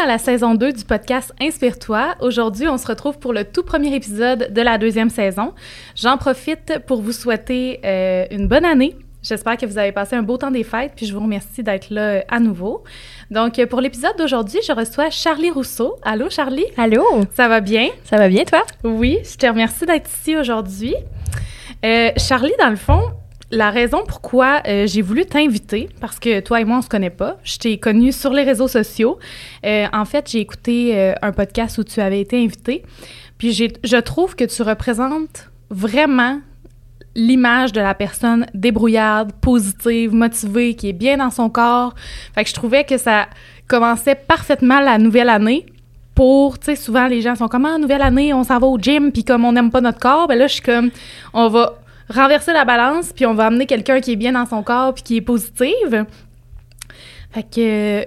dans 0.00 0.06
la 0.06 0.18
saison 0.18 0.54
2 0.54 0.72
du 0.72 0.84
podcast 0.84 1.34
Inspire-toi. 1.42 2.14
Aujourd'hui, 2.20 2.66
on 2.68 2.78
se 2.78 2.86
retrouve 2.86 3.18
pour 3.18 3.34
le 3.34 3.44
tout 3.44 3.62
premier 3.62 3.94
épisode 3.94 4.50
de 4.50 4.62
la 4.62 4.78
deuxième 4.78 5.10
saison. 5.10 5.52
J'en 5.94 6.16
profite 6.16 6.78
pour 6.86 7.02
vous 7.02 7.12
souhaiter 7.12 7.80
euh, 7.84 8.24
une 8.30 8.48
bonne 8.48 8.64
année. 8.64 8.96
J'espère 9.22 9.58
que 9.58 9.66
vous 9.66 9.76
avez 9.76 9.92
passé 9.92 10.16
un 10.16 10.22
beau 10.22 10.38
temps 10.38 10.50
des 10.50 10.64
fêtes, 10.64 10.92
puis 10.96 11.04
je 11.04 11.12
vous 11.12 11.20
remercie 11.20 11.62
d'être 11.62 11.90
là 11.90 12.00
euh, 12.00 12.20
à 12.30 12.40
nouveau. 12.40 12.82
Donc, 13.30 13.58
euh, 13.58 13.66
pour 13.66 13.82
l'épisode 13.82 14.16
d'aujourd'hui, 14.16 14.60
je 14.66 14.72
reçois 14.72 15.10
Charlie 15.10 15.50
Rousseau. 15.50 15.96
Allô, 16.02 16.30
Charlie? 16.30 16.66
Allô? 16.78 17.04
Ça 17.34 17.48
va 17.48 17.60
bien? 17.60 17.88
Ça 18.04 18.16
va 18.16 18.28
bien, 18.28 18.44
toi? 18.44 18.62
Oui, 18.84 19.18
je 19.22 19.36
te 19.36 19.46
remercie 19.46 19.84
d'être 19.84 20.08
ici 20.08 20.34
aujourd'hui. 20.34 20.94
Charlie, 22.16 22.54
dans 22.58 22.70
le 22.70 22.76
fond, 22.76 23.02
la 23.50 23.70
raison 23.70 24.02
pourquoi 24.06 24.62
euh, 24.66 24.86
j'ai 24.86 25.02
voulu 25.02 25.26
t'inviter, 25.26 25.88
parce 26.00 26.18
que 26.18 26.40
toi 26.40 26.60
et 26.60 26.64
moi, 26.64 26.78
on 26.78 26.82
se 26.82 26.88
connaît 26.88 27.10
pas. 27.10 27.38
Je 27.42 27.58
t'ai 27.58 27.78
connue 27.78 28.12
sur 28.12 28.32
les 28.32 28.44
réseaux 28.44 28.68
sociaux. 28.68 29.18
Euh, 29.64 29.86
en 29.92 30.04
fait, 30.04 30.30
j'ai 30.30 30.38
écouté 30.38 30.96
euh, 30.96 31.14
un 31.22 31.32
podcast 31.32 31.78
où 31.78 31.84
tu 31.84 32.00
avais 32.00 32.20
été 32.20 32.42
invité. 32.42 32.84
Puis 33.38 33.52
je 33.52 33.96
trouve 33.96 34.36
que 34.36 34.44
tu 34.44 34.62
représentes 34.62 35.50
vraiment 35.70 36.40
l'image 37.16 37.72
de 37.72 37.80
la 37.80 37.94
personne 37.94 38.46
débrouillarde, 38.54 39.32
positive, 39.40 40.14
motivée, 40.14 40.74
qui 40.74 40.90
est 40.90 40.92
bien 40.92 41.16
dans 41.16 41.30
son 41.30 41.48
corps. 41.48 41.94
Fait 42.34 42.44
que 42.44 42.50
je 42.50 42.54
trouvais 42.54 42.84
que 42.84 42.98
ça 42.98 43.28
commençait 43.66 44.14
parfaitement 44.14 44.80
la 44.80 44.98
nouvelle 44.98 45.28
année 45.28 45.66
pour, 46.14 46.58
tu 46.58 46.66
sais, 46.66 46.76
souvent 46.76 47.06
les 47.06 47.22
gens 47.22 47.34
sont 47.34 47.48
comme, 47.48 47.64
ah, 47.64 47.78
nouvelle 47.78 48.02
année, 48.02 48.34
on 48.34 48.44
s'en 48.44 48.58
va 48.58 48.66
au 48.66 48.78
gym, 48.78 49.10
puis 49.10 49.24
comme 49.24 49.44
on 49.44 49.52
n'aime 49.52 49.70
pas 49.70 49.80
notre 49.80 49.98
corps, 49.98 50.28
ben 50.28 50.38
là, 50.38 50.46
je 50.46 50.54
suis 50.54 50.62
comme, 50.62 50.90
on 51.32 51.48
va 51.48 51.80
renverser 52.10 52.52
la 52.52 52.64
balance, 52.64 53.12
puis 53.12 53.26
on 53.26 53.34
va 53.34 53.46
amener 53.46 53.66
quelqu'un 53.66 54.00
qui 54.00 54.12
est 54.12 54.16
bien 54.16 54.32
dans 54.32 54.46
son 54.46 54.62
corps, 54.62 54.94
puis 54.94 55.02
qui 55.02 55.16
est 55.16 55.22
positive. 55.22 56.04
Fait 57.30 57.42
que 57.42 58.06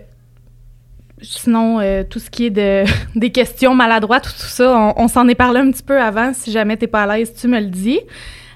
sinon, 1.21 1.79
euh, 1.79 2.03
tout 2.03 2.19
ce 2.19 2.29
qui 2.29 2.47
est 2.47 2.49
de, 2.49 2.83
des 3.15 3.31
questions 3.31 3.73
maladroites, 3.73 4.23
tout, 4.23 4.31
tout 4.31 4.49
ça, 4.49 4.93
on, 4.97 5.07
s'en 5.07 5.27
est 5.27 5.35
parlé 5.35 5.61
un 5.61 5.71
petit 5.71 5.83
peu 5.83 5.99
avant. 5.99 6.33
Si 6.33 6.51
jamais 6.51 6.77
t'es 6.77 6.87
pas 6.87 7.03
à 7.03 7.17
l'aise, 7.17 7.33
tu 7.33 7.47
me 7.47 7.59
le 7.59 7.67
dis. 7.67 7.99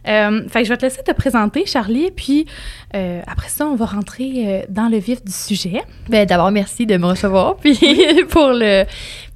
Euh, 0.07 0.47
fait 0.47 0.61
que 0.61 0.65
je 0.65 0.69
vais 0.69 0.77
te 0.77 0.85
laisser 0.85 1.03
te 1.03 1.11
présenter, 1.11 1.65
Charlie, 1.65 2.11
puis 2.11 2.45
euh, 2.95 3.21
après 3.27 3.49
ça, 3.49 3.67
on 3.67 3.75
va 3.75 3.85
rentrer 3.85 4.31
euh, 4.37 4.61
dans 4.69 4.87
le 4.87 4.97
vif 4.97 5.23
du 5.23 5.33
sujet. 5.33 5.81
Ben, 6.07 6.25
d'abord, 6.25 6.51
merci 6.51 6.85
de 6.85 6.95
me 6.97 7.07
recevoir, 7.07 7.57
puis 7.57 7.77
pour 8.29 8.49
le 8.49 8.85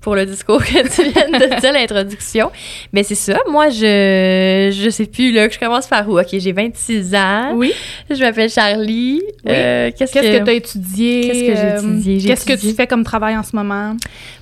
pour 0.01 0.15
le 0.15 0.25
discours 0.25 0.63
que 0.63 0.81
tu 0.87 1.09
viens 1.11 1.29
de 1.29 1.59
dire, 1.61 1.73
l'introduction. 1.73 2.51
Mais 2.91 3.03
c'est 3.03 3.15
ça, 3.15 3.39
moi, 3.49 3.69
je 3.69 4.69
je 4.71 4.89
sais 4.89 5.05
plus, 5.05 5.31
là, 5.31 5.47
que 5.47 5.53
je 5.53 5.59
commence 5.59 5.87
par 5.87 6.07
où? 6.09 6.19
OK, 6.19 6.27
j'ai 6.31 6.51
26 6.51 7.15
ans. 7.15 7.53
Oui. 7.55 7.71
Je 8.09 8.19
m'appelle 8.19 8.49
Charlie. 8.49 9.21
Oui. 9.45 9.51
qu'est-ce 9.97 10.13
que 10.13 10.43
tu 10.43 10.49
as 10.49 10.53
étudié? 10.53 11.21
Qu'est-ce 11.21 11.39
que 11.39 11.55
j'ai 11.55 11.87
étudié? 11.87 12.27
Qu'est-ce 12.27 12.45
que 12.45 12.59
tu 12.59 12.73
fais 12.73 12.87
comme 12.87 13.03
travail 13.03 13.37
en 13.37 13.43
ce 13.43 13.55
moment? 13.55 13.95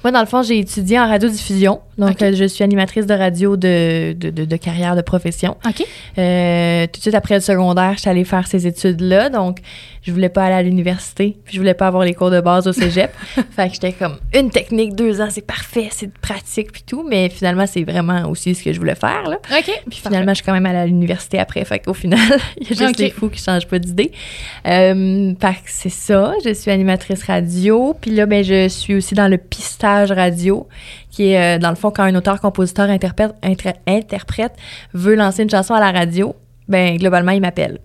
Moi, 0.04 0.12
dans 0.12 0.22
le 0.22 0.26
fond, 0.26 0.42
j'ai 0.42 0.60
étudié 0.60 1.00
en 1.00 1.08
radiodiffusion. 1.08 1.80
Donc, 1.98 2.18
je 2.22 2.46
suis 2.46 2.64
animatrice 2.64 3.06
de 3.06 3.14
radio 3.14 3.58
de, 3.58 4.14
de, 4.14 4.30
de, 4.30 4.46
de 4.46 4.56
carrière, 4.56 4.96
de 4.96 5.02
profession. 5.02 5.58
OK. 5.68 5.86
Euh, 6.18 6.86
tout 6.88 6.98
de 6.98 7.02
suite 7.02 7.16
après 7.16 7.36
le 7.36 7.42
secondaire, 7.42 7.94
je 7.96 8.02
suis 8.02 8.10
allée 8.10 8.24
faire 8.24 8.48
ces 8.48 8.66
études-là. 8.66 9.30
Donc, 9.30 9.58
je 10.04 10.12
voulais 10.12 10.30
pas 10.30 10.46
aller 10.46 10.56
à 10.56 10.62
l'université. 10.62 11.38
Puis, 11.44 11.56
je 11.56 11.60
voulais 11.60 11.74
pas 11.74 11.88
avoir 11.88 12.04
les 12.04 12.14
cours 12.14 12.32
de 12.32 12.42
base 12.42 12.68
au 12.68 12.74
cégep. 12.74 13.12
fait 13.52 13.68
que 13.68 13.74
j'étais 13.74 13.94
comme 13.94 14.18
une 14.34 14.50
technique, 14.50 14.96
deux 14.96 15.22
ans, 15.22 15.28
c'est 15.30 15.46
parfait, 15.46 15.90
c'est 15.92 16.12
pratique, 16.12 16.72
puis 16.72 16.84
tout. 16.86 17.06
Mais 17.08 17.30
finalement, 17.30 17.66
c'est 17.66 17.84
vraiment 17.84 18.30
aussi 18.30 18.56
ce 18.56 18.64
que 18.64 18.74
je 18.74 18.80
voulais 18.80 18.96
faire. 18.96 19.24
Là. 19.24 19.38
OK. 19.58 19.84
Puis 19.90 20.00
finalement, 20.00 20.32
je 20.32 20.36
suis 20.36 20.46
quand 20.46 20.54
même 20.54 20.66
allée 20.66 20.80
à 20.80 20.86
l'université 20.86 21.40
après. 21.40 21.64
Fait 21.66 21.80
qu'au 21.80 21.94
final, 21.94 22.20
il 22.62 22.70
y 22.70 22.74
a 22.74 22.88
juste 22.88 22.98
des 22.98 23.10
fous 23.10 23.30
qui 23.30 23.42
changent 23.42 23.68
pas 23.68 23.80
d'idée. 23.80 24.12
Euh, 24.68 25.34
fait 25.40 25.54
que 25.54 25.60
c'est 25.66 25.90
ça. 25.90 26.34
Je 26.46 26.54
suis 26.54 26.72
animatrice 26.72 27.24
radio. 27.24 27.96
Puis 28.00 28.12
là, 28.12 28.26
ben, 28.26 28.44
je 28.44 28.68
suis 28.68 28.96
aussi 28.96 29.16
dans 29.16 29.28
le 29.28 29.38
pistage 29.38 30.12
radio 30.12 30.68
qui 31.12 31.32
est, 31.32 31.58
euh, 31.58 31.60
dans 31.60 31.70
le 31.70 31.76
fond, 31.76 31.92
quand 31.92 32.04
un 32.04 32.16
auteur, 32.16 32.40
compositeur, 32.40 32.90
interprète, 32.90 33.34
interprète 33.88 34.54
veut 34.94 35.16
lancer 35.16 35.44
une 35.44 35.50
chanson 35.50 35.74
à 35.74 35.80
la 35.80 35.92
radio, 35.92 36.36
ben 36.68 36.98
globalement, 36.98 37.32
il 37.32 37.42
m'appelle. 37.42 37.80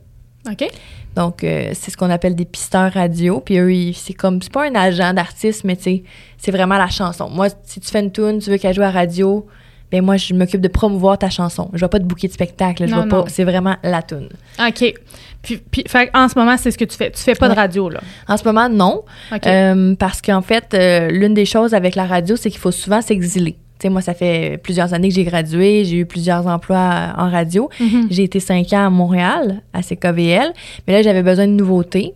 OK. 0.50 0.68
Donc, 1.16 1.44
euh, 1.44 1.70
c'est 1.74 1.90
ce 1.90 1.96
qu'on 1.96 2.10
appelle 2.10 2.34
des 2.34 2.44
pisteurs 2.44 2.92
radio. 2.92 3.40
Puis 3.40 3.58
eux, 3.58 3.92
c'est 3.94 4.14
comme, 4.14 4.42
c'est 4.42 4.52
pas 4.52 4.66
un 4.68 4.74
agent 4.74 5.12
d'artiste, 5.14 5.64
mais 5.64 5.76
tu 5.76 5.82
sais, 5.84 6.02
c'est 6.38 6.50
vraiment 6.50 6.76
la 6.76 6.88
chanson. 6.88 7.28
Moi, 7.30 7.48
si 7.64 7.80
tu 7.80 7.88
fais 7.90 8.00
une 8.00 8.10
tune, 8.12 8.38
tu 8.40 8.50
veux 8.50 8.56
qu'elle 8.58 8.74
joue 8.74 8.82
à 8.82 8.90
radio, 8.90 9.46
ben 9.92 10.02
moi, 10.04 10.16
je 10.16 10.34
m'occupe 10.34 10.60
de 10.60 10.66
promouvoir 10.68 11.16
ta 11.18 11.30
chanson. 11.30 11.70
Je 11.72 11.80
vais 11.84 11.88
pas 11.88 12.00
te 12.00 12.04
booker 12.04 12.26
de 12.26 12.32
spectacle. 12.32 12.88
Je 12.88 12.94
vais 12.94 13.06
pas. 13.08 13.24
C'est 13.28 13.44
vraiment 13.44 13.76
la 13.84 14.02
tune. 14.02 14.28
OK. 14.58 14.94
Puis, 15.42 15.58
puis 15.70 15.84
fait, 15.86 16.10
en 16.14 16.28
ce 16.28 16.36
moment, 16.38 16.56
c'est 16.56 16.70
ce 16.72 16.78
que 16.78 16.84
tu 16.86 16.96
fais. 16.96 17.10
Tu 17.12 17.20
fais 17.22 17.34
pas 17.34 17.46
Ouais. 17.48 17.54
de 17.54 17.60
radio, 17.60 17.88
là? 17.90 18.00
En 18.26 18.36
ce 18.36 18.44
moment, 18.44 18.68
non. 18.68 19.04
OK. 19.32 19.46
Euh, 19.46 19.94
parce 19.94 20.20
qu'en 20.22 20.42
fait, 20.42 20.72
euh, 20.74 21.10
l'une 21.10 21.34
des 21.34 21.44
choses 21.44 21.74
avec 21.74 21.94
la 21.94 22.06
radio, 22.06 22.34
c'est 22.34 22.50
qu'il 22.50 22.58
faut 22.58 22.72
souvent 22.72 23.02
s'exiler. 23.02 23.56
Tu 23.78 23.82
sais, 23.82 23.88
moi, 23.88 24.00
ça 24.00 24.14
fait 24.14 24.58
plusieurs 24.62 24.94
années 24.94 25.08
que 25.08 25.14
j'ai 25.14 25.24
gradué, 25.24 25.84
j'ai 25.84 25.98
eu 25.98 26.06
plusieurs 26.06 26.46
emplois 26.46 27.12
en 27.16 27.28
radio. 27.28 27.68
Mhm. 27.80 28.06
J'ai 28.10 28.22
été 28.24 28.40
cinq 28.40 28.72
ans 28.72 28.86
à 28.86 28.90
Montréal, 28.90 29.62
à 29.72 29.82
CKVL, 29.82 30.52
mais 30.86 30.92
là, 30.92 31.02
j'avais 31.02 31.22
besoin 31.22 31.46
de 31.46 31.52
nouveautés. 31.52 32.14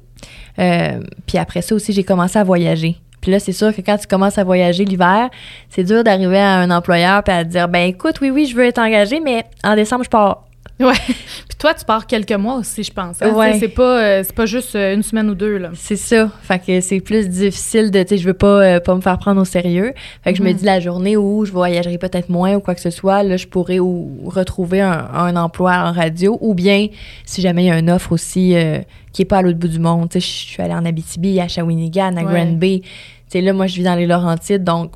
Euh, 0.58 1.00
puis 1.26 1.38
après 1.38 1.62
ça 1.62 1.74
aussi, 1.74 1.92
j'ai 1.92 2.04
commencé 2.04 2.38
à 2.38 2.44
voyager. 2.44 2.96
Puis 3.20 3.32
là, 3.32 3.40
c'est 3.40 3.52
sûr 3.52 3.74
que 3.74 3.80
quand 3.80 3.96
tu 3.98 4.06
commences 4.06 4.38
à 4.38 4.44
voyager 4.44 4.84
l'hiver, 4.84 5.28
c'est 5.68 5.84
dur 5.84 6.04
d'arriver 6.04 6.38
à 6.38 6.58
un 6.58 6.70
employeur 6.70 7.22
puis 7.22 7.34
à 7.34 7.44
te 7.44 7.50
dire, 7.50 7.68
ben 7.68 7.88
écoute, 7.88 8.20
oui, 8.20 8.30
oui, 8.30 8.46
je 8.46 8.54
veux 8.56 8.64
être 8.64 8.78
engagé, 8.78 9.20
mais 9.20 9.44
en 9.64 9.74
décembre, 9.74 10.04
je 10.04 10.10
pars. 10.10 10.47
Ouais. 10.80 10.94
Puis 11.06 11.58
toi, 11.58 11.74
tu 11.74 11.84
pars 11.84 12.06
quelques 12.06 12.32
mois 12.32 12.54
aussi, 12.56 12.84
je 12.84 12.92
pense. 12.92 13.20
hein? 13.20 13.32
Ouais. 13.34 13.58
C'est- 13.58 13.68
pas, 13.68 14.00
euh, 14.02 14.24
pas 14.34 14.46
juste 14.46 14.76
euh, 14.76 14.94
une 14.94 15.02
semaine 15.02 15.28
ou 15.28 15.34
deux, 15.34 15.56
là. 15.58 15.70
C'est 15.74 15.96
ça. 15.96 16.30
Fait 16.42 16.58
que 16.64 16.80
c'est 16.80 17.00
plus 17.00 17.28
difficile 17.28 17.90
de, 17.90 18.00
tu 18.02 18.10
sais, 18.10 18.16
je 18.18 18.26
veux 18.26 18.34
pas, 18.34 18.62
euh, 18.62 18.80
pas 18.80 18.94
me 18.94 19.00
faire 19.00 19.18
prendre 19.18 19.40
au 19.40 19.44
sérieux. 19.44 19.92
Fait 20.22 20.32
que 20.32 20.38
je 20.38 20.42
me 20.44 20.50
Mhm. 20.50 20.56
dis 20.56 20.64
la 20.64 20.78
journée 20.80 21.16
où 21.16 21.44
je 21.44 21.50
voyagerai 21.52 21.98
peut-être 21.98 22.28
moins 22.28 22.54
ou 22.54 22.60
quoi 22.60 22.74
que 22.76 22.80
ce 22.80 22.90
soit, 22.90 23.22
là, 23.24 23.36
je 23.36 23.46
pourrais 23.48 23.80
ou 23.80 24.20
retrouver 24.26 24.80
un, 24.80 25.08
un 25.12 25.34
emploi 25.36 25.72
en 25.72 25.92
radio 25.92 26.38
ou 26.40 26.54
bien, 26.54 26.86
si 27.24 27.40
jamais 27.42 27.64
il 27.64 27.66
y 27.66 27.70
a 27.72 27.78
une 27.78 27.90
offre 27.90 28.12
aussi 28.12 28.54
euh, 28.54 28.78
qui 29.12 29.22
est 29.22 29.24
pas 29.24 29.38
à 29.38 29.42
l'autre 29.42 29.58
bout 29.58 29.68
du 29.68 29.80
monde. 29.80 30.08
Tu 30.10 30.20
sais, 30.20 30.26
je 30.26 30.52
suis 30.52 30.62
allée 30.62 30.74
en 30.74 30.84
Abitibi, 30.84 31.40
à 31.40 31.48
Shawinigan, 31.48 32.16
à 32.16 32.22
Ouais. 32.22 32.32
Grand 32.44 32.52
Bay. 32.52 32.82
Tu 32.82 32.88
sais, 33.30 33.40
là, 33.40 33.52
moi, 33.52 33.66
je 33.66 33.74
vis 33.74 33.82
dans 33.82 33.96
les 33.96 34.06
Laurentides, 34.06 34.62
donc 34.64 34.92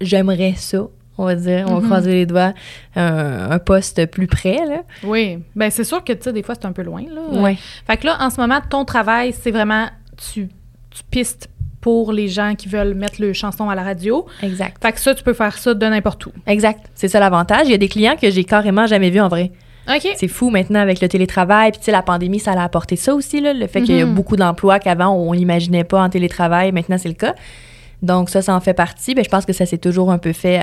j'aimerais 0.00 0.52
ça, 0.56 0.82
on 1.18 1.24
va 1.24 1.34
dire. 1.34 1.66
On 1.68 1.74
va 1.74 1.80
Mhm. 1.80 1.86
croiser 1.86 2.12
les 2.12 2.26
doigts. 2.26 2.52
Un, 2.96 3.50
un 3.50 3.58
poste 3.58 4.06
plus 4.06 4.26
près, 4.26 4.58
là. 4.66 4.82
Oui. 5.02 5.38
Ben 5.56 5.70
c'est 5.70 5.84
sûr 5.84 6.02
que, 6.04 6.12
tu 6.12 6.22
sais, 6.22 6.32
des 6.32 6.42
fois, 6.42 6.54
c'est 6.54 6.66
un 6.66 6.72
peu 6.72 6.82
loin, 6.82 7.02
là. 7.12 7.40
Ouais. 7.40 7.56
Fait 7.86 7.96
que 7.96 8.06
là, 8.06 8.16
en 8.20 8.30
ce 8.30 8.40
moment, 8.40 8.60
ton 8.68 8.84
travail, 8.84 9.32
c'est 9.38 9.50
vraiment, 9.50 9.86
tu, 10.32 10.48
tu 10.90 11.02
pistes 11.10 11.48
pour 11.80 12.12
les 12.12 12.28
gens 12.28 12.54
qui 12.54 12.68
veulent 12.68 12.94
mettre 12.94 13.20
le 13.20 13.32
chanson 13.34 13.68
à 13.68 13.74
la 13.74 13.82
radio. 13.82 14.24
Exact. 14.42 14.82
Fait 14.82 14.92
que 14.92 15.00
ça, 15.00 15.14
tu 15.14 15.22
peux 15.22 15.34
faire 15.34 15.58
ça 15.58 15.74
de 15.74 15.86
n'importe 15.86 16.24
où. 16.26 16.32
Exact. 16.46 16.80
C'est 16.94 17.08
ça 17.08 17.20
l'avantage. 17.20 17.62
Il 17.66 17.72
y 17.72 17.74
a 17.74 17.78
des 17.78 17.88
clients 17.88 18.16
que 18.20 18.30
j'ai 18.30 18.44
carrément 18.44 18.86
jamais 18.86 19.10
vus 19.10 19.20
en 19.20 19.28
vrai. 19.28 19.52
OK. 19.86 20.08
C'est 20.16 20.28
fou 20.28 20.48
maintenant 20.48 20.80
avec 20.80 21.02
le 21.02 21.08
télétravail. 21.08 21.72
Puis, 21.72 21.80
tu 21.80 21.84
sais, 21.84 21.92
la 21.92 22.00
pandémie, 22.00 22.38
ça 22.38 22.52
a 22.52 22.62
apporté 22.64 22.96
ça 22.96 23.14
aussi, 23.14 23.42
là, 23.42 23.52
le 23.52 23.66
fait 23.66 23.82
qu'il 23.82 23.96
y 23.96 24.00
a 24.00 24.06
Mhm. 24.06 24.14
beaucoup 24.14 24.36
d'emplois 24.36 24.78
qu'avant, 24.78 25.08
on 25.10 25.34
n'imaginait 25.34 25.84
pas 25.84 26.00
en 26.02 26.08
télétravail. 26.08 26.72
Maintenant, 26.72 26.96
c'est 26.96 27.08
le 27.10 27.14
cas. 27.14 27.34
Donc, 28.04 28.30
ça, 28.30 28.42
ça 28.42 28.54
en 28.54 28.60
fait 28.60 28.74
partie. 28.74 29.14
Ben, 29.14 29.24
je 29.24 29.30
pense 29.30 29.44
que 29.44 29.52
ça 29.52 29.66
s'est 29.66 29.78
toujours 29.78 30.12
un 30.12 30.18
peu 30.18 30.32
fait 30.32 30.58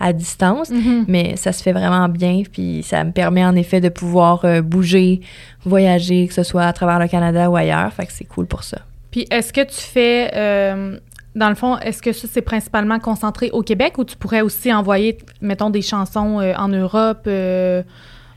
à, 0.00 0.06
à 0.06 0.12
distance, 0.12 0.70
Mhm. 0.70 1.04
mais 1.08 1.36
ça 1.36 1.52
se 1.52 1.62
fait 1.62 1.72
vraiment 1.72 2.08
bien. 2.08 2.42
Puis, 2.50 2.82
ça 2.82 3.04
me 3.04 3.12
permet 3.12 3.44
en 3.44 3.54
effet 3.56 3.80
de 3.80 3.88
pouvoir 3.88 4.44
euh, 4.44 4.62
bouger, 4.62 5.20
voyager, 5.64 6.26
que 6.28 6.34
ce 6.34 6.42
soit 6.42 6.64
à 6.64 6.72
travers 6.72 6.98
le 6.98 7.08
Canada 7.08 7.50
ou 7.50 7.56
ailleurs. 7.56 7.92
Fait 7.92 8.06
que 8.06 8.12
c'est 8.12 8.24
cool 8.24 8.46
pour 8.46 8.62
ça. 8.64 8.78
Puis 9.10 9.26
est-ce 9.30 9.52
que 9.52 9.60
tu 9.60 9.80
fais, 9.80 10.30
euh, 10.34 10.98
dans 11.36 11.48
le 11.48 11.54
fond, 11.54 11.78
est-ce 11.78 12.02
que 12.02 12.12
ça, 12.12 12.26
c'est 12.30 12.42
principalement 12.42 12.98
concentré 12.98 13.50
au 13.52 13.62
Québec 13.62 13.96
ou 13.98 14.04
tu 14.04 14.16
pourrais 14.16 14.40
aussi 14.40 14.72
envoyer, 14.72 15.18
mettons, 15.40 15.70
des 15.70 15.82
chansons 15.82 16.40
euh, 16.40 16.52
en 16.56 16.68
Europe, 16.68 17.22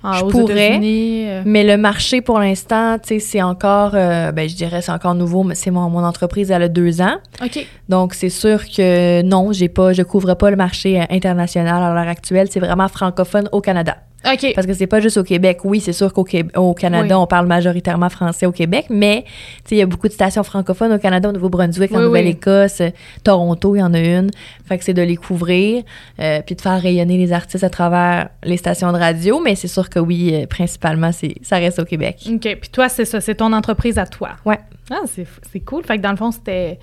en- 0.08 0.14
Je 0.14 0.24
aux 0.26 0.28
pourrais. 0.30 0.80
Euh? 0.80 1.42
Mais 1.46 1.64
le 1.64 1.78
marché, 1.78 2.22
pour 2.22 2.40
l'instant, 2.40 2.98
tu 3.00 3.08
sais, 3.10 3.20
c'est 3.20 3.42
encore, 3.42 3.92
euh, 3.94 4.32
ben, 4.32 4.48
je 4.50 4.56
dirais, 4.56 4.82
c'est 4.82 4.92
encore 4.92 5.16
nouveau, 5.16 5.44
mais 5.44 5.56
c'est 5.56 5.72
mon, 5.72 5.90
mon 5.90 6.04
entreprise, 6.04 6.52
elle 6.52 6.64
a 6.64 6.68
deux 6.70 7.02
ans. 7.02 7.16
OK. 7.44 7.66
Donc, 7.90 8.14
c'est 8.14 8.30
sûr 8.30 8.64
que 8.66 9.22
non, 9.24 9.52
j'ai 9.52 9.70
pas, 9.70 9.94
je 9.94 10.04
couvre 10.04 10.34
pas 10.34 10.50
le 10.50 10.56
marché 10.56 11.00
euh, 11.00 11.04
international 11.10 11.84
à 11.84 11.94
l'heure 11.94 12.08
actuelle. 12.10 12.48
C'est 12.50 12.60
vraiment 12.60 12.88
francophone 12.88 13.50
au 13.52 13.62
Canada. 13.62 13.98
Parce 14.24 14.68
que 14.68 14.74
c'est 14.74 14.88
pas 14.88 15.00
juste 15.00 15.18
au 15.18 15.24
Québec. 15.24 15.60
Oui, 15.64 15.80
c'est 15.80 15.94
sûr 15.94 16.12
qu'au 16.12 16.26
au 16.56 16.74
Canada, 16.74 17.16
Oui. 17.18 17.24
on 17.24 17.28
parle 17.28 17.48
majoritairement 17.48 18.10
français 18.10 18.46
au 18.46 18.52
Québec, 18.52 18.88
mais 18.90 19.24
il 19.72 19.78
y 19.78 19.82
a 19.82 19.86
beaucoup 19.86 20.08
de 20.08 20.14
stations 20.14 20.44
francophones 20.44 20.92
au 20.92 20.98
Canada, 21.00 21.30
au 21.30 21.32
Nouveau-Brunswick, 21.32 21.92
en 21.94 21.98
Oui. 22.00 22.04
Nouvelle-Écosse, 22.04 22.82
euh, 22.82 22.90
Toronto, 23.24 23.76
il 23.76 23.80
y 23.80 23.84
en 23.84 23.94
a 23.94 24.00
une. 24.00 24.30
Fait 24.66 24.78
que 24.78 24.84
c'est 24.84 24.94
de 24.94 25.02
les 25.02 25.16
couvrir, 25.16 25.84
euh, 26.20 26.42
puis 26.46 26.56
de 26.56 26.62
faire 26.62 26.82
rayonner 26.82 27.18
les 27.18 27.32
artistes 27.32 27.64
à 27.64 27.70
travers 27.70 28.30
les 28.44 28.58
stations 28.58 28.92
de 28.92 28.98
radio. 28.98 29.40
Mais 29.40 29.56
c'est 29.56 29.68
sûr 29.68 29.90
que 29.90 30.00
oui, 30.00 30.32
euh, 30.34 30.46
principalement, 30.48 31.12
c'est, 31.12 31.36
ça 31.42 31.58
reste 31.58 31.80
au 31.80 31.86
Québec. 31.86 32.18
OK. 32.30 32.42
Puis 32.60 32.70
toi, 32.72 32.90
c'est 32.90 33.06
ça, 33.06 33.22
c'est 33.22 33.36
ton 33.36 33.54
entreprise 33.54 33.98
à 33.98 34.06
toi. 34.06 34.32
Ouais. 34.46 34.60
Ah, 34.90 35.02
c'est 35.06 35.28
c'est 35.52 35.60
cool. 35.60 35.84
Fait 35.84 35.98
que 35.98 36.02
dans 36.02 36.12
le 36.12 36.18
fond, 36.18 36.32
c'était. 36.32 36.80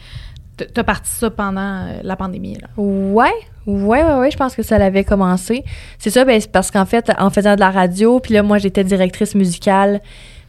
T- 0.56 0.66
T'as 0.66 0.84
parti 0.84 1.10
ça 1.10 1.30
pendant 1.30 1.60
euh, 1.86 2.00
la 2.02 2.16
pandémie, 2.16 2.54
là? 2.60 2.68
Ouais, 2.76 3.30
ouais, 3.66 4.02
ouais, 4.04 4.14
ouais, 4.14 4.30
je 4.30 4.36
pense 4.36 4.54
que 4.54 4.62
ça 4.62 4.78
l'avait 4.78 5.04
commencé. 5.04 5.64
C'est 5.98 6.10
ça, 6.10 6.24
ben, 6.24 6.40
parce 6.52 6.70
qu'en 6.70 6.86
fait, 6.86 7.10
en 7.18 7.30
faisant 7.30 7.54
de 7.54 7.60
la 7.60 7.70
radio, 7.70 8.20
puis 8.20 8.34
là, 8.34 8.42
moi, 8.42 8.58
j'étais 8.58 8.84
directrice 8.84 9.34
musicale 9.34 10.00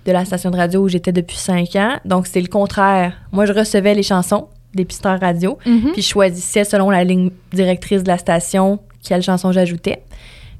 de 0.06 0.12
la 0.12 0.24
station 0.25 0.52
de 0.52 0.57
radio 0.57 0.81
où 0.81 0.88
j'étais 0.88 1.12
depuis 1.12 1.38
cinq 1.38 1.75
ans. 1.75 1.98
Donc, 2.06 2.28
c'est 2.28 2.42
le 2.42 2.48
contraire. 2.48 3.13
Moi, 3.31 3.46
je 3.46 3.54
recevais 3.54 3.94
les 3.96 4.04
chansons 4.04 4.48
dépisteur 4.75 5.19
radio. 5.22 5.57
Mhm. 5.66 5.92
Puis 5.94 6.02
je 6.02 6.07
choisissais 6.10 6.66
selon 6.66 6.90
la 6.90 7.04
ligne 7.06 7.31
directrice 7.54 8.04
de 8.04 8.10
la 8.10 8.18
station 8.18 8.80
quelle 9.07 9.22
chanson 9.22 9.52
j'ajoutais. 9.54 10.04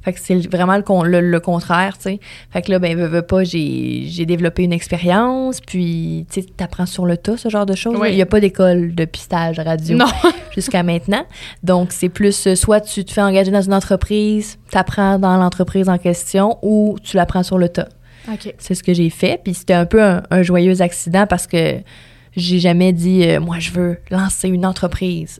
Fait 0.06 0.14
que 0.14 0.20
c'est 0.22 0.36
vraiment 0.50 0.78
le, 0.78 0.84
con- 0.84 1.04
le- 1.04 1.20
le 1.20 1.40
contraire, 1.42 1.98
tu 1.98 2.04
sais. 2.04 2.20
Fait 2.52 2.62
que 2.62 2.72
là, 2.72 2.80
ben, 2.80 2.96
veux, 2.96 3.08
veux 3.08 3.22
pas, 3.24 3.44
j'ai 3.44 4.26
développé 4.26 4.64
une 4.64 4.72
expérience, 4.72 5.60
puis, 5.62 6.26
tu 6.32 6.42
sais, 6.42 6.48
t'apprends 6.56 6.86
sur 6.86 7.06
le 7.06 7.18
tas, 7.18 7.36
ce 7.38 7.50
genre 7.50 7.66
de 7.66 7.76
choses. 7.76 7.98
Oui. 8.00 8.10
Il 8.12 8.16
y 8.18 8.22
a 8.22 8.26
pas 8.28 8.40
d'école 8.40 8.94
de 8.96 9.06
pistage 9.06 9.60
radio 9.60 9.98
jusqu'à 10.54 10.84
maintenant. 10.84 11.26
Donc, 11.64 11.92
c'est 11.92 12.10
plus, 12.10 12.48
euh, 12.48 12.56
soit 12.56 12.82
tu 12.82 13.04
te 13.04 13.12
fais 13.12 13.22
engager 13.22 13.52
dans 13.52 13.62
une 13.64 13.74
entreprise, 13.74 14.58
t'apprends 14.72 15.18
dans 15.20 15.38
l'entreprise 15.38 15.90
en 15.90 15.98
question, 15.98 16.58
ou 16.62 16.98
tu 17.04 17.18
l'apprends 17.18 17.44
sur 17.44 17.58
le 17.58 17.70
tas. 17.70 17.90
C'est 18.60 18.76
ce 18.76 18.84
que 18.84 18.94
j'ai 18.94 19.10
fait. 19.10 19.40
Puis 19.44 19.54
c'était 19.56 19.74
un 19.74 19.86
peu 19.86 20.02
un, 20.04 20.24
un 20.32 20.44
joyeux 20.44 20.82
accident 20.82 21.26
parce 21.28 21.48
que 21.48 21.78
j'ai 22.36 22.60
jamais 22.60 22.92
dit, 22.94 23.24
euh, 23.28 23.40
moi, 23.40 23.58
je 23.60 23.72
veux 23.72 23.98
lancer 24.12 24.50
une 24.50 24.66
entreprise. 24.66 25.40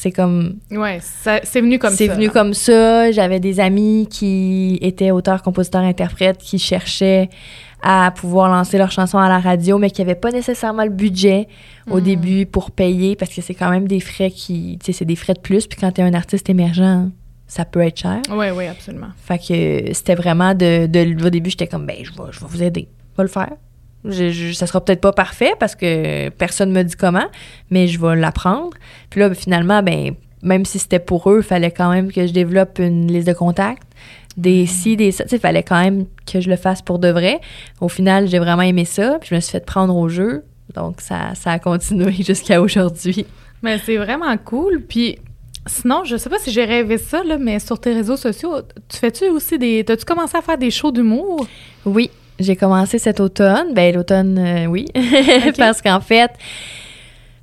C'est 0.00 0.12
comme 0.12 0.58
Ouais, 0.70 1.00
ça- 1.02 1.40
c'est 1.42 1.60
venu 1.60 1.78
comme 1.80 1.90
ça. 1.90 1.96
c'est 1.96 2.06
venu 2.06 2.30
comme 2.30 2.54
ça. 2.54 3.10
J'avais 3.10 3.40
des 3.40 3.58
amis 3.58 4.06
qui 4.08 4.78
étaient 4.80 5.10
auteurs, 5.10 5.42
compositeurs, 5.42 5.82
interprètes, 5.82 6.38
qui 6.38 6.60
cherchaient 6.60 7.28
à 7.82 8.12
pouvoir 8.12 8.48
lancer 8.48 8.78
leurs 8.78 8.92
chansons 8.92 9.18
à 9.18 9.28
la 9.28 9.40
radio, 9.40 9.76
mais 9.78 9.90
qui 9.90 10.00
n'avaient 10.00 10.14
pas 10.14 10.30
nécessairement 10.30 10.84
le 10.84 10.90
budget 10.90 11.48
au 11.90 11.98
Mm. 11.98 12.02
début 12.04 12.46
pour 12.46 12.70
payer, 12.70 13.16
parce 13.16 13.34
que 13.34 13.40
c'est 13.42 13.54
quand 13.54 13.70
même 13.70 13.88
des 13.88 13.98
frais 14.00 14.30
qui, 14.30 14.78
tu 14.80 14.86
sais, 14.86 14.92
c'est 14.98 15.04
des 15.04 15.16
frais 15.16 15.34
de 15.34 15.40
plus. 15.40 15.66
Puis 15.66 15.78
quand 15.80 15.90
tu 15.90 16.00
es 16.00 16.04
un 16.04 16.14
artiste 16.14 16.48
émergent, 16.48 17.08
ça 17.48 17.64
peut 17.64 17.80
être 17.80 17.98
cher. 17.98 18.20
Oui, 18.30 18.46
oui, 18.56 18.66
absolument. 18.66 19.08
Fait 19.16 19.38
que 19.38 19.92
c'était 19.94 20.14
vraiment 20.14 20.54
de, 20.54 20.86
de- 20.86 21.26
au 21.26 21.30
début, 21.30 21.50
j'étais 21.50 21.66
comme, 21.66 21.86
ben, 21.86 21.96
je 22.04 22.10
vais, 22.10 22.28
je 22.30 22.38
vais 22.40 22.46
vous 22.48 22.62
aider, 22.62 22.88
je 23.12 23.16
vais 23.16 23.22
le 23.24 23.28
faire. 23.28 23.52
Je, 24.08 24.30
je- 24.30 24.52
ça 24.52 24.66
sera 24.66 24.82
peut-être 24.84 25.00
pas 25.00 25.12
parfait 25.12 25.52
parce 25.60 25.74
que 25.74 26.28
personne 26.30 26.72
me 26.72 26.82
dit 26.82 26.96
comment, 26.96 27.26
mais 27.70 27.86
je 27.88 28.00
vais 28.00 28.16
l'apprendre. 28.16 28.70
Puis 29.10 29.20
là, 29.20 29.32
finalement, 29.34 29.82
ben, 29.82 30.14
même 30.42 30.64
si 30.64 30.78
c'était 30.78 30.98
pour 30.98 31.30
eux, 31.30 31.38
il 31.38 31.42
fallait 31.46 31.70
quand 31.70 31.90
même 31.90 32.10
que 32.12 32.26
je 32.26 32.32
développe 32.32 32.78
une 32.78 33.10
liste 33.12 33.26
de 33.28 33.32
contacts, 33.32 33.82
des 34.36 34.66
ci, 34.66 34.96
des 34.96 35.10
ça. 35.12 35.24
Il 35.30 35.38
fallait 35.38 35.62
quand 35.64 35.80
même 35.82 36.06
que 36.30 36.40
je 36.40 36.48
le 36.48 36.56
fasse 36.56 36.80
pour 36.80 36.98
de 36.98 37.08
vrai. 37.08 37.40
Au 37.80 37.88
final, 37.88 38.28
j'ai 38.28 38.38
vraiment 38.38 38.62
aimé 38.62 38.84
ça, 38.84 39.18
puis 39.20 39.30
je 39.30 39.34
me 39.34 39.40
suis 39.40 39.52
fait 39.52 39.64
prendre 39.66 39.94
au 39.96 40.08
jeu. 40.08 40.44
Donc, 40.74 41.00
ça, 41.00 41.34
ça 41.34 41.50
a 41.52 41.58
continué 41.58 42.12
jusqu'à 42.22 42.60
aujourd'hui. 42.62 43.26
Mais 43.62 43.78
c'est 43.84 43.96
vraiment 43.96 44.36
cool. 44.38 44.80
Puis 44.88 45.18
sinon, 45.66 46.04
je 46.04 46.16
sais 46.16 46.30
pas 46.30 46.38
si 46.38 46.52
j'ai 46.52 46.64
rêvé 46.64 46.98
ça, 46.98 47.24
là, 47.24 47.36
mais 47.36 47.58
sur 47.58 47.80
tes 47.80 47.92
réseaux 47.92 48.16
sociaux, 48.16 48.52
tu 48.88 48.96
fais-tu 48.96 49.28
aussi 49.28 49.58
des. 49.58 49.82
T'as-tu 49.84 50.04
commencé 50.04 50.36
à 50.36 50.42
faire 50.42 50.56
des 50.58 50.70
shows 50.70 50.92
d'humour? 50.92 51.46
Oui, 51.84 52.10
j'ai 52.38 52.56
commencé 52.56 52.98
cet 52.98 53.20
automne. 53.20 53.74
Ben, 53.74 53.94
l'automne, 53.94 54.38
euh, 54.38 54.66
oui. 54.66 54.86
Parce 55.58 55.82
qu'en 55.82 56.00
fait, 56.00 56.30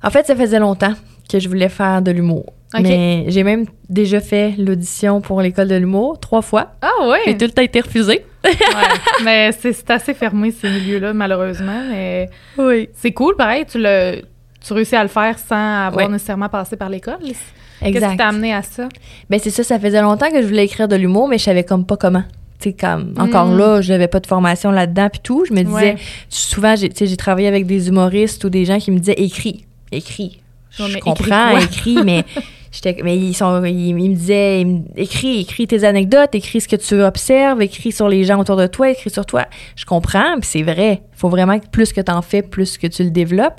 en 0.02 0.10
fait, 0.10 0.26
ça 0.26 0.36
faisait 0.36 0.58
longtemps 0.58 0.94
que 1.30 1.38
je 1.38 1.48
voulais 1.48 1.68
faire 1.68 2.02
de 2.02 2.10
l'humour. 2.10 2.52
Mais 2.82 3.24
j'ai 3.28 3.42
même 3.42 3.64
déjà 3.88 4.20
fait 4.20 4.52
l'audition 4.58 5.20
pour 5.22 5.40
l'école 5.40 5.68
de 5.68 5.76
l'humour 5.76 6.20
trois 6.20 6.42
fois. 6.42 6.72
Ah 6.82 7.08
ouais! 7.08 7.20
J'ai 7.24 7.36
tout 7.36 7.46
le 7.46 7.50
temps 7.50 7.62
été 7.62 7.80
refusée. 7.80 8.24
Ouais. 8.44 8.52
mais 9.24 9.50
c'est 9.52 9.90
assez 9.90 10.12
fermé, 10.12 10.50
ces 10.50 10.68
milieux-là, 10.68 11.14
malheureusement. 11.14 11.80
Mais 11.90 12.28
Oui. 12.58 12.90
c'est 12.94 13.12
cool, 13.12 13.34
pareil. 13.36 13.64
Tu, 13.66 13.78
le, 13.80 14.20
tu 14.64 14.72
réussis 14.74 14.96
à 14.96 15.02
le 15.02 15.08
faire 15.08 15.38
sans 15.38 15.86
avoir 15.86 16.08
nécessairement 16.10 16.50
passé 16.50 16.76
par 16.76 16.90
l'école. 16.90 17.16
Qu'est-ce 17.24 17.90
qui 17.92 17.96
Exact. 17.96 18.16
t'a 18.18 18.28
amené 18.28 18.52
à 18.52 18.62
ça? 18.62 18.88
Ben, 19.30 19.40
c'est 19.42 19.50
ça, 19.50 19.62
ça 19.62 19.78
faisait 19.78 20.02
longtemps 20.02 20.30
que 20.30 20.42
je 20.42 20.46
voulais 20.46 20.64
écrire 20.64 20.88
de 20.88 20.96
l'humour, 20.96 21.28
mais 21.28 21.38
je 21.38 21.44
savais 21.44 21.64
comme 21.64 21.86
pas 21.86 21.96
comment. 21.96 22.24
Tu 22.58 22.70
sais, 22.70 22.72
comme, 22.74 23.12
encore 23.18 23.46
Mm. 23.48 23.58
là, 23.58 23.80
j'avais 23.82 24.08
pas 24.08 24.20
de 24.20 24.26
formation 24.26 24.70
là-dedans, 24.70 25.08
puis 25.10 25.20
tout. 25.22 25.44
Je 25.46 25.52
me 25.52 25.62
disais, 25.62 25.74
Ouais. 25.94 25.96
souvent, 26.28 26.74
j'ai, 26.76 26.88
tu 26.88 27.16
travaillé 27.16 27.48
avec 27.48 27.66
des 27.66 27.88
humoristes 27.88 28.42
ou 28.44 28.48
des 28.50 28.64
gens 28.64 28.78
qui 28.78 28.90
me 28.90 28.98
disaient, 28.98 29.14
écris, 29.18 29.64
écris. 29.92 30.40
Je 30.70 30.98
comprends, 30.98 31.56
écris 31.58 31.92
écris, 31.92 31.98
mais 32.04 32.24
mais 33.04 33.16
ils 33.16 33.34
sont, 33.34 33.64
ils, 33.64 33.88
ils 33.88 33.94
me 34.10 34.14
disaient, 34.14 34.60
ils 34.60 34.66
me- 34.66 34.80
écris, 34.96 35.40
écris 35.40 35.66
tes 35.66 35.84
anecdotes, 35.84 36.34
écris 36.34 36.60
ce 36.60 36.68
que 36.68 36.76
tu 36.76 37.00
observes, 37.02 37.62
écris 37.62 37.92
sur 37.92 38.08
les 38.08 38.24
gens 38.24 38.38
autour 38.38 38.56
de 38.56 38.66
toi, 38.66 38.90
écris 38.90 39.08
sur 39.10 39.24
toi. 39.24 39.46
Je 39.76 39.84
comprends, 39.86 40.38
puis 40.40 40.48
c'est 40.50 40.62
vrai. 40.62 41.00
Il 41.14 41.18
faut 41.18 41.28
vraiment 41.30 41.58
que 41.58 41.66
plus 41.68 41.92
que 41.94 42.00
t'en 42.02 42.20
fais, 42.20 42.42
plus 42.42 42.76
que 42.78 42.86
tu 42.86 43.04
le 43.04 43.10
développes. 43.10 43.58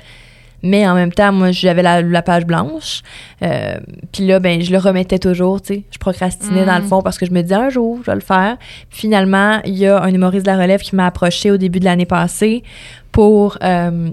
Mais 0.63 0.87
en 0.87 0.95
même 0.95 1.11
temps, 1.13 1.31
moi, 1.31 1.51
j'avais 1.51 1.83
la, 1.83 2.01
la 2.01 2.21
page 2.21 2.45
blanche. 2.45 3.03
Euh, 3.43 3.77
puis 4.11 4.25
là, 4.25 4.39
ben, 4.39 4.61
je 4.61 4.71
le 4.71 4.77
remettais 4.79 5.19
toujours, 5.19 5.61
tu 5.61 5.75
sais. 5.75 5.83
Je 5.91 5.97
procrastinais 5.99 6.63
Mm. 6.63 6.65
dans 6.65 6.77
le 6.79 6.83
fond 6.83 7.01
parce 7.01 7.17
que 7.17 7.25
je 7.25 7.31
me 7.31 7.41
disais 7.41 7.55
un 7.55 7.69
jour, 7.69 7.99
je 8.01 8.09
vais 8.09 8.15
le 8.15 8.21
faire. 8.21 8.57
Puis 8.89 8.99
finalement, 9.01 9.59
il 9.65 9.75
y 9.77 9.85
a 9.85 10.01
un 10.01 10.07
humoriste 10.13 10.45
de 10.45 10.51
la 10.51 10.57
relève 10.57 10.81
qui 10.81 10.95
m'a 10.95 11.05
approché 11.05 11.51
au 11.51 11.57
début 11.57 11.79
de 11.79 11.85
l'année 11.85 12.05
passée 12.07 12.63
pour. 13.11 13.57
euh, 13.63 14.09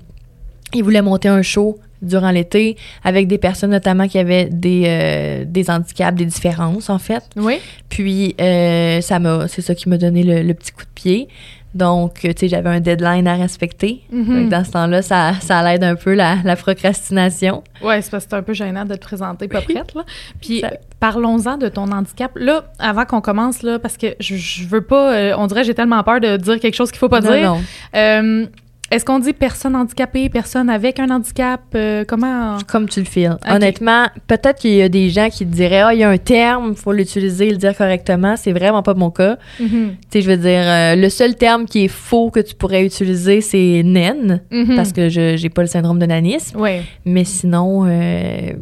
il 0.77 0.83
voulait 0.83 1.03
monter 1.03 1.29
un 1.29 1.43
show 1.43 1.79
durant 2.03 2.31
l'été 2.33 2.77
avec 3.05 3.29
des 3.29 3.39
personnes 3.39 3.71
notamment 3.71 4.09
qui 4.09 4.19
avaient 4.19 4.47
des, 4.47 4.83
euh, 4.87 5.45
des 5.47 5.71
handicaps, 5.71 6.19
des 6.19 6.25
différences 6.27 6.91
en 6.91 6.99
fait. 6.99 7.23
Oui. 7.37 7.59
Puis 7.89 8.35
euh, 8.41 9.01
ça 9.01 9.21
m'a, 9.21 9.47
c'est 9.47 9.63
ça 9.63 9.75
qui 9.77 9.89
m'a 9.89 9.99
donné 9.99 10.25
le, 10.25 10.43
le 10.43 10.53
petit 10.53 10.73
coup 10.73 10.83
de 10.83 10.89
pied. 10.95 11.29
Donc, 11.75 12.21
tu 12.21 12.33
sais, 12.37 12.49
j'avais 12.49 12.71
un 12.71 12.81
deadline 12.81 13.27
à 13.27 13.35
respecter. 13.35 14.03
Mhm. 14.13 14.49
Dans 14.49 14.65
ce 14.65 14.71
temps-là, 14.71 15.03
ça, 15.03 15.33
ça 15.41 15.63
l'aide 15.63 15.83
un 15.83 15.97
peu 15.97 16.15
la, 16.15 16.37
la 16.45 16.55
procrastination. 16.57 17.65
Ouais, 17.83 18.01
c'est 18.01 18.11
parce 18.11 18.25
que 18.25 18.31
c'est 18.31 18.37
un 18.37 18.43
peu 18.43 18.53
gênant 18.55 18.85
de 18.85 18.95
te 18.95 19.01
présenter 19.01 19.49
pas 19.49 19.61
prête, 19.61 19.95
là. 19.95 20.05
Puis 20.41 20.63
parlons-en 21.01 21.57
de 21.59 21.69
ton 21.69 21.91
handicap. 21.91 22.31
Là, 22.37 22.65
avant 22.79 23.05
qu'on 23.05 23.21
commence, 23.21 23.63
là, 23.63 23.79
parce 23.79 23.97
que 23.97 24.15
je, 24.21 24.37
je 24.37 24.67
veux 24.67 24.83
pas... 24.83 25.13
euh, 25.15 25.35
on 25.37 25.47
dirait 25.49 25.63
que 25.63 25.67
j'ai 25.67 25.75
tellement 25.75 26.03
peur 26.03 26.21
de 26.21 26.37
dire 26.37 26.61
quelque 26.61 26.75
chose 26.75 26.91
qu'il 26.91 26.99
faut 27.01 27.09
pas 27.09 27.21
non, 27.21 27.31
dire. 27.33 27.43
non. 27.43 27.61
Euh, 27.97 28.47
Est-ce 28.95 29.05
qu'on 29.05 29.19
dit 29.19 29.33
personne 29.33 29.75
handicapée, 29.75 30.29
personne 30.29 30.71
avec 30.71 31.01
un 31.01 31.11
handicap? 31.11 31.61
Euh, 31.75 32.05
comment... 32.07 32.59
Comme 32.69 32.89
tu 32.89 33.01
le 33.01 33.07
files. 33.07 33.37
Honnêtement, 33.51 34.07
peut-être 34.29 34.61
qu'il 34.61 34.75
y 34.75 34.83
a 34.83 34.89
des 34.89 35.11
gens 35.11 35.29
qui 35.31 35.45
te 35.45 35.53
diraient 35.53 35.81
Ah, 35.81 35.93
il 35.95 35.99
y 36.01 36.05
a 36.05 36.11
un 36.11 36.17
terme, 36.17 36.69
il 36.71 36.77
faut 36.77 36.93
l'utiliser, 36.93 37.51
le 37.51 37.57
dire 37.57 37.77
correctement. 37.77 38.37
C'est 38.37 38.53
vraiment 38.53 38.83
pas 38.85 38.95
mon 38.95 39.11
cas. 39.11 39.37
Mhm. 39.59 39.69
Tu 39.69 40.09
sais, 40.13 40.21
je 40.23 40.31
veux 40.31 40.37
dire, 40.37 40.63
euh, 40.65 40.95
le 40.95 41.09
seul 41.09 41.35
terme 41.35 41.65
qui 41.67 41.85
est 41.87 41.89
faux 41.89 42.31
que 42.31 42.39
tu 42.41 42.55
pourrais 42.55 42.85
utiliser, 42.85 43.41
c'est 43.41 43.83
naine, 43.85 44.43
Mhm. 44.53 44.77
parce 44.77 44.93
que 44.93 45.09
je 45.09 45.37
j'ai 45.37 45.49
pas 45.51 45.63
le 45.63 45.69
syndrome 45.69 45.99
de 45.99 46.07
nanisme. 46.07 46.61
Ouais. 46.61 46.83
Mais 47.05 47.25
sinon, 47.25 47.85
euh, 47.87 48.53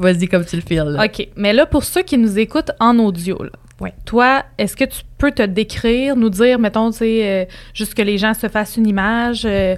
vas-y 0.00 0.26
comme 0.26 0.44
tu 0.44 0.56
le 0.56 0.62
files. 0.62 0.96
OK. 1.02 1.28
Mais 1.36 1.52
là, 1.52 1.66
pour 1.66 1.84
ceux 1.84 2.02
qui 2.02 2.18
nous 2.18 2.38
écoutent 2.38 2.72
en 2.80 2.98
audio, 2.98 3.40
là, 3.42 3.50
Ouais. 3.80 3.92
toi, 4.04 4.42
est-ce 4.58 4.76
que 4.76 4.84
tu 4.84 5.02
peux 5.18 5.30
te 5.30 5.42
décrire, 5.42 6.16
nous 6.16 6.30
dire, 6.30 6.58
mettons, 6.58 6.90
tu 6.90 6.98
sais, 6.98 7.20
euh, 7.22 7.44
juste 7.74 7.94
que 7.94 8.02
les 8.02 8.18
gens 8.18 8.34
se 8.34 8.48
fassent 8.48 8.76
une 8.76 8.86
image, 8.88 9.42
euh, 9.44 9.76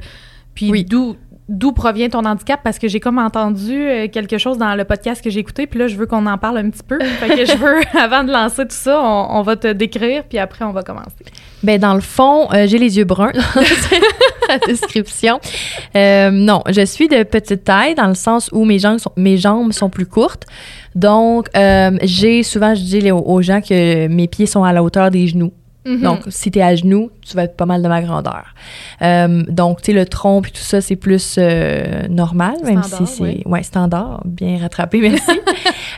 puis 0.54 0.70
Oui. 0.70 0.84
d'où 0.84 1.16
d'où 1.52 1.72
provient 1.72 2.08
ton 2.08 2.24
handicap? 2.24 2.60
Parce 2.62 2.78
que 2.78 2.86
j'ai 2.86 3.00
comme 3.00 3.18
entendu 3.18 3.74
euh, 3.76 4.06
quelque 4.06 4.38
chose 4.38 4.56
dans 4.56 4.76
le 4.76 4.84
podcast 4.84 5.20
que 5.22 5.30
j'ai 5.30 5.40
écouté, 5.40 5.66
puis 5.66 5.80
là, 5.80 5.88
je 5.88 5.96
veux 5.96 6.06
qu'on 6.06 6.24
en 6.26 6.38
parle 6.38 6.58
un 6.58 6.70
petit 6.70 6.84
peu. 6.84 6.98
fait 7.04 7.28
que 7.28 7.44
je 7.44 7.56
veux, 7.56 7.80
avant 8.00 8.22
de 8.22 8.30
lancer 8.30 8.62
tout 8.62 8.68
ça, 8.76 9.00
on, 9.02 9.26
on 9.38 9.42
va 9.42 9.56
te 9.56 9.66
décrire, 9.72 10.22
puis 10.28 10.38
après, 10.38 10.64
on 10.64 10.70
va 10.70 10.84
commencer. 10.84 11.10
Ben 11.64 11.78
dans 11.80 11.94
le 11.94 12.00
fond, 12.00 12.48
euh, 12.54 12.66
j'ai 12.68 12.78
les 12.78 12.96
yeux 12.98 13.04
bruns. 13.04 13.32
C'est 13.34 14.00
la 14.48 14.58
description. 14.58 15.40
Euh, 15.96 16.30
non, 16.30 16.62
je 16.68 16.84
suis 16.86 17.08
de 17.08 17.22
petite 17.24 17.64
taille 17.64 17.94
dans 17.96 18.06
le 18.06 18.14
sens 18.14 18.48
où 18.52 18.64
mes 18.64 18.78
jambes 18.78 18.98
sont, 18.98 19.12
mes 19.16 19.36
jambes 19.36 19.72
sont 19.72 19.90
plus 19.90 20.06
courtes. 20.06 20.46
Donc, 20.94 21.48
euh, 21.56 21.96
j'ai 22.02 22.42
souvent, 22.42 22.74
je 22.74 22.82
dis 22.82 23.10
aux 23.12 23.42
gens 23.42 23.60
que 23.60 24.08
mes 24.08 24.28
pieds 24.28 24.46
sont 24.46 24.64
à 24.64 24.72
la 24.72 24.82
hauteur 24.82 25.10
des 25.10 25.28
genoux. 25.28 25.52
Mhm. 25.86 26.02
Donc, 26.02 26.20
si 26.28 26.50
t'es 26.50 26.60
à 26.60 26.74
genoux, 26.74 27.10
tu 27.22 27.34
vas 27.36 27.44
être 27.44 27.56
pas 27.56 27.64
mal 27.64 27.82
de 27.82 27.88
ma 27.88 28.02
grandeur. 28.02 28.54
Euh, 29.00 29.42
donc, 29.48 29.80
tu 29.80 29.86
sais, 29.86 29.92
le 29.92 30.04
tronc 30.04 30.42
et 30.42 30.50
tout 30.50 30.60
ça, 30.60 30.80
c'est 30.80 30.96
plus 30.96 31.36
euh, 31.38 32.06
normal, 32.08 32.56
même 32.64 32.82
Standard, 32.82 33.08
si 33.08 33.14
c'est... 33.16 33.22
oui. 33.22 33.42
Ouais, 33.46 33.62
standard. 33.62 34.22
Bien 34.26 34.58
rattrapé, 34.58 35.00
merci. 35.10 35.40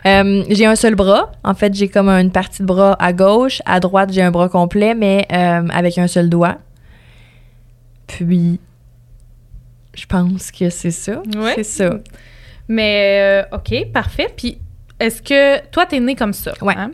Euh, 0.07 0.45
j'ai 0.49 0.67
un 0.67 0.77
seul 0.77 0.95
bras. 0.95 1.33
En 1.43 1.55
fait, 1.55 1.75
j'ai 1.75 1.89
comme 1.89 2.09
une 2.09 2.31
partie 2.31 2.63
de 2.63 2.67
bras 2.67 2.97
à 3.01 3.13
gauche. 3.13 3.61
À 3.67 3.81
droite, 3.81 4.11
j'ai 4.13 4.23
un 4.23 4.31
bras 4.31 4.49
complet, 4.49 4.95
mais 4.95 5.27
avec 5.31 5.99
un 5.99 6.07
seul 6.07 6.29
doigt. 6.29 6.59
Puis, 8.07 8.61
je 9.95 10.07
pense 10.07 10.51
que 10.53 10.71
c'est 10.71 10.91
ça. 10.91 11.23
Ouais. 11.37 11.55
C'est 11.57 11.65
ça. 11.65 11.99
Mais, 12.69 13.45
OK, 13.53 13.91
parfait. 13.93 14.29
Puis, 14.37 14.59
est-ce 15.01 15.21
que 15.23 15.65
toi, 15.71 15.85
t'es 15.87 15.99
né 16.01 16.15
comme 16.15 16.33
ça? 16.33 16.53
Ouais. 16.63 16.75
hein? 16.77 16.91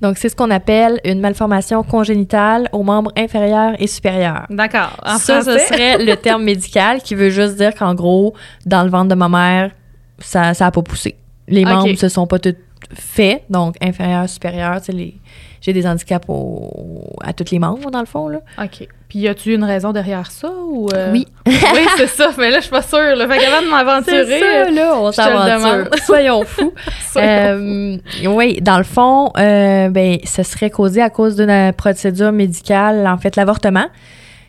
Donc, 0.00 0.16
c'est 0.18 0.28
ce 0.28 0.36
qu'on 0.36 0.50
appelle 0.50 1.00
une 1.04 1.20
malformation 1.20 1.82
congénitale 1.82 2.68
aux 2.72 2.82
membres 2.82 3.12
inférieurs 3.16 3.74
et 3.78 3.86
supérieurs. 3.86 4.46
D'accord. 4.50 4.96
En 5.04 5.18
ça, 5.18 5.42
français? 5.42 5.58
ce 5.58 5.66
serait 5.66 5.98
le 6.04 6.16
terme 6.16 6.42
médical 6.52 7.02
qui 7.02 7.14
veut 7.14 7.30
juste 7.30 7.56
dire 7.56 7.74
qu'en 7.74 7.94
gros, 7.94 8.34
dans 8.66 8.82
le 8.82 8.90
ventre 8.90 9.08
de 9.08 9.14
ma 9.14 9.28
mère, 9.28 9.70
ça 10.18 10.52
n'a 10.58 10.70
pas 10.70 10.82
poussé. 10.82 11.16
Les 11.48 11.62
Ok. 11.64 11.68
membres 11.70 11.96
se 11.98 12.08
sont 12.08 12.26
pas 12.26 12.38
tous 12.38 12.54
faits, 12.92 13.44
donc 13.50 13.76
inférieur, 13.80 14.28
supérieur, 14.28 14.78
tu 14.80 14.86
sais, 14.86 14.92
les... 14.92 15.14
j'ai 15.60 15.72
des 15.72 15.86
handicaps 15.86 16.24
au- 16.28 17.16
à 17.22 17.32
tous 17.32 17.50
les 17.50 17.58
membres, 17.58 17.90
dans 17.90 18.00
le 18.00 18.06
fond. 18.06 18.28
Là. 18.28 18.40
OK. 18.62 18.86
Puis, 19.08 19.20
y 19.20 19.28
a-tu 19.28 19.54
une 19.54 19.62
raison 19.64 19.92
derrière 19.92 20.30
ça 20.30 20.50
ou... 20.66 20.88
euh? 20.92 21.12
Oui. 21.12 21.26
oui, 21.46 21.54
c'est 21.96 22.08
ça. 22.08 22.30
Mais 22.36 22.50
là, 22.50 22.56
je 22.56 22.62
suis 22.62 22.70
pas 22.70 22.82
sûre. 22.82 23.14
Là. 23.16 23.28
Fait 23.28 23.38
qu'avant 23.38 23.62
de 23.64 23.70
m'aventurer... 23.70 24.42
euh, 24.42 24.70
là, 24.70 24.96
on 24.98 25.12
s'aventure. 25.12 25.88
Soyons 26.04 26.42
fous. 26.44 26.72
Euh, 27.16 27.96
oui, 28.26 28.58
dans 28.60 28.76
le 28.78 28.82
fond, 28.82 29.30
euh, 29.38 29.88
ben, 29.88 30.18
ce 30.24 30.42
serait 30.42 30.68
causé 30.70 31.00
à 31.00 31.10
cause 31.10 31.36
d'une 31.36 31.72
procédure 31.76 32.32
médicale, 32.32 33.06
en 33.06 33.18
fait, 33.18 33.36
l'avortement, 33.36 33.86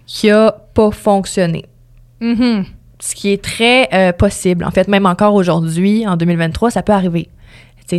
qui 0.08 0.32
a 0.32 0.52
pas 0.74 0.90
fonctionné. 0.90 1.66
Mhm. 2.22 2.66
ce 3.00 3.14
qui 3.14 3.32
est 3.32 3.44
très 3.44 4.14
possible. 4.18 4.66
En 4.66 4.72
fait, 4.72 4.88
même 4.88 5.06
encore 5.06 5.36
aujourd'hui, 5.36 6.08
en 6.08 6.16
2023, 6.18 6.72
ça 6.72 6.82
peut 6.82 6.94
arriver. 6.94 7.30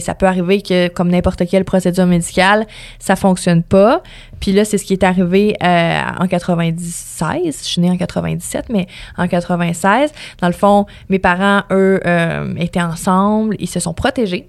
Ça 0.00 0.14
peut 0.14 0.26
arriver 0.26 0.62
que, 0.62 0.88
comme 0.88 1.08
n'importe 1.08 1.46
quelle 1.48 1.64
procédure 1.64 2.06
médicale, 2.06 2.66
ça 2.98 3.16
fonctionne 3.16 3.62
pas. 3.62 4.02
Puis 4.40 4.52
là, 4.52 4.64
c'est 4.64 4.78
ce 4.78 4.84
qui 4.84 4.92
est 4.92 5.04
arrivé 5.04 5.56
euh, 5.62 6.00
en 6.18 6.26
96. 6.26 7.40
Je 7.44 7.50
suis 7.50 7.80
née 7.80 7.90
en 7.90 7.96
97, 7.96 8.66
mais 8.70 8.86
en 9.16 9.28
96, 9.28 10.12
dans 10.40 10.48
le 10.48 10.52
fond, 10.52 10.86
mes 11.08 11.18
parents, 11.18 11.62
eux, 11.70 12.00
euh, 12.06 12.54
étaient 12.58 12.82
ensemble. 12.82 13.56
Ils 13.58 13.68
se 13.68 13.80
sont 13.80 13.94
protégés 13.94 14.48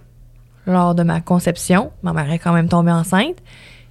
lors 0.65 0.95
de 0.95 1.03
ma 1.03 1.21
conception. 1.21 1.91
Ma 2.03 2.13
mère 2.13 2.31
est 2.31 2.39
quand 2.39 2.53
même 2.53 2.67
tombée 2.69 2.91
enceinte 2.91 3.37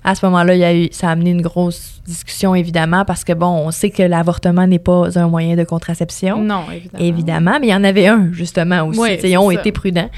à 0.07 0.15
ce 0.15 0.25
moment-là, 0.27 0.55
il 0.55 0.61
y 0.61 0.65
a 0.65 0.73
eu, 0.73 0.89
ça 0.93 1.09
a 1.09 1.11
amené 1.11 1.31
une 1.31 1.43
grosse 1.43 2.01
discussion, 2.07 2.55
évidemment, 2.55 3.05
parce 3.05 3.25
que, 3.25 3.33
bon, 3.33 3.49
on 3.49 3.73
sait 3.73 3.91
que 3.91 4.05
l'avortement 4.05 4.65
n'est 4.65 4.79
pas 4.79 5.19
un 5.19 5.27
moyen 5.27 5.57
de 5.57 5.65
contraception. 5.65 6.41
Non, 6.41 6.63
évidemment. 6.73 7.05
Évidemment, 7.05 7.59
mais 7.61 7.67
il 7.67 7.71
y 7.71 7.75
en 7.75 7.83
avait 7.83 8.07
un, 8.07 8.29
justement, 8.31 8.85
aussi. 8.85 9.01
Oui, 9.01 9.19
ils 9.25 9.37
ont 9.37 9.51
été 9.51 9.73
prudents. 9.73 10.09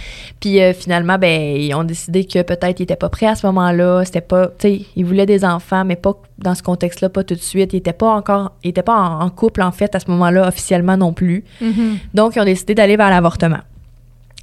Puis 0.41 0.61
euh, 0.61 0.75
finalement, 0.75 1.17
ben, 1.17 1.57
ils 1.57 1.75
ont 1.75 1.85
décidé 1.85 2.27
que 2.27 2.43
peut-être 2.43 2.81
ils 2.81 2.83
n'étaient 2.83 2.97
pas 2.97 3.09
prêts 3.09 3.29
à 3.29 3.35
ce 3.35 3.47
moment-là. 3.47 4.05
C'était 4.05 4.21
pas, 4.21 4.49
tu 4.49 4.53
sais, 4.59 4.81
ils 4.95 5.07
voulaient 5.07 5.25
des 5.25 5.43
enfants, 5.43 5.87
mais 5.87 5.97
pas 5.97 6.13
dans 6.37 6.55
ce 6.55 6.63
contexte-là, 6.63 7.09
pas 7.09 7.25
tout 7.25 7.35
de 7.35 7.41
suite. 7.41 7.73
Ils 7.73 7.77
n'étaient 7.77 7.95
pas 7.95 8.11
encore, 8.11 8.53
ils 8.65 8.69
étaient 8.69 8.83
pas 8.83 8.95
en, 8.95 9.31
couple, 9.31 9.63
en 9.63 9.73
fait, 9.73 9.95
à 9.95 10.01
ce 10.01 10.11
moment-là, 10.11 10.47
officiellement 10.47 10.99
non 10.99 11.15
plus. 11.15 11.45
Mm-hmm. 11.63 11.97
Donc, 12.13 12.37
ils 12.37 12.41
ont 12.41 12.45
décidé 12.45 12.75
d'aller 12.75 12.99
vers 12.99 13.09
l'avortement 13.09 13.61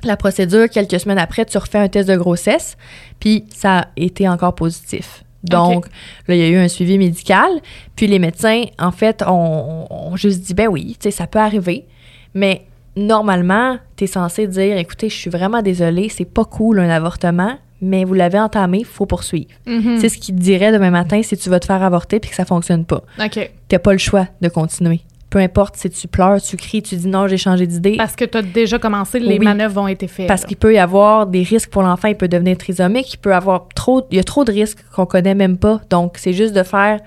la 0.04 0.18
procédure, 0.18 0.70
quelques 0.70 1.00
semaines 1.00 1.18
après, 1.18 1.46
tu 1.46 1.58
refais 1.58 1.80
un 1.80 1.88
test 1.88 2.08
de 2.08 2.16
grossesse, 2.16 2.78
puis 3.20 3.44
ça 3.50 3.80
a 3.80 3.88
été 3.98 4.30
encore 4.30 4.54
positif. 4.54 5.25
Donc, 5.50 5.88
là, 6.28 6.36
il 6.36 6.42
y 6.42 6.44
a 6.44 6.48
eu 6.48 6.58
un 6.58 6.68
suivi 6.68 6.98
médical. 6.98 7.50
Puis 7.96 8.08
les 8.08 8.20
médecins, 8.20 8.64
en 8.80 8.92
fait, 8.92 9.24
ont, 9.28 10.16
juste 10.16 10.42
dit, 10.42 10.54
ben 10.54 10.68
oui, 10.68 10.96
tu 11.00 11.04
sais, 11.04 11.12
ça 11.12 11.28
peut 11.28 11.40
arriver. 11.40 11.86
Mais 12.34 12.66
normalement, 12.96 13.78
tu 13.96 14.06
es 14.06 14.08
censé 14.08 14.48
dire, 14.48 14.78
écoutez, 14.78 15.10
je 15.10 15.16
suis 15.16 15.30
vraiment 15.30 15.62
désolée, 15.62 16.10
c'est 16.10 16.26
pas 16.26 16.46
cool 16.46 16.80
un 16.80 16.90
avortement, 16.90 17.58
mais 17.82 18.04
vous 18.04 18.14
l'avez 18.14 18.40
entamé, 18.40 18.80
il 18.80 18.86
faut 18.86 19.06
poursuivre. 19.06 19.50
Mhm. 19.66 20.00
C'est 20.00 20.10
ce 20.10 20.18
qu'il 20.18 20.36
te 20.36 20.40
dirait 20.42 20.72
demain 20.72 20.92
matin 20.92 21.22
si 21.24 21.38
tu 21.38 21.50
vas 21.50 21.60
te 21.60 21.66
faire 21.66 21.84
avorter 21.84 22.20
puis 22.20 22.30
que 22.30 22.36
ça 22.36 22.46
fonctionne 22.46 22.86
pas. 22.86 23.04
OK. 23.24 23.52
T'as 23.68 23.80
pas 23.80 23.92
le 23.92 23.98
choix 23.98 24.28
de 24.42 24.50
continuer 24.50 25.02
peu 25.36 25.42
importe 25.42 25.76
si 25.76 25.90
tu 25.90 26.08
pleures, 26.08 26.42
tu 26.42 26.56
cries, 26.56 26.82
tu 26.82 26.96
dis 26.96 27.10
non, 27.10 27.28
j'ai 27.28 27.36
changé 27.36 27.68
d'idée. 27.68 27.98
Parce 27.98 28.16
que 28.16 28.24
tu 28.24 28.38
as 28.38 28.42
déjà 28.42 28.80
commencé, 28.80 29.20
les 29.20 29.38
manœuvres 29.38 29.74
vont 29.74 29.88
être 29.90 30.08
faites. 30.08 30.28
Parce 30.30 30.46
qu'il 30.46 30.56
peut 30.56 30.74
y 30.74 30.78
avoir 30.78 31.28
des 31.28 31.44
risques 31.44 31.70
pour 31.72 31.82
l'enfant, 31.82 32.08
il 32.08 32.16
peut 32.16 32.30
devenir 32.30 32.58
trisomique, 32.58 33.16
il 33.16 33.18
peut 33.18 33.36
avoir 33.36 33.68
trop, 33.76 34.08
il 34.12 34.16
y 34.16 34.20
a 34.22 34.24
trop 34.24 34.46
de 34.46 34.54
risques 34.54 34.78
qu'on 34.96 35.06
connaît 35.06 35.36
même 35.36 35.58
pas. 35.58 35.82
Donc, 35.90 36.14
c'est 36.20 36.32
juste 36.32 36.56
de 36.56 36.64
faire, 36.64 37.02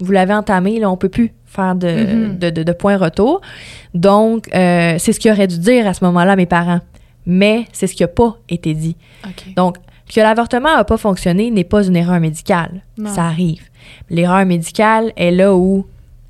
vous 0.00 0.12
l'avez 0.12 0.32
entamé, 0.32 0.80
là, 0.80 0.90
on 0.90 0.96
peut 0.96 1.10
plus 1.10 1.34
faire 1.44 1.74
de, 1.74 1.88
mm-hmm. 1.88 2.38
de, 2.38 2.62
de, 2.62 2.72
point 2.72 2.96
retour. 2.96 3.42
Donc, 3.92 4.48
euh, 4.54 4.94
c'est 4.96 5.12
ce 5.12 5.20
qu'ils 5.20 5.30
auraient 5.30 5.46
dû 5.46 5.58
dire 5.58 5.86
à 5.86 5.92
ce 5.92 6.02
moment-là 6.06 6.36
mes 6.36 6.46
parents. 6.46 6.80
Mais 7.26 7.66
c'est 7.74 7.86
ce 7.86 7.94
qui 7.94 8.02
n'a 8.02 8.08
pas 8.08 8.38
été 8.48 8.72
dit. 8.72 8.96
Donc, 9.56 9.76
que 10.10 10.20
l'avortement 10.20 10.74
n'a 10.74 10.84
pas 10.84 10.96
fonctionné 10.96 11.50
n'est 11.50 11.64
pas 11.64 11.86
une 11.86 11.96
erreur 11.96 12.18
médicale. 12.18 12.80
Ça 13.04 13.26
arrive. 13.26 13.64
L'erreur 14.08 14.46
médicale 14.46 15.12
est 15.18 15.32
là 15.32 15.54
où 15.54 15.84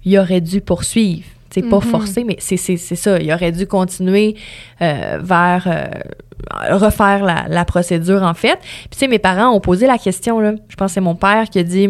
il 0.09 0.19
aurait 0.19 0.41
dû 0.41 0.61
poursuivre. 0.61 1.25
C'est 1.51 1.63
pas 1.63 1.77
mhm. 1.77 1.83
forcé, 1.83 2.25
mais 2.25 2.37
c'est 2.39 2.77
ça. 2.77 3.19
Il 3.19 3.33
aurait 3.33 3.53
dû 3.53 3.67
continuer 3.67 4.37
euh, 4.83 5.19
vers 5.21 5.67
euh, 5.67 6.77
refaire 6.77 7.25
la, 7.25 7.65
procédure, 7.65 8.23
en 8.23 8.35
fait. 8.35 8.59
Puis, 8.61 8.89
tu 8.93 8.99
sais, 8.99 9.09
mes 9.09 9.19
parents 9.19 9.51
ont 9.55 9.61
posé 9.61 9.87
la 9.87 9.99
question, 9.99 10.41
là. 10.41 10.53
Je 10.69 10.77
pense 10.77 10.91
que 10.91 10.95
c'est 10.95 11.01
mon 11.01 11.15
père 11.15 11.49
qui 11.49 11.59
a 11.59 11.63
dit 11.63 11.89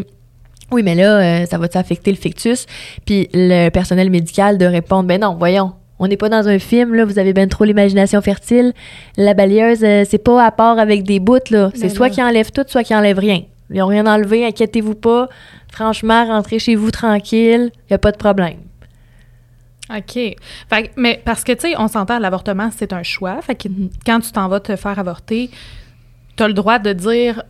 Oui, 0.71 0.83
mais 0.83 0.95
là, 0.95 1.19
euh, 1.19 1.47
ça 1.47 1.59
va-tu 1.59 1.77
affecter 1.77 2.11
le 2.11 2.17
fictus 2.17 2.67
Puis, 3.05 3.29
le 3.35 3.71
personnel 3.71 4.11
médical 4.11 4.59
de 4.59 4.67
répondre 4.67 5.09
Ben 5.09 5.21
non, 5.21 5.35
voyons. 5.37 5.73
On 5.99 6.07
n'est 6.07 6.17
pas 6.17 6.29
dans 6.29 6.47
un 6.47 6.61
film, 6.61 6.95
là, 6.95 7.05
vous 7.05 7.19
avez 7.19 7.33
bien 7.33 7.49
trop 7.49 7.65
l'imagination 7.65 8.21
fertile. 8.21 8.73
La 9.17 9.35
balieuse, 9.35 9.81
c'est 9.81 10.23
pas 10.23 10.45
à 10.45 10.53
part 10.53 10.79
avec 10.79 11.03
des 11.03 11.19
bouts, 11.19 11.39
là. 11.51 11.71
C'est 11.75 11.89
ben 11.89 11.91
soit 11.91 12.11
qui 12.11 12.23
enlève 12.23 12.53
tout, 12.53 12.63
soit 12.69 12.85
qui 12.85 12.95
enlève 12.95 13.19
rien. 13.19 13.43
Ils 13.71 13.79
n'ont 13.79 13.87
rien 13.87 14.07
enlevé, 14.07 14.47
inquiétez-vous 14.47 14.95
pas. 14.95 15.29
Franchement, 15.73 16.27
rentrez 16.27 16.59
chez 16.59 16.75
vous 16.75 16.91
tranquille, 16.91 17.71
il 17.75 17.91
n'y 17.91 17.95
a 17.95 17.99
pas 17.99 18.13
de 18.13 18.17
problème. 18.17 18.59
OK. 19.95 20.19
mais 20.97 21.21
parce 21.25 21.45
que, 21.45 21.53
tu 21.53 21.61
sais, 21.61 21.75
on 21.79 21.89
s'entend, 21.89 22.19
l'avortement, 22.19 22.71
c'est 22.75 22.93
un 22.93 23.03
choix. 23.03 23.41
Fait 23.41 23.55
que 23.55 23.69
quand 24.05 24.21
tu 24.21 24.33
t'en 24.33 24.49
vas 24.49 24.61
te 24.61 24.77
faire 24.77 24.99
avorter, 24.99 25.51
tu 26.37 26.43
as 26.43 26.49
le 26.49 26.55
droit 26.55 26.79
de 26.79 26.93
dire 26.93 27.43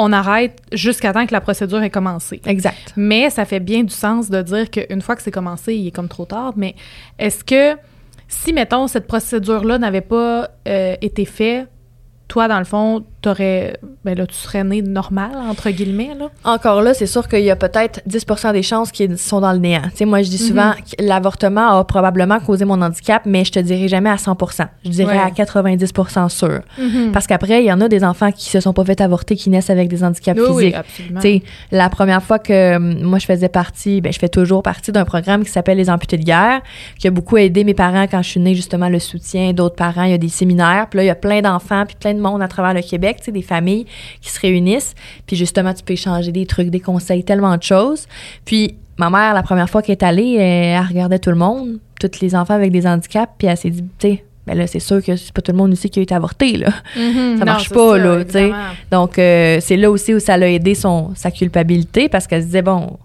on 0.00 0.12
arrête 0.12 0.60
jusqu'à 0.72 1.12
temps 1.12 1.26
que 1.26 1.32
la 1.32 1.40
procédure 1.40 1.82
ait 1.82 1.90
commencé. 1.90 2.40
Exact. 2.46 2.92
Mais 2.96 3.30
ça 3.30 3.44
fait 3.44 3.58
bien 3.58 3.82
du 3.82 3.92
sens 3.92 4.30
de 4.30 4.40
dire 4.42 4.70
qu'une 4.70 5.02
fois 5.02 5.16
que 5.16 5.22
c'est 5.22 5.32
commencé, 5.32 5.74
il 5.74 5.88
est 5.88 5.90
comme 5.90 6.08
trop 6.08 6.24
tard. 6.24 6.52
Mais 6.56 6.76
est-ce 7.18 7.42
que 7.42 7.76
si, 8.28 8.52
mettons, 8.52 8.86
cette 8.86 9.08
procédure-là 9.08 9.78
n'avait 9.78 10.00
pas 10.00 10.50
euh, 10.68 10.94
été 11.00 11.24
faite, 11.24 11.68
toi, 12.28 12.46
dans 12.46 12.58
le 12.58 12.64
fond, 12.64 13.04
t'aurais, 13.20 13.76
ben 14.04 14.16
là, 14.16 14.26
tu 14.26 14.34
serais 14.34 14.62
né 14.62 14.80
normal, 14.80 15.32
entre 15.48 15.70
guillemets, 15.70 16.14
là? 16.18 16.30
Encore 16.44 16.82
là, 16.82 16.94
c'est 16.94 17.06
sûr 17.06 17.26
qu'il 17.26 17.42
y 17.42 17.50
a 17.50 17.56
peut-être 17.56 18.00
10% 18.08 18.52
des 18.52 18.62
chances 18.62 18.92
qui 18.92 19.08
sont 19.18 19.40
dans 19.40 19.52
le 19.52 19.58
néant. 19.58 19.82
Tu 19.90 19.98
sais, 19.98 20.04
moi, 20.04 20.22
je 20.22 20.30
dis 20.30 20.38
souvent 20.38 20.72
que 20.72 21.02
l'avortement 21.04 21.78
a 21.78 21.84
probablement 21.84 22.38
causé 22.38 22.64
mon 22.64 22.80
handicap, 22.80 23.22
mais 23.26 23.44
je 23.44 23.52
te 23.52 23.58
dirais 23.58 23.88
jamais 23.88 24.10
à 24.10 24.16
100% 24.16 24.68
Je 24.84 24.90
dirais 24.90 25.18
à 25.18 25.30
90 25.30 25.92
sûr. 26.28 26.60
Mhm. 26.78 27.12
Parce 27.12 27.26
qu'après, 27.26 27.62
il 27.62 27.66
y 27.66 27.72
en 27.72 27.80
a 27.80 27.88
des 27.88 28.04
enfants 28.04 28.30
qui 28.30 28.48
se 28.48 28.60
sont 28.60 28.72
pas 28.72 28.84
fait 28.84 29.00
avorter, 29.00 29.34
qui 29.34 29.50
naissent 29.50 29.70
avec 29.70 29.88
des 29.88 30.04
handicaps 30.04 30.38
physiques. 30.38 30.76
Oui. 30.76 31.06
Tu 31.08 31.20
sais, 31.20 31.42
la 31.72 31.88
première 31.88 32.22
fois 32.22 32.38
que 32.38 32.76
hum, 32.76 33.02
moi, 33.02 33.18
je 33.18 33.26
faisais 33.26 33.48
partie, 33.48 34.00
ben, 34.00 34.12
je 34.12 34.18
fais 34.18 34.28
toujours 34.28 34.62
partie 34.62 34.92
d'un 34.92 35.04
programme 35.04 35.44
qui 35.44 35.50
s'appelle 35.50 35.78
Les 35.78 35.90
amputés 35.90 36.18
de 36.18 36.24
guerre, 36.24 36.60
qui 36.98 37.08
a 37.08 37.10
beaucoup 37.10 37.36
aidé 37.36 37.64
mes 37.64 37.74
parents 37.74 38.06
quand 38.08 38.22
je 38.22 38.30
suis 38.30 38.40
née, 38.40 38.54
justement, 38.54 38.88
le 38.88 38.98
soutien 38.98 39.52
d'autres 39.52 39.76
parents. 39.76 40.04
Il 40.04 40.10
y 40.10 40.14
a 40.14 40.18
des 40.18 40.28
séminaires, 40.28 40.86
puis 40.88 40.98
là, 40.98 41.02
il 41.04 41.06
y 41.06 41.10
a 41.10 41.14
plein 41.14 41.40
d'enfants, 41.40 41.84
puis 41.86 41.96
plein 41.98 42.14
de 42.14 42.20
monde 42.20 42.42
à 42.42 42.48
travers 42.48 42.74
le 42.74 42.82
Québec 42.82 43.07
des 43.28 43.42
familles 43.42 43.86
qui 44.20 44.30
se 44.30 44.40
réunissent. 44.40 44.94
Puis 45.26 45.36
justement, 45.36 45.74
tu 45.74 45.82
peux 45.82 45.94
échanger 45.94 46.32
des 46.32 46.46
trucs, 46.46 46.70
des 46.70 46.80
conseils, 46.80 47.24
tellement 47.24 47.56
de 47.56 47.62
choses. 47.62 48.06
Puis 48.44 48.76
ma 48.98 49.10
mère, 49.10 49.34
la 49.34 49.42
première 49.42 49.70
fois 49.70 49.82
qu'elle 49.82 49.94
est 49.94 50.02
allée, 50.02 50.34
elle, 50.34 50.84
regardait 50.86 51.18
tout 51.18 51.30
le 51.30 51.36
monde, 51.36 51.78
tous 52.00 52.20
les 52.20 52.34
enfants 52.34 52.54
avec 52.54 52.72
des 52.72 52.86
handicaps, 52.86 53.32
puis 53.38 53.48
elle 53.48 53.56
s'est 53.56 53.70
dit, 53.70 53.84
tu 53.98 54.08
sais, 54.08 54.24
ben 54.46 54.56
là, 54.56 54.66
c'est 54.66 54.80
sûr 54.80 55.02
que 55.04 55.14
c'est 55.14 55.32
pas 55.32 55.42
tout 55.42 55.52
le 55.52 55.58
monde 55.58 55.72
ici 55.74 55.90
qui 55.90 56.00
a 56.00 56.02
été 56.02 56.14
avorté, 56.14 56.56
là. 56.56 56.70
Mm-hmm. 56.96 57.38
ça 57.38 57.44
marche 57.44 57.68
pas, 57.68 57.98
là, 57.98 58.24
tu 58.24 58.32
sais. 58.32 58.50
Donc, 58.90 59.18
euh, 59.18 59.58
c'est 59.60 59.76
là 59.76 59.90
aussi 59.90 60.14
où 60.14 60.20
ça 60.20 60.36
l'a 60.36 60.50
aidé 60.50 60.74
son, 60.74 61.10
sa 61.14 61.30
culpabilité, 61.30 62.08
parce 62.08 62.26
qu'elle 62.26 62.40
se 62.40 62.46
disait, 62.46 62.62
bon, 62.62 62.98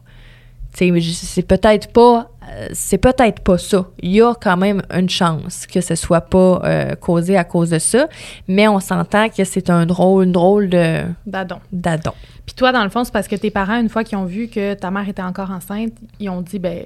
tu 0.75 0.89
sais, 0.89 1.25
c'est 1.25 1.47
peut-être 1.47 1.91
pas 1.91 2.19
euh, 2.19 2.23
c'est 2.71 2.97
peut-être 2.97 3.41
pas 3.41 3.57
ça. 3.57 3.85
Il 4.01 4.11
y 4.11 4.21
a 4.21 4.33
quand 4.33 4.57
même 4.57 4.81
une 4.93 5.09
chance 5.09 5.65
que 5.65 5.81
ce 5.81 5.95
soit 5.95 6.21
pas 6.21 6.61
euh, 6.63 6.95
causé 6.95 7.37
à 7.37 7.43
cause 7.43 7.69
de 7.69 7.79
ça, 7.79 8.07
mais 8.47 8.67
on 8.67 8.79
s'entend 8.79 9.29
que 9.29 9.43
c'est 9.43 9.69
un 9.69 9.85
drôle, 9.85 10.25
une 10.25 10.31
drôle 10.31 10.69
de 10.69 11.01
d'adon. 11.25 11.59
D'adon. 11.71 12.13
Puis 12.45 12.55
toi, 12.55 12.73
dans 12.73 12.83
le 12.83 12.89
fond, 12.89 13.03
c'est 13.05 13.13
parce 13.13 13.27
que 13.27 13.37
tes 13.37 13.51
parents, 13.51 13.79
une 13.79 13.87
fois 13.87 14.03
qu'ils 14.03 14.17
ont 14.17 14.25
vu 14.25 14.47
que 14.47 14.73
ta 14.73 14.91
mère 14.91 15.07
était 15.07 15.21
encore 15.21 15.51
enceinte, 15.51 15.93
ils 16.19 16.29
ont 16.29 16.41
dit 16.41 16.59
ben 16.59 16.83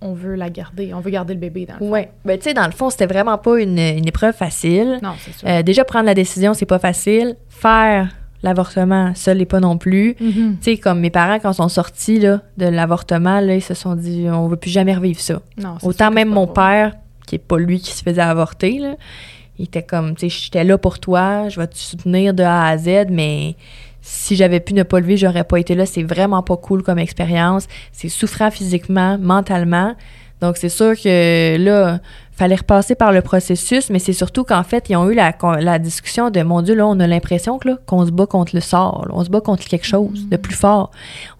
on 0.00 0.12
veut 0.12 0.34
la 0.34 0.50
garder, 0.50 0.92
on 0.92 1.00
veut 1.00 1.10
garder 1.10 1.34
le 1.34 1.40
bébé. 1.40 1.66
Dans 1.66 1.76
le 1.80 1.90
ouais. 1.90 2.10
Ben 2.24 2.36
tu 2.38 2.44
sais, 2.44 2.54
dans 2.54 2.66
le 2.66 2.72
fond, 2.72 2.90
c'était 2.90 3.06
vraiment 3.06 3.38
pas 3.38 3.60
une, 3.60 3.78
épreuve 3.78 4.34
facile. 4.34 4.98
Non, 5.02 5.12
c'est 5.18 5.32
sûr. 5.32 5.48
Euh, 5.48 5.62
déjà 5.62 5.84
prendre 5.84 6.06
la 6.06 6.14
décision, 6.14 6.54
c'est 6.54 6.66
pas 6.66 6.78
facile. 6.78 7.36
Faire 7.48 8.08
l'avortement, 8.42 9.12
ça 9.14 9.34
l'est 9.34 9.44
pas 9.44 9.60
non 9.60 9.78
plus. 9.78 10.12
Mm-hmm. 10.12 10.58
Tu 10.58 10.62
sais, 10.62 10.76
comme 10.78 11.00
mes 11.00 11.10
parents, 11.10 11.38
quand 11.38 11.52
ils 11.52 11.56
sont 11.56 11.68
sortis 11.68 12.20
là, 12.20 12.42
de 12.56 12.66
l'avortement, 12.66 13.40
là, 13.40 13.54
ils 13.54 13.62
se 13.62 13.74
sont 13.74 13.94
dit, 13.94 14.26
on 14.30 14.48
veut 14.48 14.56
plus 14.56 14.70
jamais 14.70 14.94
revivre 14.94 15.20
ça. 15.20 15.40
Autant 15.82 16.10
même 16.10 16.28
mon 16.28 16.46
père, 16.46 16.94
qui 17.26 17.34
est 17.34 17.38
pas 17.38 17.58
lui 17.58 17.80
qui 17.80 17.92
se 17.92 18.02
faisait 18.02 18.22
avorter, 18.22 18.78
là, 18.78 18.94
il 19.58 19.64
était 19.64 19.82
comme, 19.82 20.14
tu 20.14 20.30
sais, 20.30 20.44
j'étais 20.44 20.64
là 20.64 20.78
pour 20.78 21.00
toi, 21.00 21.48
je 21.48 21.58
vais 21.58 21.66
te 21.66 21.76
soutenir 21.76 22.32
de 22.32 22.44
A 22.44 22.66
à 22.66 22.78
Z, 22.78 23.06
mais 23.10 23.56
si 24.00 24.36
j'avais 24.36 24.60
pu 24.60 24.72
ne 24.72 24.84
pas 24.84 25.00
le 25.00 25.06
vivre, 25.06 25.20
j'aurais 25.20 25.44
pas 25.44 25.58
été 25.58 25.74
là. 25.74 25.84
C'est 25.84 26.04
vraiment 26.04 26.42
pas 26.42 26.56
cool 26.56 26.82
comme 26.82 26.98
expérience. 26.98 27.66
C'est 27.92 28.08
souffrant 28.08 28.50
physiquement, 28.50 29.18
mentalement. 29.18 29.96
Donc, 30.40 30.56
c'est 30.56 30.68
sûr 30.68 30.94
que 30.94 31.56
là, 31.58 31.98
fallait 32.38 32.54
repasser 32.54 32.94
par 32.94 33.12
le 33.12 33.20
processus, 33.20 33.90
mais 33.90 33.98
c'est 33.98 34.12
surtout 34.12 34.44
qu'en 34.44 34.62
fait, 34.62 34.88
ils 34.88 34.96
ont 34.96 35.10
eu 35.10 35.14
la, 35.14 35.34
la, 35.60 35.78
discussion 35.78 36.30
de 36.30 36.40
mon 36.42 36.62
Dieu, 36.62 36.74
là, 36.74 36.86
on 36.86 36.98
a 37.00 37.06
l'impression 37.06 37.58
que 37.58 37.74
qu'on 37.84 38.06
se 38.06 38.12
bat 38.12 38.26
contre 38.26 38.54
le 38.54 38.60
sort, 38.60 39.08
on 39.10 39.24
se 39.24 39.28
bat 39.28 39.40
contre 39.40 39.64
quelque 39.64 39.86
chose 39.86 40.28
de 40.28 40.36
plus 40.36 40.54
fort. 40.54 40.92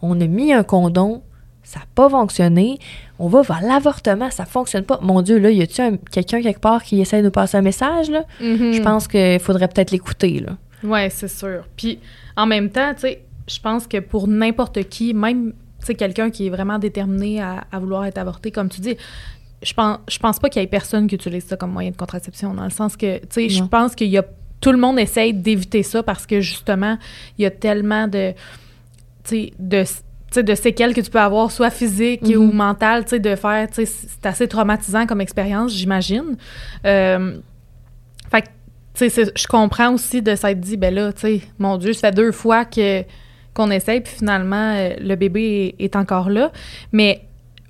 On 0.03 0.21
a 0.21 0.27
mis 0.27 0.53
un 0.53 0.65
condom, 0.65 1.23
ça 1.63 1.81
n'a 1.81 1.87
pas 1.95 2.09
fonctionné. 2.09 2.79
On 3.19 3.29
va 3.29 3.43
vers 3.43 3.63
l'avortement, 3.63 4.31
ça 4.31 4.45
fonctionne 4.45 4.85
pas. 4.85 4.99
Mon 5.03 5.23
Dieu, 5.23 5.39
là, 5.39 5.51
y 5.51 5.63
a-tu 5.63 5.83
quelqu'un 6.11 6.43
quelque 6.43 6.61
part 6.61 6.83
qui 6.83 7.01
essaie 7.01 7.19
de 7.19 7.27
nous 7.27 7.31
passer 7.31 7.57
un 7.57 7.63
message, 7.63 8.11
là? 8.11 8.25
Mm-hmm. 8.41 8.73
Je 8.73 8.83
pense 8.83 9.07
qu'il 9.07 9.41
faudrait 9.41 9.69
peut-être 9.69 9.91
l'écouter, 9.91 10.41
là. 10.41 10.57
Oui, 10.83 11.01
c'est 11.11 11.29
sûr. 11.29 11.65
Puis, 11.77 11.99
en 12.37 12.47
même 12.47 12.71
temps, 12.71 12.95
tu 12.95 13.03
sais, 13.03 13.23
je 13.47 13.61
pense 13.61 13.87
que 13.87 13.99
pour 13.99 14.29
n'importe 14.29 14.89
qui, 14.89 15.15
même 15.15 15.53
c'est 15.81 15.95
quelqu'un 15.95 16.31
qui 16.31 16.47
est 16.47 16.51
vraiment 16.51 16.79
déterminé 16.79 17.41
à, 17.41 17.65
vouloir 17.75 18.05
être 18.05 18.19
avorté, 18.19 18.51
comme 18.51 18.69
tu 18.69 18.81
dis, 18.81 18.97
je 19.63 19.73
pense, 19.73 19.99
je 20.09 20.19
pense 20.19 20.39
pas 20.39 20.49
qu'il 20.49 20.63
y 20.63 20.65
ait 20.65 20.69
personne 20.69 21.07
qui 21.07 21.15
utilise 21.15 21.45
ça 21.45 21.57
comme 21.57 21.73
moyen 21.73 21.91
de 21.91 21.97
contraception, 21.97 22.55
dans 22.55 22.65
le 22.65 22.71
sens 22.71 22.97
que, 22.97 23.19
tu 23.19 23.27
sais, 23.31 23.49
je 23.49 23.65
pense 23.65 23.95
qu'il 23.95 24.09
y 24.09 24.19
a 24.19 24.25
tout 24.61 24.73
le 24.73 24.79
monde 24.79 24.99
essaye 24.99 25.33
d'éviter 25.33 25.83
ça 25.83 26.03
parce 26.03 26.27
que 26.27 26.41
justement, 26.41 26.99
il 27.39 27.43
y 27.43 27.47
a 27.47 27.51
tellement 27.51 28.09
de, 28.09 28.33
tu 29.25 29.31
sais, 29.31 29.53
de 29.59 29.85
de 30.37 30.55
séquelles 30.55 30.95
que 30.95 31.01
tu 31.01 31.11
peux 31.11 31.21
avoir, 31.21 31.51
soit 31.51 31.71
physiques 31.71 32.23
ou 32.23 32.43
mhm. 32.43 32.55
mentales, 32.55 33.05
de 33.05 33.35
faire, 33.35 33.67
c'est 33.73 34.27
assez 34.27 34.47
traumatisant 34.47 35.07
comme 35.07 35.23
expérience, 35.23 35.73
j'imagine. 35.73 36.37
Euh, 36.85 37.39
fait 38.31 38.45
je 39.01 39.47
comprends 39.47 39.95
aussi 39.95 40.23
de 40.23 40.35
s'être 40.35 40.61
dit, 40.61 40.77
ben 40.77 40.93
là, 40.93 41.13
tu 41.13 41.21
sais, 41.21 41.41
mon 41.59 41.79
Dieu, 41.79 41.93
ça 41.93 42.09
fait 42.09 42.15
deux 42.15 42.33
fois 42.33 42.65
que 42.65 43.05
qu'on 43.55 43.71
essaye, 43.71 44.01
puis 44.01 44.13
finalement, 44.13 44.75
euh, 44.75 44.91
le 45.01 45.17
bébé 45.17 45.75
est, 45.79 45.97
encore 45.97 46.31
là. 46.31 46.53
Mais 46.93 47.23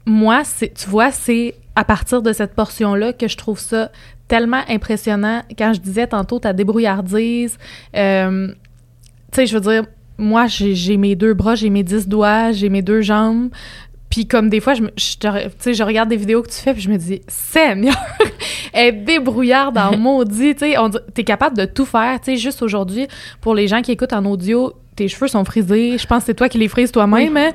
moi, 0.04 0.42
tu 0.58 0.90
vois, 0.90 1.12
c'est 1.12 1.54
à 1.78 1.84
partir 1.84 2.22
de 2.22 2.32
cette 2.32 2.56
portion-là 2.56 3.12
que 3.12 3.28
je 3.28 3.36
trouve 3.36 3.60
ça 3.60 3.92
tellement 4.26 4.62
impressionnant. 4.68 5.44
Quand 5.56 5.72
je 5.74 5.80
disais 5.80 6.08
tantôt 6.08 6.40
ta 6.40 6.52
débrouillardise, 6.52 7.56
euh, 7.94 8.48
tu 8.48 8.54
sais, 9.32 9.46
je 9.46 9.54
veux 9.54 9.60
dire, 9.60 9.84
moi, 10.18 10.46
j'ai 10.48 10.96
mes 10.96 11.14
deux 11.14 11.34
bras, 11.34 11.54
j'ai 11.54 11.70
mes 11.70 11.84
dix 11.84 12.08
doigts, 12.08 12.50
j'ai 12.50 12.68
mes 12.68 12.82
deux 12.82 13.00
jambes. 13.00 13.50
Puis 14.10 14.26
comme 14.26 14.48
des 14.48 14.58
fois, 14.58 14.74
je, 14.74 14.82
je, 14.96 15.72
je 15.72 15.82
regarde 15.84 16.08
des 16.08 16.16
vidéos 16.16 16.42
que 16.42 16.48
tu 16.48 16.56
fais, 16.56 16.72
puis 16.72 16.82
je 16.82 16.90
me 16.90 16.96
dis, 16.96 17.20
Seigneur, 17.28 17.94
elle 18.72 18.86
est 18.86 18.92
débrouillarde 19.04 19.78
en 19.78 19.96
maudit, 19.96 20.56
tu 20.56 20.72
sais, 20.72 20.74
t'es 21.14 21.22
capable 21.22 21.56
de 21.56 21.64
tout 21.64 21.86
faire, 21.86 22.18
tu 22.18 22.32
sais, 22.32 22.36
juste 22.38 22.60
aujourd'hui, 22.60 23.06
pour 23.40 23.54
les 23.54 23.68
gens 23.68 23.82
qui 23.82 23.92
écoutent 23.92 24.14
en 24.14 24.24
audio, 24.24 24.72
tes 24.96 25.06
cheveux 25.06 25.28
sont 25.28 25.44
frisés, 25.44 25.96
je 25.96 26.06
pense 26.08 26.24
que 26.24 26.26
c'est 26.26 26.34
toi 26.34 26.48
qui 26.48 26.58
les 26.58 26.66
frises 26.66 26.90
toi-même, 26.90 27.36
hein? 27.36 27.52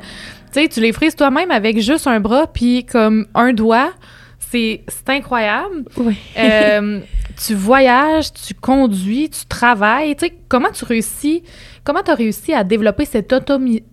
Tu 0.54 0.62
sais, 0.62 0.68
tu 0.68 0.80
les 0.80 0.94
frises 0.94 1.16
toi-même 1.16 1.52
avec 1.52 1.80
juste 1.80 2.08
un 2.08 2.20
bras, 2.20 2.48
puis 2.48 2.86
comme 2.86 3.26
un 3.34 3.54
doigt, 3.54 3.92
c'est 4.40 4.84
incroyable. 5.08 5.86
Oui. 5.98 6.16
euh, 6.38 7.00
tu 7.46 7.56
voyages, 7.56 8.32
tu 8.34 8.54
conduis, 8.54 9.30
tu 9.30 9.46
travailles, 9.48 10.16
tu 10.16 10.28
sais, 10.28 10.34
comment 10.48 10.70
tu 10.72 10.86
réussis 10.86 11.44
Comment 11.84 12.02
tu 12.02 12.12
as 12.12 12.16
réussi 12.16 12.54
à 12.54 12.64
développer 12.64 13.04
cette, 13.04 13.34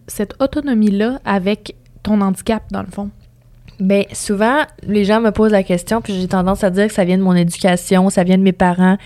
cette 0.06 0.34
autonomie-là 0.40 1.18
avec 1.24 1.74
ton 2.02 2.20
handicap, 2.20 2.62
dans 2.70 2.82
le 2.82 2.88
fond? 2.88 3.10
Bien, 3.80 4.04
souvent, 4.12 4.58
les 4.86 5.04
gens 5.04 5.20
me 5.20 5.30
posent 5.30 5.52
la 5.52 5.62
question, 5.62 6.00
puis 6.00 6.12
j'ai 6.12 6.28
tendance 6.28 6.62
à 6.62 6.70
dire 6.70 6.86
que 6.86 6.92
ça 6.92 7.04
vient 7.04 7.18
de 7.18 7.22
mon 7.22 7.34
éducation, 7.34 8.10
ça 8.10 8.22
vient 8.22 8.38
de 8.38 8.42
mes 8.42 8.52
parents, 8.52 8.98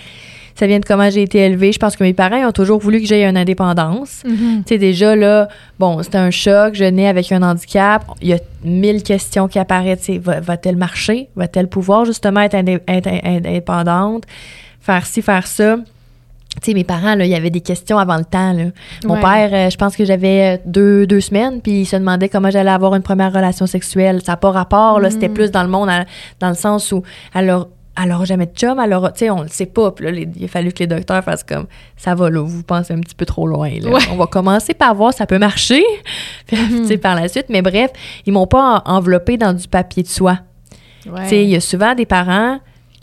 ça 0.54 0.66
vient 0.66 0.78
de 0.78 0.84
comment 0.84 1.10
j'ai 1.10 1.22
été 1.22 1.38
élevée. 1.38 1.72
Je 1.72 1.78
pense 1.78 1.96
que 1.96 2.04
mes 2.04 2.12
parents 2.12 2.46
ont 2.46 2.52
toujours 2.52 2.78
voulu 2.78 3.00
que 3.00 3.06
j'aie 3.06 3.24
une 3.24 3.36
indépendance. 3.36 4.22
Mm-hmm. 4.24 4.58
Tu 4.58 4.62
sais, 4.68 4.78
déjà, 4.78 5.16
là, 5.16 5.48
bon, 5.78 6.02
c'était 6.02 6.18
un 6.18 6.30
choc, 6.30 6.74
je 6.74 6.84
nais 6.84 7.08
avec 7.08 7.30
un 7.32 7.42
handicap. 7.42 8.04
Il 8.22 8.28
y 8.28 8.32
a 8.34 8.38
mille 8.64 9.02
questions 9.02 9.48
qui 9.48 9.58
apparaissent. 9.58 10.10
Va-t-elle 10.10 10.76
marcher? 10.76 11.28
Va-t-elle 11.36 11.68
pouvoir, 11.68 12.04
justement, 12.04 12.40
être 12.40 12.54
indépendante? 12.54 14.24
Faire 14.80 15.06
ci, 15.06 15.22
faire 15.22 15.46
ça? 15.46 15.78
tu 16.62 16.70
sais, 16.70 16.74
mes 16.74 16.84
parents, 16.84 17.14
là, 17.14 17.24
il 17.24 17.30
y 17.30 17.34
avait 17.34 17.50
des 17.50 17.60
questions 17.60 17.98
avant 17.98 18.16
le 18.16 18.24
temps. 18.24 18.52
Là. 18.52 18.66
Mon 19.04 19.20
père, 19.20 19.50
euh, 19.52 19.70
je 19.70 19.76
pense 19.76 19.96
que 19.96 20.04
j'avais 20.04 20.60
deux, 20.64 21.06
deux 21.06 21.20
semaines, 21.20 21.60
puis 21.60 21.80
il 21.80 21.84
se 21.84 21.96
demandait 21.96 22.28
comment 22.28 22.50
j'allais 22.50 22.70
avoir 22.70 22.94
une 22.94 23.02
première 23.02 23.32
relation 23.32 23.66
sexuelle. 23.66 24.20
Ça 24.24 24.32
n'a 24.32 24.36
pas 24.36 24.52
rapport, 24.52 25.00
là, 25.00 25.10
c'était 25.10 25.28
mm. 25.28 25.34
plus 25.34 25.50
dans 25.50 25.62
le 25.62 25.68
monde, 25.68 25.90
dans 26.40 26.48
le 26.48 26.54
sens 26.54 26.92
où 26.92 27.02
alors 27.34 27.68
alors 27.96 28.24
jamais 28.24 28.46
de 28.46 28.52
chum, 28.54 28.78
alors, 28.78 29.12
tu 29.12 29.20
sais, 29.20 29.30
on 29.30 29.42
le 29.42 29.48
sait 29.48 29.66
pas. 29.66 29.92
Puis 29.92 30.04
là, 30.04 30.10
il 30.12 30.44
a 30.44 30.48
fallu 30.48 30.72
que 30.72 30.80
les 30.80 30.86
docteurs 30.86 31.22
fassent 31.22 31.44
comme, 31.44 31.66
ça 31.96 32.14
va 32.14 32.30
là, 32.30 32.42
vous 32.42 32.62
pensez 32.62 32.92
un 32.92 33.00
petit 33.00 33.14
peu 33.14 33.26
trop 33.26 33.46
loin. 33.46 33.70
Là. 33.80 33.98
On 34.10 34.16
va 34.16 34.26
commencer 34.26 34.74
par 34.74 34.94
voir 34.94 35.12
ça 35.12 35.26
peut 35.26 35.38
marcher, 35.38 35.84
puis, 36.46 36.56
tu 36.56 36.86
sais, 36.86 36.98
par 36.98 37.14
la 37.14 37.28
suite. 37.28 37.46
Mais 37.48 37.62
bref, 37.62 37.90
ils 38.26 38.32
m'ont 38.32 38.46
pas 38.46 38.82
enveloppé 38.84 39.36
dans 39.36 39.52
du 39.52 39.68
papier 39.68 40.02
de 40.02 40.08
soie. 40.08 40.38
Tu 41.02 41.10
sais, 41.26 41.44
il 41.44 41.50
y 41.50 41.56
a 41.56 41.60
souvent 41.60 41.94
des 41.94 42.06
parents 42.06 42.58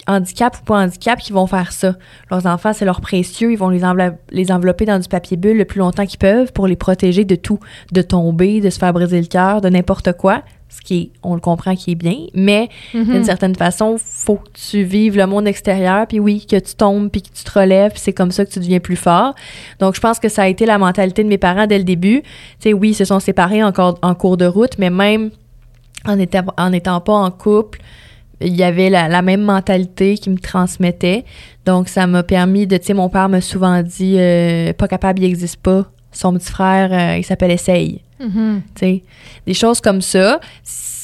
handicap 0.07 0.57
ou 0.59 0.63
pas 0.63 0.77
handicap 0.77 1.19
qui 1.19 1.31
vont 1.31 1.47
faire 1.47 1.71
ça. 1.71 1.95
Leurs 2.29 2.45
enfants, 2.45 2.73
c'est 2.73 2.85
leur 2.85 3.01
précieux, 3.01 3.51
ils 3.51 3.57
vont 3.57 3.69
les, 3.69 3.81
les 4.31 4.51
envelopper 4.51 4.85
dans 4.85 4.99
du 4.99 5.07
papier 5.07 5.37
bulle 5.37 5.57
le 5.57 5.65
plus 5.65 5.79
longtemps 5.79 6.05
qu'ils 6.05 6.19
peuvent 6.19 6.51
pour 6.53 6.67
les 6.67 6.75
protéger 6.75 7.25
de 7.25 7.35
tout, 7.35 7.59
de 7.91 8.01
tomber, 8.01 8.61
de 8.61 8.69
se 8.69 8.79
faire 8.79 8.93
briser 8.93 9.21
le 9.21 9.27
cœur, 9.27 9.61
de 9.61 9.69
n'importe 9.69 10.13
quoi, 10.13 10.41
ce 10.71 10.81
qui 10.81 10.97
est, 10.97 11.09
on 11.21 11.35
le 11.35 11.41
comprend 11.41 11.75
qui 11.75 11.91
est 11.91 11.95
bien, 11.95 12.15
mais 12.33 12.69
mm-hmm. 12.93 13.11
d'une 13.11 13.23
certaine 13.25 13.55
façon, 13.55 13.97
faut 13.99 14.37
que 14.37 14.49
tu 14.53 14.83
vives 14.83 15.17
le 15.17 15.27
monde 15.27 15.47
extérieur, 15.47 16.07
puis 16.07 16.19
oui, 16.19 16.45
que 16.49 16.55
tu 16.55 16.75
tombes, 16.75 17.09
puis 17.09 17.21
que 17.21 17.27
tu 17.27 17.43
te 17.43 17.59
relèves, 17.59 17.91
c'est 17.95 18.13
comme 18.13 18.31
ça 18.31 18.45
que 18.45 18.51
tu 18.51 18.59
deviens 18.59 18.79
plus 18.79 18.95
fort. 18.95 19.35
Donc, 19.79 19.95
je 19.95 19.99
pense 19.99 20.19
que 20.19 20.29
ça 20.29 20.43
a 20.43 20.47
été 20.47 20.65
la 20.65 20.77
mentalité 20.77 21.23
de 21.23 21.27
mes 21.27 21.37
parents 21.37 21.67
dès 21.67 21.77
le 21.77 21.83
début. 21.83 22.21
Tu 22.21 22.29
sais, 22.69 22.73
oui, 22.73 22.91
ils 22.91 22.95
se 22.95 23.05
sont 23.05 23.19
séparés 23.19 23.63
encore 23.63 23.99
en 24.01 24.15
cours 24.15 24.37
de 24.37 24.45
route, 24.45 24.77
mais 24.77 24.89
même 24.89 25.31
en 26.05 26.17
étant, 26.17 26.45
en 26.57 26.71
étant 26.71 27.01
pas 27.01 27.13
en 27.13 27.31
couple, 27.31 27.79
il 28.39 28.55
y 28.55 28.63
avait 28.63 28.89
la, 28.89 29.21
même 29.21 29.41
mentalité 29.41 30.17
qui 30.17 30.29
me 30.29 30.39
transmettait. 30.39 31.25
Donc, 31.65 31.89
ça 31.89 32.07
m'a 32.07 32.23
permis 32.23 32.65
de, 32.65 32.77
tu 32.77 32.85
sais, 32.85 32.93
mon 32.93 33.09
père 33.09 33.29
m'a 33.29 33.41
souvent 33.41 33.83
dit, 33.83 34.15
euh, 34.17 34.73
pas 34.73 34.87
capable, 34.87 35.19
il 35.19 35.27
n'existe 35.27 35.61
pas. 35.61 35.85
Son 36.11 36.33
petit 36.33 36.49
frère, 36.49 36.91
euh, 36.91 37.17
il 37.17 37.23
s'appelle 37.23 37.51
Essaye. 37.51 38.01
Sais, 38.75 39.03
des 39.45 39.53
choses 39.53 39.81
comme 39.81 40.01
ça. 40.01 40.39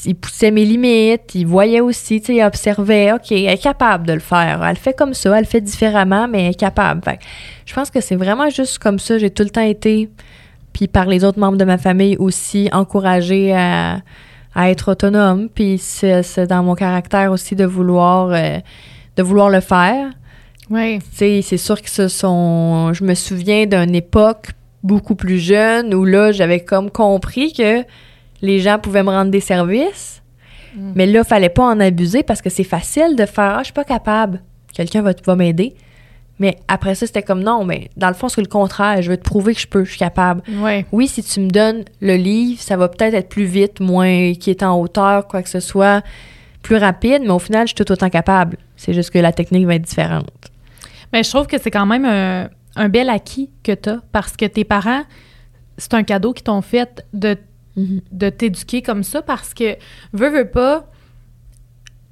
Il 0.05 0.15
poussait 0.15 0.51
mes 0.51 0.63
limites, 0.63 1.35
il 1.35 1.45
voyait 1.45 1.81
aussi, 1.81 2.17
il 2.29 2.43
observait, 2.43 3.11
OK, 3.11 3.31
elle 3.31 3.49
est 3.49 3.61
capable 3.61 4.07
de 4.07 4.13
le 4.13 4.19
faire. 4.19 4.63
Elle 4.63 4.77
fait 4.77 4.93
comme 4.93 5.13
ça, 5.13 5.37
elle 5.37 5.45
fait 5.45 5.59
différemment, 5.59 6.27
mais 6.27 6.43
elle 6.45 6.51
est 6.51 6.59
capable. 6.59 7.03
Fait, 7.03 7.19
je 7.65 7.73
pense 7.73 7.89
que 7.89 7.99
c'est 7.99 8.15
vraiment 8.15 8.49
juste 8.49 8.79
comme 8.79 8.99
ça. 8.99 9.17
J'ai 9.17 9.31
tout 9.31 9.43
le 9.43 9.49
temps 9.49 9.61
été, 9.61 10.09
puis 10.71 10.87
par 10.87 11.07
les 11.07 11.25
autres 11.25 11.39
membres 11.39 11.57
de 11.57 11.65
ma 11.65 11.77
famille 11.77 12.15
aussi, 12.17 12.69
encouragée 12.71 13.53
à 13.53 13.99
à 14.57 14.71
être 14.71 14.91
autonome. 14.91 15.47
Puis 15.53 15.77
c'est 15.77 16.47
dans 16.47 16.63
mon 16.63 16.75
caractère 16.75 17.31
aussi 17.31 17.55
de 17.55 17.63
vouloir, 17.63 18.31
euh, 18.31 18.57
de 19.15 19.23
vouloir 19.23 19.49
le 19.49 19.61
faire. 19.61 20.09
Oui. 20.69 20.99
c'est 21.13 21.41
sûr 21.41 21.81
que 21.81 21.89
ce 21.89 22.09
sont. 22.09 22.91
Je 22.91 23.05
me 23.05 23.13
souviens 23.13 23.65
d'une 23.67 23.95
époque 23.95 24.49
beaucoup 24.87 25.15
plus 25.15 25.39
jeune 25.39 25.93
où 25.93 26.05
là, 26.05 26.31
j'avais 26.31 26.61
comme 26.61 26.89
compris 26.89 27.53
que 27.53 27.83
les 28.41 28.59
gens 28.59 28.79
pouvaient 28.79 29.03
me 29.03 29.09
rendre 29.09 29.31
des 29.31 29.41
services. 29.41 30.23
Mm. 30.75 30.91
Mais 30.95 31.05
là, 31.05 31.21
il 31.23 31.27
fallait 31.27 31.49
pas 31.49 31.65
en 31.65 31.79
abuser 31.79 32.23
parce 32.23 32.41
que 32.41 32.49
c'est 32.49 32.63
facile 32.63 33.15
de 33.15 33.25
faire 33.25 33.55
Ah, 33.57 33.59
je 33.59 33.65
suis 33.65 33.73
pas 33.73 33.83
capable. 33.83 34.41
Quelqu'un 34.73 35.01
va, 35.01 35.11
va 35.25 35.35
m'aider. 35.35 35.75
Mais 36.39 36.55
après 36.67 36.93
ça, 36.93 37.07
c'était 37.07 37.23
comme 37.23 37.43
non, 37.43 37.65
mais 37.65 37.89
dans 37.97 38.09
le 38.09 38.13
fond, 38.13 38.29
c'est 38.29 38.41
le 38.41 38.47
contraire. 38.47 39.01
Je 39.01 39.09
veux 39.09 39.17
te 39.17 39.23
prouver 39.23 39.55
que 39.55 39.59
je 39.59 39.67
peux, 39.67 39.83
je 39.83 39.89
suis 39.89 39.99
capable. 39.99 40.41
Oui, 40.91 41.07
si 41.07 41.23
tu 41.23 41.39
me 41.39 41.49
donnes 41.49 41.83
le 41.99 42.15
livre, 42.15 42.61
ça 42.61 42.77
va 42.77 42.87
peut-être 42.89 43.15
être 43.15 43.29
plus 43.29 43.45
vite, 43.45 43.79
moins 43.79 44.33
qui 44.33 44.51
est 44.51 44.61
en 44.61 44.79
hauteur, 44.79 45.27
quoi 45.27 45.41
que 45.41 45.49
ce 45.49 45.59
soit, 45.59 46.03
plus 46.61 46.75
rapide, 46.75 47.23
mais 47.23 47.31
au 47.31 47.39
final, 47.39 47.63
je 47.63 47.73
suis 47.73 47.83
tout 47.83 47.91
autant 47.91 48.09
capable. 48.09 48.57
C'est 48.75 48.93
juste 48.93 49.09
que 49.09 49.17
la 49.17 49.31
technique 49.31 49.65
va 49.65 49.75
être 49.75 49.81
différente. 49.81 50.29
Mais 51.11 51.23
je 51.23 51.29
trouve 51.29 51.47
que 51.47 51.57
c'est 51.57 51.71
quand 51.71 51.87
même 51.87 52.05
un, 52.77 52.89
bel 52.89 53.09
acquis 53.09 53.49
que 53.63 53.73
tu 53.73 53.89
as 53.89 54.01
parce 54.11 54.35
que 54.37 54.45
tes 54.45 54.63
parents, 54.63 55.03
c'est 55.77 55.93
un 55.93 56.03
cadeau 56.03 56.33
qu'ils 56.33 56.43
t'ont 56.43 56.61
fait 56.61 57.05
de, 57.13 57.37
mm-hmm. 57.77 58.01
de 58.11 58.29
t'éduquer 58.29 58.81
comme 58.81 59.03
ça 59.03 59.21
parce 59.21 59.53
que, 59.53 59.75
veux, 60.13 60.29
veux 60.29 60.49
pas, 60.49 60.89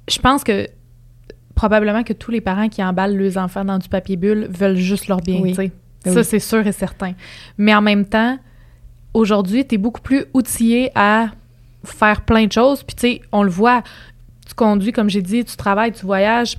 je 0.08 0.18
pense 0.18 0.44
que 0.44 0.68
probablement 1.54 2.04
que 2.04 2.12
tous 2.12 2.30
les 2.30 2.40
parents 2.40 2.68
qui 2.68 2.84
emballent 2.84 3.16
leurs 3.16 3.38
enfants 3.38 3.64
dans 3.64 3.78
du 3.78 3.88
papier 3.88 4.16
bulle 4.16 4.46
veulent 4.50 4.76
juste 4.76 5.08
leur 5.08 5.20
bien, 5.20 5.40
ben 5.40 5.70
Ça, 6.04 6.22
c'est 6.22 6.38
sûr 6.38 6.64
et 6.66 6.72
certain. 6.72 7.14
Mais 7.58 7.74
en 7.74 7.82
même 7.82 8.04
temps, 8.04 8.38
aujourd'hui, 9.14 9.66
tu 9.66 9.74
es 9.74 9.78
beaucoup 9.78 10.02
plus 10.02 10.26
outillé 10.34 10.90
à 10.94 11.30
faire 11.82 12.20
plein 12.22 12.46
de 12.46 12.52
choses. 12.52 12.82
Puis, 12.82 12.94
tu 12.94 13.00
sais, 13.00 13.20
on 13.32 13.42
le 13.42 13.50
voit, 13.50 13.82
tu 14.46 14.54
conduis, 14.54 14.92
comme 14.92 15.08
j'ai 15.08 15.22
dit, 15.22 15.44
tu 15.44 15.56
travailles, 15.56 15.92
tu 15.92 16.04
voyages, 16.04 16.58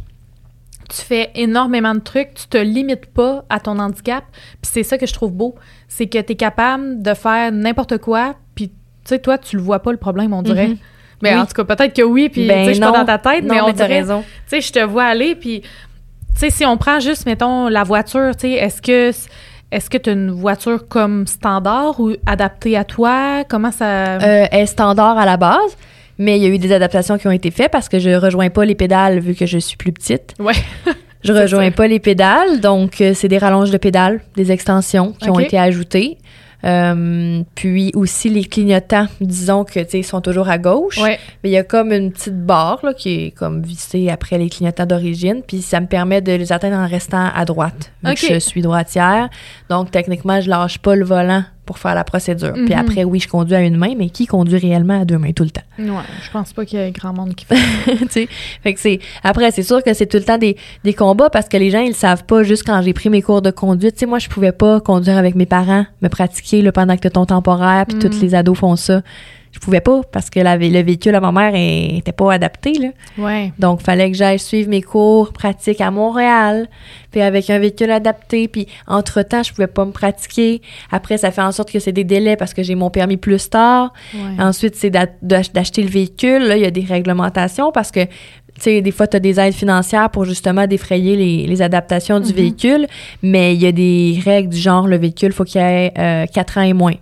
tu 0.89 1.01
fais 1.01 1.31
énormément 1.35 1.93
de 1.93 1.99
trucs, 1.99 2.33
tu 2.33 2.47
te 2.47 2.57
limites 2.57 3.07
pas 3.07 3.43
à 3.49 3.59
ton 3.59 3.79
handicap. 3.79 4.23
Puis 4.61 4.71
c'est 4.71 4.83
ça 4.83 4.97
que 4.97 5.05
je 5.05 5.13
trouve 5.13 5.31
beau, 5.31 5.55
c'est 5.87 6.07
que 6.07 6.19
tu 6.19 6.33
es 6.33 6.35
capable 6.35 7.01
de 7.01 7.13
faire 7.13 7.51
n'importe 7.51 7.97
quoi, 7.97 8.35
puis 8.55 8.69
tu 8.69 8.75
sais, 9.05 9.19
toi, 9.19 9.37
tu 9.37 9.55
le 9.55 9.61
vois 9.61 9.79
pas 9.79 9.91
le 9.91 9.97
problème, 9.97 10.33
on 10.33 10.41
dirait. 10.41 10.69
Mm-hmm. 10.69 10.77
Mais 11.21 11.35
en 11.35 11.45
tout 11.45 11.53
cas, 11.53 11.75
peut-être 11.75 11.95
que 11.95 12.03
oui, 12.03 12.29
puis 12.29 12.47
ben, 12.47 12.67
je 12.67 12.73
suis 12.73 12.79
pas 12.79 12.91
dans 12.91 13.05
ta 13.05 13.17
tête, 13.17 13.43
mais 13.43 13.59
on 13.61 13.71
dirait, 13.71 13.87
raison. 13.87 14.21
Tu 14.21 14.27
sais, 14.47 14.61
je 14.61 14.71
te 14.71 14.79
vois 14.79 15.05
aller, 15.05 15.35
puis 15.35 15.61
tu 15.61 15.69
sais, 16.35 16.49
si 16.49 16.65
on 16.65 16.77
prend 16.77 16.99
juste, 16.99 17.25
mettons, 17.25 17.67
la 17.67 17.83
voiture, 17.83 18.35
tu 18.35 18.41
sais, 18.41 18.51
est-ce 18.51 18.81
que 18.81 19.11
est-ce 19.69 19.89
que 19.89 19.97
tu 19.97 20.09
as 20.09 20.13
une 20.13 20.31
voiture 20.31 20.87
comme 20.87 21.27
standard 21.27 21.99
ou 21.99 22.13
adaptée 22.25 22.77
à 22.77 22.85
toi? 22.85 23.43
Comment 23.49 23.71
ça... 23.71 23.85
Euh, 23.85 24.47
elle 24.49 24.61
est 24.61 24.65
standard 24.65 25.17
à 25.17 25.25
la 25.25 25.35
base, 25.35 25.75
mais 26.17 26.37
il 26.37 26.43
y 26.43 26.45
a 26.45 26.49
eu 26.49 26.57
des 26.57 26.71
adaptations 26.71 27.17
qui 27.17 27.27
ont 27.27 27.31
été 27.31 27.51
faites 27.51 27.71
parce 27.71 27.89
que 27.89 27.99
je 27.99 28.09
rejoins 28.11 28.49
pas 28.49 28.65
les 28.65 28.75
pédales 28.75 29.19
vu 29.19 29.35
que 29.35 29.45
je 29.45 29.57
suis 29.57 29.77
plus 29.77 29.91
petite. 29.91 30.33
Ouais. 30.39 30.53
je 31.23 31.33
rejoins 31.33 31.71
pas 31.71 31.87
les 31.87 31.99
pédales, 31.99 32.59
donc 32.61 33.01
euh, 33.01 33.13
c'est 33.13 33.27
des 33.27 33.37
rallonges 33.37 33.71
de 33.71 33.77
pédales, 33.77 34.21
des 34.35 34.51
extensions 34.51 35.13
qui 35.13 35.29
ont 35.29 35.39
été 35.39 35.57
ajoutées. 35.57 36.17
Euh, 36.63 37.43
puis 37.53 37.91
aussi 37.93 38.29
les 38.29 38.43
clignotants, 38.43 39.05
disons 39.21 39.63
que 39.63 39.79
ils 39.95 40.03
sont 40.03 40.21
toujours 40.21 40.49
à 40.49 40.57
gauche, 40.57 40.99
mais 40.99 41.19
il 41.43 41.51
y 41.51 41.57
a 41.57 41.63
comme 41.63 41.91
une 41.93 42.11
petite 42.11 42.45
barre 42.45 42.79
là, 42.83 42.95
qui 42.95 43.25
est 43.25 43.31
comme 43.31 43.61
vissée 43.61 44.09
après 44.09 44.39
les 44.39 44.49
clignotants 44.49 44.87
d'origine, 44.87 45.43
puis 45.47 45.61
ça 45.61 45.79
me 45.79 45.85
permet 45.85 46.19
de 46.21 46.31
les 46.33 46.51
atteindre 46.51 46.77
en 46.77 46.87
restant 46.87 47.29
à 47.33 47.45
droite, 47.45 47.91
vu 48.03 48.15
que 48.15 48.33
je 48.33 48.39
suis 48.39 48.61
droitière. 48.61 49.29
Donc 49.69 49.91
techniquement, 49.91 50.41
je 50.41 50.49
lâche 50.49 50.79
pas 50.79 50.95
le 50.95 51.05
volant 51.05 51.43
pour 51.67 51.77
faire 51.77 51.93
la 51.93 52.03
procédure. 52.03 52.53
Puis 52.53 52.73
Mhm. 52.73 52.79
après, 52.79 53.03
oui, 53.03 53.19
je 53.19 53.27
conduis 53.27 53.53
à 53.55 53.61
une 53.61 53.77
main, 53.77 53.93
mais 53.95 54.09
qui 54.09 54.25
conduit 54.25 54.57
réellement 54.57 55.01
à 55.01 55.05
deux 55.05 55.19
mains 55.19 55.33
tout 55.33 55.43
le 55.43 55.51
temps? 55.51 55.61
Ouais, 55.77 55.85
je 56.25 56.31
pense 56.31 56.51
pas 56.53 56.65
qu'il 56.65 56.79
y 56.79 56.81
ait 56.81 56.89
grand 56.91 57.13
monde 57.13 57.35
qui 57.35 57.45
fait 57.49 57.55
tu 57.99 58.07
sais. 58.09 58.27
Fait 58.63 58.73
que 58.73 58.79
c'est 58.79 58.99
après 59.23 59.51
c'est 59.51 59.61
sûr 59.61 59.83
que 59.83 59.93
c'est 59.93 60.07
tout 60.07 60.17
le 60.17 60.23
temps 60.23 60.39
des, 60.39 60.57
des 60.83 60.93
combats 60.95 61.29
parce 61.29 61.47
que 61.47 61.57
les 61.57 61.69
gens 61.69 61.81
ils 61.81 61.89
le 61.89 61.93
savent 61.93 62.23
pas 62.23 62.41
juste 62.41 62.63
quand 62.65 62.81
j'ai 62.81 62.93
pris 62.93 63.09
mes 63.11 63.21
cours 63.21 63.43
de 63.43 63.51
conduite 63.51 63.93
tu 63.93 63.99
sais 63.99 64.05
moi 64.07 64.17
je 64.17 64.29
pouvais 64.29 64.51
pas 64.51 64.79
conduire 64.79 65.17
avec 65.17 65.35
mes 65.35 65.45
parents 65.45 65.85
me 66.01 66.07
pratiquer 66.07 66.61
là, 66.63 66.71
pendant 66.71 66.97
que 66.97 67.07
ton 67.09 67.25
temporaire 67.27 67.85
puis 67.85 67.97
Mm. 67.97 67.99
tous 67.99 68.21
les 68.21 68.33
ados 68.33 68.57
font 68.57 68.75
ça 68.75 69.01
je 69.51 69.59
pouvais 69.59 69.81
pas 69.81 70.01
parce 70.11 70.29
que 70.29 70.39
la- 70.39 70.57
le 70.57 70.81
véhicule 70.83 71.15
à 71.15 71.19
ma 71.19 71.31
mère 71.31 71.55
il 71.55 71.97
était 71.97 72.11
pas 72.11 72.31
adapté 72.33 72.73
là 72.73 72.89
Ouais. 73.17 73.51
donc 73.59 73.81
fallait 73.81 74.11
que 74.11 74.17
j'aille 74.17 74.39
suivre 74.39 74.69
mes 74.69 74.81
cours 74.81 75.33
pratiques 75.33 75.81
à 75.81 75.89
Montréal 75.91 76.67
puis 77.11 77.21
avec 77.21 77.49
un 77.49 77.59
véhicule 77.59 77.91
adapté 77.91 78.47
puis 78.47 78.67
entre 78.87 79.21
temps 79.23 79.43
je 79.43 79.51
pouvais 79.51 79.67
pas 79.67 79.85
me 79.85 79.91
pratiquer 79.91 80.61
après 80.91 81.17
ça 81.17 81.31
fait 81.31 81.41
en 81.41 81.51
sorte 81.51 81.71
que 81.71 81.79
c'est 81.79 81.91
des 81.91 82.03
délais 82.03 82.35
parce 82.35 82.53
que 82.53 82.63
j'ai 82.63 82.75
mon 82.75 82.89
permis 82.89 83.17
plus 83.17 83.49
tard 83.49 83.93
ouais. 84.13 84.43
Ensuite, 84.43 84.75
c'est 84.75 84.89
d'a- 84.89 85.07
d'ach- 85.21 85.51
d'acheter 85.53 85.81
le 85.81 85.89
véhicule. 85.89 86.43
Là, 86.43 86.55
il 86.57 86.61
y 86.61 86.65
a 86.65 86.71
des 86.71 86.81
réglementations 86.81 87.71
parce 87.71 87.91
que, 87.91 88.03
tu 88.05 88.09
sais, 88.59 88.81
des 88.81 88.91
fois, 88.91 89.07
tu 89.07 89.17
as 89.17 89.19
des 89.19 89.39
aides 89.39 89.53
financières 89.53 90.09
pour 90.09 90.25
justement 90.25 90.67
défrayer 90.67 91.15
les, 91.15 91.47
les 91.47 91.61
adaptations 91.61 92.19
du 92.19 92.29
Mhm. 92.29 92.35
véhicule, 92.35 92.87
mais 93.23 93.53
il 93.55 93.61
y 93.61 93.67
a 93.67 93.71
des 93.71 94.19
règles 94.23 94.49
du 94.49 94.57
genre, 94.59 94.87
le 94.87 94.97
véhicule, 94.97 95.33
faut 95.33 95.43
qu'il 95.43 95.61
ait 95.61 95.91
euh, 95.97 96.25
4 96.27 96.57
ans 96.59 96.61
et 96.63 96.73
moins. 96.73 96.93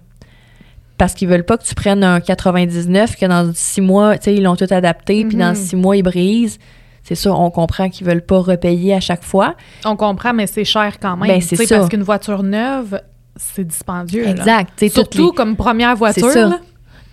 Parce 0.97 1.13
qu'ils 1.13 1.27
veulent 1.27 1.43
pas 1.43 1.57
que 1.57 1.63
tu 1.63 1.75
prennes 1.75 2.03
un 2.03 2.19
99, 2.21 3.17
que 3.17 3.25
dans 3.25 3.51
6 3.53 3.81
mois, 3.81 4.17
tu 4.17 4.25
sais, 4.25 4.35
ils 4.35 4.43
l'ont 4.43 4.55
tout 4.55 4.67
adapté, 4.69 5.25
puis 5.25 5.37
dans 5.37 5.49
Mhm. 5.49 5.55
6 5.55 5.75
mois, 5.75 5.97
ils 5.97 6.03
brisent. 6.03 6.57
C'est 7.03 7.15
sûr, 7.15 7.39
on 7.39 7.51
comprend 7.51 7.89
qu'ils 7.89 8.07
veulent 8.07 8.25
pas 8.25 8.39
repayer 8.39 8.93
à 8.93 8.99
chaque 8.99 9.23
fois. 9.23 9.55
On 9.85 9.95
comprend, 9.95 10.33
mais 10.33 10.47
c'est 10.47 10.63
cher 10.65 10.97
quand 10.99 11.17
même. 11.17 11.27
Ben, 11.27 11.41
c'est 11.41 11.55
ça. 11.55 11.77
Parce 11.77 11.89
qu'une 11.89 12.01
voiture 12.03 12.41
neuve, 12.43 12.99
c'est 13.35 13.67
dispendieux. 13.67 14.27
Exact. 14.27 14.71
Toutes 14.77 14.91
Surtout 14.91 15.29
les- 15.31 15.35
comme 15.35 15.55
première 15.55 15.95
voiture. 15.95 16.29
Ça. 16.29 16.47
là. 16.47 16.59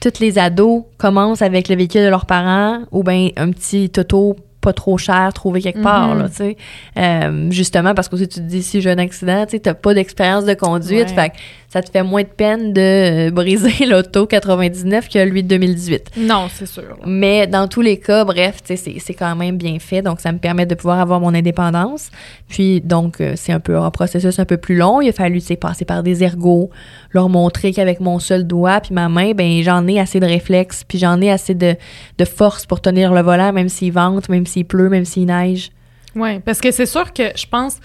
tous 0.01 0.19
les 0.19 0.37
ados 0.37 0.83
commencent 0.99 1.43
avec 1.43 1.69
le 1.69 1.77
véhicule 1.77 2.03
de 2.03 2.09
leurs 2.09 2.27
parents 2.27 2.81
ou 2.91 3.05
bien 3.05 3.29
un 3.37 3.53
petit 3.53 3.89
auto 3.99 4.35
pas 4.61 4.73
trop 4.73 4.99
cher 4.99 5.33
trouvé 5.33 5.61
quelque 5.61 5.81
part, 5.83 6.15
Mhm. 6.15 6.19
là, 6.23 6.29
tu 6.29 6.35
sais. 6.37 6.57
Euh, 6.97 7.47
justement, 7.53 7.95
parce 7.95 8.09
que 8.09 8.17
si 8.17 8.27
tu 8.27 8.41
te 8.41 8.45
dis, 8.45 8.65
si 8.65 8.81
j'ai 8.81 8.91
un 8.91 8.99
accident, 8.99 9.45
tu 9.47 9.61
t'as 9.61 9.75
pas 9.75 9.95
d'expérience 9.95 10.45
de 10.45 10.55
conduite, 10.55 11.09
Ouais. 11.11 11.15
fait 11.15 11.31
que 11.31 11.35
ça 11.73 11.81
te 11.83 11.91
fait 11.91 12.03
moins 12.03 12.23
de 12.23 12.29
peine 12.29 12.75
de 12.75 13.29
euh, 13.29 13.31
briser 13.31 13.87
l'auto 13.87 14.27
99 14.27 15.09
que 15.09 15.19
lui 15.25 15.43
de 15.43 15.49
2018. 15.49 16.11
Non, 16.19 16.49
c'est 16.53 16.67
sûr. 16.67 16.99
Mais 17.07 17.47
dans 17.47 17.67
tous 17.67 17.81
les 17.81 17.97
cas, 17.99 18.25
bref, 18.27 18.59
c'est- 18.65 19.15
quand 19.15 19.35
même 19.37 19.57
bien 19.57 19.79
fait. 19.79 20.03
Donc, 20.03 20.21
ça 20.21 20.33
me 20.33 20.39
permet 20.39 20.67
de 20.67 20.75
pouvoir 20.75 21.01
avoir 21.01 21.19
mon 21.19 21.33
indépendance. 21.35 22.11
Puis, 22.49 22.83
donc, 22.83 23.21
euh, 23.23 23.33
c'est 23.37 23.53
un 23.53 23.61
peu 23.61 23.79
un 23.79 23.91
processus 23.91 24.39
un 24.39 24.45
peu 24.45 24.59
plus 24.59 24.77
long. 24.77 25.01
Il 25.01 25.09
a 25.09 25.13
fallu, 25.13 25.41
passer 25.59 25.87
par 25.87 26.03
des 26.03 26.23
ergots, 26.23 26.69
leur 27.13 27.31
montrer 27.31 27.73
qu'avec 27.73 28.01
mon 28.01 28.19
seul 28.19 28.47
doigt 28.47 28.81
puis 28.81 28.93
ma 28.93 29.09
main, 29.09 29.33
ben 29.33 29.63
j'en 29.63 29.87
ai 29.87 29.99
assez 29.99 30.21
de 30.21 30.27
réflexes, 30.27 30.85
puis 30.85 30.99
j'en 30.99 31.21
ai 31.23 31.31
assez 31.31 31.55
de, 31.55 31.75
de 32.19 32.25
force 32.27 32.67
pour 32.67 32.83
tenir 32.83 33.15
le 33.15 33.23
volant, 33.23 33.53
même 33.53 33.69
s'il 33.71 33.93
vente, 33.93 34.29
même 34.29 34.45
s'il 34.45 34.67
pleut, 34.67 34.91
même 34.91 35.05
s'il 35.07 35.27
neige. 35.27 35.71
Oui, 36.15 36.41
parce 36.41 36.61
que 36.61 36.71
c'est 36.71 36.85
sûr 36.87 37.13
que 37.15 37.23
je 37.35 37.47
pense 37.47 37.79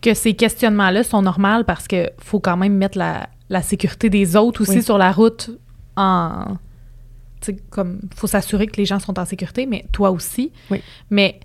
que 0.00 0.14
ces 0.14 0.34
questionnements-là 0.34 1.04
sont 1.04 1.22
normaux 1.22 1.62
parce 1.64 1.86
que 1.88 2.10
faut 2.18 2.40
quand 2.40 2.56
même 2.56 2.74
mettre 2.74 2.98
la, 2.98 3.28
la 3.52 3.60
sécurité 3.62 4.08
des 4.08 4.34
autres 4.34 4.62
aussi 4.62 4.78
Oui. 4.78 4.82
sur 4.82 4.96
la 4.98 5.12
route 5.12 5.50
en. 5.96 6.56
Tu 7.42 7.52
sais, 7.52 7.56
comme, 7.70 8.00
faut 8.16 8.26
s'assurer 8.26 8.66
que 8.66 8.76
les 8.76 8.86
gens 8.86 8.98
sont 8.98 9.18
en 9.18 9.24
sécurité, 9.26 9.66
mais 9.66 9.84
toi 9.92 10.10
aussi. 10.10 10.52
Oui. 10.70 10.80
Mais, 11.10 11.38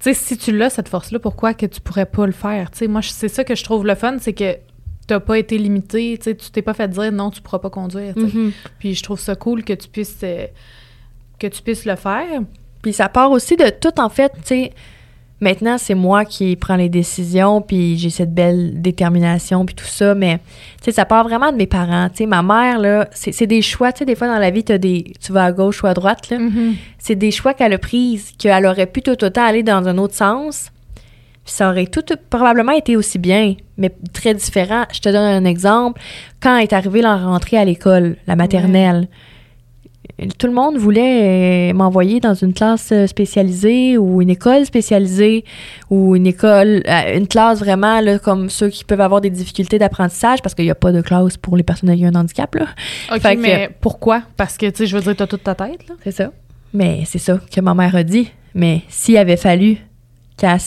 tu 0.00 0.12
sais, 0.12 0.14
si 0.14 0.36
tu 0.36 0.50
l'as, 0.50 0.70
cette 0.70 0.88
force-là, 0.88 1.18
pourquoi 1.20 1.54
que 1.54 1.66
tu 1.66 1.80
pourrais 1.80 2.06
pas 2.06 2.26
le 2.26 2.32
faire? 2.32 2.70
Tu 2.72 2.78
sais, 2.78 2.88
moi, 2.88 3.00
c'est 3.02 3.28
ça 3.28 3.44
que 3.44 3.54
je 3.54 3.62
trouve 3.62 3.86
le 3.86 3.94
fun, 3.94 4.16
c'est 4.18 4.32
que 4.32 4.56
t'as 5.06 5.20
pas 5.20 5.38
été 5.38 5.56
limité, 5.56 6.16
tu 6.18 6.24
sais, 6.24 6.34
tu 6.34 6.50
t'es 6.50 6.62
pas 6.62 6.74
fait 6.74 6.88
dire 6.88 7.12
non, 7.12 7.30
tu 7.30 7.40
pourras 7.42 7.60
pas 7.60 7.70
conduire, 7.70 8.14
sais. 8.14 8.52
Puis 8.80 8.94
je 8.94 9.02
trouve 9.04 9.20
ça 9.20 9.36
cool 9.36 9.62
que 9.62 9.72
tu 9.74 9.88
puisses, 9.88 10.18
euh, 10.24 10.46
que 11.38 11.46
tu 11.46 11.62
puisses 11.62 11.84
le 11.84 11.94
faire. 11.96 12.40
Puis 12.82 12.92
ça 12.92 13.08
part 13.08 13.30
aussi 13.30 13.56
de 13.56 13.68
tout, 13.70 14.00
en 14.00 14.08
fait, 14.08 14.32
tu 14.38 14.40
sais. 14.44 14.72
Maintenant, 15.40 15.76
c'est 15.76 15.94
moi 15.94 16.24
qui 16.24 16.56
prends 16.56 16.76
les 16.76 16.88
décisions, 16.88 17.60
puis 17.60 17.98
j'ai 17.98 18.08
cette 18.08 18.32
belle 18.32 18.80
détermination, 18.80 19.66
puis 19.66 19.74
tout 19.74 19.84
ça, 19.84 20.14
mais, 20.14 20.38
tu 20.78 20.84
sais, 20.84 20.92
ça 20.92 21.04
part 21.04 21.24
vraiment 21.24 21.52
de 21.52 21.58
mes 21.58 21.66
parents. 21.66 22.08
Tu 22.08 22.18
sais, 22.18 22.26
ma 22.26 22.42
mère, 22.42 22.78
là, 22.78 23.06
c'est 23.12 23.46
des 23.46 23.60
choix, 23.60 23.92
tu 23.92 23.98
sais, 23.98 24.04
des 24.06 24.14
fois 24.14 24.28
dans 24.28 24.38
la 24.38 24.50
vie, 24.50 24.64
as 24.70 24.78
des, 24.78 25.12
tu 25.20 25.32
vas 25.32 25.44
à 25.44 25.52
gauche 25.52 25.82
ou 25.82 25.86
à 25.86 25.92
droite, 25.92 26.30
là. 26.30 26.38
C'est 26.98 27.16
des 27.16 27.30
choix 27.30 27.52
qu'elle 27.52 27.74
a 27.74 27.78
prises, 27.78 28.32
qu'elle 28.38 28.64
aurait 28.64 28.86
pu 28.86 29.02
tout 29.02 29.22
autant 29.22 29.44
aller 29.44 29.62
dans 29.62 29.86
un 29.86 29.98
autre 29.98 30.14
sens, 30.14 30.70
puis 31.44 31.52
ça 31.52 31.68
aurait 31.70 31.86
tout 31.86 32.02
probablement 32.30 32.72
été 32.72 32.96
aussi 32.96 33.18
bien, 33.18 33.54
mais 33.76 33.94
très 34.12 34.34
différent. 34.34 34.84
Je 34.92 35.00
te 35.00 35.08
donne 35.10 35.16
un 35.16 35.44
exemple. 35.44 36.00
Quand 36.40 36.56
est 36.56 36.72
arrivée 36.72 37.02
la 37.02 37.16
rentrée 37.16 37.58
à 37.58 37.64
l'école, 37.64 38.16
la 38.26 38.36
maternelle, 38.36 39.06
tout 40.38 40.46
le 40.46 40.52
monde 40.52 40.76
voulait 40.76 41.70
euh, 41.70 41.74
m'envoyer 41.74 42.20
dans 42.20 42.34
une 42.34 42.52
classe 42.54 42.90
euh, 42.92 43.06
spécialisée 43.06 43.98
ou 43.98 44.22
une 44.22 44.30
école 44.30 44.64
spécialisée 44.66 45.44
ou 45.90 46.16
une 46.16 46.26
école, 46.26 46.82
euh, 46.88 47.16
une 47.16 47.26
classe 47.28 47.58
vraiment 47.60 48.00
là, 48.00 48.18
comme 48.18 48.50
ceux 48.50 48.68
qui 48.68 48.84
peuvent 48.84 49.00
avoir 49.00 49.20
des 49.20 49.30
difficultés 49.30 49.78
d'apprentissage 49.78 50.42
parce 50.42 50.54
qu'il 50.54 50.64
n'y 50.64 50.70
a 50.70 50.74
pas 50.74 50.92
de 50.92 51.00
classe 51.02 51.36
pour 51.36 51.56
les 51.56 51.62
personnes 51.62 51.90
ayant 51.90 52.10
un 52.14 52.20
handicap. 52.20 52.54
Là. 52.54 52.66
OK, 53.12 53.20
Fait 53.20 53.36
que- 53.36 53.40
mais 53.40 53.70
pourquoi? 53.80 54.22
Parce 54.36 54.56
que, 54.56 54.66
tu 54.66 54.76
sais, 54.78 54.86
je 54.86 54.96
veux 54.96 55.02
dire, 55.02 55.16
t'as 55.16 55.26
toute 55.26 55.42
ta 55.44 55.54
tête. 55.54 55.80
C'est 56.04 56.12
ça. 56.12 56.30
Mais 56.74 57.02
c'est 57.06 57.18
ça 57.18 57.38
que 57.54 57.60
ma 57.60 57.74
mère 57.74 57.94
a 57.96 58.02
dit. 58.02 58.30
Mais 58.54 58.82
s'il 58.88 59.16
avait 59.18 59.36
fallu 59.36 59.76
qu'elle, 60.36 60.58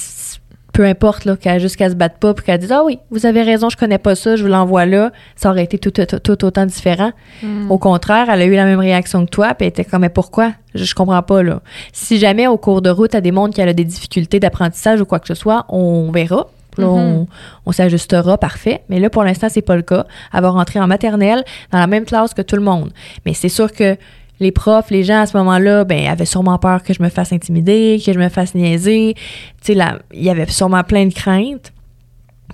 peu 0.80 0.86
importe, 0.86 1.26
là, 1.26 1.36
qu'elle 1.36 1.60
juste 1.60 1.76
qu'elle 1.76 1.92
se 1.92 1.96
batte 1.98 2.20
pas 2.20 2.34
puis 2.34 2.46
qu'elle 2.46 2.58
dise 2.58 2.72
Ah 2.72 2.86
oui, 2.86 3.00
vous 3.12 3.26
avez 3.26 3.42
raison, 3.42 3.68
je 3.70 3.76
connais 3.76 3.98
pas 3.98 4.16
ça, 4.16 4.38
je 4.38 4.44
vous 4.44 4.48
l'envoie 4.48 4.86
là, 4.86 5.12
ça 5.36 5.50
aurait 5.50 5.66
été 5.66 5.78
tout, 5.78 5.92
tout, 5.92 6.06
tout 6.06 6.46
autant 6.46 6.66
différent. 6.66 7.12
Mm. 7.44 7.70
Au 7.70 7.78
contraire, 7.78 8.30
elle 8.30 8.42
a 8.42 8.46
eu 8.46 8.56
la 8.56 8.64
même 8.64 8.80
réaction 8.80 9.26
que 9.26 9.30
toi, 9.30 9.54
puis 9.56 9.66
elle 9.66 9.72
était 9.72 9.84
comme 9.84 10.04
Mais 10.04 10.10
pourquoi? 10.10 10.54
Je, 10.74 10.86
je 10.86 10.96
comprends 10.96 11.22
pas, 11.22 11.44
là. 11.44 11.62
Si 11.92 12.18
jamais 12.18 12.48
au 12.48 12.58
cours 12.58 12.82
de 12.82 12.90
route, 12.90 13.14
elle 13.14 13.24
démontre 13.24 13.54
qu'elle 13.54 13.68
a 13.68 13.74
des 13.74 13.84
difficultés 13.84 14.40
d'apprentissage 14.40 15.02
ou 15.02 15.06
quoi 15.06 15.20
que 15.20 15.28
ce 15.28 15.34
soit, 15.34 15.66
on 15.68 16.12
verra. 16.12 16.48
Là, 16.78 16.88
on, 16.88 17.28
on 17.66 17.72
s'ajustera, 17.74 18.38
parfait. 18.38 18.84
Mais 18.88 19.02
là, 19.02 19.10
pour 19.10 19.26
l'instant, 19.26 19.48
c'est 19.50 19.62
pas 19.62 19.76
le 19.76 19.82
cas. 19.82 20.06
Elle 20.34 20.44
va 20.44 20.50
rentrer 20.50 20.80
en 20.80 20.88
maternelle 20.88 21.44
dans 21.74 21.80
la 21.80 21.88
même 21.88 22.06
classe 22.06 22.34
que 22.34 22.42
tout 22.42 22.56
le 22.56 22.62
monde. 22.62 22.94
Mais 23.26 23.34
c'est 23.34 23.50
sûr 23.50 23.74
que 23.74 23.98
les 24.40 24.52
profs, 24.52 24.90
les 24.90 25.04
gens 25.04 25.22
à 25.22 25.26
ce 25.26 25.36
moment-là, 25.38 25.84
ben, 25.84 26.08
avaient 26.08 26.26
sûrement 26.26 26.58
peur 26.58 26.82
que 26.84 26.94
je 26.94 27.02
me 27.04 27.10
fasse 27.10 27.34
intimider, 27.34 28.02
que 28.06 28.14
je 28.14 28.20
me 28.20 28.30
fasse 28.30 28.56
niaiser. 28.56 29.16
Tu 29.64 29.74
sais, 29.74 29.88
il 30.14 30.24
y 30.24 30.30
avait 30.30 30.46
sûrement 30.48 30.84
plein 30.84 31.06
de 31.06 31.14
craintes. 31.14 31.72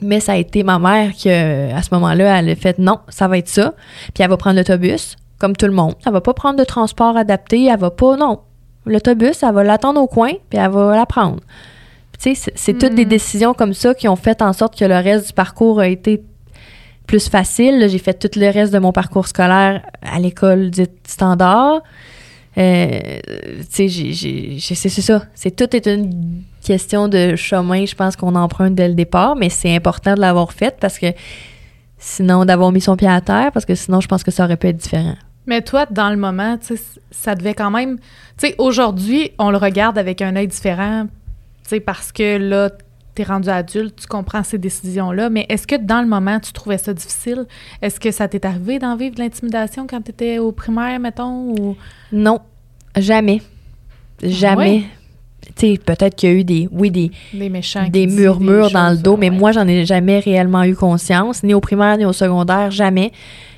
Mais 0.02 0.20
ça 0.20 0.34
a 0.34 0.36
été 0.36 0.64
ma 0.64 0.78
mère 0.78 1.14
qui, 1.14 1.30
euh, 1.30 1.74
à 1.74 1.82
ce 1.82 1.94
moment-là, 1.94 2.40
elle 2.40 2.50
a 2.50 2.56
fait 2.56 2.78
non, 2.80 3.00
ça 3.08 3.28
va 3.30 3.38
être 3.38 3.48
ça. 3.48 3.74
Puis 4.14 4.24
elle 4.24 4.30
va 4.30 4.36
prendre 4.38 4.58
l'autobus, 4.58 5.16
comme 5.40 5.56
tout 5.56 5.68
le 5.68 5.72
monde. 5.72 5.94
Elle 6.06 6.12
va 6.12 6.22
pas 6.22 6.34
prendre 6.34 6.60
de 6.60 6.66
transport 6.66 7.16
adapté, 7.16 7.66
elle 7.66 7.80
va 7.80 7.92
pas, 7.92 8.18
non. 8.18 8.40
L'autobus, 8.86 9.42
elle 9.42 9.54
va 9.54 9.64
l'attendre 9.64 10.02
au 10.02 10.08
coin, 10.08 10.32
puis 10.50 10.60
elle 10.60 10.70
va 10.70 10.96
la 10.96 11.06
prendre. 11.06 11.40
Tu 12.20 12.34
sais, 12.34 12.36
c'est- 12.36 12.52
c'est 12.56 12.74
toutes 12.78 12.96
des 12.96 13.06
Mm. 13.06 13.10
décisions 13.10 13.54
comme 13.54 13.74
ça 13.74 13.94
qui 13.94 14.08
ont 14.10 14.16
fait 14.18 14.42
en 14.42 14.52
sorte 14.54 14.78
que 14.78 14.86
le 14.86 14.96
reste 14.96 15.28
du 15.28 15.34
parcours 15.34 15.80
a 15.80 15.88
été 15.88 16.22
plus 17.06 17.30
facile. 17.30 17.88
J'ai 17.90 17.98
fait 17.98 18.14
tout 18.14 18.40
le 18.40 18.50
reste 18.50 18.74
de 18.74 18.80
mon 18.80 18.92
parcours 18.92 19.28
scolaire 19.28 19.82
à 20.02 20.20
l'école 20.20 20.70
dite 20.70 21.08
standard. 21.08 21.82
Euh, 22.58 23.20
c'est 23.70 23.90
ça. 24.90 25.26
C'est 25.34 25.56
tout 25.56 25.76
est 25.76 25.88
une 25.88 26.44
question 26.64 27.08
de 27.08 27.36
chemin, 27.36 27.86
je 27.86 27.96
pense 27.96 28.16
qu'on 28.16 28.36
emprunte 28.36 28.76
dès 28.76 28.88
le 28.88 28.96
départ, 28.96 29.36
mais 29.36 29.50
c'est 29.50 29.76
important 29.76 30.16
de 30.16 30.22
l'avoir 30.22 30.52
fait 30.54 30.76
parce 30.80 30.98
que 30.98 31.08
sinon, 31.98 32.46
d'avoir 32.46 32.72
mis 32.72 32.82
son 32.82 32.96
pied 32.96 33.08
à 33.08 33.22
terre, 33.22 33.52
parce 33.52 33.66
que 33.66 33.76
sinon, 33.76 34.00
je 34.02 34.08
pense 34.08 34.24
que 34.24 34.32
ça 34.32 34.46
aurait 34.46 34.58
pu 34.58 34.68
être 34.68 34.78
différent. 34.78 35.16
Mais 35.48 35.62
toi, 35.62 35.86
dans 35.90 36.10
le 36.10 36.18
moment, 36.18 36.58
ça 37.12 37.36
devait 37.36 37.54
quand 37.54 37.72
même. 37.72 37.98
Tu 38.38 38.48
sais, 38.48 38.56
aujourd'hui, 38.58 39.32
on 39.38 39.52
le 39.52 39.58
regarde 39.58 39.98
avec 39.98 40.22
un 40.22 40.36
œil 40.36 40.48
différent, 40.48 41.06
tu 41.64 41.70
sais, 41.70 41.80
parce 41.80 42.12
que 42.12 42.38
là, 42.38 42.72
t'es 43.16 43.24
rendu 43.24 43.50
adulte, 43.50 43.96
tu 44.02 44.08
comprends 44.08 44.44
ces 44.44 44.58
décisions-là. 44.58 45.30
Mais 45.30 45.46
est-ce 45.50 45.66
que 45.66 45.76
dans 45.76 46.02
le 46.02 46.08
moment, 46.08 46.40
tu 46.40 46.52
trouvais 46.52 46.78
ça 46.78 46.94
difficile? 46.94 47.46
Est-ce 47.82 48.00
que 48.00 48.12
ça 48.12 48.28
t'est 48.28 48.46
arrivé 48.46 48.78
d'en 48.78 48.96
vivre 48.96 49.16
de 49.16 49.22
l'intimidation 49.22 49.88
quand 49.90 50.02
t'étais 50.02 50.38
au 50.38 50.52
primaire, 50.52 51.00
mettons? 51.00 51.50
Ou... 51.58 51.76
Non, 52.12 52.40
jamais. 52.98 53.42
Jamais. 54.22 54.84
Tu 55.56 55.74
sais, 55.74 55.78
peut-être 55.78 56.16
qu'il 56.16 56.30
y 56.30 56.32
a 56.32 56.36
eu 56.36 56.44
des, 56.44 56.68
oui, 56.72 56.90
des, 56.90 57.12
Des 57.34 57.50
méchants. 57.50 57.88
des 57.90 58.08
murmures 58.08 58.68
des 58.68 58.74
dans 58.74 58.90
le 58.90 58.98
dos, 58.98 59.16
mais 59.16 59.30
moi, 59.30 59.52
j'en 59.52 59.68
ai 59.68 59.86
jamais 59.86 60.20
réellement 60.20 60.64
eu 60.64 60.76
conscience, 60.76 61.44
ni 61.44 61.54
au 61.54 61.60
primaire, 61.60 61.98
ni 61.98 62.06
au 62.06 62.14
secondaire, 62.14 62.72
jamais. 62.72 63.12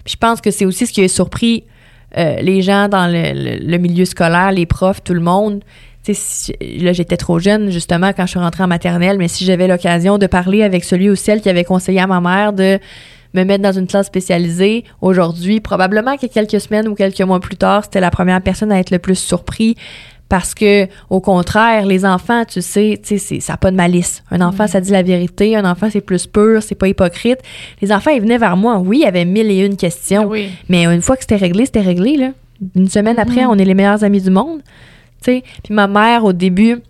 Puis 0.03 0.13
je 0.13 0.17
pense 0.17 0.41
que 0.41 0.51
c'est 0.51 0.65
aussi 0.65 0.85
ce 0.85 0.91
qui 0.91 1.01
a 1.03 1.07
surpris 1.07 1.63
euh, 2.17 2.37
les 2.41 2.61
gens 2.61 2.89
dans 2.89 3.07
le, 3.07 3.33
le- 3.33 3.65
le 3.65 3.77
milieu 3.77 4.03
scolaire, 4.05 4.51
les 4.51 4.65
profs, 4.65 5.01
tout 5.03 5.13
le 5.13 5.21
monde. 5.21 5.63
Si- 6.13 6.53
là, 6.79 6.93
j'étais 6.93 7.17
trop 7.17 7.39
jeune, 7.39 7.69
justement, 7.71 8.11
quand 8.15 8.25
je 8.25 8.31
suis 8.31 8.39
rentrée 8.39 8.63
en 8.63 8.67
maternelle, 8.67 9.17
mais 9.17 9.27
si 9.27 9.45
j'avais 9.45 9.67
l'occasion 9.67 10.17
de 10.17 10.27
parler 10.27 10.63
avec 10.63 10.83
celui 10.83 11.09
ou 11.09 11.15
celle 11.15 11.41
qui 11.41 11.49
avait 11.49 11.63
conseillé 11.63 11.99
à 11.99 12.07
ma 12.07 12.21
mère 12.21 12.53
de 12.53 12.79
me 13.33 13.43
mettre 13.43 13.61
dans 13.63 13.71
une 13.73 13.87
classe 13.87 14.07
spécialisée 14.07 14.83
aujourd'hui, 15.01 15.59
probablement 15.59 16.17
que 16.17 16.27
quelques 16.27 16.61
semaines 16.61 16.87
ou 16.87 16.95
quelques 16.95 17.21
mois 17.21 17.39
plus 17.39 17.57
tard, 17.57 17.83
c'était 17.83 17.99
la 17.99 18.09
première 18.11 18.41
personne 18.41 18.71
à 18.71 18.79
être 18.79 18.91
le 18.91 18.99
plus 18.99 19.15
surpris 19.19 19.75
Parce 20.29 20.53
que, 20.53 20.87
au 21.09 21.21
contraire, 21.21 21.85
les 21.85 22.03
enfants, 22.05 22.43
tu 22.43 22.61
sais, 22.61 22.99
tu 23.01 23.17
sais, 23.17 23.39
ça 23.39 23.53
n'a 23.53 23.57
pas 23.57 23.71
de 23.71 23.77
malice. 23.77 24.23
Un 24.29 24.41
enfant, 24.41 24.67
ça 24.67 24.81
dit 24.81 24.91
la 24.91 25.01
vérité. 25.01 25.55
Un 25.55 25.63
enfant, 25.63 25.87
c'est 25.89 26.01
plus 26.01 26.27
pur, 26.27 26.61
c'est 26.61 26.75
pas 26.75 26.89
hypocrite. 26.89 27.39
Les 27.81 27.93
enfants, 27.93 28.11
ils 28.11 28.19
venaient 28.21 28.37
vers 28.37 28.57
moi. 28.57 28.77
Oui, 28.79 28.97
il 28.99 29.03
y 29.03 29.07
avait 29.07 29.23
mille 29.23 29.49
et 29.49 29.65
une 29.65 29.77
questions. 29.77 30.23
Ah 30.25 30.27
oui. 30.27 30.49
Mais 30.67 30.83
une 30.83 31.01
fois 31.01 31.15
que 31.15 31.21
c'était 31.21 31.37
réglé, 31.37 31.65
c'était 31.65 31.79
réglé, 31.79 32.17
là. 32.17 32.31
Une 32.75 32.89
semaine 32.89 33.17
après, 33.19 33.43
Mhm. 33.43 33.51
on 33.51 33.57
est 33.57 33.63
les 33.63 33.73
meilleurs 33.73 34.03
amis 34.03 34.21
du 34.21 34.29
monde. 34.31 34.59
Puis 35.63 35.73
ma 35.73 35.87
mère, 35.87 36.23
au 36.25 36.33
début, 36.33 36.81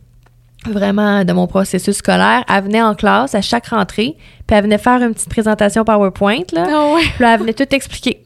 vraiment, 0.70 1.24
de 1.24 1.34
mon 1.34 1.48
processus 1.48 1.98
scolaire, 1.98 2.44
elle 2.54 2.64
venait 2.64 2.82
en 2.82 2.96
classe 2.96 3.36
à 3.36 3.42
chaque 3.42 3.68
rentrée, 3.68 4.16
puis 4.48 4.58
elle 4.58 4.64
venait 4.64 4.78
faire 4.78 5.02
une 5.02 5.14
petite 5.14 5.30
présentation 5.30 5.84
PowerPoint, 5.86 6.42
là. 6.54 6.66
Ah 6.70 6.94
ouais. 6.96 7.02
Puis 7.02 7.24
là, 7.24 7.34
elle 7.34 7.40
venait 7.42 7.54
tout 7.54 7.68
expliquer. 7.74 8.24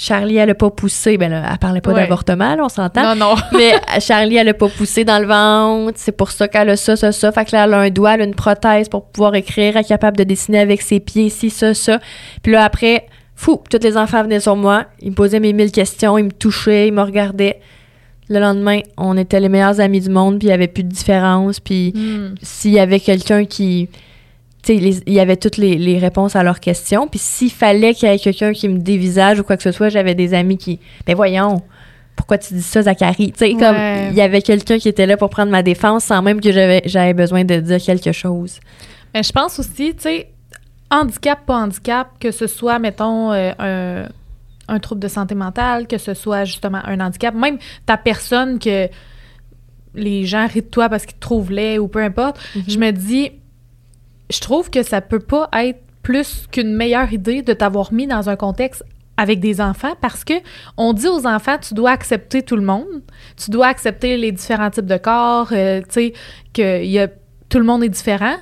Charlie, 0.00 0.36
elle 0.36 0.50
a 0.50 0.54
pas 0.54 0.70
poussé. 0.70 1.18
Ben 1.18 1.28
là, 1.28 1.42
elle 1.50 1.58
parlait 1.58 1.80
pas 1.80 1.92
Ouais. 1.92 2.02
d'avortement, 2.02 2.56
on 2.60 2.68
s'entend. 2.68 3.16
Non, 3.16 3.30
non. 3.30 3.34
Mais 3.58 3.72
Charlie, 4.00 4.36
elle 4.36 4.48
a 4.48 4.54
pas 4.54 4.68
poussé 4.68 5.04
dans 5.04 5.18
le 5.18 5.26
ventre. 5.26 5.94
C'est 5.96 6.12
pour 6.12 6.30
ça 6.30 6.46
qu'elle 6.46 6.70
a 6.70 6.76
ça, 6.76 6.94
ça, 6.94 7.10
ça. 7.10 7.32
Fait 7.32 7.44
que 7.44 7.50
là, 7.56 7.64
elle 7.64 7.74
a 7.74 7.78
un 7.78 7.90
doigt, 7.90 8.14
elle 8.14 8.20
a 8.20 8.24
une 8.24 8.34
prothèse 8.36 8.88
pour 8.88 9.06
pouvoir 9.06 9.34
écrire. 9.34 9.76
Elle 9.76 9.80
est 9.82 9.88
capable 9.88 10.16
de 10.16 10.22
dessiner 10.22 10.60
avec 10.60 10.82
ses 10.82 11.00
pieds, 11.00 11.30
ci, 11.30 11.50
ça, 11.50 11.74
ça. 11.74 11.98
Puis 12.44 12.52
là, 12.52 12.62
après, 12.62 13.06
fou, 13.34 13.60
tous 13.68 13.80
les 13.82 13.96
enfants 13.96 14.22
venaient 14.22 14.38
sur 14.38 14.54
moi. 14.54 14.84
Ils 15.02 15.10
me 15.10 15.14
posaient 15.16 15.40
mes 15.40 15.52
mille 15.52 15.72
questions. 15.72 16.16
Ils 16.16 16.26
me 16.26 16.32
touchaient, 16.32 16.86
ils 16.86 16.92
me 16.92 17.02
regardaient. 17.02 17.58
Le 18.30 18.40
lendemain, 18.40 18.80
on 18.96 19.16
était 19.16 19.40
les 19.40 19.48
meilleurs 19.48 19.80
amis 19.80 20.00
du 20.00 20.10
monde, 20.10 20.38
puis 20.38 20.48
il 20.48 20.50
y 20.50 20.54
avait 20.54 20.68
plus 20.68 20.84
de 20.84 20.88
différence. 20.90 21.60
Puis 21.60 21.92
Hmm. 21.94 22.34
s'il 22.42 22.72
y 22.72 22.78
avait 22.80 23.00
quelqu'un 23.00 23.44
qui. 23.44 23.88
Tu 24.62 24.76
sais, 24.78 25.00
il 25.06 25.12
y 25.14 25.20
avait 25.20 25.36
toutes 25.36 25.56
les, 25.56 25.76
les 25.76 25.98
réponses 25.98 26.36
à 26.36 26.42
leurs 26.42 26.60
questions. 26.60 27.06
Puis 27.08 27.18
s'il 27.20 27.50
fallait 27.50 27.94
qu'il 27.94 28.08
y 28.08 28.12
ait 28.12 28.18
quelqu'un 28.18 28.52
qui 28.52 28.68
me 28.68 28.78
dévisage 28.78 29.38
ou 29.40 29.44
quoi 29.44 29.56
que 29.56 29.62
ce 29.62 29.72
soit, 29.72 29.88
j'avais 29.88 30.14
des 30.14 30.34
amis 30.34 30.58
qui. 30.58 30.78
Ben 31.06 31.14
voyons, 31.16 31.62
pourquoi 32.16 32.36
tu 32.38 32.52
dis 32.54 32.62
ça, 32.62 32.82
Zachary? 32.82 33.32
Tu 33.32 33.38
sais, 33.38 33.52
comme 33.52 33.76
Ouais. 33.76 34.08
il 34.10 34.16
y 34.16 34.20
avait 34.20 34.42
quelqu'un 34.42 34.78
qui 34.78 34.88
était 34.88 35.06
là 35.06 35.16
pour 35.16 35.30
prendre 35.30 35.50
ma 35.52 35.62
défense 35.62 36.04
sans 36.04 36.20
même 36.22 36.40
que 36.40 36.50
j'avais 36.52 36.82
j'avais 36.84 37.14
besoin 37.14 37.44
de 37.44 37.56
dire 37.60 37.80
quelque 37.80 38.12
chose. 38.12 38.58
Mais 39.14 39.22
je 39.22 39.32
pense 39.32 39.58
aussi, 39.58 39.94
tu 39.94 40.02
sais, 40.02 40.28
handicap, 40.90 41.38
pas 41.46 41.56
handicap, 41.62 42.08
que 42.20 42.30
ce 42.30 42.46
soit, 42.46 42.78
mettons, 42.78 43.32
euh, 43.32 43.52
un, 43.58 44.08
un 44.68 44.78
trouble 44.78 45.00
de 45.00 45.08
santé 45.08 45.34
mentale, 45.34 45.86
que 45.86 45.98
ce 45.98 46.14
soit 46.14 46.44
justement 46.44 46.80
un 46.84 47.00
handicap, 47.00 47.34
même 47.34 47.58
ta 47.86 47.96
personne 47.96 48.58
que 48.58 48.88
les 49.94 50.24
gens 50.26 50.46
rient 50.46 50.62
de 50.62 50.66
toi 50.66 50.88
parce 50.88 51.06
qu'ils 51.06 51.16
te 51.16 51.20
trouvent 51.20 51.50
laid 51.50 51.78
ou 51.78 51.88
peu 51.88 52.02
importe, 52.02 52.38
je 52.66 52.78
me 52.78 52.90
dis, 52.90 53.32
je 54.30 54.40
trouve 54.40 54.70
que 54.70 54.82
ça 54.82 55.00
peut 55.00 55.20
pas 55.20 55.48
être 55.54 55.80
plus 56.02 56.46
qu'une 56.50 56.74
meilleure 56.74 57.12
idée 57.12 57.42
de 57.42 57.52
t'avoir 57.52 57.92
mis 57.92 58.06
dans 58.06 58.28
un 58.28 58.36
contexte 58.36 58.84
avec 59.16 59.40
des 59.40 59.60
enfants 59.60 59.94
parce 60.00 60.24
que 60.24 60.34
on 60.76 60.92
dit 60.92 61.08
aux 61.08 61.26
enfants 61.26 61.58
tu 61.58 61.74
dois 61.74 61.90
accepter 61.90 62.42
tout 62.42 62.56
le 62.56 62.62
monde, 62.62 63.02
tu 63.36 63.50
dois 63.50 63.66
accepter 63.66 64.16
les 64.16 64.32
différents 64.32 64.70
types 64.70 64.86
de 64.86 64.96
corps, 64.96 65.48
euh, 65.52 65.80
tu 65.80 65.86
sais 65.90 66.12
que 66.54 66.84
y 66.84 66.98
a 66.98 67.08
tout 67.48 67.58
le 67.58 67.64
monde 67.64 67.82
est 67.82 67.88
différent. 67.88 68.36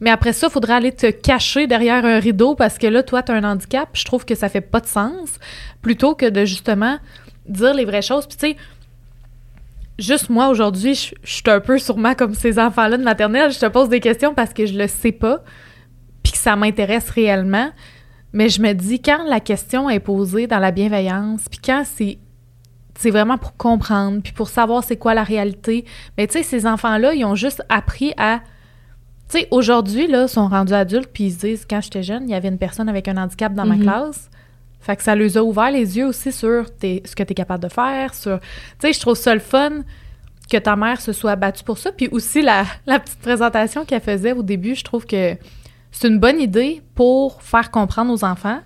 Mais 0.00 0.10
après 0.10 0.32
ça, 0.32 0.48
il 0.48 0.52
faudrait 0.52 0.74
aller 0.74 0.92
te 0.92 1.10
cacher 1.10 1.66
derrière 1.66 2.04
un 2.04 2.18
rideau 2.18 2.54
parce 2.54 2.78
que 2.78 2.86
là, 2.86 3.02
toi, 3.02 3.22
tu 3.22 3.32
as 3.32 3.36
un 3.36 3.44
handicap. 3.44 3.88
Je 3.92 4.04
trouve 4.04 4.24
que 4.24 4.34
ça 4.34 4.48
fait 4.48 4.60
pas 4.60 4.80
de 4.80 4.86
sens. 4.86 5.38
Plutôt 5.82 6.14
que 6.14 6.26
de 6.28 6.44
justement 6.44 6.98
dire 7.46 7.74
les 7.74 7.84
vraies 7.84 8.02
choses. 8.02 8.26
Puis 8.26 8.36
tu 8.36 8.46
sais, 8.48 8.56
juste 9.98 10.30
moi 10.30 10.48
aujourd'hui, 10.48 10.94
je 10.94 11.14
suis 11.24 11.42
un 11.46 11.60
peu 11.60 11.78
sûrement 11.78 12.14
comme 12.14 12.34
ces 12.34 12.58
enfants-là 12.58 12.96
de 12.96 13.04
maternelle. 13.04 13.52
Je 13.52 13.58
te 13.58 13.66
pose 13.66 13.88
des 13.88 14.00
questions 14.00 14.34
parce 14.34 14.52
que 14.52 14.66
je 14.66 14.76
le 14.76 14.88
sais 14.88 15.12
pas, 15.12 15.42
puis 16.22 16.32
que 16.32 16.38
ça 16.38 16.56
m'intéresse 16.56 17.10
réellement. 17.10 17.70
Mais 18.32 18.48
je 18.48 18.60
me 18.60 18.72
dis, 18.72 19.00
quand 19.00 19.24
la 19.28 19.38
question 19.38 19.88
est 19.88 20.00
posée 20.00 20.48
dans 20.48 20.58
la 20.58 20.72
bienveillance, 20.72 21.42
puis 21.48 21.60
quand 21.64 21.84
c'est 21.84 22.18
c'est 22.96 23.10
vraiment 23.10 23.38
pour 23.38 23.56
comprendre, 23.56 24.22
puis 24.22 24.32
pour 24.32 24.48
savoir 24.48 24.84
c'est 24.84 24.96
quoi 24.96 25.14
la 25.14 25.24
réalité. 25.24 25.84
Mais 26.16 26.26
tu 26.26 26.34
sais, 26.34 26.42
ces 26.44 26.64
enfants-là, 26.66 27.14
ils 27.14 27.24
ont 27.24 27.34
juste 27.34 27.62
appris 27.68 28.12
à... 28.16 28.40
Tu 29.34 29.40
sais, 29.40 29.48
aujourd'hui, 29.50 30.06
là, 30.06 30.28
sont 30.28 30.46
rendus 30.46 30.74
adultes, 30.74 31.10
puis 31.12 31.24
ils 31.24 31.32
se 31.32 31.38
disent, 31.40 31.66
quand 31.68 31.80
j'étais 31.80 32.04
jeune, 32.04 32.28
il 32.28 32.30
y 32.30 32.34
avait 32.36 32.46
une 32.46 32.58
personne 32.58 32.88
avec 32.88 33.08
un 33.08 33.16
handicap 33.16 33.52
dans 33.52 33.64
ma 33.66 33.74
Mhm. 33.74 33.82
classe. 33.82 34.30
Fait 34.78 34.94
que 34.94 35.02
ça 35.02 35.16
leur 35.16 35.36
a 35.36 35.42
ouvert 35.42 35.72
les 35.72 35.96
yeux 35.98 36.06
aussi 36.06 36.30
sur 36.30 36.72
tes- 36.72 37.02
ce 37.04 37.16
que 37.16 37.24
tu 37.24 37.32
es 37.32 37.34
capable 37.34 37.64
de 37.64 37.68
faire, 37.68 38.14
sur... 38.14 38.38
Tu 38.38 38.46
sais, 38.78 38.92
je 38.92 39.00
trouve 39.00 39.16
ça 39.16 39.34
le 39.34 39.40
fun 39.40 39.80
que 40.48 40.56
ta 40.58 40.76
mère 40.76 41.00
se 41.00 41.12
soit 41.12 41.34
battue 41.34 41.64
pour 41.64 41.78
ça. 41.78 41.90
Puis 41.90 42.06
aussi, 42.12 42.42
la, 42.42 42.64
la 42.86 43.00
petite 43.00 43.18
présentation 43.18 43.84
qu'elle 43.84 44.02
faisait 44.02 44.32
au 44.32 44.44
début, 44.44 44.76
je 44.76 44.84
trouve 44.84 45.04
que 45.04 45.34
c'est 45.90 46.06
une 46.06 46.20
bonne 46.20 46.40
idée 46.40 46.80
pour 46.94 47.42
faire 47.42 47.72
comprendre 47.72 48.12
aux 48.12 48.24
enfants. 48.24 48.60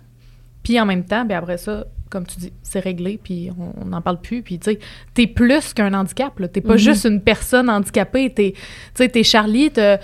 Puis 0.62 0.78
en 0.78 0.84
même 0.84 1.04
temps, 1.04 1.24
ben 1.24 1.38
après 1.38 1.56
ça, 1.56 1.86
comme 2.10 2.26
tu 2.26 2.38
dis, 2.40 2.52
c'est 2.62 2.80
réglé, 2.80 3.20
puis 3.22 3.50
on 3.82 3.84
n'en 3.84 4.00
parle 4.00 4.18
plus. 4.20 4.42
Puis 4.42 4.58
tu 4.58 4.72
sais, 4.72 4.78
t'es 5.14 5.26
plus 5.26 5.72
qu'un 5.74 5.92
handicap, 5.94 6.38
là. 6.40 6.48
T'es 6.48 6.62
pas 6.62 6.72
Mhm. 6.72 6.78
juste 6.78 7.04
une 7.04 7.20
personne 7.20 7.68
handicapée. 7.70 8.32
T'es, 8.32 8.52
tu 8.54 8.60
sais, 8.94 9.08
t'es 9.10 9.22
Charlie, 9.22 9.70
t'as, 9.70 9.98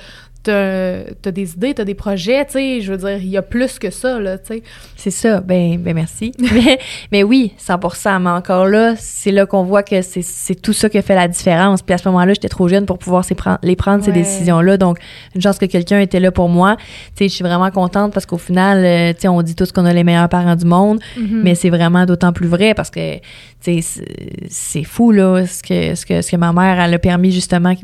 t'as, 0.45 1.03
t'as 1.23 1.31
des 1.31 1.53
idées, 1.55 1.75
t'as 1.75 1.85
des 1.85 1.95
projets, 1.95 2.45
tu 2.47 2.53
sais. 2.53 2.81
Je 2.81 2.93
veux 2.93 2.99
dire, 2.99 3.17
il 3.19 3.29
y 3.29 3.37
a 3.37 3.43
plus 3.43 3.79
que 3.79 3.91
ça, 3.91 4.21
là, 4.21 4.39
tu 4.39 4.55
sais. 4.55 4.63
C'est 4.97 5.11
ça. 5.11 5.41
Ben, 5.41 5.79
ben 5.79 5.95
merci. 5.95 6.33
mais, 6.39 6.79
mais 7.11 7.23
oui, 7.23 7.53
100% 7.59 8.23
Mais 8.23 8.31
encore 8.31 8.67
là, 8.67 8.95
c'est 8.97 9.33
là 9.33 9.47
qu'on 9.47 9.65
voit 9.65 9.83
que 9.83 10.01
c'est 10.03 10.55
tout 10.61 10.73
ça 10.73 10.89
qui 10.89 10.99
a 10.99 11.03
fait 11.03 11.15
la 11.15 11.27
différence. 11.29 11.83
Puis 11.83 11.95
à 11.95 11.99
ce 11.99 12.09
moment-là, 12.09 12.33
j'étais 12.35 12.49
trop 12.49 12.69
jeune 12.69 12.87
pour 12.87 12.99
pouvoir 12.99 13.25
ces 13.25 13.35
pren- 13.35 13.59
les 13.63 13.77
prendre, 13.77 14.05
ces 14.05 14.13
décisions-là. 14.13 14.77
Donc, 14.77 14.99
une 15.35 15.41
chance 15.43 15.59
que 15.59 15.67
quelqu'un 15.67 15.99
était 16.01 16.21
là 16.21 16.31
pour 16.31 16.49
moi. 16.49 16.77
Tu 16.77 16.85
sais, 17.25 17.29
je 17.29 17.35
suis 17.35 17.45
vraiment 17.45 17.71
contente 17.71 18.13
parce 18.13 18.27
qu'au 18.27 18.39
final, 18.39 18.85
euh, 18.85 19.13
tu 19.13 19.23
sais, 19.23 19.29
on 19.29 19.43
dit 19.43 19.55
tous 19.55 19.73
qu'on 19.73 19.85
a 19.87 19.93
les 19.93 20.05
meilleurs 20.05 20.29
parents 20.29 20.57
du 20.57 20.65
monde. 20.67 21.01
Mhm. 21.17 21.41
Mais 21.43 21.55
c'est 21.55 21.71
vraiment 21.71 22.05
d'autant 22.07 22.33
plus 22.33 22.47
vrai 22.49 22.75
parce 22.75 22.91
que, 22.91 23.17
tu 23.17 23.21
sais, 23.61 23.81
c'est- 23.81 24.05
c'est 24.49 24.85
fou, 24.85 25.11
là, 25.11 25.47
ce 25.47 25.63
que, 25.63 25.95
ce, 25.95 26.05
que, 26.07 26.23
ce 26.23 26.31
que 26.31 26.37
ma 26.37 26.53
mère, 26.53 26.81
elle 26.81 26.95
a 26.95 26.99
permis 26.99 27.33
justement 27.33 27.75
que, 27.75 27.81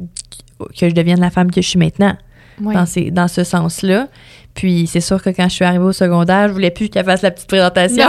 que 0.78 0.88
je 0.88 0.94
devienne 0.94 1.20
la 1.20 1.30
femme 1.30 1.50
que 1.50 1.62
je 1.62 1.68
suis 1.68 1.78
maintenant 1.78 2.14
Dans, 2.60 2.86
ces, 2.86 3.10
dans 3.10 3.28
ce 3.28 3.44
sens-là. 3.44 4.08
Puis 4.54 4.86
c'est 4.86 5.00
sûr 5.00 5.22
que 5.22 5.30
quand 5.30 5.48
je 5.48 5.54
suis 5.54 5.64
arrivée 5.64 5.84
au 5.84 5.92
secondaire, 5.92 6.48
je 6.48 6.52
voulais 6.52 6.70
plus 6.70 6.88
qu'elle 6.88 7.04
fasse 7.04 7.22
la 7.22 7.30
petite 7.30 7.46
présentation. 7.48 8.08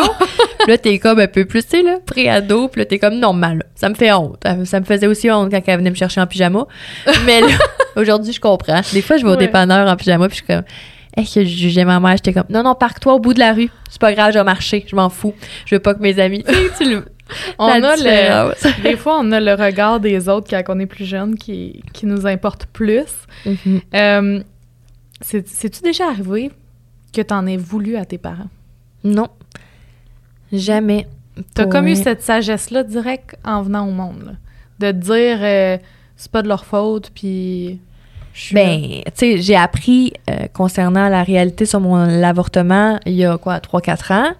Puis 0.60 0.68
là, 0.72 0.78
t'es 0.78 0.98
comme 1.00 1.20
un 1.20 1.28
peu 1.28 1.46
plus, 1.46 1.64
tu 1.64 1.70
sais, 1.78 1.84
là, 1.84 1.98
pré-ado. 2.06 2.68
Puis 2.68 2.82
là, 2.82 2.86
t'es 2.86 3.00
comme 3.00 3.20
normal. 3.20 3.64
Ça 3.76 3.90
me 3.90 3.96
fait 3.96 4.12
honte. 4.12 4.44
Ça 4.66 4.80
me 4.80 4.86
faisait 4.86 5.08
aussi 5.08 5.30
honte 5.32 5.52
quand 5.52 5.62
elle 5.66 5.78
venait 5.78 5.90
me 5.92 5.96
chercher 5.96 6.20
en 6.22 6.28
pyjama. 6.28 6.66
Mais 7.26 7.42
là, 7.42 7.48
aujourd'hui, 7.96 8.34
je 8.34 8.40
comprends. 8.42 8.82
Des 8.92 9.02
fois, 9.02 9.18
je 9.18 9.24
vais 9.24 9.30
au 9.30 9.34
Ouais. 9.34 9.38
dépanneur 9.38 9.88
en 9.88 9.96
pyjama, 9.96 10.28
puis 10.28 10.38
je 10.40 10.44
suis 10.44 10.54
comme... 10.54 10.64
Hey, 11.18 11.26
que 11.26 11.42
je 11.44 11.50
jugeais 11.58 11.84
ma 11.84 12.00
mère, 12.00 12.14
j'étais 12.14 12.32
comme 12.32 12.46
non 12.50 12.64
non 12.64 12.74
parque-toi 12.74 13.14
au 13.16 13.20
bout 13.20 13.34
de 13.34 13.40
la 13.40 13.52
rue, 13.52 13.70
c'est 13.90 14.00
pas 14.00 14.14
grave, 14.14 14.32
je 14.32 14.38
vais 14.38 14.46
marcher, 14.46 14.86
je 14.90 14.96
m'en 14.96 15.10
fous, 15.10 15.34
je 15.66 15.76
veux 15.76 15.80
pas 15.82 15.94
que 15.94 16.00
mes 16.02 16.18
amis. 16.22 16.42
Tu 16.78 16.90
le- 16.90 17.04
On 17.60 17.68
a 17.68 17.96
le, 17.96 18.82
des 18.84 18.98
fois, 18.98 19.18
on 19.20 19.32
a 19.32 19.40
le 19.40 19.54
regard 19.54 20.00
des 20.00 20.28
autres 20.30 20.48
quand 20.50 20.62
on 20.76 20.80
est 20.80 20.86
plus 20.86 21.06
jeune 21.06 21.36
qui, 21.36 21.82
qui 21.94 22.06
nous 22.06 22.26
importe 22.28 22.66
plus. 22.68 23.04
Euh, 23.94 24.42
c'est- 25.22 25.48
C'est-tu 25.48 25.82
déjà 25.82 26.08
arrivé 26.08 26.52
que 27.14 27.22
t'en 27.22 27.46
aies 27.48 27.58
voulu 27.58 27.96
à 27.98 28.06
tes 28.06 28.18
parents? 28.18 28.50
Non, 29.04 29.28
jamais. 30.52 31.08
T'as 31.54 31.66
comme 31.66 31.88
eu 31.88 31.96
cette 32.04 32.22
sagesse-là 32.22 32.84
direct 32.84 33.36
en 33.46 33.62
venant 33.62 33.88
au 33.88 33.92
monde, 33.92 34.24
là. 34.26 34.32
de 34.80 34.92
te 35.00 35.06
dire 35.06 35.38
euh, 35.42 35.78
c'est 36.18 36.32
pas 36.32 36.42
de 36.42 36.48
leur 36.48 36.66
faute, 36.66 37.12
puis. 37.16 37.80
Ben, 38.54 39.02
tu 39.08 39.12
sais, 39.16 39.38
j'ai 39.42 39.56
appris 39.58 40.14
euh, 40.30 40.48
concernant 40.54 41.10
la 41.10 41.22
réalité 41.24 41.66
sur 41.66 41.82
mon 41.82 42.06
l'avortement 42.06 42.98
il 43.06 43.14
y 43.14 43.26
a 43.26 43.38
quoi, 43.38 43.58
3-4 43.60 44.14
ans. 44.14 44.32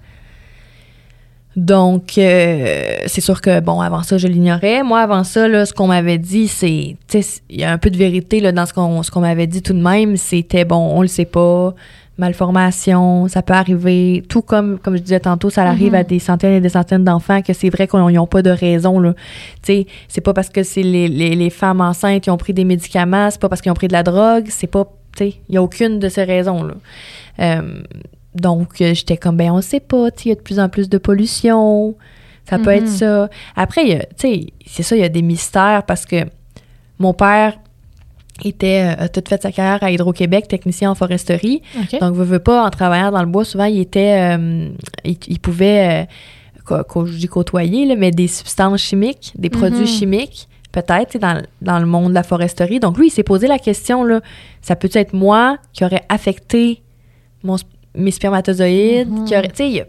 Donc, 1.56 2.18
euh, 2.18 2.96
c'est 3.08 3.20
sûr 3.22 3.42
que, 3.42 3.60
bon, 3.60 3.82
avant 3.82 4.04
ça, 4.04 4.18
je 4.18 4.28
l'ignorais. 4.28 4.84
Moi, 4.84 5.02
avant 5.02 5.24
ça, 5.26 5.48
là, 5.50 5.66
ce 5.66 5.74
qu'on 5.74 5.88
m'avait 5.88 6.18
dit, 6.18 6.48
c'est, 6.48 6.96
tu 7.10 7.22
sais, 7.22 7.42
il 7.50 7.60
y 7.60 7.64
a 7.66 7.72
un 7.74 7.78
peu 7.78 7.90
de 7.90 7.98
vérité 7.98 8.40
là, 8.40 8.52
dans 8.54 8.66
ce 8.66 8.74
qu'on 8.74 9.04
ce 9.04 9.12
qu'on 9.12 9.20
m'avait 9.22 9.48
dit 9.48 9.62
tout 9.62 9.74
de 9.74 9.82
même. 9.82 10.16
C'était, 10.16 10.64
bon, 10.64 10.78
on 10.78 11.02
le 11.02 11.10
sait 11.10 11.26
pas, 11.26 11.74
malformation, 12.18 13.28
ça 13.28 13.42
peut 13.42 13.54
arriver. 13.54 14.24
Tout 14.30 14.42
comme, 14.42 14.80
comme 14.80 14.96
je 14.96 15.02
disais 15.02 15.20
tantôt, 15.20 15.50
ça 15.50 15.64
arrive 15.64 15.90
Mhm. 15.92 15.96
à 16.00 16.04
des 16.04 16.20
centaines 16.20 16.54
et 16.54 16.62
des 16.62 16.70
centaines 16.70 17.04
d'enfants 17.04 17.42
que 17.42 17.52
c'est 17.54 17.70
vrai 17.70 17.88
qu'ils 17.88 18.00
n'ont 18.00 18.28
pas 18.28 18.42
de 18.42 18.50
raison. 18.52 19.02
Tu 19.02 19.14
sais, 19.64 19.88
c'est 20.08 20.22
pas 20.22 20.34
parce 20.34 20.50
que 20.50 20.64
c'est 20.64 20.84
les, 20.84 21.08
les, 21.10 21.36
les 21.36 21.50
femmes 21.50 21.82
enceintes 21.82 22.22
qui 22.24 22.30
ont 22.30 22.38
pris 22.38 22.54
des 22.54 22.64
médicaments, 22.64 23.30
c'est 23.30 23.42
pas 23.42 23.50
parce 23.50 23.62
qu'ils 23.62 23.72
ont 23.72 23.76
pris 23.76 23.88
de 23.90 23.94
la 23.94 24.04
drogue, 24.04 24.46
c'est 24.50 24.68
pas, 24.68 24.86
tu 25.18 25.26
sais, 25.26 25.34
il 25.50 25.56
y 25.56 25.58
a 25.58 25.64
aucune 25.64 26.00
de 26.00 26.08
ces 26.08 26.24
raisons-là. 26.24 26.76
Euh, 27.40 27.82
donc, 28.36 28.82
euh, 28.82 28.94
j'étais 28.94 29.18
comme, 29.18 29.38
ben, 29.38 29.52
on 29.52 29.62
sait 29.62 29.80
pas, 29.80 30.10
tu 30.12 30.24
sais, 30.24 30.26
il 30.26 30.30
y 30.30 30.32
a 30.32 30.36
de 30.36 30.42
plus 30.42 30.60
en 30.60 30.70
plus 30.70 30.90
de 30.90 30.98
pollution, 30.98 31.96
ça 32.50 32.58
peut 32.60 32.72
Mhm. 32.72 32.78
être 32.78 32.88
ça. 32.88 33.30
Après, 33.56 34.08
tu 34.18 34.28
sais, 34.30 34.48
c'est 34.66 34.84
ça, 34.84 34.96
il 34.96 35.02
y 35.02 35.06
a 35.06 35.10
des 35.10 35.22
mystères 35.22 35.84
parce 35.86 36.06
que 36.06 36.26
mon 37.00 37.14
père 37.14 37.58
était, 38.44 38.96
euh, 38.98 39.04
a 39.04 39.10
tout 39.10 39.22
fait 39.28 39.42
sa 39.42 39.52
carrière 39.52 39.84
à 39.84 39.92
Hydro-Québec, 39.92 40.48
technicien 40.48 40.90
en 40.92 40.96
foresterie. 40.96 41.62
OK. 41.80 42.00
Donc, 42.00 42.16
veut, 42.16 42.24
veut 42.24 42.40
pas, 42.40 42.66
en 42.66 42.70
travaillant 42.70 43.12
dans 43.12 43.22
le 43.22 43.28
bois, 43.30 43.46
souvent, 43.46 43.66
il 43.66 43.80
était, 43.80 44.36
euh, 44.38 44.70
il, 45.04 45.18
il 45.28 45.40
pouvait, 45.40 46.08
euh, 46.66 46.84
co- 46.84 47.06
je 47.06 47.18
dis 47.18 47.28
côtoyer, 47.28 47.86
là, 47.86 47.96
mais 47.96 48.12
des 48.12 48.28
substances 48.28 48.82
chimiques, 48.82 49.34
des 49.36 49.50
produits 49.50 49.82
Mhm. 49.82 49.86
chimiques, 49.88 50.48
peut-être, 50.72 51.20
dans, 51.20 51.42
dans 51.62 51.78
le 51.80 51.86
monde 51.86 52.10
de 52.10 52.14
la 52.16 52.24
foresterie. 52.24 52.80
Donc, 52.80 52.98
lui, 52.98 53.08
il 53.08 53.12
s'est 53.12 53.24
posé 53.24 53.46
la 53.48 53.60
question, 53.60 54.04
là, 54.04 54.22
ça 54.62 54.76
peut 54.76 54.90
être 54.94 55.14
moi 55.14 55.58
qui 55.74 55.84
aurait 55.86 56.04
affecté 56.10 56.82
mon, 57.44 57.58
mes 57.96 58.12
spermatozoïdes, 58.12 59.10
tu 59.26 59.28
sais, 59.28 59.82
a 59.82 59.86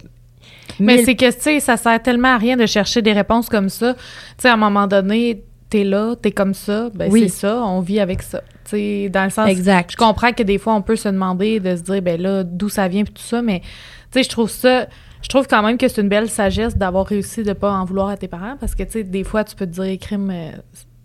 Mais 0.80 1.04
c'est 1.04 1.14
que, 1.14 1.30
tu 1.32 1.40
sais, 1.40 1.60
ça 1.60 1.76
sert 1.76 2.02
tellement 2.02 2.34
à 2.34 2.38
rien 2.38 2.56
de 2.56 2.66
chercher 2.66 3.02
des 3.02 3.12
réponses 3.12 3.48
comme 3.48 3.68
ça. 3.68 3.94
Tu 3.94 4.00
sais, 4.38 4.48
à 4.48 4.54
un 4.54 4.56
moment 4.56 4.86
donné, 4.86 5.42
t'es 5.70 5.84
là, 5.84 6.14
t'es 6.20 6.32
comme 6.32 6.54
ça, 6.54 6.90
ben 6.94 7.10
Oui. 7.10 7.22
c'est 7.22 7.28
ça, 7.40 7.62
on 7.64 7.80
vit 7.80 8.00
avec 8.00 8.22
ça. 8.22 8.40
Tu 8.64 8.70
sais, 8.70 9.08
dans 9.08 9.24
le 9.24 9.30
sens, 9.30 9.48
Exact. 9.48 9.92
je 9.92 9.96
comprends 9.96 10.32
que 10.32 10.42
des 10.42 10.58
fois, 10.58 10.74
on 10.74 10.82
peut 10.82 10.96
se 10.96 11.08
demander 11.08 11.60
de 11.60 11.76
se 11.76 11.82
dire, 11.82 12.02
ben 12.02 12.20
là, 12.20 12.42
d'où 12.44 12.68
ça 12.68 12.88
vient, 12.88 13.04
puis 13.04 13.12
tout 13.14 13.22
ça, 13.22 13.42
mais 13.42 13.60
tu 13.60 13.66
sais, 14.12 14.22
je 14.22 14.28
trouve 14.28 14.50
ça, 14.50 14.86
je 15.22 15.28
trouve 15.28 15.46
quand 15.46 15.62
même 15.62 15.78
que 15.78 15.88
c'est 15.88 16.00
une 16.02 16.08
belle 16.08 16.28
sagesse 16.28 16.76
d'avoir 16.76 17.06
réussi 17.06 17.42
de 17.42 17.52
pas 17.52 17.70
en 17.72 17.84
vouloir 17.84 18.08
à 18.08 18.16
tes 18.16 18.28
parents, 18.28 18.56
parce 18.58 18.74
que, 18.74 18.82
tu 18.82 18.90
sais, 18.92 19.02
des 19.04 19.24
fois, 19.24 19.44
tu 19.44 19.54
peux 19.56 19.66
te 19.66 19.80
dire, 19.80 19.98
crime, 19.98 20.30
euh, 20.30 20.50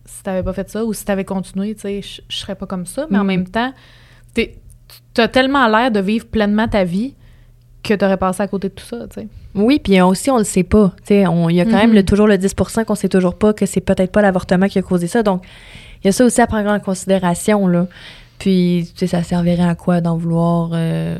si 0.05 0.23
t'avais 0.23 0.43
pas 0.43 0.53
fait 0.53 0.69
ça, 0.69 0.83
ou 0.83 0.93
si 0.93 1.05
t'avais 1.05 1.23
continué, 1.25 1.75
tu 1.75 1.81
sais, 1.81 2.01
je 2.01 2.21
je 2.27 2.37
serais 2.37 2.55
pas 2.55 2.65
comme 2.65 2.85
ça, 2.85 3.05
mais 3.09 3.17
en 3.19 3.23
Mm. 3.23 3.27
même 3.27 3.47
temps, 3.47 3.73
t'es- 4.33 4.55
t'as 5.13 5.27
tellement 5.27 5.67
l'air 5.67 5.91
de 5.91 5.99
vivre 5.99 6.25
pleinement 6.25 6.67
ta 6.67 6.83
vie 6.83 7.13
que 7.83 7.93
t'aurais 7.93 8.17
passé 8.17 8.41
à 8.43 8.47
côté 8.47 8.69
de 8.69 8.73
tout 8.73 8.85
ça, 8.85 9.07
tu 9.09 9.21
sais. 9.21 9.27
Oui, 9.55 9.79
puis 9.83 9.99
aussi, 10.01 10.29
on 10.29 10.37
le 10.37 10.43
sait 10.43 10.63
pas. 10.63 10.91
Tu 10.99 11.15
sais, 11.15 11.23
Il 11.49 11.55
y 11.55 11.61
a 11.61 11.65
quand 11.65 11.71
même 11.77 11.89
Mhm. 11.91 11.95
le- 11.95 12.03
toujours 12.05 12.27
le 12.27 12.37
10% 12.37 12.83
qu'on 12.83 12.95
sait 12.95 13.09
toujours 13.09 13.35
pas 13.35 13.53
que 13.53 13.65
c'est 13.65 13.81
peut-être 13.81 14.11
pas 14.11 14.21
l'avortement 14.21 14.67
qui 14.67 14.77
a 14.77 14.81
causé 14.81 15.07
ça. 15.07 15.23
Donc, 15.23 15.43
il 16.03 16.07
y 16.07 16.09
a 16.09 16.11
ça 16.11 16.25
aussi 16.25 16.41
à 16.41 16.47
prendre 16.47 16.69
en 16.69 16.79
considération. 16.79 17.67
Là. 17.67 17.87
Puis, 18.39 18.87
tu 18.93 18.99
sais, 18.99 19.07
ça 19.07 19.23
servirait 19.23 19.63
à 19.67 19.73
quoi 19.73 19.99
d'en 20.01 20.15
vouloir? 20.17 20.69
euh, 20.73 21.17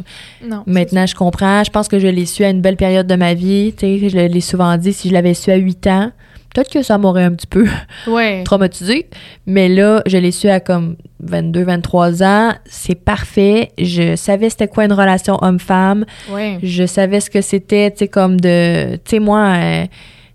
Non. 0.47 0.63
maintenant, 0.67 1.05
je 1.07 1.15
comprends. 1.15 1.63
Je 1.63 1.71
pense 1.71 1.87
que 1.87 1.97
je 1.99 2.07
l'ai 2.07 2.25
su 2.27 2.43
à 2.43 2.49
une 2.49 2.61
belle 2.61 2.77
période 2.77 3.07
de 3.07 3.15
ma 3.15 3.33
vie. 3.33 3.73
Tu 3.75 3.99
sais, 3.99 4.09
je 4.09 4.15
l'ai 4.17 4.41
souvent 4.41 4.77
dit, 4.77 4.93
si 4.93 5.07
je 5.09 5.13
l'avais 5.13 5.33
su 5.33 5.49
à 5.49 5.55
8 5.55 5.87
ans, 5.87 6.11
peut-être 6.57 6.71
que 6.71 6.81
ça 6.81 6.97
m'aurait 6.97 7.23
un 7.23 7.33
petit 7.33 7.45
peu 7.47 7.67
Ouais. 8.07 8.43
traumatisée. 8.43 9.07
Mais 9.45 9.69
là, 9.69 10.01
je 10.07 10.17
l'ai 10.17 10.31
su 10.31 10.49
à 10.49 10.59
comme 10.59 10.95
22, 11.19 11.63
23 11.63 12.23
ans. 12.23 12.53
C'est 12.65 12.95
parfait. 12.95 13.71
Je 13.77 14.15
savais 14.15 14.49
c'était 14.49 14.67
quoi 14.67 14.85
une 14.85 14.93
relation 14.93 15.37
homme-femme. 15.43 16.05
Ouais. 16.31 16.57
Je 16.63 16.85
savais 16.87 17.19
ce 17.19 17.29
que 17.29 17.41
c'était, 17.41 17.91
tu 17.91 17.97
sais, 17.99 18.07
comme 18.07 18.39
de. 18.41 18.95
Tu 18.95 19.01
sais, 19.05 19.19
moi, 19.19 19.53
euh, 19.55 19.85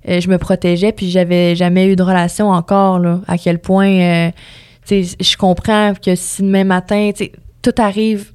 euh, 0.09 0.21
je 0.21 0.29
me 0.29 0.39
protégeais, 0.39 0.93
puis 0.93 1.11
j'avais 1.11 1.57
jamais 1.57 1.87
eu 1.87 1.97
de 1.97 2.03
relation 2.05 2.51
encore, 2.51 2.99
là. 3.01 3.21
À 3.27 3.37
quel 3.39 3.59
point. 3.59 3.89
euh, 3.91 4.31
tu 4.87 5.03
sais, 5.05 5.17
je 5.21 5.37
comprends 5.37 5.93
que 5.95 6.15
si 6.15 6.43
demain 6.43 6.65
matin, 6.65 7.11
tu 7.17 7.25
sais, 7.25 7.33
tout 7.63 7.75
arrive, 7.79 8.31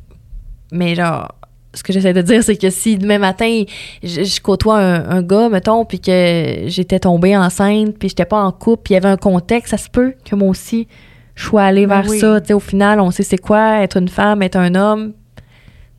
mais 0.74 0.94
genre. 0.96 1.34
Ce 1.78 1.84
que 1.84 1.94
j'essaie 1.94 2.14
de 2.14 2.22
dire, 2.22 2.44
c'est 2.44 2.58
que 2.58 2.70
si 2.70 2.98
demain 2.98 3.20
matin, 3.20 3.64
je, 4.04 4.24
je 4.24 4.42
côtoie 4.42 4.80
un, 4.80 5.10
un 5.10 5.22
gars, 5.22 5.48
mettons, 5.50 5.86
puis 5.86 6.00
que 6.00 6.64
j'étais 6.66 7.00
tombée 7.00 7.38
enceinte, 7.38 7.96
puis 8.00 8.10
j'étais 8.10 8.26
pas 8.26 8.42
en 8.44 8.52
couple, 8.52 8.82
puis 8.84 8.94
il 8.94 8.96
y 8.96 8.98
avait 8.98 9.10
un 9.10 9.18
contexte, 9.18 9.72
ça 9.72 9.78
se 9.78 9.90
peut 9.90 10.14
que 10.26 10.36
moi 10.36 10.50
aussi, 10.50 10.88
je 11.36 11.44
sois 11.46 11.64
allée 11.64 11.86
Ben 11.86 12.02
vers 12.02 12.10
oui. 12.12 12.20
ça. 12.20 12.40
Au 12.56 12.60
final, 12.60 13.00
on 13.00 13.12
sait 13.12 13.24
c'est 13.24 13.38
quoi 13.38 13.82
être 13.84 13.98
une 13.98 14.10
femme, 14.10 14.42
être 14.42 14.56
un 14.58 14.74
homme. 14.76 15.14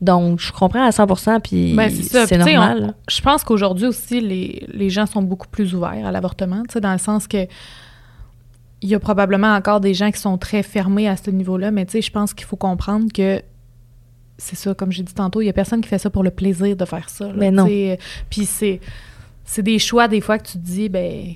Donc, 0.01 0.39
je 0.39 0.51
comprends 0.53 0.83
à 0.85 0.91
100% 0.91 1.39
puis 1.41 1.73
Ben, 1.75 1.89
c'est 1.89 2.35
on- 2.41 2.45
normal. 2.45 2.93
Je 3.09 3.21
pense 3.21 3.43
qu'aujourd'hui 3.43 3.85
aussi, 3.87 4.21
les, 4.21 4.65
les 4.73 4.89
gens 4.89 5.05
sont 5.05 5.21
beaucoup 5.21 5.47
plus 5.49 5.75
ouverts 5.75 6.05
à 6.05 6.11
l'avortement, 6.11 6.63
dans 6.81 6.91
le 6.93 6.97
sens 6.99 7.27
que 7.27 7.47
il 8.81 8.87
y 8.87 8.95
a 8.95 8.99
probablement 8.99 9.53
encore 9.55 9.81
des 9.81 9.93
gens 9.93 10.09
qui 10.09 10.21
sont 10.21 10.37
très 10.37 10.63
fermés 10.63 11.09
à 11.09 11.17
ce 11.17 11.29
niveau-là, 11.31 11.69
mais 11.69 11.85
tu 11.85 11.91
sais, 11.93 12.01
je 12.01 12.11
pense 12.11 12.33
qu'il 12.33 12.45
faut 12.47 12.55
comprendre 12.55 13.07
que 13.13 13.41
c'est 14.39 14.55
ça, 14.55 14.73
comme 14.73 14.91
j'ai 14.91 15.03
dit 15.03 15.13
tantôt, 15.13 15.41
il 15.41 15.45
y 15.45 15.49
a 15.49 15.53
personne 15.53 15.81
qui 15.81 15.87
fait 15.87 15.99
ça 15.99 16.09
pour 16.09 16.23
le 16.23 16.31
plaisir 16.31 16.75
de 16.75 16.85
faire 16.85 17.09
ça. 17.09 17.27
là, 17.27 17.33
Ben 17.35 17.53
non. 17.53 17.67
sais. 17.67 17.99
Puis 18.29 18.45
c'est, 18.45 18.79
c'est 19.45 19.61
des 19.63 19.77
choix, 19.79 20.07
des 20.07 20.21
fois, 20.21 20.39
que 20.39 20.47
tu 20.47 20.53
te 20.53 20.65
dis, 20.65 20.89
ben, 20.89 21.33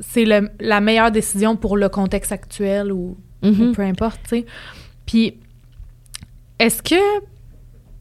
c'est 0.00 0.24
le- 0.24 0.48
la 0.60 0.80
meilleure 0.80 1.10
décision 1.10 1.56
pour 1.56 1.76
le 1.76 1.88
contexte 1.88 2.32
actuel 2.32 2.90
ou, 2.92 3.16
ou 3.42 3.46
Mhm. 3.46 3.72
peu 3.74 3.82
importe, 3.82 4.20
tu 4.24 4.28
sais. 4.38 4.46
Puis, 5.04 5.34
est-ce 6.58 6.82
que 6.82 6.94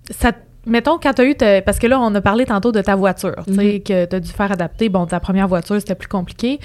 ça. 0.10 0.32
Mettons, 0.68 1.00
quand 1.00 1.14
tu 1.16 1.22
as 1.22 1.26
eu. 1.26 1.36
ta- 1.36 1.62
parce 1.64 1.80
que 1.80 1.88
là, 1.88 2.00
on 2.00 2.14
a 2.14 2.22
parlé 2.22 2.46
tantôt 2.46 2.72
de 2.72 2.82
ta 2.82 2.96
voiture, 2.96 3.44
tu 3.48 3.56
sais, 3.56 3.74
Mhm. 3.76 3.84
que 3.84 4.06
tu 4.06 4.16
as 4.16 4.20
dû 4.20 4.30
faire 4.32 4.52
adapter. 4.52 4.90
Bon, 4.90 5.08
ta 5.08 5.20
première 5.20 5.48
voiture, 5.48 5.76
c'était 5.80 5.96
plus 5.96 6.08
compliqué. 6.08 6.60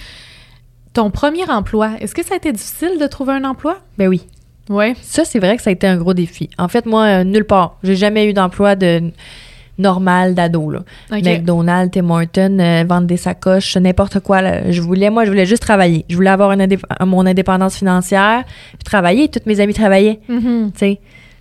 Ton 0.93 1.11
premier 1.11 1.49
emploi, 1.51 1.93
est-ce 2.01 2.15
que 2.15 2.23
ça 2.25 2.35
a 2.35 2.37
été 2.37 2.53
difficile 2.53 2.99
de 3.01 3.07
trouver 3.07 3.33
un 3.33 3.45
emploi? 3.45 3.79
Ben 3.99 4.09
oui. 4.09 4.27
Ouais. 4.69 4.95
Ça, 5.03 5.25
c'est 5.25 5.39
vrai 5.39 5.57
que 5.57 5.63
ça 5.63 5.71
a 5.71 5.73
été 5.73 5.87
un 5.87 5.97
gros 5.97 6.15
défi. 6.15 6.51
En 6.59 6.69
fait, 6.69 6.87
moi, 6.87 7.05
euh, 7.05 7.25
nulle 7.25 7.45
part. 7.45 7.79
J'ai 7.83 7.95
jamais 7.97 8.29
eu 8.29 8.33
d'emploi 8.33 8.75
de 8.77 9.03
normal 9.79 10.35
d'ado, 10.35 10.71
là. 10.71 10.81
McDonald's, 11.11 11.91
Tim 11.93 12.09
Hortons, 12.11 12.59
euh, 12.59 12.85
vendre 12.89 13.07
des 13.07 13.17
sacoches, 13.19 13.77
n'importe 13.77 14.21
quoi. 14.21 14.41
là. 14.43 14.71
Je 14.73 14.81
voulais, 14.81 15.11
moi, 15.11 15.25
je 15.25 15.31
voulais 15.31 15.45
juste 15.47 15.63
travailler. 15.63 16.05
Je 16.09 16.17
voulais 16.17 16.31
avoir 16.31 16.53
une 16.53 16.63
indép- 16.63 17.05
mon 17.05 17.27
indépendance 17.27 17.77
financière, 17.77 18.45
puis 18.73 18.85
travailler. 18.85 19.29
Toutes 19.29 19.47
mes 19.47 19.61
amies 19.61 19.75
travaillaient, 19.75 20.21
Mhm. 20.29 20.71
tu 20.73 20.79
sais. 20.79 21.01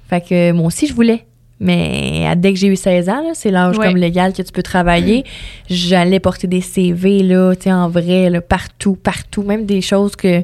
Fait 0.10 0.22
que 0.22 0.52
moi 0.52 0.68
aussi, 0.68 0.86
je 0.88 0.94
voulais. 0.94 1.26
Mais 1.62 2.26
dès 2.36 2.52
que 2.52 2.60
j'ai 2.60 2.68
eu 2.68 2.76
16 2.76 3.08
ans, 3.08 3.24
c'est 3.34 3.50
l'âge 3.50 3.78
Ouais. 3.78 3.88
comme 3.88 3.96
légal 3.96 4.34
que 4.34 4.42
tu 4.42 4.52
peux 4.52 4.62
travailler, 4.62 5.24
j'allais 5.70 6.20
porter 6.20 6.48
des 6.48 6.60
CV, 6.60 7.24
là, 7.24 7.56
tu 7.56 7.64
sais, 7.64 7.72
en 7.72 7.88
vrai, 7.88 8.30
là, 8.30 8.42
partout, 8.42 8.96
partout. 9.02 9.42
Même 9.44 9.66
des 9.66 9.80
choses 9.80 10.18
que 10.18 10.44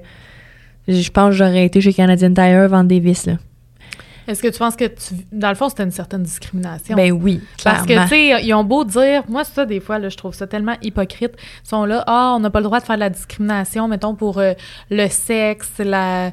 je 0.87 1.09
pense 1.11 1.29
que 1.29 1.35
j'aurais 1.37 1.65
été 1.65 1.81
chez 1.81 1.93
Canadian 1.93 2.33
Tire 2.33 2.67
vendre 2.69 2.87
des 2.87 2.99
vis, 2.99 3.25
là. 3.25 3.33
Est-ce 4.27 4.41
que 4.43 4.47
tu 4.47 4.59
penses 4.59 4.75
que 4.75 4.85
tu. 4.85 5.15
Dans 5.31 5.49
le 5.49 5.55
fond, 5.55 5.67
c'était 5.67 5.83
une 5.83 5.91
certaine 5.91 6.23
discrimination? 6.23 6.95
Ben 6.95 7.11
oui, 7.11 7.41
Parce 7.63 7.81
que, 7.81 7.87
clairement. 7.87 8.03
tu 8.05 8.09
sais, 8.09 8.43
ils 8.43 8.53
ont 8.53 8.63
beau 8.63 8.83
dire, 8.85 9.23
moi, 9.27 9.43
ça, 9.43 9.65
des 9.65 9.79
fois, 9.79 9.97
là, 9.99 10.09
je 10.09 10.17
trouve 10.17 10.33
ça 10.33 10.45
tellement 10.47 10.75
hypocrite. 10.81 11.33
Ils 11.65 11.67
sont 11.67 11.85
là, 11.85 12.03
ah, 12.07 12.33
on 12.35 12.39
n'a 12.39 12.49
pas 12.49 12.59
le 12.59 12.65
droit 12.65 12.79
de 12.79 12.85
faire 12.85 12.95
de 12.95 13.01
la 13.01 13.09
discrimination, 13.09 13.87
mettons, 13.87 14.15
pour 14.15 14.37
euh, 14.37 14.53
le 14.89 15.07
sexe, 15.07 15.71
la. 15.79 16.31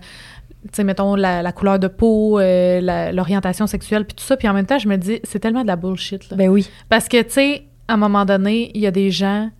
Tu 0.72 0.84
mettons, 0.84 1.14
la, 1.14 1.40
la 1.40 1.52
couleur 1.52 1.78
de 1.78 1.88
peau, 1.88 2.38
euh, 2.38 3.11
l'orientation 3.12 3.66
sexuelle, 3.66 4.04
puis 4.04 4.14
tout 4.16 4.24
ça. 4.24 4.37
Puis 4.37 4.48
en 4.48 4.52
même 4.52 4.66
temps, 4.66 4.78
je 4.78 4.88
me 4.88 4.96
dis, 4.96 5.20
c'est 5.24 5.38
tellement 5.38 5.62
de 5.62 5.68
la 5.68 5.76
bullshit, 5.76 6.28
là. 6.30 6.37
Ben 6.37 6.48
oui. 6.48 6.68
Parce 6.88 7.08
que, 7.08 7.22
tu 7.22 7.30
sais, 7.30 7.62
à 7.87 7.94
un 7.94 7.96
moment 7.96 8.24
donné, 8.26 8.70
il 8.74 8.82
y 8.82 8.87
a 8.87 8.90
des 8.90 9.11
gens, 9.11 9.50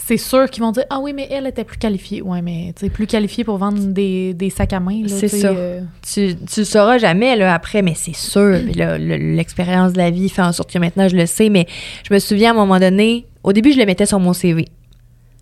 c'est 0.00 0.16
sûr 0.16 0.48
qu'ils 0.48 0.62
vont 0.62 0.70
dire, 0.72 0.84
ah 0.90 1.00
oui, 1.00 1.12
mais 1.12 1.26
elle 1.30 1.46
était 1.46 1.64
plus 1.64 1.76
qualifiée. 1.78 2.22
Ouais, 2.22 2.40
mais, 2.40 2.72
tu 2.76 2.86
sais, 2.86 2.90
plus 2.90 3.06
qualifiée 3.06 3.44
pour 3.44 3.58
vendre 3.58 3.78
des, 3.78 4.32
des 4.34 4.48
sacs 4.50 4.72
à 4.72 4.80
main. 4.80 5.02
C'est 5.08 5.28
ça. 5.28 5.48
euh, 5.48 5.80
Tu, 6.02 6.34
tu 6.50 6.60
le 6.60 6.64
sauras 6.64 6.98
jamais 6.98 7.36
là, 7.36 7.52
après, 7.54 7.82
mais 7.82 7.94
c'est 7.96 8.14
sûr. 8.14 8.40
Le- 8.74 8.96
L'expérience 9.36 9.92
de 9.92 9.98
la 9.98 10.10
vie 10.10 10.28
fait 10.28 10.42
en 10.42 10.52
sorte 10.52 10.72
que 10.72 10.78
maintenant 10.78 11.08
je 11.08 11.16
le 11.16 11.26
sais. 11.26 11.48
Mais 11.48 11.66
je 12.08 12.14
me 12.14 12.18
souviens 12.18 12.50
à 12.50 12.52
un 12.54 12.56
moment 12.56 12.78
donné, 12.78 13.26
au 13.44 13.52
début, 13.52 13.72
je 13.72 13.78
le 13.78 13.86
mettais 13.86 14.06
sur 14.06 14.20
mon 14.20 14.32
CV. 14.32 14.66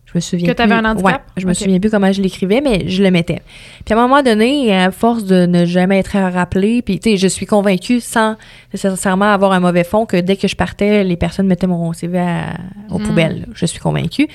Je 0.07 0.13
me 0.15 0.21
souviens 0.21 0.47
Que 0.49 0.53
t'avais 0.57 0.77
plus- 0.77 0.87
un 0.87 0.91
handicap? 0.93 1.05
Ouais, 1.13 1.21
je 1.37 1.47
me 1.47 1.53
souviens 1.53 1.81
plus 1.81 1.91
comment 1.91 2.13
je 2.13 2.23
l'écrivais, 2.23 2.61
mais 2.61 2.89
je 2.89 3.03
le 3.03 3.11
mettais. 3.11 3.43
Puis 3.85 3.93
à 3.93 3.99
un 3.99 4.01
moment 4.07 4.23
donné, 4.23 4.75
à 4.75 4.91
force 4.93 5.25
de 5.25 5.47
ne 5.47 5.65
jamais 5.67 5.99
être 5.99 6.17
rappelé, 6.17 6.81
puis 6.81 7.01
tu 7.01 7.11
sais, 7.11 7.17
je 7.17 7.27
suis 7.27 7.45
convaincue 7.45 8.01
sans 8.01 8.37
nécessairement 8.73 9.27
avoir 9.33 9.51
un 9.53 9.59
mauvais 9.61 9.83
fond 9.85 10.07
que 10.07 10.17
dès 10.17 10.37
que 10.37 10.47
je 10.47 10.55
partais, 10.57 11.03
les 11.03 11.17
personnes 11.17 11.49
mettaient 11.49 11.67
mon 11.67 11.93
CV 11.93 12.19
à- 12.21 12.55
aux 12.91 12.99
Mm. 12.99 13.03
poubelles. 13.03 13.41
là. 13.41 13.47
Je 13.53 13.67
suis 13.67 13.81
convaincue. 13.81 14.29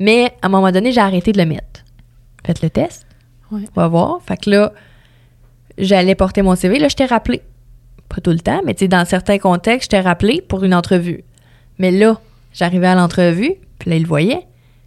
Mais 0.00 0.32
à 0.42 0.46
un 0.46 0.48
moment 0.48 0.72
donné, 0.72 0.92
j'ai 0.92 1.00
arrêté 1.02 1.32
de 1.32 1.38
le 1.38 1.44
mettre. 1.46 1.84
Faites 2.46 2.62
le 2.62 2.70
test. 2.70 3.06
Ouais. 3.52 3.60
On 3.76 3.80
va 3.82 3.88
voir. 3.88 4.18
Fait 4.26 4.38
que 4.38 4.48
là, 4.50 4.72
j'allais 5.76 6.14
porter 6.14 6.42
mon 6.42 6.54
CV. 6.54 6.78
Là, 6.78 6.88
je 6.88 6.96
t'ai 6.96 7.04
rappelé. 7.04 7.42
Pas 8.08 8.20
tout 8.22 8.30
le 8.30 8.38
temps, 8.40 8.62
mais 8.64 8.74
tu 8.74 8.80
sais, 8.84 8.88
dans 8.88 9.04
certains 9.04 9.38
contextes, 9.38 9.90
je 9.92 9.96
t'ai 9.96 10.00
rappelé 10.00 10.40
pour 10.40 10.64
une 10.64 10.74
entrevue. 10.74 11.24
Mais 11.78 11.90
là, 11.90 12.18
j'arrivais 12.54 12.86
à 12.86 12.94
l'entrevue, 12.94 13.52
puis 13.78 13.90
là, 13.90 13.96
il 13.96 14.02
le 14.02 14.08
voyait. 14.08 14.40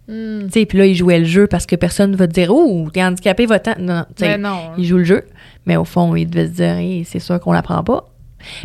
Sais, 0.08 0.66
puis 0.66 0.78
là, 0.78 0.86
il 0.86 0.94
jouait 0.94 1.18
le 1.20 1.24
jeu 1.24 1.46
parce 1.46 1.66
que 1.66 1.76
personne 1.76 2.14
va 2.16 2.26
te 2.26 2.32
dire, 2.32 2.48
oh, 2.54 2.88
t'es 2.92 3.02
handicapé, 3.02 3.46
va-t'en. 3.46 3.72
Non, 3.78 3.94
non, 3.94 4.04
tu 4.16 4.24
sais, 4.24 4.32
Ben 4.32 4.42
non. 4.42 4.58
il 4.78 4.84
joue 4.84 4.98
le 4.98 5.04
jeu. 5.04 5.24
Mais 5.66 5.76
au 5.76 5.84
fond, 5.84 6.14
il 6.16 6.26
devait 6.28 6.46
se 6.48 6.52
dire, 6.52 6.72
Hey, 6.76 7.04
c'est 7.04 7.20
sûr 7.20 7.38
qu'on 7.40 7.52
l'apprend 7.52 7.82
pas. 7.84 8.08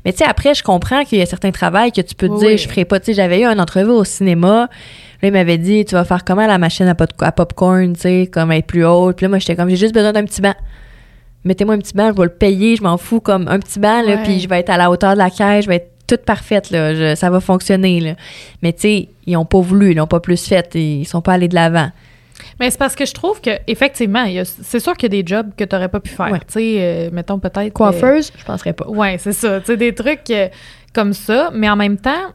Mais 0.03 0.11
tu 0.11 0.19
sais, 0.19 0.25
après, 0.25 0.55
je 0.55 0.63
comprends 0.63 1.03
qu'il 1.03 1.19
y 1.19 1.21
a 1.21 1.25
certains 1.27 1.51
travails 1.51 1.91
que 1.91 2.01
tu 2.01 2.15
peux 2.15 2.27
te 2.27 2.33
Oui, 2.33 2.39
dire, 2.47 2.57
je 2.57 2.67
ferai 2.67 2.83
pas. 2.85 2.99
Tu 2.99 3.07
sais, 3.07 3.13
j'avais 3.13 3.41
eu 3.41 3.45
une 3.45 3.59
entrevue 3.61 3.91
au 3.91 4.03
cinéma. 4.03 4.69
Là, 5.21 5.27
il 5.27 5.31
m'avait 5.31 5.59
dit, 5.59 5.85
tu 5.85 5.93
vas 5.93 6.03
faire 6.05 6.25
comment 6.25 6.47
la 6.47 6.57
machine 6.57 6.87
à, 6.87 6.95
pop- 6.95 7.09
à 7.21 7.31
popcorn, 7.31 7.93
tu 7.93 7.99
sais, 8.01 8.29
comme 8.31 8.51
être 8.51 8.65
plus 8.65 8.83
haute. 8.85 9.15
Puis 9.17 9.25
là, 9.25 9.29
moi, 9.29 9.37
j'étais 9.37 9.55
comme, 9.55 9.69
j'ai 9.69 9.75
juste 9.75 9.93
besoin 9.93 10.13
d'un 10.13 10.25
petit 10.25 10.41
banc. 10.41 10.55
Mettez-moi 11.43 11.75
un 11.75 11.77
petit 11.77 11.93
banc, 11.93 12.09
je 12.11 12.17
vais 12.17 12.23
le 12.25 12.33
payer, 12.33 12.75
je 12.75 12.81
m'en 12.83 12.97
fous, 12.97 13.19
comme 13.21 13.47
un 13.47 13.59
petit 13.59 13.79
banc, 13.79 14.01
là, 14.01 14.17
puis 14.23 14.39
je 14.39 14.49
vais 14.49 14.59
être 14.59 14.69
à 14.71 14.77
la 14.77 14.89
hauteur 14.91 15.13
de 15.13 15.19
la 15.19 15.29
caisse, 15.29 15.63
je 15.65 15.69
vais 15.69 15.75
être 15.77 15.91
toute 16.07 16.21
parfaite, 16.25 16.71
là, 16.71 16.95
je- 16.95 17.15
ça 17.15 17.29
va 17.29 17.39
fonctionner, 17.39 17.99
là. 17.99 18.15
Mais 18.61 18.73
tu 18.73 18.81
sais, 18.81 19.09
ils 19.25 19.35
ont 19.37 19.45
pas 19.45 19.59
voulu, 19.59 19.91
ils 19.91 19.95
l'ont 19.97 20.07
pas 20.07 20.19
plus 20.21 20.47
fait, 20.47 20.73
ils 20.75 21.05
sont 21.05 21.21
pas 21.21 21.33
allés 21.33 21.47
de 21.49 21.55
l'avant. 21.55 21.91
Mais 22.59 22.69
c'est 22.71 22.77
parce 22.77 22.95
que 22.95 23.05
je 23.05 23.13
trouve 23.13 23.41
que 23.41 23.49
effectivement, 23.67 24.25
c'est 24.45 24.79
sûr 24.79 24.93
qu'il 24.93 25.13
y 25.13 25.17
a 25.19 25.21
des 25.21 25.27
jobs 25.27 25.49
que 25.57 25.63
tu 25.63 25.75
n'aurais 25.75 25.89
pas 25.89 25.99
pu 25.99 26.09
faire. 26.11 26.31
Ouais. 26.31 26.39
Tu 26.39 26.45
sais, 26.53 26.75
euh, 26.79 27.09
mettons 27.11 27.39
peut-être. 27.39 27.73
Coiffeuse, 27.73 28.31
je 28.37 28.43
penserais 28.45 28.73
pas. 28.73 28.85
euh, 28.85 28.91
ouais, 28.91 29.17
c'est 29.19 29.33
ça. 29.33 29.59
Tu 29.59 29.65
sais, 29.67 29.77
des 29.77 29.93
trucs 29.93 30.29
euh, 30.29 30.47
comme 30.93 31.13
ça, 31.13 31.49
mais 31.53 31.69
en 31.69 31.75
même 31.75 31.97
temps, 31.97 32.31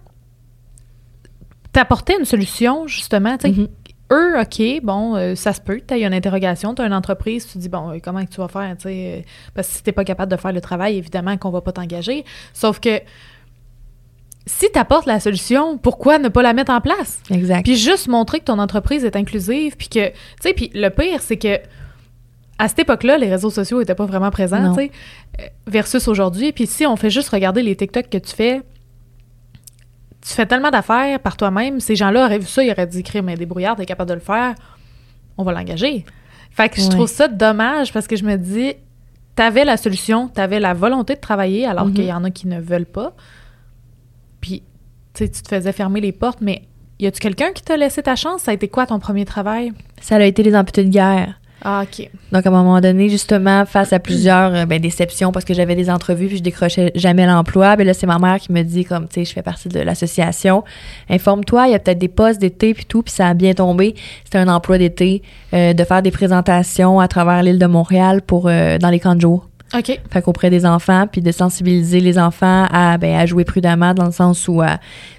t'apportais 1.73 2.17
une 2.19 2.25
solution, 2.25 2.87
justement. 2.87 3.37
Tu 3.39 3.49
sais, 3.55 3.61
Mhm. 3.61 3.69
eux, 4.13 4.41
OK, 4.41 4.63
bon, 4.83 5.17
euh, 5.17 5.35
ça 5.35 5.53
se 5.53 5.61
peut. 5.61 5.81
Tu 5.87 5.95
as 5.95 5.99
une 5.99 6.13
interrogation, 6.15 6.75
tu 6.75 6.83
as 6.83 6.87
une 6.87 6.93
entreprise, 6.95 7.47
tu 7.47 7.55
te 7.55 7.59
dis, 7.59 7.69
bon, 7.69 7.91
euh, 7.93 7.99
comment 8.03 8.25
que 8.25 8.31
tu 8.31 8.39
vas 8.41 8.49
faire? 8.49 8.75
Tu 8.77 8.83
sais, 8.85 9.15
euh, 9.19 9.23
parce 9.55 9.69
que 9.69 9.75
si 9.77 9.83
tu 9.83 9.93
pas 9.93 10.05
capable 10.05 10.31
de 10.31 10.37
faire 10.37 10.53
le 10.53 10.61
travail, 10.61 10.97
évidemment 10.99 11.37
qu'on 11.37 11.51
va 11.51 11.61
pas 11.63 11.73
t'engager. 11.73 12.25
Sauf 12.53 12.79
que 12.81 13.01
si 14.47 14.67
tu 14.73 14.79
apportes 14.79 15.07
la 15.07 15.21
solution, 15.21 15.79
pourquoi 15.79 16.19
ne 16.19 16.29
pas 16.29 16.43
la 16.43 16.53
mettre 16.53 16.73
en 16.73 16.81
place? 16.81 17.21
Exact. 17.31 17.63
Puis 17.63 17.77
juste 17.77 18.09
montrer 18.09 18.40
que 18.40 18.45
ton 18.45 18.59
entreprise 18.59 19.05
est 19.05 19.17
inclusive, 19.17 19.77
puis 19.77 19.88
que, 19.88 20.09
tu 20.09 20.15
sais, 20.40 20.53
puis 20.53 20.71
le 20.75 20.88
pire, 20.88 21.21
c'est 21.23 21.37
que 21.37 21.59
à 22.59 22.69
cette 22.69 22.81
époque-là, 22.81 23.19
les 23.19 23.29
réseaux 23.29 23.51
sociaux 23.51 23.79
n'étaient 23.81 23.95
pas 23.95 24.07
vraiment 24.07 24.31
présents, 24.31 24.61
Non. 24.61 24.75
tu 24.75 24.83
sais, 24.85 24.90
euh, 25.40 25.45
versus 25.67 26.07
aujourd'hui. 26.07 26.53
Puis 26.53 26.67
si 26.67 26.87
on 26.87 26.97
fait 26.97 27.11
juste 27.11 27.29
regarder 27.31 27.63
les 27.63 27.75
TikTok 27.75 28.09
que 28.09 28.19
tu 28.19 28.35
fais, 28.35 28.63
tu 30.21 30.33
fais 30.33 30.47
tellement 30.47 30.71
d'affaires 30.71 31.19
par 31.19 31.37
toi-même, 31.37 31.81
ces 31.81 31.97
gens-là 31.97 32.27
auraient 32.27 32.38
vu 32.38 32.47
ça, 32.47 32.63
ils 32.63 32.71
auraient 32.71 32.87
dit, 32.87 33.03
crime, 33.03 33.25
mais 33.27 33.37
débrouillard, 33.37 33.75
t'es 33.77 33.87
capable 33.87 34.11
de 34.11 34.15
le 34.15 34.21
faire, 34.21 34.55
on 35.37 35.43
va 35.43 35.53
l'engager. 35.53 36.05
Fait 36.53 36.69
que 36.69 36.81
je 36.81 36.88
trouve 36.88 37.09
ça 37.09 37.29
dommage 37.29 37.93
parce 37.93 38.07
que 38.07 38.15
je 38.15 38.25
me 38.25 38.37
dis, 38.37 38.75
t'avais 39.35 39.65
la 39.65 39.77
solution, 39.77 40.29
t'avais 40.29 40.61
la 40.61 40.75
volonté 40.75 41.15
de 41.15 41.21
travailler 41.21 41.67
alors 41.67 41.90
qu'il 41.93 42.05
y 42.05 42.13
en 42.13 42.23
a 42.25 42.31
qui 42.31 42.47
ne 42.47 42.61
veulent 42.61 42.87
pas. 42.87 43.15
Puis, 45.15 45.29
tu 45.29 45.35
sais, 45.35 45.42
tu 45.42 45.42
te 45.42 45.48
faisais 45.54 45.73
fermer 45.73 46.00
les 46.00 46.13
portes, 46.13 46.40
mais 46.40 46.63
y 46.98 47.06
a-tu 47.06 47.21
quelqu'un 47.21 47.52
qui 47.52 47.63
t'a 47.63 47.77
laissé 47.77 48.02
ta 48.02 48.17
chance? 48.17 48.42
Ça 48.42 48.50
a 48.50 48.54
été 48.54 48.69
quoi 48.69 48.87
ton 48.87 48.98
premier 48.98 49.25
travail? 49.25 49.73
Ça 50.00 50.17
a 50.17 50.23
été 50.23 50.42
les 50.42 50.54
amputés 50.54 50.85
de 50.85 50.90
guerre. 50.90 51.35
Ah, 51.65 51.85
OK. 51.85 52.10
Donc, 52.33 52.44
à 52.44 52.48
un 52.48 52.52
moment 52.52 52.81
donné, 52.81 53.08
justement, 53.08 53.65
face 53.67 53.92
à 53.92 54.00
plusieurs 54.00 54.52
euh, 54.54 54.67
ben, 54.67 54.81
déceptions, 54.81 55.31
parce 55.31 55.44
que 55.44 55.54
j'avais 55.54 55.77
des 55.77 55.90
entrevues 55.90 56.27
puis 56.27 56.38
je 56.38 56.42
décrochais 56.42 56.90
jamais 56.96 57.25
l'emploi, 57.25 57.77
ben 57.77 57.87
là, 57.87 57.94
c'est 57.94 58.06
ma 58.06 58.19
mère 58.19 58.40
qui 58.40 58.50
me 58.50 58.63
dit, 58.63 58.85
comme, 58.85 59.06
tu 59.06 59.15
sais, 59.15 59.25
je 59.25 59.33
fais 59.33 59.42
partie 59.42 59.69
de 59.69 59.79
l'association, 59.79 60.65
informe-toi, 61.08 61.69
il 61.69 61.73
y 61.73 61.75
a 61.75 61.79
peut-être 61.79 61.98
des 61.98 62.08
postes 62.08 62.40
d'été 62.40 62.75
puis 62.75 62.85
tout, 62.85 63.02
puis 63.02 63.15
ça 63.15 63.29
a 63.29 63.35
bien 63.35 63.54
tombé. 63.54 63.94
C'était 64.25 64.38
un 64.38 64.48
emploi 64.48 64.79
d'été 64.79 65.23
euh, 65.54 65.73
de 65.73 65.85
faire 65.85 66.02
des 66.02 66.10
présentations 66.10 66.98
à 66.98 67.06
travers 67.06 67.44
l'île 67.44 67.60
de 67.60 67.67
Montréal 67.67 68.23
pour 68.23 68.48
euh, 68.48 68.79
dans 68.79 68.90
les 68.90 68.98
camps 68.98 69.15
de 69.15 69.21
jour. 69.21 69.48
OK. 69.75 70.00
Fait 70.10 70.23
qu'auprès 70.23 70.50
des 70.50 70.66
enfants, 70.66 71.06
puis 71.10 71.23
de 71.23 71.33
sensibiliser 71.33 72.00
les 72.00 72.18
enfants 72.18 72.66
à, 72.70 72.98
ben, 72.98 73.14
à 73.14 73.27
jouer 73.27 73.44
prudemment 73.44 73.94
dans 73.94 74.04
le 74.04 74.12
sens 74.12 74.46
où 74.48 74.60
à 74.60 74.79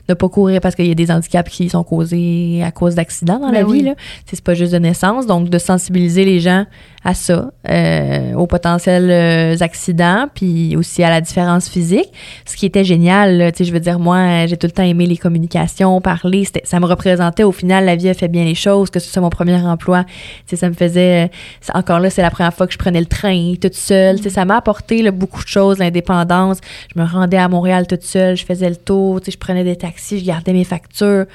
ne 0.10 0.14
pas 0.14 0.30
courir 0.30 0.62
parce 0.62 0.76
qu'il 0.76 0.88
y 0.88 0.92
a 0.92 0.96
des 0.96 1.12
handicaps 1.12 1.50
qui 1.50 1.70
sont 1.70 1.84
causés 1.84 2.62
à 2.64 2.72
cause 2.72 2.96
d'accidents 2.96 3.40
dans 3.40 3.52
la 3.52 3.64
ben 3.64 3.72
vie. 3.72 3.82
Là. 3.84 3.96
C'est 4.26 4.42
pas 4.42 4.54
juste 4.54 4.74
de 4.74 4.80
naissance. 4.80 5.28
Donc, 5.28 5.50
de 5.50 5.58
sensibiliser 5.58 6.26
les 6.26 6.40
gens 6.40 6.66
à 7.06 7.14
ça, 7.14 7.52
euh, 7.70 8.34
aux 8.34 8.48
potentiels 8.48 9.10
euh, 9.12 9.58
accidents, 9.60 10.28
puis 10.34 10.78
aussi 10.78 11.04
à 11.04 11.10
la 11.10 11.20
différence 11.20 11.68
physique. 11.68 12.10
Ce 12.46 12.56
qui 12.56 12.66
était 12.66 12.86
génial, 12.86 13.52
tu 13.52 13.58
sais, 13.58 13.66
je 13.66 13.74
veux 13.74 13.82
dire, 13.82 14.00
moi, 14.00 14.46
j'ai 14.46 14.56
tout 14.56 14.68
le 14.68 14.72
temps 14.72 14.84
aimé 14.84 15.06
les 15.06 15.18
communications, 15.18 16.00
parler. 16.00 16.48
Ça 16.64 16.80
me 16.80 16.86
représentait, 16.86 17.44
au 17.44 17.52
final, 17.52 17.86
la 17.86 17.96
vie 17.96 18.08
a 18.10 18.14
fait 18.14 18.30
bien 18.30 18.46
les 18.46 18.56
choses, 18.56 18.90
que 18.90 19.00
ce 19.00 19.10
soit 19.10 19.22
mon 19.22 19.30
premier 19.30 19.56
emploi. 19.56 20.06
Tu 20.06 20.12
sais, 20.48 20.56
ça 20.56 20.70
me 20.70 20.74
faisait... 20.74 21.30
Encore 21.74 22.00
là, 22.00 22.10
c'est 22.10 22.22
la 22.22 22.32
première 22.32 22.54
fois 22.54 22.68
que 22.68 22.74
je 22.74 22.78
prenais 22.78 23.00
le 23.00 23.06
train 23.06 23.54
toute 23.62 23.76
seule. 23.76 24.18
Tu 24.18 24.24
sais, 24.24 24.30
ça 24.30 24.46
m'a 24.46 24.58
apporté 24.58 25.10
beaucoup 25.12 25.44
de 25.44 25.48
choses, 25.48 25.80
l'indépendance. 25.80 26.60
Je 26.96 27.02
me 27.02 27.06
rendais 27.06 27.38
à 27.38 27.50
Montréal 27.50 27.86
toute 27.88 28.04
seule, 28.04 28.38
je 28.38 28.46
faisais 28.46 28.70
le 28.70 28.76
tour, 28.76 29.20
tu 29.20 29.26
sais, 29.26 29.32
je 29.32 29.38
prenais 29.38 29.64
des 29.64 29.76
taxis, 29.76 29.93
je 29.98 30.26
gardais 30.26 30.54
mes 30.54 30.64
factures. 30.64 31.26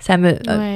Ça 0.00 0.16
m'a 0.16 0.34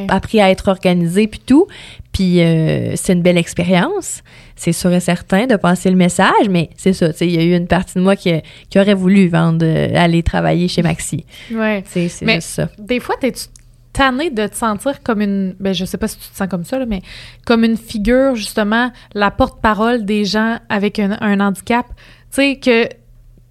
appris 0.09 0.41
à 0.41 0.51
être 0.51 0.69
organisée 0.69 1.29
puis 1.29 1.41
tout. 1.45 1.69
Puis 2.13 2.41
euh, 2.41 2.95
c'est 2.97 3.13
une 3.13 3.23
belle 3.23 3.39
expérience. 3.39 4.23
C'est 4.57 4.73
sûr 4.73 4.93
et 4.93 5.01
certain 5.01 5.47
de 5.47 5.57
passer 5.57 5.91
le 5.91 5.97
message, 5.97 6.49
mais 6.51 6.71
c'est 6.77 6.93
ça. 6.93 7.09
Il 7.21 7.31
y 7.31 7.39
a 7.39 7.43
eu 7.43 7.57
une 7.57 7.69
partie 7.69 7.95
de 7.95 8.01
moi 8.03 8.17
qui, 8.17 8.33
qui 8.69 8.81
aurait 8.81 8.95
voulu 8.95 9.29
vendre, 9.29 9.65
euh, 9.65 9.93
aller 9.95 10.23
travailler 10.23 10.69
chez 10.69 10.83
Maxi. 10.83 11.25
Ouais. 11.53 11.85
C'est 11.87 12.09
juste 12.09 12.41
ça. 12.41 12.69
Des 12.79 12.99
fois, 12.99 13.17
t'es-tu 13.21 13.47
tanné 13.93 14.31
de 14.31 14.47
te 14.47 14.57
sentir 14.57 15.03
comme 15.03 15.21
une. 15.21 15.55
Ben, 15.61 15.73
je 15.73 15.85
sais 15.85 15.99
pas 15.99 16.09
si 16.09 16.19
tu 16.19 16.29
te 16.29 16.37
sens 16.37 16.49
comme 16.49 16.65
ça, 16.65 16.79
là, 16.79 16.87
mais 16.87 17.03
comme 17.45 17.65
une 17.65 17.77
figure, 17.77 18.35
justement, 18.35 18.91
la 19.15 19.31
porte-parole 19.31 20.05
des 20.05 20.25
gens 20.25 20.59
avec 20.69 20.99
un, 20.99 21.17
un 21.21 21.41
handicap. 21.41 21.87
Tu 21.89 22.37
sais, 22.37 22.57
que, 22.57 22.89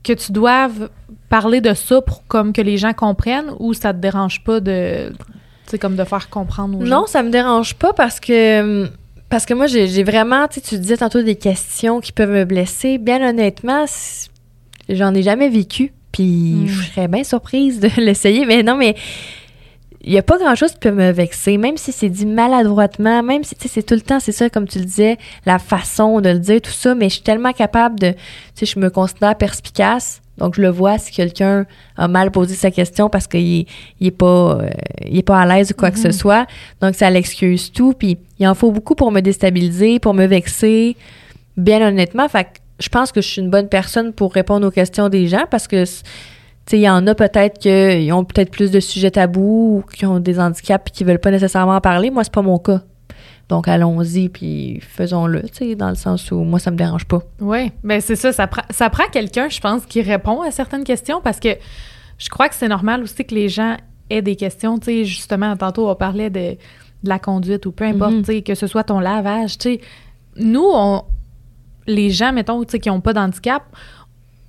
que 0.03 0.13
tu 0.13 0.31
doives 0.31 0.89
parler 1.31 1.61
de 1.61 1.73
ça 1.73 2.01
pour 2.01 2.27
comme 2.27 2.51
que 2.51 2.61
les 2.61 2.77
gens 2.77 2.93
comprennent 2.93 3.51
ou 3.59 3.73
ça 3.73 3.93
te 3.93 3.99
dérange 3.99 4.43
pas 4.43 4.59
de 4.59 5.13
c'est 5.65 5.79
comme 5.79 5.95
de 5.95 6.03
faire 6.03 6.29
comprendre 6.29 6.77
aux 6.77 6.85
gens? 6.85 7.01
Non, 7.01 7.07
ça 7.07 7.23
me 7.23 7.29
dérange 7.29 7.75
pas 7.75 7.93
parce 7.93 8.19
que 8.19 8.89
parce 9.29 9.45
que 9.45 9.53
moi 9.53 9.65
j'ai 9.67 10.03
vraiment, 10.03 10.49
tu 10.49 10.59
tu 10.59 10.77
disais 10.77 10.97
tantôt 10.97 11.23
des 11.23 11.35
questions 11.35 12.01
qui 12.01 12.11
peuvent 12.11 12.29
me 12.29 12.43
blesser. 12.43 12.97
Bien 12.97 13.27
honnêtement, 13.27 13.85
j'en 14.89 15.13
ai 15.15 15.23
jamais 15.23 15.47
vécu. 15.47 15.93
Puis 16.11 16.25
hmm. 16.25 16.67
je 16.67 16.83
serais 16.89 17.07
bien 17.07 17.23
surprise 17.23 17.79
de 17.79 17.89
l'essayer, 18.01 18.45
mais 18.45 18.61
non, 18.63 18.75
mais 18.75 18.95
il 20.03 20.11
n'y 20.11 20.17
a 20.17 20.23
pas 20.23 20.37
grand-chose 20.37 20.71
qui 20.73 20.79
peut 20.79 20.91
me 20.91 21.11
vexer, 21.11 21.57
même 21.57 21.77
si 21.77 21.91
c'est 21.91 22.09
dit 22.09 22.25
maladroitement, 22.25 23.21
même 23.23 23.43
si, 23.43 23.55
tu 23.55 23.63
sais, 23.63 23.67
c'est 23.75 23.83
tout 23.83 23.93
le 23.93 24.01
temps, 24.01 24.19
c'est 24.19 24.31
ça, 24.31 24.49
comme 24.49 24.67
tu 24.67 24.79
le 24.79 24.85
disais, 24.85 25.17
la 25.45 25.59
façon 25.59 26.21
de 26.21 26.29
le 26.29 26.39
dire, 26.39 26.61
tout 26.61 26.71
ça, 26.71 26.95
mais 26.95 27.09
je 27.09 27.15
suis 27.15 27.23
tellement 27.23 27.53
capable 27.53 27.99
de, 27.99 28.11
tu 28.11 28.17
sais, 28.55 28.65
je 28.65 28.79
me 28.79 28.89
considère 28.89 29.35
perspicace, 29.35 30.21
donc, 30.41 30.55
je 30.55 30.61
le 30.61 30.69
vois 30.69 30.97
si 30.97 31.11
quelqu'un 31.11 31.67
a 31.97 32.07
mal 32.07 32.31
posé 32.31 32.55
sa 32.55 32.71
question 32.71 33.09
parce 33.09 33.27
qu'il 33.27 33.65
n'est 33.99 34.11
pas, 34.11 34.57
euh, 34.59 34.69
est 35.01 35.21
pas 35.21 35.39
à 35.39 35.45
l'aise 35.45 35.69
ou 35.69 35.75
quoi 35.75 35.91
que 35.91 35.99
ce 35.99 36.07
mhm. 36.07 36.13
soit. 36.13 36.47
Donc, 36.81 36.95
ça 36.95 37.11
l'excuse 37.11 37.71
tout. 37.71 37.93
Puis, 37.93 38.17
il 38.39 38.47
en 38.47 38.55
faut 38.55 38.71
beaucoup 38.71 38.95
pour 38.95 39.11
me 39.11 39.19
déstabiliser, 39.19 39.99
pour 39.99 40.15
me 40.15 40.25
vexer. 40.25 40.97
Bien 41.57 41.87
honnêtement, 41.87 42.27
fait 42.27 42.47
je 42.79 42.89
pense 42.89 43.11
que 43.11 43.21
je 43.21 43.27
suis 43.27 43.41
une 43.41 43.51
bonne 43.51 43.69
personne 43.69 44.11
pour 44.11 44.33
répondre 44.33 44.65
aux 44.65 44.71
questions 44.71 45.09
des 45.09 45.27
gens 45.27 45.45
parce 45.51 45.67
que, 45.67 45.83
il 46.77 46.81
y 46.81 46.89
en 46.89 47.05
a 47.07 47.15
peut-être 47.15 47.59
qui 47.59 48.11
ont 48.11 48.23
peut-être 48.23 48.51
plus 48.51 48.71
de 48.71 48.79
sujets 48.79 49.11
tabous 49.11 49.83
ou 49.83 49.91
qui 49.93 50.05
ont 50.05 50.19
des 50.19 50.39
handicaps 50.39 50.89
et 50.89 50.91
qui 50.91 51.03
veulent 51.03 51.19
pas 51.19 51.31
nécessairement 51.31 51.75
en 51.75 51.81
parler. 51.81 52.09
Moi, 52.09 52.23
c'est 52.23 52.33
pas 52.33 52.41
mon 52.41 52.57
cas. 52.57 52.81
Donc, 53.49 53.67
allons-y, 53.67 54.29
puis 54.29 54.79
faisons-le, 54.81 55.41
tu 55.43 55.49
sais, 55.53 55.75
dans 55.75 55.89
le 55.89 55.95
sens 55.95 56.31
où 56.31 56.37
moi, 56.37 56.57
ça 56.57 56.71
me 56.71 56.77
dérange 56.77 57.05
pas. 57.05 57.21
Oui, 57.41 57.71
mais 57.83 57.99
c'est 57.99 58.15
ça, 58.15 58.31
ça, 58.31 58.49
ça 58.69 58.89
prend 58.89 59.03
quelqu'un, 59.11 59.49
je 59.49 59.59
pense, 59.59 59.85
qui 59.85 60.01
répond 60.01 60.41
à 60.41 60.51
certaines 60.51 60.85
questions 60.85 61.19
parce 61.21 61.39
que 61.39 61.49
je 62.17 62.29
crois 62.29 62.47
que 62.47 62.55
c'est 62.55 62.69
normal 62.69 63.03
aussi 63.03 63.25
que 63.25 63.35
les 63.35 63.49
gens 63.49 63.75
aient 64.09 64.21
des 64.21 64.37
questions. 64.37 64.77
Tu 64.79 64.85
sais, 64.85 65.05
justement, 65.05 65.57
tantôt, 65.57 65.89
on 65.89 65.95
parlait 65.95 66.29
de, 66.29 66.55
la 67.03 67.19
conduite 67.19 67.65
ou 67.65 67.71
peu 67.71 67.83
importe, 67.83 68.13
mhm. 68.13 68.21
tu 68.21 68.33
sais, 68.33 68.41
que 68.41 68.55
ce 68.55 68.67
soit 68.67 68.83
ton 68.83 68.99
lavage, 68.99 69.57
tu 69.57 69.69
sais. 69.69 69.81
Nous, 70.37 70.63
on, 70.63 71.03
les 71.87 72.09
gens, 72.09 72.31
mettons, 72.31 72.63
tu 72.63 72.71
sais, 72.71 72.79
qui 72.79 72.89
n'ont 72.89 73.01
pas 73.01 73.13
d'handicap, 73.13 73.63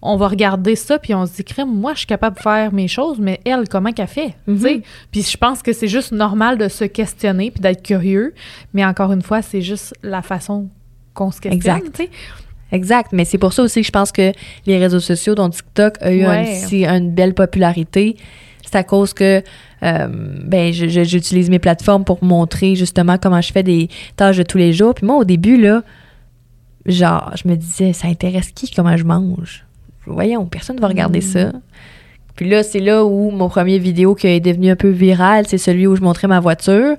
on 0.03 0.17
va 0.17 0.29
regarder 0.29 0.77
ça 0.77 0.99
puis 0.99 1.15
on 1.15 1.27
se 1.27 1.37
dit 1.37 1.45
crème 1.45 1.73
moi 1.73 1.93
je 1.95 1.99
suis 1.99 2.07
capable 2.07 2.37
de 2.37 2.43
faire 2.43 2.73
mes 2.73 2.89
choses 2.89 3.19
mais 3.21 3.41
elle 3.45 3.69
comment 3.69 3.93
qu'elle 3.93 4.09
fait 4.09 4.35
mhm. 4.47 4.83
puis 5.11 5.23
je 5.23 5.37
pense 5.37 5.63
que 5.63 5.73
c'est 5.73 5.89
juste 5.89 6.13
normal 6.13 6.59
de 6.59 6.69
se 6.69 6.85
questionner 6.85 7.51
puis 7.51 7.61
d'être 7.61 7.83
curieux 7.83 8.35
mais 8.75 8.85
encore 8.85 9.13
une 9.13 9.23
fois 9.23 9.43
c'est 9.43 9.63
juste 9.63 9.95
la 10.03 10.23
façon 10.23 10.69
qu'on 11.15 11.31
se 11.31 11.41
questionne 11.41 11.77
exact. 11.77 12.09
exact. 12.73 13.13
Mais 13.13 13.25
c'est 13.25 13.39
pour 13.39 13.53
ça 13.53 13.63
aussi 13.63 13.81
que 13.81 13.87
je 13.87 13.93
pense 13.93 14.13
que 14.13 14.33
les 14.67 14.79
réseaux 14.79 15.01
sociaux 15.01 15.35
dont 15.35 15.51
TikTok 15.51 15.95
a 16.01 16.13
eu 16.13 16.25
aussi 16.27 16.85
une 16.85 17.13
belle 17.13 17.35
popularité 17.35 18.17
c'est 18.65 18.79
à 18.79 18.85
cause 18.85 19.13
que 19.13 19.43
euh, 19.83 20.09
ben 20.45 20.73
j'utilise 20.73 21.51
mes 21.51 21.59
plateformes 21.59 22.05
pour 22.05 22.23
montrer 22.25 22.75
justement 22.75 23.19
comment 23.19 23.41
je 23.41 23.53
fais 23.53 23.63
des 23.63 23.89
tâches 24.17 24.37
de 24.39 24.45
tous 24.45 24.59
les 24.59 24.73
jours. 24.73 24.95
Puis 24.95 25.05
moi 25.07 25.17
au 25.17 25.25
début 25.25 25.61
là 25.61 25.83
genre 26.87 27.33
je 27.37 27.49
me 27.49 27.57
disais 27.57 27.93
ça 27.93 28.09
intéresse 28.09 28.51
qui 28.53 28.71
comment 28.71 28.97
je 28.97 29.05
mange? 29.05 29.65
Voyons, 30.07 30.47
personne 30.47 30.77
ne 30.77 30.81
va 30.81 30.89
regarder 30.89 31.21
mm. 31.21 31.23
ça. 31.23 31.53
Puis 32.37 32.49
là, 32.49 32.63
c'est 32.63 32.81
là 32.81 33.05
où 33.05 33.31
mon 33.31 33.49
premier 33.49 33.79
vidéo 33.79 34.15
qui 34.15 34.27
est 34.27 34.41
devenu 34.41 34.71
un 34.71 34.77
peu 34.77 34.89
viral, 34.89 35.47
c'est 35.47 35.59
celui 35.59 35.87
où 35.87 35.97
je 35.97 36.01
montrais 36.01 36.29
ma 36.29 36.41
voiture. 36.41 36.97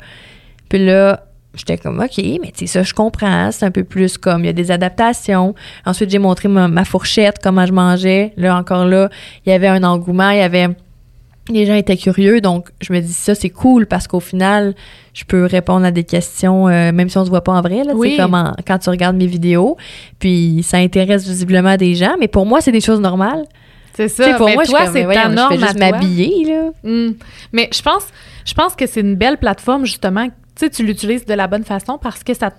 Puis 0.70 0.84
là, 0.86 1.26
j'étais 1.56 1.78
comme, 1.78 2.00
OK, 2.00 2.18
mais 2.18 2.52
tu 2.52 2.60
sais, 2.60 2.68
ça, 2.68 2.84
je 2.84 2.94
comprends. 2.94 3.52
C'est 3.52 3.66
un 3.66 3.72
peu 3.72 3.84
plus 3.84 4.18
comme, 4.18 4.44
il 4.44 4.48
y 4.48 4.50
a 4.50 4.54
des 4.54 4.72
adaptations. 4.72 5.56
Ensuite, 5.86 6.10
j'ai 6.10 6.20
montré 6.20 6.48
ma, 6.48 6.86
fourchette, 6.86 7.40
comment 7.42 7.66
je 7.66 7.74
mangeais. 7.74 8.34
Là, 8.38 8.58
encore 8.58 8.86
là, 8.86 9.10
il 9.46 9.50
y 9.50 9.54
avait 9.54 9.68
un 9.68 9.84
engouement, 9.84 10.30
il 10.30 10.40
y 10.40 10.42
avait 10.42 10.70
les 11.50 11.66
gens 11.66 11.76
étaient 11.76 11.98
curieux, 11.98 12.40
donc 12.40 12.70
je 12.80 12.94
me 12.94 13.02
dis 13.02 13.12
ça 13.12 13.36
c'est 13.36 13.50
cool 13.50 13.86
parce 13.86 14.08
qu'au 14.08 14.22
final, 14.22 14.76
je 15.14 15.24
peux 15.26 15.46
répondre 15.46 15.86
à 15.86 15.92
des 15.92 16.04
questions 16.04 16.68
euh, 16.68 16.92
même 16.92 17.10
si 17.10 17.18
on 17.18 17.26
se 17.26 17.30
voit 17.30 17.44
pas 17.44 17.54
en 17.54 17.62
vrai 17.62 17.84
là, 17.84 17.94
oui. 17.96 18.18
comme 18.18 18.54
quand 18.66 18.80
tu 18.80 18.90
regardes 18.90 19.16
mes 19.16 19.28
vidéos, 19.28 19.78
puis 20.20 20.62
ça 20.64 20.78
intéresse 20.78 21.28
visiblement 21.28 21.78
des 21.78 21.96
gens, 21.96 22.16
mais 22.20 22.28
pour 22.28 22.46
moi 22.46 22.62
c'est 22.62 22.72
des 22.72 22.82
choses 22.82 23.00
normales. 23.00 23.46
C'est 23.96 24.08
ça. 24.08 24.34
pour 24.38 24.50
moi, 24.50 24.66
toi, 24.66 24.88
c'est 24.92 25.06
ta 25.06 25.30
norme 25.30 25.54
je 25.54 25.60
fais 25.60 25.66
juste 25.68 25.80
m'habiller 25.80 26.46
là. 26.46 26.72
Hmm. 26.84 27.14
Mais 27.52 27.70
je 27.72 27.82
pense, 27.82 28.08
je 28.44 28.54
pense 28.56 28.76
que 28.76 28.88
c'est 28.88 29.02
une 29.02 29.16
belle 29.16 29.38
plateforme 29.38 29.86
justement. 29.86 30.26
Tu 30.28 30.34
sais, 30.56 30.70
tu 30.70 30.84
l'utilises 30.84 31.26
de 31.26 31.34
la 31.34 31.48
bonne 31.48 31.64
façon 31.64 32.00
parce 32.02 32.24
que 32.24 32.34
ça 32.34 32.52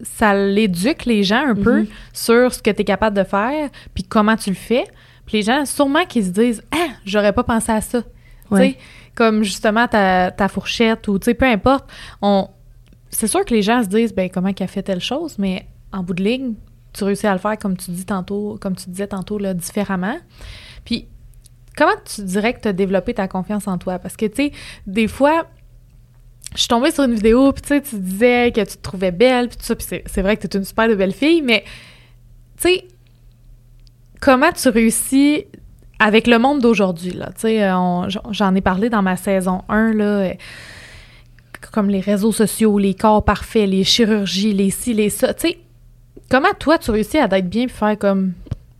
ça 0.00 0.34
l'éduque 0.34 1.04
les 1.04 1.22
gens 1.22 1.46
un 1.46 1.54
peu 1.54 1.82
mm-hmm. 1.82 1.88
sur 2.12 2.52
ce 2.52 2.62
que 2.62 2.70
tu 2.70 2.82
es 2.82 2.84
capable 2.84 3.16
de 3.16 3.24
faire, 3.24 3.70
puis 3.94 4.04
comment 4.04 4.36
tu 4.36 4.50
le 4.50 4.56
fais. 4.56 4.84
Puis 5.26 5.38
les 5.38 5.42
gens, 5.42 5.64
sûrement 5.64 6.04
qu'ils 6.04 6.24
se 6.24 6.30
disent 6.30 6.62
Ah, 6.72 6.88
j'aurais 7.06 7.32
pas 7.32 7.44
pensé 7.44 7.72
à 7.72 7.80
ça. 7.80 8.02
Comme 9.14 9.42
justement 9.42 9.86
ta, 9.88 10.30
ta 10.30 10.48
fourchette 10.48 11.08
ou 11.08 11.18
tu 11.18 11.26
sais, 11.26 11.34
peu 11.34 11.46
importe. 11.46 11.90
On, 12.22 12.48
c'est 13.10 13.28
sûr 13.28 13.44
que 13.44 13.54
les 13.54 13.62
gens 13.62 13.82
se 13.82 13.88
disent 13.88 14.14
ben 14.14 14.28
comment 14.30 14.52
qu'elle 14.52 14.68
fait 14.68 14.82
telle 14.82 15.00
chose, 15.00 15.36
mais 15.38 15.66
en 15.92 16.02
bout 16.02 16.14
de 16.14 16.24
ligne, 16.24 16.54
tu 16.92 17.04
réussis 17.04 17.26
à 17.26 17.32
le 17.32 17.38
faire 17.38 17.58
comme 17.58 17.76
tu 17.76 17.90
dis 17.90 18.04
tantôt, 18.04 18.58
comme 18.60 18.76
tu 18.76 18.90
disais 18.90 19.06
tantôt 19.06 19.38
là, 19.38 19.54
différemment. 19.54 20.16
Puis 20.84 21.08
comment 21.76 21.92
tu 22.04 22.22
dirais 22.22 22.54
que 22.54 22.60
tu 22.60 22.68
as 22.68 22.72
développé 22.72 23.14
ta 23.14 23.28
confiance 23.28 23.68
en 23.68 23.78
toi? 23.78 23.98
Parce 23.98 24.16
que 24.16 24.26
tu 24.26 24.36
sais, 24.36 24.52
des 24.86 25.08
fois, 25.08 25.46
je 26.54 26.60
suis 26.60 26.68
tombée 26.68 26.90
sur 26.90 27.04
une 27.04 27.14
vidéo, 27.14 27.52
puis 27.52 27.62
tu 27.62 27.68
sais, 27.68 27.80
tu 27.80 27.98
disais 27.98 28.52
que 28.52 28.60
tu 28.60 28.76
te 28.76 28.82
trouvais 28.82 29.12
belle, 29.12 29.48
puis 29.48 29.56
tout 29.56 29.64
ça, 29.64 29.74
puis 29.74 29.86
c'est 30.06 30.22
vrai 30.22 30.36
que 30.36 30.46
tu 30.46 30.56
es 30.56 30.60
une 30.60 30.64
super 30.64 30.88
belle 30.96 31.12
fille, 31.12 31.42
mais 31.42 31.64
tu 32.56 32.68
sais, 32.68 32.88
comment 34.20 34.52
tu 34.52 34.68
réussis 34.68 35.46
avec 35.98 36.26
le 36.26 36.38
monde 36.38 36.60
d'aujourd'hui, 36.60 37.14
euh, 37.44 38.08
j'en 38.30 38.54
ai 38.54 38.60
parlé 38.60 38.90
dans 38.90 39.02
ma 39.02 39.16
saison 39.16 39.62
1, 39.68 39.94
là, 39.94 40.04
euh, 40.04 40.32
comme 41.72 41.88
les 41.88 42.00
réseaux 42.00 42.32
sociaux, 42.32 42.78
les 42.78 42.94
corps 42.94 43.24
parfaits, 43.24 43.68
les 43.68 43.84
chirurgies, 43.84 44.52
les 44.52 44.70
ci, 44.70 44.92
les 44.94 45.10
ça, 45.10 45.32
tu 45.34 45.48
sais, 45.48 45.58
comment 46.30 46.52
toi, 46.58 46.78
tu 46.78 46.90
réussis 46.90 47.18
à 47.18 47.24
être 47.24 47.48
bien 47.48 47.66
puis 47.66 47.74
faire 47.74 47.98
comme, 47.98 48.32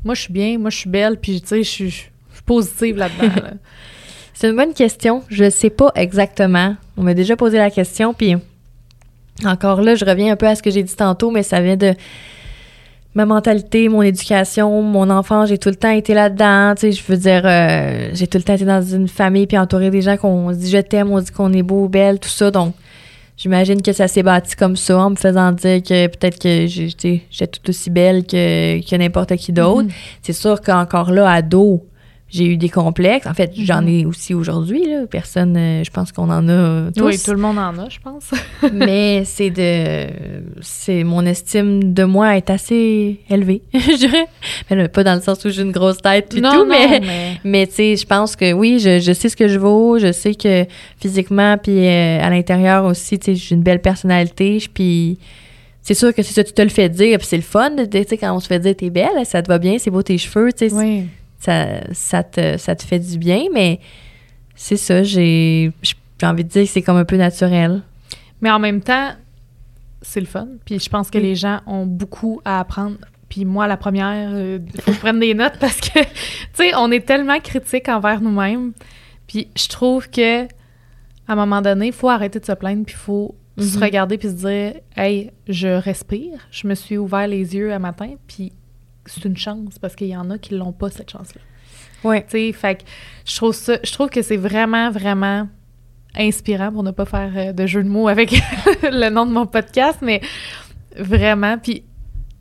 moi, 0.04 0.14
je 0.14 0.22
suis 0.22 0.32
bien, 0.32 0.58
moi, 0.58 0.70
je 0.70 0.78
suis 0.78 0.90
belle, 0.90 1.18
puis, 1.18 1.40
tu 1.40 1.48
sais, 1.48 1.62
je 1.62 1.88
suis 1.88 2.10
positive 2.44 2.96
là-dedans, 2.96 3.32
C'est 4.34 4.50
une 4.50 4.56
bonne 4.56 4.74
question. 4.74 5.22
Je 5.28 5.48
sais 5.48 5.70
pas 5.70 5.92
exactement. 5.94 6.74
On 6.96 7.02
m'a 7.04 7.14
déjà 7.14 7.36
posé 7.36 7.56
la 7.56 7.70
question, 7.70 8.12
puis 8.12 8.34
encore 9.44 9.80
là, 9.80 9.94
je 9.94 10.04
reviens 10.04 10.32
un 10.32 10.36
peu 10.36 10.48
à 10.48 10.56
ce 10.56 10.62
que 10.62 10.70
j'ai 10.70 10.82
dit 10.82 10.96
tantôt, 10.96 11.30
mais 11.30 11.44
ça 11.44 11.60
vient 11.60 11.76
de 11.76 11.94
ma 13.14 13.26
mentalité, 13.26 13.88
mon 13.88 14.02
éducation, 14.02 14.82
mon 14.82 15.08
enfant, 15.08 15.46
j'ai 15.46 15.58
tout 15.58 15.68
le 15.68 15.76
temps 15.76 15.90
été 15.90 16.14
là-dedans. 16.14 16.74
Tu 16.74 16.80
sais, 16.80 16.92
je 16.92 17.02
veux 17.06 17.16
dire, 17.16 17.42
euh, 17.44 18.10
j'ai 18.12 18.26
tout 18.26 18.38
le 18.38 18.44
temps 18.44 18.54
été 18.54 18.64
dans 18.64 18.82
une 18.82 19.08
famille 19.08 19.46
puis 19.46 19.56
entouré 19.56 19.90
des 19.90 20.02
gens 20.02 20.16
qu'on 20.16 20.52
se 20.52 20.58
dit 20.58 20.70
je 20.70 20.78
t'aime, 20.78 21.10
on 21.10 21.20
dit 21.20 21.30
qu'on 21.30 21.52
est 21.52 21.62
beau, 21.62 21.88
belle, 21.88 22.18
tout 22.18 22.28
ça. 22.28 22.50
Donc, 22.50 22.74
j'imagine 23.36 23.82
que 23.82 23.92
ça 23.92 24.08
s'est 24.08 24.24
bâti 24.24 24.56
comme 24.56 24.76
ça 24.76 24.98
en 24.98 25.10
me 25.10 25.16
faisant 25.16 25.52
dire 25.52 25.82
que 25.82 26.08
peut-être 26.08 26.40
que 26.40 26.66
j'étais 26.66 27.22
tout 27.46 27.70
aussi 27.70 27.90
belle 27.90 28.24
que, 28.24 28.80
que 28.88 28.96
n'importe 28.96 29.36
qui 29.36 29.52
d'autre. 29.52 29.88
Mm-hmm. 29.88 30.18
C'est 30.22 30.32
sûr 30.32 30.60
qu'encore 30.60 31.12
là, 31.12 31.30
ado, 31.30 31.84
j'ai 32.34 32.46
eu 32.46 32.56
des 32.56 32.68
complexes. 32.68 33.26
En 33.26 33.34
fait, 33.34 33.52
j'en 33.56 33.82
mhm. 33.82 33.88
ai 33.88 34.06
aussi 34.06 34.34
aujourd'hui. 34.34 34.82
Personne, 35.08 35.56
euh, 35.56 35.84
je 35.84 35.90
pense 35.90 36.10
qu'on 36.10 36.30
en 36.30 36.48
a 36.48 36.90
tous. 36.90 37.04
Oui, 37.04 37.18
tout 37.22 37.30
le 37.30 37.38
monde 37.38 37.58
en 37.58 37.78
a, 37.78 37.88
je 37.88 38.00
pense. 38.00 38.30
mais 38.72 39.24
c'est 39.24 39.50
de, 39.50 40.08
c'est 40.60 41.04
mon 41.04 41.24
estime 41.24 41.94
de 41.94 42.02
moi 42.02 42.36
est 42.36 42.50
assez 42.50 43.20
élevée, 43.30 43.62
je 43.74 43.96
dirais. 43.96 44.26
Mais 44.68 44.88
pas 44.88 45.04
dans 45.04 45.14
le 45.14 45.20
sens 45.20 45.44
où 45.44 45.50
j'ai 45.50 45.62
une 45.62 45.70
grosse 45.70 45.98
tête 45.98 46.34
et 46.34 46.42
tout, 46.42 46.66
mais, 46.66 47.38
mais, 47.44 47.66
tu 47.68 47.74
sais, 47.74 47.96
je 47.96 48.06
pense 48.06 48.34
que 48.34 48.52
oui, 48.52 48.80
je, 48.80 48.98
je, 48.98 49.12
sais 49.12 49.28
ce 49.28 49.36
que 49.36 49.46
je 49.46 49.58
vaux. 49.58 49.98
Je 49.98 50.10
sais 50.10 50.34
que 50.34 50.66
physiquement 51.00 51.56
puis 51.56 51.86
euh, 51.86 52.20
à 52.20 52.30
l'intérieur 52.30 52.84
aussi, 52.84 53.18
tu 53.18 53.26
sais, 53.26 53.34
j'ai 53.36 53.54
une 53.54 53.62
belle 53.62 53.80
personnalité. 53.80 54.58
Puis 54.74 55.18
c'est 55.82 55.94
sûr 55.94 56.12
que 56.12 56.22
c'est 56.22 56.34
ça, 56.34 56.42
tu 56.42 56.52
te 56.52 56.62
le 56.62 56.68
fais 56.68 56.88
dire, 56.88 57.18
puis 57.18 57.28
c'est 57.28 57.36
le 57.36 57.42
fun, 57.42 57.70
tu 57.76 58.02
sais, 58.08 58.16
quand 58.16 58.34
on 58.34 58.40
se 58.40 58.48
fait 58.48 58.58
dire 58.58 58.74
t'es 58.74 58.90
belle, 58.90 59.24
ça 59.24 59.40
te 59.40 59.48
va 59.48 59.58
bien, 59.58 59.76
c'est 59.78 59.90
beau 59.90 60.02
tes 60.02 60.18
cheveux, 60.18 60.52
tu 60.52 60.68
sais. 60.68 60.74
Oui 60.74 61.04
ça, 61.44 62.22
te, 62.22 62.56
ça 62.56 62.74
te 62.74 62.82
fait 62.82 62.98
du 62.98 63.18
bien, 63.18 63.44
mais 63.52 63.80
c'est 64.54 64.76
ça, 64.76 65.02
j'ai 65.02 65.72
envie 66.22 66.44
de 66.44 66.48
dire 66.48 66.64
que 66.64 66.68
c'est 66.68 66.82
comme 66.82 66.96
un 66.96 67.04
peu 67.04 67.16
naturel. 67.16 67.82
Mais 68.40 68.50
en 68.50 68.58
même 68.58 68.80
temps, 68.80 69.12
c'est 70.02 70.20
le 70.20 70.26
fun. 70.26 70.48
Puis 70.64 70.78
je 70.78 70.88
pense 70.88 71.10
que 71.10 71.18
les 71.18 71.34
gens 71.34 71.60
ont 71.66 71.86
beaucoup 71.86 72.40
à 72.44 72.60
apprendre. 72.60 72.96
Puis 73.28 73.44
moi, 73.44 73.66
la 73.66 73.76
première, 73.76 74.30
il 74.30 74.36
euh, 74.36 74.58
faut 74.80 74.90
que 74.90 74.96
je 74.96 75.00
prenne 75.00 75.18
des 75.18 75.34
notes 75.34 75.58
parce 75.58 75.80
que, 75.80 75.98
tu 76.02 76.08
sais, 76.54 76.72
on 76.76 76.90
est 76.90 77.04
tellement 77.04 77.40
critique 77.40 77.88
envers 77.88 78.20
nous-mêmes. 78.20 78.72
Puis 79.26 79.48
je 79.56 79.68
trouve 79.68 80.08
que 80.08 80.44
à 81.26 81.32
un 81.32 81.36
moment 81.36 81.62
donné, 81.62 81.86
il 81.86 81.92
faut 81.92 82.10
arrêter 82.10 82.38
de 82.38 82.44
se 82.44 82.52
plaindre, 82.52 82.84
puis 82.84 82.94
il 82.94 82.98
faut 83.00 83.34
se 83.58 83.76
mhm. 83.76 83.82
regarder 83.82 84.18
puis 84.18 84.28
se 84.28 84.34
dire 84.34 84.74
Hey, 84.96 85.30
je 85.48 85.68
respire, 85.68 86.46
je 86.50 86.66
me 86.66 86.74
suis 86.74 86.98
ouvert 86.98 87.26
les 87.26 87.54
yeux 87.56 87.72
un 87.72 87.78
matin, 87.78 88.10
puis 88.26 88.52
c'est 89.06 89.24
une 89.24 89.36
chance 89.36 89.78
parce 89.78 89.96
qu'il 89.96 90.08
y 90.08 90.16
en 90.16 90.30
a 90.30 90.38
qui 90.38 90.54
l'ont 90.54 90.72
pas, 90.72 90.90
cette 90.90 91.10
chance-là. 91.10 91.40
Oui. 92.04 92.22
Tu 92.22 92.30
sais, 92.30 92.52
fait 92.52 92.76
que 92.76 92.82
je 93.24 93.36
trouve 93.36 93.54
ça, 93.54 93.78
je 93.82 93.92
trouve 93.92 94.08
que 94.08 94.22
c'est 94.22 94.36
vraiment, 94.36 94.90
vraiment 94.90 95.48
inspirant 96.16 96.70
pour 96.70 96.82
ne 96.82 96.90
pas 96.90 97.06
faire 97.06 97.32
euh, 97.36 97.52
de 97.52 97.66
jeu 97.66 97.82
de 97.82 97.88
mots 97.88 98.08
avec 98.08 98.32
le 98.82 99.08
nom 99.10 99.26
de 99.26 99.32
mon 99.32 99.46
podcast, 99.46 99.98
mais 100.02 100.20
vraiment. 100.96 101.58
Puis, 101.58 101.82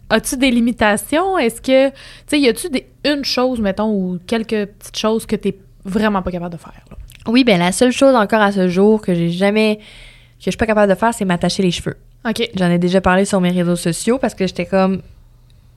as-tu 0.09 0.37
des 0.37 0.51
limitations? 0.51 1.37
Est-ce 1.37 1.61
que, 1.61 1.89
tu 1.89 1.95
sais, 2.27 2.39
y 2.39 2.47
a-tu 2.47 2.67
une 3.05 3.25
chose, 3.25 3.59
mettons, 3.59 3.91
ou 3.91 4.19
quelques 4.27 4.67
petites 4.67 4.97
choses 4.97 5.25
que 5.25 5.35
tu 5.35 5.49
n'es 5.49 5.57
vraiment 5.85 6.21
pas 6.21 6.31
capable 6.31 6.53
de 6.53 6.59
faire? 6.59 6.83
Oui, 7.27 7.43
ben 7.43 7.57
la 7.57 7.71
seule 7.71 7.91
chose 7.91 8.15
encore 8.15 8.41
à 8.41 8.51
ce 8.51 8.67
jour 8.67 9.01
que 9.01 9.13
j'ai 9.13 9.29
jamais, 9.29 9.77
que 9.77 10.45
je 10.45 10.51
suis 10.51 10.57
pas 10.57 10.65
capable 10.65 10.91
de 10.91 10.97
faire, 10.97 11.13
c'est 11.13 11.25
m'attacher 11.25 11.63
les 11.63 11.71
cheveux. 11.71 11.95
OK. 12.27 12.49
J'en 12.55 12.69
ai 12.69 12.79
déjà 12.79 13.01
parlé 13.01 13.25
sur 13.25 13.39
mes 13.41 13.51
réseaux 13.51 13.75
sociaux 13.75 14.17
parce 14.17 14.35
que 14.35 14.45
j'étais 14.45 14.65
comme, 14.65 15.01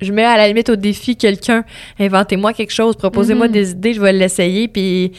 je 0.00 0.12
mets 0.12 0.24
à 0.24 0.36
la 0.36 0.48
limite 0.48 0.68
au 0.68 0.76
défi 0.76 1.16
quelqu'un, 1.16 1.64
inventez-moi 1.98 2.52
quelque 2.52 2.72
chose, 2.72 2.96
proposez-moi 2.96 3.48
mhm. 3.48 3.52
des 3.52 3.70
idées, 3.72 3.92
je 3.94 4.00
vais 4.00 4.12
l'essayer, 4.12 4.68
puis 4.68 5.12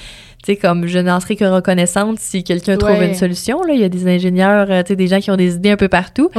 tu 0.43 0.53
sais, 0.53 0.55
comme 0.55 0.85
je 0.85 0.99
n'en 0.99 1.19
serai 1.19 1.35
que 1.35 1.45
reconnaissante 1.45 2.19
si 2.19 2.43
quelqu'un 2.43 2.77
trouve 2.77 3.01
une 3.01 3.15
solution. 3.15 3.63
Là. 3.63 3.73
Il 3.73 3.81
y 3.81 3.83
a 3.83 3.89
des 3.89 4.07
ingénieurs, 4.07 4.67
euh, 4.69 4.83
tu 4.83 4.89
sais, 4.89 4.95
des 4.95 5.07
gens 5.07 5.19
qui 5.19 5.31
ont 5.31 5.35
des 5.35 5.55
idées 5.55 5.71
un 5.71 5.77
peu 5.77 5.87
partout. 5.87 6.29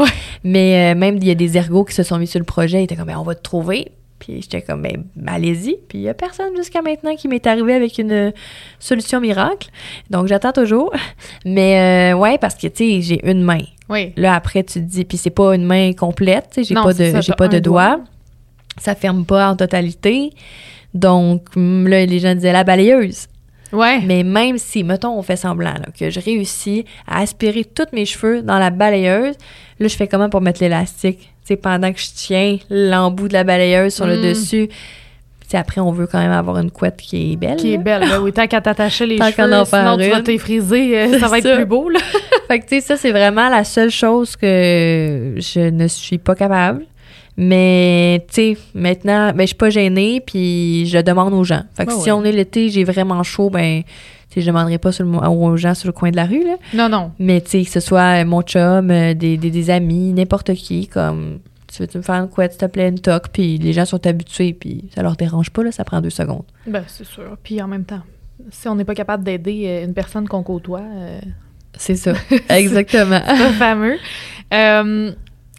Mais 0.45 0.95
euh, 0.95 0.99
même, 0.99 1.17
il 1.17 1.27
y 1.27 1.31
a 1.31 1.35
des 1.35 1.57
ergots 1.57 1.85
qui 1.85 1.95
se 1.95 2.05
sont 2.05 2.17
mis 2.17 2.29
sur 2.29 2.39
le 2.39 2.45
projet. 2.45 2.81
Ils 2.81 2.85
étaient 2.85 2.97
comme, 2.97 3.09
ben, 3.09 3.19
on 3.19 3.25
va 3.25 3.35
te 3.35 3.43
trouver. 3.43 3.91
Puis 4.21 4.41
j'étais 4.41 4.63
comme, 4.63 4.83
ben, 4.83 5.05
allez-y. 5.27 5.79
Puis 5.89 5.99
il 5.99 6.01
n'y 6.03 6.09
a 6.09 6.15
personne 6.15 6.57
jusqu'à 6.57 6.81
maintenant 6.81 7.17
qui 7.17 7.27
m'est 7.27 7.45
arrivé 7.47 7.75
avec 7.75 7.99
une 7.99 8.33
solution 8.79 9.21
miracle. 9.21 9.69
Donc 10.11 10.29
j'attends 10.29 10.53
toujours. 10.53 10.93
Mais 11.45 12.13
euh, 12.13 12.17
ouais, 12.17 12.39
parce 12.39 12.55
que, 12.55 12.69
tu 12.69 12.85
sais, 12.85 13.01
j'ai 13.03 13.29
une 13.29 13.43
main. 13.43 13.61
Oui. 13.89 14.13
Là, 14.17 14.35
après, 14.35 14.63
tu 14.63 14.75
te 14.75 14.79
dis, 14.87 15.05
puis 15.05 15.19
c'est 15.19 15.31
pas 15.31 15.55
une 15.55 15.65
main 15.65 15.93
complète, 15.93 16.51
tu 16.53 16.63
sais, 16.63 16.69
j'ai 16.69 16.75
pas 16.75 16.93
de, 16.93 17.21
j'ai 17.21 17.33
pas 17.33 17.49
de 17.49 17.59
doigts 17.59 18.01
ça 18.79 18.95
ferme 18.95 19.25
pas 19.25 19.51
en 19.51 19.57
totalité. 19.57 20.31
Donc, 20.95 21.49
là, 21.57 22.07
les 22.07 22.19
gens 22.19 22.35
disaient 22.35 22.53
la 22.53 22.65
balayeuse. 22.65 23.29
Ouais. 23.73 24.01
Mais 24.05 24.23
même 24.23 24.59
si, 24.59 24.83
mettons, 24.83 25.19
on 25.19 25.23
fait 25.23 25.37
semblant 25.37 25.75
que 25.99 26.11
je 26.11 26.21
réussis 26.21 26.85
à 27.07 27.21
aspirer 27.21 27.65
tous 27.65 27.87
mes 27.93 28.07
cheveux 28.07 28.43
dans 28.43 28.59
la 28.59 28.71
balayeuse, 28.71 29.35
là, 29.79 29.89
je 29.89 29.97
fais 29.97 30.09
comment 30.09 30.31
pour 30.31 30.41
mettre 30.41 30.63
l'élastique? 30.63 31.31
Tu 31.47 31.57
pendant 31.57 31.93
que 31.93 31.99
je 31.99 32.09
tiens 32.15 32.59
l'embout 32.69 33.29
de 33.29 33.33
la 33.33 33.45
balayeuse 33.45 33.95
sur 33.95 34.07
le 34.07 34.19
mm. 34.19 34.23
dessus. 34.23 34.69
Puis 35.49 35.57
après, 35.57 35.81
on 35.81 35.93
veut 35.93 36.07
quand 36.07 36.19
même 36.19 36.33
avoir 36.33 36.59
une 36.59 36.71
couette 36.71 36.99
qui 36.99 37.33
est 37.33 37.37
belle. 37.37 37.57
Qui 37.57 37.73
est 37.73 37.79
belle, 37.79 38.05
oui. 38.21 38.33
Tant 38.35 38.47
qu'à 38.47 38.61
t'attacher 38.61 39.07
les 39.07 39.17
cheveux, 39.33 39.65
sinon 39.65 39.97
tu 39.97 40.11
vas 40.11 40.21
t'effriser, 40.21 40.99
euh, 40.99 41.19
ça 41.21 41.29
va 41.29 41.39
être 41.39 41.55
plus 41.55 41.65
beau, 41.65 41.89
là. 41.89 42.01
fait 42.49 42.61
que, 42.61 42.65
tu 42.67 42.75
sais, 42.77 42.81
ça, 42.83 42.97
c'est 42.99 43.13
vraiment 43.13 43.49
la 43.49 43.65
seule 43.65 43.91
chose 43.91 44.37
que 44.37 45.37
je 45.39 45.71
ne 45.71 45.89
suis 45.89 46.19
pas 46.19 46.35
capable. 46.35 46.85
Mais, 47.41 48.27
tu 48.27 48.35
sais, 48.35 48.59
maintenant, 48.75 49.31
ben, 49.33 49.43
je 49.43 49.47
suis 49.47 49.57
pas 49.57 49.71
gênée, 49.71 50.21
puis 50.21 50.87
je 50.87 50.99
demande 50.99 51.33
aux 51.33 51.45
gens. 51.45 51.63
Fait 51.77 51.87
que 51.87 51.93
si 51.93 52.11
on 52.11 52.25
est 52.25 52.33
l'été, 52.33 52.69
j'ai 52.69 52.83
vraiment 52.83 53.23
chaud, 53.23 53.49
ben, 53.49 53.83
tu 53.85 54.35
sais, 54.35 54.41
je 54.41 54.47
demanderai 54.49 54.79
pas 54.79 54.91
sur 54.91 55.05
le, 55.05 55.17
aux 55.17 55.57
gens 55.57 55.75
sur 55.75 55.87
le 55.87 55.93
coin 55.93 56.11
de 56.11 56.17
la 56.17 56.27
rue, 56.27 56.43
là. 56.43 56.57
Non, 56.75 56.89
non. 56.89 57.13
Mais, 57.21 57.41
tu 57.41 57.51
sais, 57.51 57.63
que 57.63 57.71
ce 57.71 57.79
soit 57.79 58.25
mon 58.25 58.43
chum, 58.43 58.91
euh, 58.91 59.15
des, 59.15 59.37
des, 59.37 59.71
amis, 59.71 60.13
n'importe 60.13 60.53
qui, 60.55 60.89
comme, 60.89 61.39
tu 61.73 61.81
veux-tu 61.81 61.99
me 61.99 62.03
faire 62.03 62.17
une 62.17 62.29
couette, 62.29 62.53
s'il 62.53 62.61
te 62.61 62.67
plaît, 62.67 62.89
une 62.89 62.99
toque, 62.99 63.29
puis 63.33 63.57
les 63.57 63.73
gens 63.73 63.85
sont 63.85 64.05
habitués, 64.05 64.53
puis 64.53 64.87
ça 64.93 65.05
leur 65.05 65.15
dérange 65.15 65.51
pas, 65.51 65.63
là, 65.63 65.71
ça 65.71 65.85
prend 65.85 66.01
deux 66.01 66.11
secondes. 66.11 66.45
Ben, 66.67 66.83
c'est 66.89 67.07
sûr. 67.07 67.37
Puis 67.45 67.63
en 67.63 67.69
même 67.69 67.85
temps, 67.85 68.03
si 68.51 68.67
on 68.67 68.75
n'est 68.75 68.85
pas 68.85 68.97
capable 68.97 69.23
d'aider 69.23 69.63
euh, 69.67 69.85
une 69.85 69.95
personne 69.95 70.27
qu'on 70.27 70.43
côtoie... 70.43 70.83
Euh, 70.83 71.21
c'est 71.77 71.95
ça, 71.95 72.15
exactement. 72.49 73.21
c'est 73.25 73.53
fameux. 73.53 73.99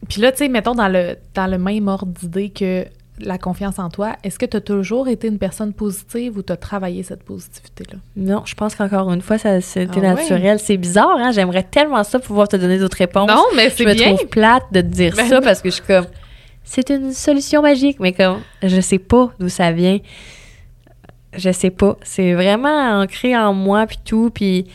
Puis 0.07 0.21
là, 0.21 0.31
tu 0.31 0.39
sais, 0.39 0.47
mettons 0.47 0.75
dans 0.75 0.87
le, 0.87 1.17
dans 1.33 1.47
le 1.47 1.57
même 1.57 1.87
ordre 1.87 2.13
d'idée 2.13 2.49
que 2.49 2.85
la 3.21 3.37
confiance 3.37 3.79
en 3.79 3.89
toi, 3.89 4.15
est-ce 4.23 4.39
que 4.39 4.45
tu 4.45 4.57
as 4.57 4.61
toujours 4.61 5.07
été 5.07 5.27
une 5.27 5.39
personne 5.39 5.73
positive 5.73 6.37
ou 6.37 6.41
tu 6.41 6.53
as 6.53 6.57
travaillé 6.57 7.03
cette 7.03 7.23
positivité-là? 7.23 7.99
Non, 8.15 8.43
je 8.45 8.55
pense 8.55 8.75
qu'encore 8.75 9.11
une 9.11 9.21
fois, 9.21 9.37
ça 9.37 9.59
c'était 9.61 9.99
ah 9.99 10.15
naturel. 10.15 10.59
C'est 10.59 10.77
bizarre, 10.77 11.17
hein? 11.17 11.31
J'aimerais 11.31 11.63
tellement 11.63 12.03
ça 12.03 12.19
pouvoir 12.19 12.47
te 12.47 12.55
donner 12.55 12.79
d'autres 12.79 12.97
réponses. 12.97 13.29
Non, 13.29 13.43
mais 13.55 13.69
c'est 13.69 13.83
bien. 13.83 13.93
Je 13.93 14.03
me 14.03 14.15
trouve 14.15 14.27
plate 14.27 14.63
de 14.71 14.81
te 14.81 14.87
dire 14.87 15.15
ben 15.17 15.27
ça 15.27 15.41
parce 15.41 15.61
que 15.61 15.69
je 15.69 15.75
suis 15.75 15.83
comme, 15.83 16.05
c'est 16.63 16.89
une 16.89 17.11
solution 17.11 17.61
magique, 17.61 17.99
mais 17.99 18.13
comme, 18.13 18.39
je 18.63 18.79
sais 18.79 18.99
pas 18.99 19.31
d'où 19.39 19.49
ça 19.49 19.71
vient. 19.71 19.99
Je 21.35 21.51
sais 21.51 21.71
pas. 21.71 21.97
C'est 22.03 22.33
vraiment 22.33 23.01
ancré 23.01 23.37
en 23.37 23.53
moi, 23.53 23.85
puis 23.85 23.99
tout, 24.03 24.31
puis 24.33 24.65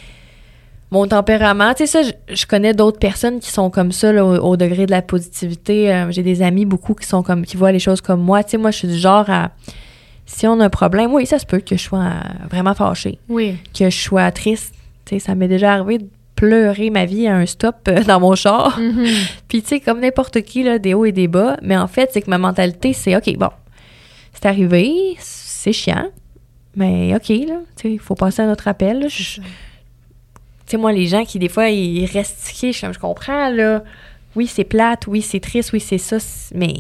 mon 0.95 1.07
tempérament. 1.07 1.75
Tu 1.75 1.87
sais, 1.87 2.05
ça, 2.05 2.11
je, 2.29 2.47
connais 2.47 2.73
d'autres 2.73 2.99
personnes 2.99 3.41
qui 3.41 3.51
sont 3.51 3.69
comme 3.69 3.93
ça, 3.93 4.25
au, 4.25 4.57
degré 4.57 4.87
de 4.87 4.91
la 4.91 5.03
positivité. 5.03 5.93
Euh, 5.93 6.11
j'ai 6.11 6.23
des 6.23 6.41
amis 6.41 6.65
beaucoup 6.65 6.95
qui 6.95 7.07
sont 7.07 7.23
comme, 7.23 7.45
qui 7.45 7.57
voient 7.57 7.73
les 7.73 7.79
choses 7.79 8.01
comme 8.01 8.23
moi. 8.23 8.43
Tu 8.45 8.53
sais, 8.53 8.57
moi, 8.57 8.71
je 8.71 8.79
suis 8.79 8.89
du 8.89 8.97
genre 8.97 9.29
à. 9.29 9.51
Si 10.27 10.47
on 10.47 10.59
a 10.61 10.65
un 10.65 10.71
problème, 10.71 11.13
oui, 11.13 11.27
ça 11.27 11.39
se 11.39 11.45
peut 11.45 11.59
que 11.59 11.77
je 11.77 11.83
sois 11.83 12.13
vraiment 12.51 12.75
fâchée. 12.75 13.19
Oui. 13.29 13.57
Que 13.79 13.91
je 13.91 13.99
sois 13.99 14.31
triste. 14.31 14.75
Tu 15.05 15.17
sais, 15.17 15.19
ça 15.19 15.35
m'est 15.35 15.49
déjà 15.49 15.75
arrivé 15.75 15.99
de 15.99 16.09
pleurer 16.35 16.89
ma 16.89 17.05
vie 17.05 17.27
à 17.27 17.37
un 17.37 17.45
stop 17.45 17.77
euh, 17.89 18.03
dans 18.05 18.21
mon 18.21 18.35
char. 18.35 18.81
Mm-hmm. 18.81 19.29
Puis, 19.49 19.63
tu 19.63 19.69
sais, 19.69 19.81
comme 19.81 20.01
n'importe 20.01 20.41
qui, 20.43 20.63
là, 20.63 20.79
des 20.79 20.95
hauts 20.95 21.05
et 21.05 21.13
des 21.13 21.29
bas. 21.29 21.57
Mais 21.63 21.77
en 21.77 21.89
fait, 21.89 22.11
c'est 22.13 22.23
que 22.23 22.31
ma 22.31 22.39
mentalité, 22.39 22.93
c'est 22.93 23.15
OK, 23.17 23.37
bon, 23.37 23.51
c'est 24.33 24.47
arrivé, 24.47 25.17
c'est 25.19 25.73
chiant. 25.73 26.07
Mais 26.77 27.15
OK, 27.15 27.29
là, 27.29 27.61
tu 27.77 27.83
sais, 27.83 27.93
il 27.93 27.99
faut 27.99 28.15
passer 28.15 28.43
à 28.43 28.47
notre 28.47 28.67
appel. 28.67 29.07
Je, 29.09 29.41
tu 30.67 30.73
sais, 30.73 30.77
moi, 30.77 30.93
les 30.93 31.07
gens 31.07 31.25
qui, 31.25 31.39
des 31.39 31.49
fois, 31.49 31.69
ils 31.69 32.07
restent 32.07 32.39
tiqués, 32.45 32.73
je, 32.73 32.93
je 32.93 32.99
comprends, 32.99 33.51
là. 33.51 33.83
Oui, 34.35 34.47
c'est 34.47 34.65
plate, 34.65 35.07
oui, 35.07 35.23
c'est 35.23 35.41
triste, 35.41 35.73
oui, 35.73 35.81
c'est 35.81 35.99
ça, 35.99 36.17
mais 36.55 36.75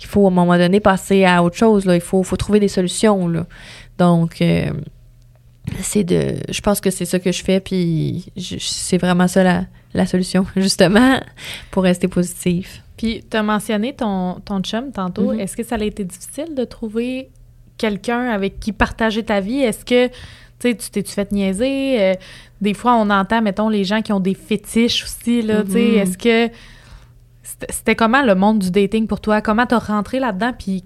il 0.00 0.06
faut, 0.06 0.24
à 0.24 0.28
un 0.28 0.34
moment 0.34 0.56
donné, 0.56 0.80
passer 0.80 1.24
à 1.24 1.42
autre 1.42 1.56
chose, 1.56 1.84
là. 1.86 1.94
Il 1.94 2.00
faut, 2.00 2.22
faut 2.22 2.36
trouver 2.36 2.60
des 2.60 2.68
solutions, 2.68 3.26
là. 3.26 3.46
Donc, 3.98 4.42
euh, 4.42 4.70
c'est 5.80 6.04
de... 6.04 6.36
Je 6.48 6.60
pense 6.60 6.80
que 6.80 6.90
c'est 6.90 7.04
ça 7.04 7.18
que 7.18 7.32
je 7.32 7.42
fais, 7.42 7.60
puis 7.60 8.26
c'est 8.36 8.98
vraiment 8.98 9.28
ça 9.28 9.42
la, 9.42 9.64
la 9.94 10.06
solution, 10.06 10.46
justement, 10.56 11.20
pour 11.70 11.84
rester 11.84 12.08
positif. 12.08 12.82
Puis, 12.96 13.24
tu 13.30 13.36
as 13.36 13.42
mentionné 13.42 13.94
ton, 13.94 14.40
ton 14.44 14.60
chum 14.60 14.92
tantôt. 14.92 15.32
Mm-hmm. 15.32 15.40
Est-ce 15.40 15.56
que 15.56 15.62
ça 15.62 15.76
a 15.76 15.82
été 15.82 16.04
difficile 16.04 16.54
de 16.54 16.64
trouver 16.64 17.30
quelqu'un 17.78 18.28
avec 18.28 18.60
qui 18.60 18.72
partager 18.72 19.22
ta 19.22 19.40
vie? 19.40 19.60
Est-ce 19.60 19.86
que 19.86 20.14
tu 20.60 20.74
t'es-tu 20.76 21.12
fait 21.12 21.32
niaiser? 21.32 22.00
Euh, 22.00 22.14
des 22.60 22.74
fois, 22.74 22.96
on 22.96 23.10
entend, 23.10 23.42
mettons, 23.42 23.68
les 23.68 23.84
gens 23.84 24.02
qui 24.02 24.12
ont 24.12 24.20
des 24.20 24.34
fétiches 24.34 25.04
aussi, 25.04 25.42
là, 25.42 25.62
tu 25.64 25.72
sais. 25.72 25.78
Mm-hmm. 25.78 26.02
Est-ce 26.02 26.18
que... 26.18 26.52
C'était 27.68 27.94
comment 27.94 28.22
le 28.22 28.34
monde 28.34 28.60
du 28.60 28.70
dating 28.70 29.06
pour 29.06 29.20
toi? 29.20 29.40
Comment 29.40 29.66
t'as 29.66 29.78
rentré 29.78 30.18
là-dedans? 30.18 30.52
Puis, 30.58 30.84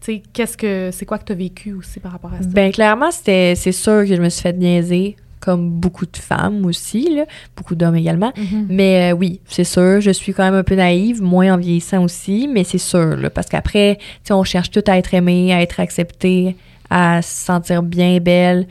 tu 0.00 0.22
qu'est-ce 0.32 0.56
que... 0.56 0.90
C'est 0.92 1.06
quoi 1.06 1.18
que 1.18 1.24
t'as 1.24 1.34
vécu 1.34 1.72
aussi 1.72 2.00
par 2.00 2.12
rapport 2.12 2.32
à 2.32 2.42
ça? 2.42 2.48
Ben 2.48 2.72
clairement, 2.72 3.10
c'était... 3.10 3.54
C'est 3.54 3.72
sûr 3.72 4.00
que 4.00 4.16
je 4.16 4.20
me 4.20 4.28
suis 4.28 4.42
fait 4.42 4.52
niaiser 4.52 5.16
comme 5.38 5.70
beaucoup 5.70 6.06
de 6.06 6.16
femmes 6.16 6.64
aussi, 6.66 7.14
là, 7.14 7.24
beaucoup 7.56 7.76
d'hommes 7.76 7.94
également. 7.94 8.32
Mhm. 8.36 8.66
Mais 8.68 9.12
euh, 9.12 9.16
oui, 9.16 9.40
c'est 9.46 9.64
sûr, 9.64 10.00
je 10.00 10.10
suis 10.10 10.34
quand 10.34 10.42
même 10.42 10.54
un 10.54 10.64
peu 10.64 10.74
naïve, 10.74 11.22
moins 11.22 11.54
en 11.54 11.56
vieillissant 11.56 12.02
aussi, 12.02 12.48
mais 12.48 12.64
c'est 12.64 12.78
sûr, 12.78 13.16
là, 13.16 13.30
parce 13.30 13.46
qu'après, 13.46 13.98
tu 14.24 14.32
on 14.32 14.42
cherche 14.42 14.72
tout 14.72 14.82
à 14.88 14.98
être 14.98 15.14
aimé, 15.14 15.54
à 15.54 15.62
être 15.62 15.78
accepté, 15.78 16.56
à 16.90 17.22
se 17.22 17.44
sentir 17.44 17.82
bien 17.82 18.18
belle. 18.18 18.66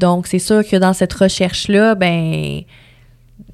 Donc, 0.00 0.26
c'est 0.26 0.38
sûr 0.40 0.66
que 0.66 0.76
dans 0.76 0.92
cette 0.94 1.12
recherche-là, 1.12 1.94
ben, 1.94 2.62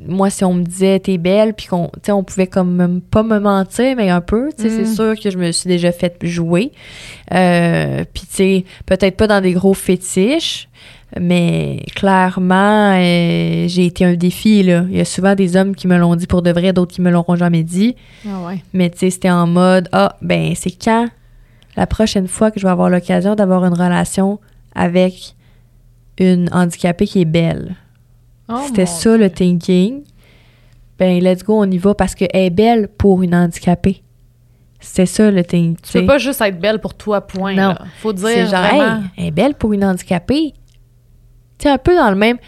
moi, 0.07 0.31
si 0.31 0.45
on 0.45 0.55
me 0.55 0.63
disait 0.63 1.01
t'es 1.01 1.19
belle, 1.19 1.55
puis 1.55 1.67
qu'on, 1.67 1.91
on 2.09 2.23
pouvait 2.25 2.47
comme 2.47 2.75
même 2.77 3.01
pas 3.01 3.23
me 3.23 3.39
mentir, 3.39 3.97
mais 3.97 4.09
un 4.11 4.21
peu, 4.21 4.51
tu 4.57 4.63
sais, 4.63 4.69
Mm. 4.69 4.85
c'est 4.85 4.95
sûr 4.95 5.15
que 5.21 5.31
je 5.31 5.39
me 5.39 5.51
suis 5.53 5.69
déjà 5.69 5.91
fait 5.93 6.17
jouer. 6.23 6.71
Euh, 7.35 8.05
puis, 8.15 8.23
tu 8.29 8.35
sais, 8.37 8.65
peut-être 8.87 9.17
pas 9.17 9.27
dans 9.27 9.41
des 9.41 9.53
gros 9.53 9.75
fétiches, 9.75 10.69
mais 11.21 11.83
clairement, 11.95 12.93
euh, 12.95 13.67
j'ai 13.69 13.87
été 13.87 14.05
un 14.05 14.15
défi, 14.15 14.63
là. 14.63 14.85
Il 14.91 14.97
y 14.97 15.01
a 15.01 15.05
souvent 15.05 15.35
des 15.35 15.57
hommes 15.57 15.75
qui 15.75 15.87
me 15.89 15.97
l'ont 15.99 16.15
dit 16.17 16.27
pour 16.27 16.43
de 16.43 16.51
vrai, 16.51 16.73
d'autres 16.73 16.93
qui 16.95 17.01
me 17.01 17.11
l'auront 17.11 17.37
jamais 17.37 17.63
dit. 17.63 17.97
Ah 18.27 18.47
ouais. 18.47 18.63
Mais 18.73 18.91
tu 18.91 18.99
sais, 18.99 19.11
c'était 19.11 19.31
en 19.31 19.47
mode 19.47 19.89
Ah, 19.93 20.17
ben, 20.23 20.53
c'est 20.55 20.71
quand 20.73 21.07
la 21.77 21.87
prochaine 21.87 22.27
fois 22.29 22.51
que 22.51 22.59
je 22.61 22.67
vais 22.67 22.73
avoir 22.73 22.91
l'occasion 22.91 23.35
d'avoir 23.35 23.65
une 23.65 23.75
relation 23.75 24.39
avec 24.75 25.35
une 26.19 26.49
handicapée 26.53 27.07
qui 27.07 27.21
est 27.21 27.27
belle. 27.27 27.77
Oh, 28.49 28.61
c'était 28.67 28.87
ça 28.87 29.17
le 29.17 29.31
thinking. 29.31 30.03
Ben, 30.99 31.23
let's 31.23 31.43
go, 31.43 31.63
on 31.63 31.71
y 31.71 31.79
va 31.79 31.95
parce 31.95 32.15
qu'elle 32.15 32.29
est 32.33 32.51
belle 32.51 32.89
pour 32.89 33.23
une 33.23 33.35
handicapée. 33.35 34.03
C'était 34.81 35.07
ça 35.07 35.31
le 35.31 35.45
thinking. 35.45 35.77
Tu 35.83 36.01
peux 36.01 36.07
pas 36.07 36.19
juste 36.19 36.41
être 36.41 36.59
belle 36.59 36.81
pour 36.81 36.95
toi, 36.95 37.21
point. 37.21 37.55
Non. 37.55 37.69
là. 37.69 37.85
Faut 38.01 38.13
dire 38.13 38.29
C'est 38.29 38.47
genre, 38.47 38.63
vraiment... 38.63 38.97
hey, 38.97 39.03
elle 39.17 39.25
est 39.27 39.31
belle 39.31 39.55
pour 39.55 39.73
une 39.73 39.85
handicapée. 39.85 40.55
Tu 41.59 41.69
un 41.69 41.79
peu 41.79 41.95
dans 41.97 42.11
le 42.11 42.17
même 42.17 42.39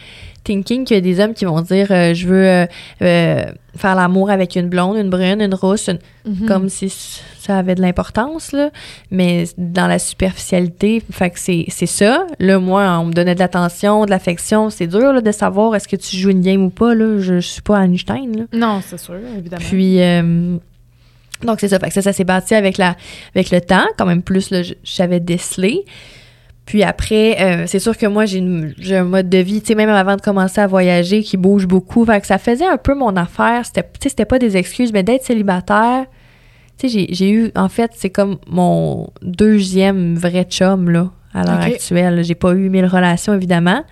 thinking 0.49 0.85
qu'il 0.85 0.97
y 0.97 0.99
a 0.99 1.01
des 1.01 1.21
hommes 1.21 1.35
qui 1.35 1.45
vont 1.45 1.61
dire 1.61 1.87
euh, 1.91 2.15
je 2.15 2.27
veux 2.27 2.47
euh, 2.47 2.67
euh, 3.03 3.45
faire 3.77 3.95
l'amour 3.95 4.31
avec 4.31 4.57
une 4.57 4.69
blonde, 4.69 4.97
une 4.97 5.11
brune, 5.11 5.41
une 5.41 5.55
rousse, 5.55 5.89
une- 5.89 5.99
Mhm. 6.25 6.47
comme 6.49 6.69
si 6.69 6.89
ça 6.91 7.57
avait 7.59 7.75
de 7.75 7.81
l'importance, 7.81 8.53
là. 8.53 8.71
Mais 9.11 9.45
dans 9.57 9.87
la 9.87 9.99
superficialité, 9.99 11.03
fait 11.11 11.31
que 11.31 11.39
c'est 11.39 11.65
c'est 11.69 11.87
ça. 11.87 12.27
Là, 12.39 12.59
moi, 12.59 12.99
on 13.01 13.07
me 13.07 13.13
donnait 13.13 13.35
de 13.35 13.41
l'attention, 13.41 14.05
de 14.05 14.11
l'affection. 14.11 14.69
C'est 14.71 14.87
dur 14.87 15.13
là, 15.13 15.21
de 15.21 15.33
savoir 15.33 15.75
est-ce 15.77 15.89
que 15.89 15.97
tu 15.97 16.17
joues 16.17 16.31
une 16.31 16.43
game 16.43 16.63
ou 16.65 16.71
pas. 16.71 16.95
Là. 16.95 17.19
Je, 17.19 17.35
je 17.41 17.49
suis 17.49 17.63
pas 17.63 17.85
Einstein. 17.85 18.37
Là. 18.37 18.45
Non, 18.53 18.81
c'est 18.87 18.99
sûr, 18.99 19.15
évidemment. 19.39 19.65
Puis, 19.69 19.99
donc 21.45 21.61
c'est 21.61 21.69
ça. 21.69 21.79
Fait 21.79 21.89
que 21.89 21.95
ça, 21.95 22.03
ça 22.03 22.13
s'est 22.13 22.25
bâti 22.25 22.55
avec, 22.55 22.79
la, 22.79 22.97
avec 23.35 23.51
le 23.51 23.61
temps. 23.61 23.87
Quand 23.97 24.07
même 24.07 24.23
plus, 24.23 24.51
là, 24.51 24.63
je- 24.63 24.75
j'avais 24.85 25.21
décelé. 25.21 25.85
Puis 26.69 26.83
après, 26.83 27.41
euh, 27.41 27.65
c'est 27.67 27.79
sûr 27.79 27.97
que 27.97 28.05
moi, 28.05 28.27
j'ai, 28.27 28.43
un 28.95 29.05
mode 29.05 29.31
de 29.31 29.39
vie, 29.39 29.63
tu 29.63 29.69
sais, 29.69 29.75
même 29.75 29.89
avant 29.89 30.17
de 30.17 30.21
commencer 30.21 30.61
à 30.61 30.67
voyager, 30.67 31.23
qui 31.23 31.39
bouge 31.39 31.67
beaucoup. 31.67 32.05
Fait 32.05 32.21
que 32.21 32.27
ça 32.27 32.37
faisait 32.37 32.67
un 32.67 32.77
peu 32.77 32.95
mon 32.95 33.17
affaire. 33.17 33.65
C'était, 33.65 33.85
tu 33.85 33.89
sais, 34.03 34.09
c'était 34.11 34.27
pas 34.27 34.39
des 34.39 34.55
excuses, 34.59 34.93
mais 34.93 35.03
d'être 35.03 35.25
célibataire, 35.25 36.05
tu 36.77 36.87
sais, 36.87 36.89
j'ai, 36.89 37.15
j'ai 37.15 37.31
eu, 37.31 37.53
en 37.57 37.71
fait, 37.71 37.93
c'est 37.95 38.11
comme 38.11 38.37
mon 38.47 39.09
deuxième 39.23 40.15
vrai 40.17 40.45
chum, 40.45 40.91
là, 40.91 41.11
à 41.35 41.45
l'heure 41.45 41.59
actuelle. 41.75 42.25
J'ai 42.25 42.35
pas 42.35 42.53
eu 42.53 42.69
mille 42.69 42.87
relations, 42.87 43.35
évidemment. 43.35 43.85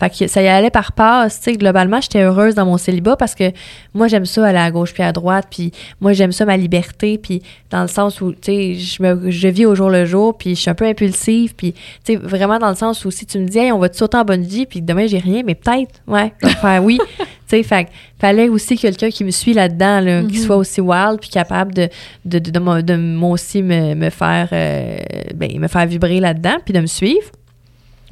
Fait 0.00 0.10
que 0.10 0.26
ça 0.26 0.42
y 0.42 0.48
allait 0.48 0.70
par 0.70 0.90
passe, 0.92 1.38
tu 1.40 1.52
sais, 1.52 1.56
globalement, 1.56 2.00
j'étais 2.00 2.22
heureuse 2.22 2.56
dans 2.56 2.66
mon 2.66 2.76
célibat 2.78 3.14
parce 3.16 3.34
que 3.36 3.52
moi, 3.94 4.08
j'aime 4.08 4.26
ça 4.26 4.44
aller 4.44 4.58
à 4.58 4.68
gauche 4.72 4.92
puis 4.92 5.04
à 5.04 5.12
droite, 5.12 5.46
puis 5.48 5.70
moi, 6.00 6.12
j'aime 6.12 6.32
ça 6.32 6.44
ma 6.44 6.56
liberté, 6.56 7.16
puis 7.16 7.42
dans 7.70 7.82
le 7.82 7.86
sens 7.88 8.20
où, 8.20 8.32
tu 8.32 8.38
sais, 8.42 8.74
je, 8.74 9.00
me- 9.02 9.30
je 9.30 9.48
vis 9.48 9.66
au 9.66 9.76
jour 9.76 9.90
le 9.90 10.04
jour, 10.04 10.36
puis 10.36 10.56
je 10.56 10.60
suis 10.60 10.70
un 10.70 10.74
peu 10.74 10.84
impulsive, 10.84 11.54
puis, 11.54 11.74
tu 12.04 12.14
sais, 12.14 12.16
vraiment 12.16 12.58
dans 12.58 12.70
le 12.70 12.74
sens 12.74 13.04
où 13.04 13.12
si 13.12 13.24
tu 13.24 13.38
me 13.38 13.46
dis, 13.46 13.58
hey, 13.58 13.70
on 13.70 13.78
va 13.78 13.88
te 13.88 13.96
sauter 13.96 14.16
en 14.16 14.24
bonne 14.24 14.42
vie, 14.42 14.66
puis 14.66 14.82
demain, 14.82 15.06
j'ai 15.06 15.18
rien, 15.18 15.42
mais 15.46 15.54
peut-être, 15.54 16.02
ouais, 16.08 16.32
faire 16.60 16.82
oui. 16.82 16.98
tu 17.48 17.56
sais, 17.56 17.62
fait 17.62 17.88
fallait 18.18 18.48
aussi 18.48 18.76
quelqu'un 18.78 19.10
qui 19.10 19.22
me 19.24 19.30
suit 19.30 19.52
là-dedans, 19.52 20.00
là, 20.00 20.22
qui 20.22 20.38
Mhm. 20.38 20.44
soit 20.44 20.56
aussi 20.56 20.80
wild, 20.80 21.18
puis 21.20 21.28
capable 21.30 21.74
de, 21.74 21.88
de, 22.24 22.38
de, 22.38 22.50
de, 22.50 22.80
de 22.80 22.96
moi 22.96 23.30
aussi 23.30 23.62
me, 23.62 23.94
me 23.94 24.10
faire, 24.10 24.48
euh, 24.52 24.96
ben, 25.34 25.58
me 25.58 25.68
faire 25.68 25.86
vibrer 25.86 26.20
là-dedans, 26.20 26.56
puis 26.64 26.72
de 26.72 26.80
me 26.80 26.86
suivre. 26.86 27.26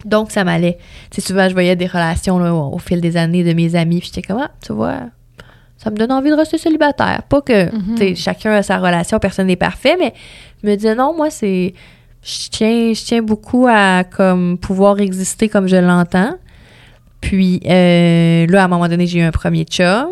Donc, 0.04 0.32
ça 0.32 0.42
m'allait. 0.44 0.78
Tu 1.10 1.20
sais, 1.20 1.26
souvent, 1.28 1.48
je 1.48 1.52
voyais 1.54 1.76
des 1.76 1.86
relations 1.86 2.38
là, 2.38 2.52
au, 2.54 2.74
au 2.74 2.78
fil 2.78 3.00
des 3.00 3.16
années 3.16 3.44
de 3.44 3.52
mes 3.52 3.74
amis, 3.76 4.00
puis 4.00 4.10
j'étais 4.12 4.26
comme, 4.26 4.40
ah, 4.42 4.50
tu 4.64 4.72
vois, 4.72 4.96
ça 5.78 5.90
me 5.90 5.96
donne 5.96 6.12
envie 6.12 6.30
de 6.30 6.34
rester 6.34 6.58
célibataire. 6.58 7.22
Pas 7.28 7.40
que, 7.40 7.68
sais, 7.96 8.14
chacun 8.14 8.52
a 8.52 8.62
sa 8.62 8.78
relation, 8.78 9.18
personne 9.18 9.46
n'est 9.46 9.56
parfait, 9.56 9.96
mais 9.98 10.12
je 10.62 10.68
me 10.68 10.74
disais, 10.76 10.94
non, 10.94 11.14
moi, 11.16 11.30
c'est. 11.30 11.72
Je 12.24 12.48
tiens, 12.50 12.92
je 12.94 13.04
tiens 13.04 13.20
beaucoup 13.22 13.66
à 13.68 14.04
comme 14.04 14.56
pouvoir 14.58 15.00
exister 15.00 15.48
comme 15.48 15.66
je 15.66 15.74
l'entends. 15.76 16.34
Puis 17.22 17.60
euh, 17.66 18.46
là, 18.48 18.62
à 18.62 18.64
un 18.66 18.68
moment 18.68 18.88
donné, 18.88 19.06
j'ai 19.06 19.20
eu 19.20 19.22
un 19.22 19.30
premier 19.30 19.64
chum. 19.64 20.06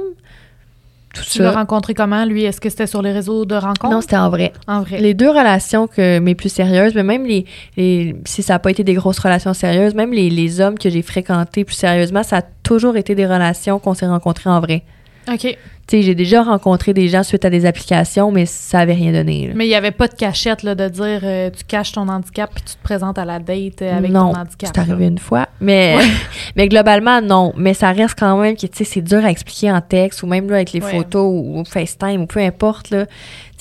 Tout 1.12 1.24
Tu 1.28 1.42
l'as 1.42 1.50
rencontré 1.50 1.92
comment, 1.92 2.24
lui? 2.24 2.44
Est-ce 2.44 2.60
que 2.60 2.70
c'était 2.70 2.86
sur 2.86 3.02
les 3.02 3.10
réseaux 3.10 3.44
de 3.44 3.56
rencontres? 3.56 3.90
Non, 3.90 4.00
c'était 4.00 4.16
en 4.16 4.30
vrai. 4.30 4.52
en 4.68 4.82
vrai. 4.82 5.00
Les 5.00 5.12
deux 5.12 5.28
relations 5.28 5.88
que 5.88 6.20
mes 6.20 6.36
plus 6.36 6.48
sérieuses, 6.50 6.94
mais 6.94 7.02
même 7.02 7.26
les, 7.26 7.46
les- 7.76 8.14
si 8.24 8.44
ça 8.44 8.52
n'a 8.54 8.58
pas 8.60 8.70
été 8.70 8.84
des 8.84 8.94
grosses 8.94 9.18
relations 9.18 9.52
sérieuses, 9.52 9.94
même 9.96 10.12
les, 10.12 10.30
les 10.30 10.60
hommes 10.60 10.78
que 10.78 10.88
j'ai 10.88 11.02
fréquentés 11.02 11.64
plus 11.64 11.74
sérieusement, 11.74 12.22
ça 12.22 12.36
a 12.38 12.42
toujours 12.62 12.96
été 12.96 13.16
des 13.16 13.26
relations 13.26 13.80
qu'on 13.80 13.94
s'est 13.94 14.06
rencontrés 14.06 14.50
en 14.50 14.60
vrai. 14.60 14.84
OK. 15.30 15.58
Sais, 15.90 16.02
j'ai 16.02 16.14
déjà 16.14 16.42
rencontré 16.44 16.94
des 16.94 17.08
gens 17.08 17.24
suite 17.24 17.44
à 17.44 17.50
des 17.50 17.66
applications, 17.66 18.30
mais 18.30 18.46
ça 18.46 18.78
avait 18.78 18.92
rien 18.94 19.10
donné. 19.12 19.48
là. 19.48 19.54
Mais 19.56 19.66
il 19.66 19.70
n'y 19.70 19.74
avait 19.74 19.90
pas 19.90 20.06
de 20.06 20.14
cachette 20.14 20.62
là, 20.62 20.76
de 20.76 20.88
dire 20.88 21.20
euh, 21.24 21.50
tu 21.50 21.64
caches 21.64 21.90
ton 21.90 22.06
handicap 22.08 22.48
puis 22.54 22.62
tu 22.64 22.74
te 22.76 22.82
présentes 22.82 23.18
à 23.18 23.24
la 23.24 23.40
date 23.40 23.82
euh, 23.82 23.98
avec 23.98 24.10
non, 24.12 24.32
ton 24.32 24.38
handicap. 24.40 24.70
c'est 24.72 24.78
arrivé 24.80 25.06
une 25.06 25.18
fois. 25.18 25.48
Mais, 25.60 25.96
mais 26.56 26.68
globalement, 26.68 27.20
non. 27.20 27.52
Mais 27.56 27.74
ça 27.74 27.90
reste 27.90 28.14
quand 28.18 28.36
même 28.40 28.54
que, 28.54 28.66
tu 28.66 28.68
sais, 28.72 28.84
c'est 28.84 29.00
dur 29.02 29.24
à 29.24 29.30
expliquer 29.30 29.72
en 29.72 29.80
texte 29.80 30.22
ou 30.22 30.26
même 30.28 30.48
là, 30.48 30.56
avec 30.56 30.72
les 30.72 30.80
Ouais. 30.80 30.90
photos 30.98 31.24
ou, 31.26 31.58
ou 31.60 31.64
FaceTime 31.64 32.22
ou 32.22 32.26
peu 32.26 32.38
importe, 32.40 32.90
là. 32.90 33.06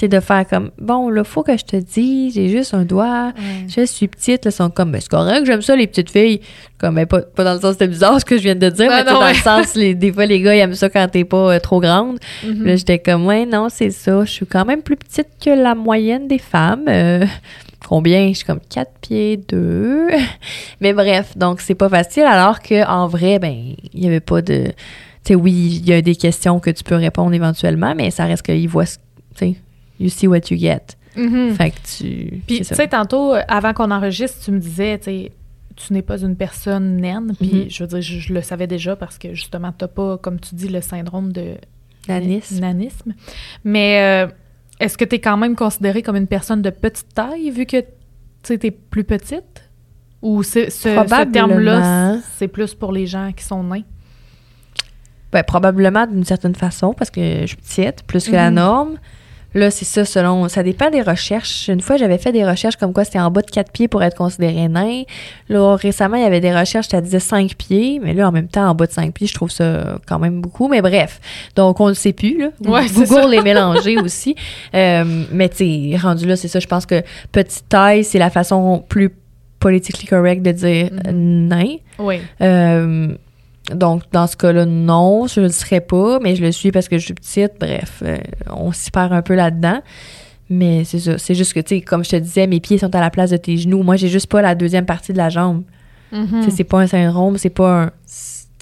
De 0.01 0.21
faire 0.21 0.47
comme, 0.47 0.71
bon, 0.79 1.09
là, 1.09 1.25
faut 1.25 1.43
que 1.43 1.57
je 1.57 1.65
te 1.65 1.75
dise, 1.75 2.33
j'ai 2.35 2.47
juste 2.47 2.73
un 2.73 2.85
doigt. 2.85 3.33
Ouais. 3.35 3.67
Je 3.67 3.85
suis 3.85 4.07
petite, 4.07 4.45
là, 4.45 4.51
sont 4.51 4.69
comme, 4.69 4.93
ben, 4.93 5.01
c'est 5.01 5.09
correct, 5.09 5.43
j'aime 5.45 5.61
ça, 5.61 5.75
les 5.75 5.87
petites 5.87 6.09
filles. 6.09 6.39
Comme, 6.77 6.95
ben, 6.95 7.05
pas, 7.05 7.19
pas 7.19 7.43
dans 7.43 7.55
le 7.55 7.59
sens, 7.59 7.73
c'était 7.73 7.89
bizarre 7.89 8.17
ce 8.17 8.23
que 8.23 8.37
je 8.37 8.43
viens 8.43 8.55
de 8.55 8.69
dire, 8.69 8.89
Non, 8.89 8.95
mais 8.95 9.03
non, 9.11 9.19
dans 9.19 9.27
le 9.27 9.33
sens, 9.33 9.75
les, 9.75 9.95
des 9.95 10.13
fois, 10.13 10.25
les 10.25 10.39
gars, 10.39 10.55
ils 10.55 10.59
aiment 10.59 10.73
ça 10.73 10.87
quand 10.89 11.05
t'es 11.11 11.25
pas 11.25 11.55
euh, 11.55 11.59
trop 11.59 11.81
grande. 11.81 12.17
Mhm. 12.45 12.63
Là, 12.65 12.75
j'étais 12.75 12.99
comme, 12.99 13.25
ouais, 13.25 13.45
non, 13.45 13.67
c'est 13.69 13.91
ça. 13.91 14.25
Je 14.25 14.31
suis 14.31 14.45
quand 14.45 14.65
même 14.65 14.81
plus 14.81 14.95
petite 14.97 15.27
que 15.43 15.49
la 15.49 15.75
moyenne 15.75 16.27
des 16.27 16.37
femmes. 16.39 16.85
Euh, 16.87 17.25
combien? 17.87 18.29
Je 18.29 18.33
suis 18.33 18.45
comme 18.45 18.59
4 18.69 18.91
pieds 19.01 19.37
2. 19.37 20.07
Mais 20.81 20.93
bref, 20.93 21.37
donc 21.37 21.61
c'est 21.61 21.75
pas 21.75 21.89
facile. 21.89 22.23
Alors 22.23 22.59
qu'en 22.61 23.07
vrai, 23.07 23.39
ben, 23.39 23.73
il 23.93 24.03
y 24.03 24.07
avait 24.07 24.19
pas 24.19 24.41
de. 24.41 24.65
Tu 25.23 25.33
sais, 25.33 25.35
oui, 25.35 25.79
il 25.81 25.87
y 25.87 25.93
a 25.93 26.01
des 26.01 26.15
questions 26.15 26.59
que 26.59 26.69
tu 26.69 26.83
peux 26.83 26.95
répondre 26.95 27.33
éventuellement, 27.33 27.93
mais 27.95 28.09
ça 28.11 28.25
reste 28.25 28.43
qu'ils 28.43 28.69
voient. 28.69 28.85
ce- 28.85 28.97
Tu 29.35 29.45
sais, 29.45 29.55
you 29.99 30.09
see 30.09 30.27
what 30.27 30.39
you 30.49 30.57
get. 30.57 30.81
Mhm. 31.15 31.53
Fait 31.55 31.71
que 31.71 31.75
tu. 31.97 32.41
Puis, 32.47 32.57
tu 32.59 32.63
sais, 32.63 32.87
tantôt, 32.87 33.33
euh, 33.33 33.41
avant 33.47 33.73
qu'on 33.73 33.91
enregistre, 33.91 34.37
tu 34.45 34.51
me 34.51 34.59
disais, 34.59 34.97
tu 34.99 35.03
sais, 35.05 35.31
tu 35.75 35.93
n'es 35.93 36.01
pas 36.01 36.19
une 36.21 36.35
personne 36.35 36.97
naine. 36.97 37.33
Puis, 37.39 37.53
Mhm. 37.53 37.69
je 37.69 37.83
veux 37.83 37.87
dire, 37.87 38.01
je, 38.01 38.19
je 38.19 38.33
le 38.33 38.41
savais 38.41 38.67
déjà 38.67 38.95
parce 38.95 39.17
que, 39.17 39.33
justement, 39.33 39.71
tu 39.77 39.83
n'as 39.83 39.87
pas, 39.87 40.17
comme 40.17 40.39
tu 40.39 40.55
dis, 40.55 40.67
le 40.67 40.81
syndrome 40.81 41.31
de 41.33 41.55
Nanisme. 42.09 42.59
nanisme. 42.59 43.13
Mais 43.63 44.25
euh, 44.27 44.31
est-ce 44.79 44.97
que 44.97 45.05
tu 45.05 45.15
es 45.15 45.19
quand 45.19 45.37
même 45.37 45.55
considérée 45.55 46.01
comme 46.01 46.15
une 46.15 46.27
personne 46.27 46.61
de 46.61 46.69
petite 46.69 47.13
taille 47.13 47.49
vu 47.51 47.65
que 47.65 47.83
tu 48.43 48.53
es 48.53 48.71
plus 48.71 49.03
petite? 49.03 49.69
Ou 50.21 50.43
ce, 50.43 50.69
terme-là, 51.31 52.17
c'est 52.37 52.49
plus 52.49 52.73
pour 52.73 52.91
les 52.91 53.05
gens 53.07 53.31
qui 53.31 53.43
sont 53.43 53.63
nains? 53.63 53.83
Ben, 55.31 55.43
probablement 55.43 56.07
d'une 56.07 56.23
certaine 56.25 56.55
façon, 56.55 56.93
parce 56.93 57.09
que 57.11 57.41
je 57.41 57.45
suis 57.45 57.55
petite, 57.57 58.03
plus 58.03 58.25
que 58.27 58.31
la 58.33 58.49
Mhm. 58.49 58.55
norme. 58.55 58.97
Là, 59.55 59.71
c'est 59.71 59.85
ça, 59.85 60.05
selon. 60.05 60.47
Ça 60.47 60.61
dépend 60.63 60.89
des 60.91 61.01
recherches. 61.01 61.67
Une 61.69 61.81
fois, 61.81 61.97
j'avais 61.97 62.17
fait 62.19 62.31
des 62.31 62.45
recherches 62.45 62.75
comme 62.75 62.93
quoi 62.93 63.03
c'était 63.03 63.19
en 63.19 63.31
bas 63.31 63.41
de 63.41 63.49
4 63.49 63.71
pieds 63.71 63.87
pour 63.87 64.03
être 64.03 64.15
considéré 64.15 64.67
nain. 64.67 65.03
Là, 65.49 65.75
récemment, 65.75 66.17
il 66.17 66.23
y 66.23 66.25
avait 66.25 66.39
des 66.39 66.55
recherches, 66.55 66.87
ça 66.89 67.01
disait 67.01 67.19
5 67.19 67.55
pieds, 67.55 67.99
mais 68.03 68.13
là, 68.13 68.27
en 68.27 68.31
même 68.31 68.47
temps, 68.47 68.67
en 68.69 68.75
bas 68.75 68.85
de 68.85 68.91
5 68.91 69.13
pieds, 69.13 69.27
je 69.27 69.33
trouve 69.33 69.49
ça 69.49 69.97
quand 70.07 70.19
même 70.19 70.41
beaucoup. 70.41 70.67
Mais 70.67 70.81
bref, 70.81 71.19
donc 71.55 71.79
on 71.79 71.89
ne 71.89 71.93
sait 71.93 72.13
plus, 72.13 72.37
là. 72.39 72.49
Ouais, 72.63 72.87
c'est 72.87 73.05
Google 73.09 73.31
les 73.31 73.41
mélanger 73.41 73.97
aussi. 74.03 74.35
Euh, 74.75 75.23
mais 75.31 75.49
tu 75.49 75.95
rendu 76.01 76.25
là, 76.27 76.35
c'est 76.35 76.47
ça. 76.47 76.59
Je 76.59 76.67
pense 76.67 76.85
que 76.85 77.01
petite 77.31 77.67
taille, 77.69 78.03
c'est 78.03 78.19
la 78.19 78.29
façon 78.29 78.83
plus 78.87 79.09
politically 79.59 80.05
correct 80.07 80.41
de 80.41 80.51
dire 80.51 80.89
Mhm. 80.91 81.01
euh, 81.07 81.11
nain. 81.11 81.75
Oui. 81.97 82.19
Euh, 82.41 83.07
donc, 83.73 84.03
dans 84.11 84.27
ce 84.27 84.35
cas-là, 84.37 84.65
non, 84.65 85.27
je 85.27 85.39
ne 85.41 85.45
le 85.47 85.51
serais 85.51 85.81
pas, 85.81 86.19
mais 86.19 86.35
je 86.35 86.43
le 86.43 86.51
suis 86.51 86.71
parce 86.71 86.87
que 86.87 86.97
je 86.97 87.05
suis 87.05 87.13
petite. 87.13 87.53
Bref, 87.59 88.01
euh, 88.03 88.17
on 88.51 88.71
s'y 88.71 88.91
perd 88.91 89.13
un 89.13 89.21
peu 89.21 89.35
là-dedans. 89.35 89.81
Mais 90.49 90.83
c'est 90.83 90.99
ça. 90.99 91.17
C'est 91.17 91.35
juste 91.35 91.53
que, 91.53 91.59
tu 91.59 91.75
sais, 91.75 91.81
comme 91.81 92.03
je 92.03 92.09
te 92.09 92.15
disais, 92.15 92.47
mes 92.47 92.59
pieds 92.59 92.77
sont 92.79 92.93
à 92.95 92.99
la 92.99 93.09
place 93.11 93.29
de 93.29 93.37
tes 93.37 93.55
genoux. 93.57 93.83
Moi, 93.83 93.95
j'ai 93.97 94.07
juste 94.07 94.27
pas 94.27 94.41
la 94.41 94.55
deuxième 94.55 94.85
partie 94.85 95.13
de 95.13 95.17
la 95.17 95.29
jambe. 95.29 95.63
Sais, 96.11 96.49
c'est 96.49 96.63
pas 96.63 96.79
un 96.79 96.87
syndrome, 96.87 97.37
c'est 97.37 97.51
pas 97.51 97.83
un. 97.83 97.85
Tu 97.87 97.93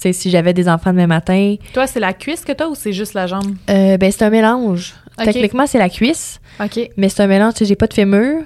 sais, 0.02 0.12
si 0.12 0.28
j'avais 0.30 0.52
des 0.52 0.68
enfants 0.68 0.90
demain 0.92 1.06
matin, 1.06 1.56
Toi, 1.72 1.86
c'est 1.86 1.98
la 1.98 2.12
cuisse 2.12 2.44
que 2.44 2.52
tu 2.52 2.62
as 2.62 2.68
ou 2.68 2.74
c'est 2.74 2.92
juste 2.92 3.14
la 3.14 3.26
jambe? 3.26 3.56
euh, 3.70 3.96
ben, 3.96 4.12
c'est 4.12 4.22
un 4.22 4.30
mélange. 4.30 4.94
Techniquement, 5.16 5.66
c'est 5.66 5.78
la 5.78 5.88
cuisse, 5.88 6.40
OK. 6.62 6.90
mais 6.96 7.08
c'est 7.08 7.22
un 7.22 7.26
mélange. 7.26 7.54
Tu 7.54 7.58
sais, 7.60 7.64
j'ai 7.64 7.74
pas 7.74 7.86
de 7.88 7.94
fémur, 7.94 8.42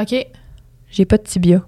OK. 0.00 0.26
j'ai 0.90 1.04
pas 1.04 1.18
de 1.18 1.22
tibia. 1.22 1.62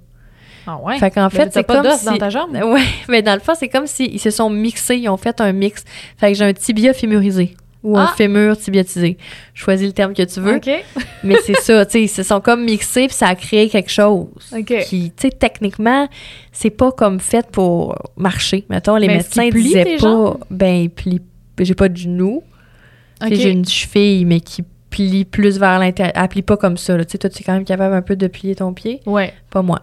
Ah 0.70 0.76
ouais? 0.82 0.98
Fait 0.98 1.10
qu'en 1.10 1.30
fait, 1.30 1.50
c'est 1.50 1.62
pas 1.62 1.80
comme 1.82 1.90
si... 1.92 2.04
dans 2.04 2.18
ta 2.18 2.28
jambe? 2.28 2.52
Ouais, 2.62 2.82
mais 3.08 3.22
dans 3.22 3.32
le 3.34 3.40
fond, 3.40 3.54
c'est 3.58 3.68
comme 3.68 3.86
s'ils 3.86 4.20
se 4.20 4.28
sont 4.30 4.50
mixés, 4.50 4.96
ils 4.96 5.08
ont 5.08 5.16
fait 5.16 5.40
un 5.40 5.52
mix. 5.52 5.82
Fait 6.18 6.32
que 6.32 6.36
j'ai 6.38 6.44
un 6.44 6.52
tibia 6.52 6.92
fémurisé 6.92 7.56
ou 7.82 7.96
un 7.96 8.04
Ah! 8.04 8.14
fémur 8.16 8.58
tibiatisé. 8.58 9.16
Choisis 9.54 9.86
le 9.86 9.92
terme 9.94 10.12
que 10.12 10.22
tu 10.24 10.40
veux. 10.40 10.56
OK. 10.56 10.68
Mais 11.24 11.36
c'est 11.46 11.56
ça, 11.56 11.86
tu 11.86 11.92
sais, 11.92 12.02
ils 12.02 12.08
se 12.08 12.22
sont 12.22 12.40
comme 12.42 12.64
mixés 12.64 13.06
puis 13.06 13.16
ça 13.16 13.28
a 13.28 13.34
créé 13.34 13.70
quelque 13.70 13.90
chose. 13.90 14.26
OK. 14.52 14.74
Qui, 14.84 15.10
tu 15.16 15.28
sais, 15.28 15.30
techniquement, 15.30 16.06
c'est 16.52 16.68
pas 16.70 16.92
comme 16.92 17.18
fait 17.18 17.46
pour 17.50 17.94
marcher. 18.18 18.66
Mettons, 18.68 18.96
les 18.96 19.06
Mais 19.06 19.16
médecins 19.18 19.48
disaient 19.48 19.84
pas, 19.96 19.96
jambes? 19.98 20.44
ben, 20.50 20.82
ils 20.82 20.90
plient. 20.90 21.22
J'ai 21.58 21.74
pas 21.74 21.88
de 21.88 21.96
genou. 21.96 22.42
Tu 23.22 23.28
sais, 23.28 23.34
OK. 23.34 23.40
J'ai 23.40 23.50
une 23.52 23.66
cheville, 23.66 24.24
mais 24.26 24.40
qui 24.40 24.62
plie 24.90 25.24
plus 25.24 25.58
vers 25.58 25.78
l'intérieur. 25.78 26.12
Elle 26.16 26.28
plie 26.28 26.42
pas 26.42 26.56
comme 26.56 26.76
ça. 26.76 26.96
Tu 27.04 27.12
sais, 27.12 27.18
toi, 27.18 27.30
tu 27.30 27.40
es 27.40 27.44
quand 27.44 27.52
même 27.54 27.64
capable 27.64 27.94
un 27.94 28.02
peu 28.02 28.16
de 28.16 28.26
plier 28.26 28.54
ton 28.54 28.72
pied. 28.74 29.00
Ouais. 29.06 29.32
Pas 29.50 29.62
moi. 29.62 29.80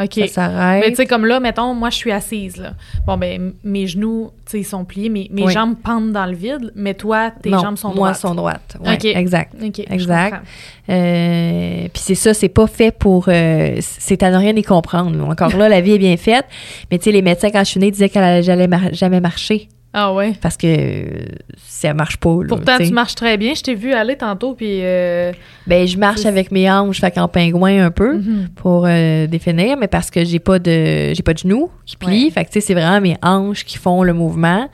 OK. 0.00 0.14
Ça 0.14 0.28
s'arrête. 0.28 0.82
Mais 0.84 0.90
tu 0.90 0.96
sais, 0.96 1.06
comme 1.06 1.26
là, 1.26 1.40
mettons, 1.40 1.74
moi, 1.74 1.90
je 1.90 1.96
suis 1.96 2.12
assise, 2.12 2.56
là. 2.56 2.72
Bon, 3.06 3.16
ben, 3.16 3.52
mes 3.64 3.86
genoux, 3.86 4.30
tu 4.46 4.52
sais, 4.52 4.60
ils 4.60 4.64
sont 4.64 4.84
pliés, 4.84 5.08
mes, 5.08 5.28
mes 5.32 5.42
Oui. 5.44 5.52
jambes 5.52 5.74
pendent 5.82 6.12
dans 6.12 6.26
le 6.26 6.34
vide, 6.34 6.72
mais 6.76 6.94
toi, 6.94 7.30
tes 7.42 7.50
Non, 7.50 7.58
jambes 7.62 7.76
sont 7.76 7.88
moi, 7.88 8.08
droites. 8.10 8.16
sont 8.16 8.34
droites. 8.34 8.76
Ouais, 8.84 8.94
OK. 8.94 9.04
exact. 9.04 9.54
OK, 9.62 9.80
Exact. 9.90 10.42
Euh, 10.88 11.88
puis 11.92 12.02
c'est 12.04 12.14
ça, 12.14 12.34
c'est 12.34 12.48
pas 12.48 12.66
fait 12.66 12.90
pour. 12.96 13.26
euh, 13.28 13.76
c'est 13.80 14.22
à 14.22 14.30
ne 14.30 14.36
rien 14.36 14.54
y 14.56 14.62
comprendre. 14.62 15.22
Encore 15.28 15.56
là, 15.56 15.68
la 15.68 15.80
vie 15.80 15.92
est 15.92 15.98
bien 15.98 16.16
faite. 16.16 16.46
Mais 16.90 16.98
tu 16.98 17.04
sais, 17.04 17.12
les 17.12 17.22
médecins, 17.22 17.50
quand 17.50 17.60
je 17.60 17.70
suis 17.70 17.80
née, 17.80 17.90
disaient 17.90 18.08
qu'elle 18.08 18.24
allait 18.24 18.42
jamais 18.42 18.68
mar- 18.68 18.92
jamais 18.92 19.20
marcher 19.20 19.68
Ah 19.92 20.12
ouais? 20.12 20.34
parce 20.40 20.56
que 20.56 20.66
euh, 20.66 21.24
ça 21.56 21.94
marche 21.94 22.18
pas. 22.18 22.30
là, 22.42 22.46
Pourtant, 22.48 22.76
tu 22.78 22.92
marches 22.92 23.14
très 23.14 23.38
bien. 23.38 23.54
Je 23.54 23.62
t'ai 23.62 23.74
vu 23.74 23.92
aller 23.92 24.16
tantôt, 24.16 24.54
puis... 24.54 24.80
euh, 24.82 25.32
Ben, 25.66 25.86
je 25.86 25.96
marche 25.96 26.26
avec 26.26 26.52
mes 26.52 26.70
hanches, 26.70 27.00
fait 27.00 27.10
qu'en 27.10 27.26
pingouin 27.28 27.86
un 27.86 27.90
peu 27.90 28.18
mhm. 28.18 28.48
pour 28.54 28.84
euh, 28.86 29.26
définir, 29.26 29.76
mais 29.78 29.88
parce 29.88 30.10
que 30.10 30.24
j'ai 30.24 30.38
pas 30.38 30.58
de 30.58 31.14
j'ai 31.14 31.22
pas 31.22 31.32
de 31.32 31.38
genoux 31.38 31.70
qui 31.86 31.96
plient. 31.96 32.24
Ouais. 32.26 32.30
Fait 32.30 32.44
que 32.44 32.50
tu 32.50 32.60
sais, 32.60 32.66
c'est 32.66 32.74
vraiment 32.74 33.00
mes 33.00 33.16
hanches 33.22 33.64
qui 33.64 33.78
font 33.78 34.02
le 34.02 34.12
mouvement. 34.12 34.68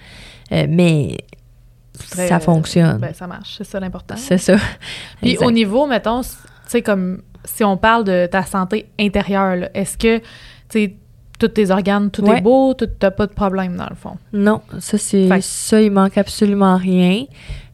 Mais 0.51 1.17
Très, 2.11 2.29
ça 2.29 2.39
fonctionne. 2.41 2.99
Ben, 2.99 3.15
ça 3.15 3.27
marche, 3.27 3.55
c'est 3.59 3.65
ça 3.65 3.81
l'important. 3.81 4.17
c'est 4.17 4.39
ça. 4.39 4.57
Puis 5.21 5.33
Exact. 5.33 5.47
au 5.47 5.51
niveau, 5.51 5.87
mettons, 5.87 6.23
tu 6.23 6.29
sais, 6.67 6.83
comme 6.83 7.23
si 7.45 7.65
on 7.65 7.77
parle 7.77 8.05
de 8.05 8.27
ta 8.27 8.43
santé 8.43 8.87
intérieure, 8.99 9.69
est-ce 9.75 9.97
que, 9.97 10.21
tu 10.69 10.95
tous 11.47 11.55
tes 11.55 11.71
organes, 11.71 12.11
tout 12.11 12.23
Ouais. 12.25 12.39
est 12.39 12.41
beau, 12.41 12.75
tout- 12.75 12.87
t'as 12.99 13.11
pas 13.11 13.27
de 13.27 13.33
problème 13.33 13.77
dans 13.77 13.89
le 13.89 13.97
fond? 13.97 14.17
Non, 14.33 14.61
ça 14.79 14.99
c'est 14.99 15.29
ça, 15.41 15.81
il 15.81 15.91
manque 15.91 16.17
absolument 16.19 16.77
rien. 16.77 17.25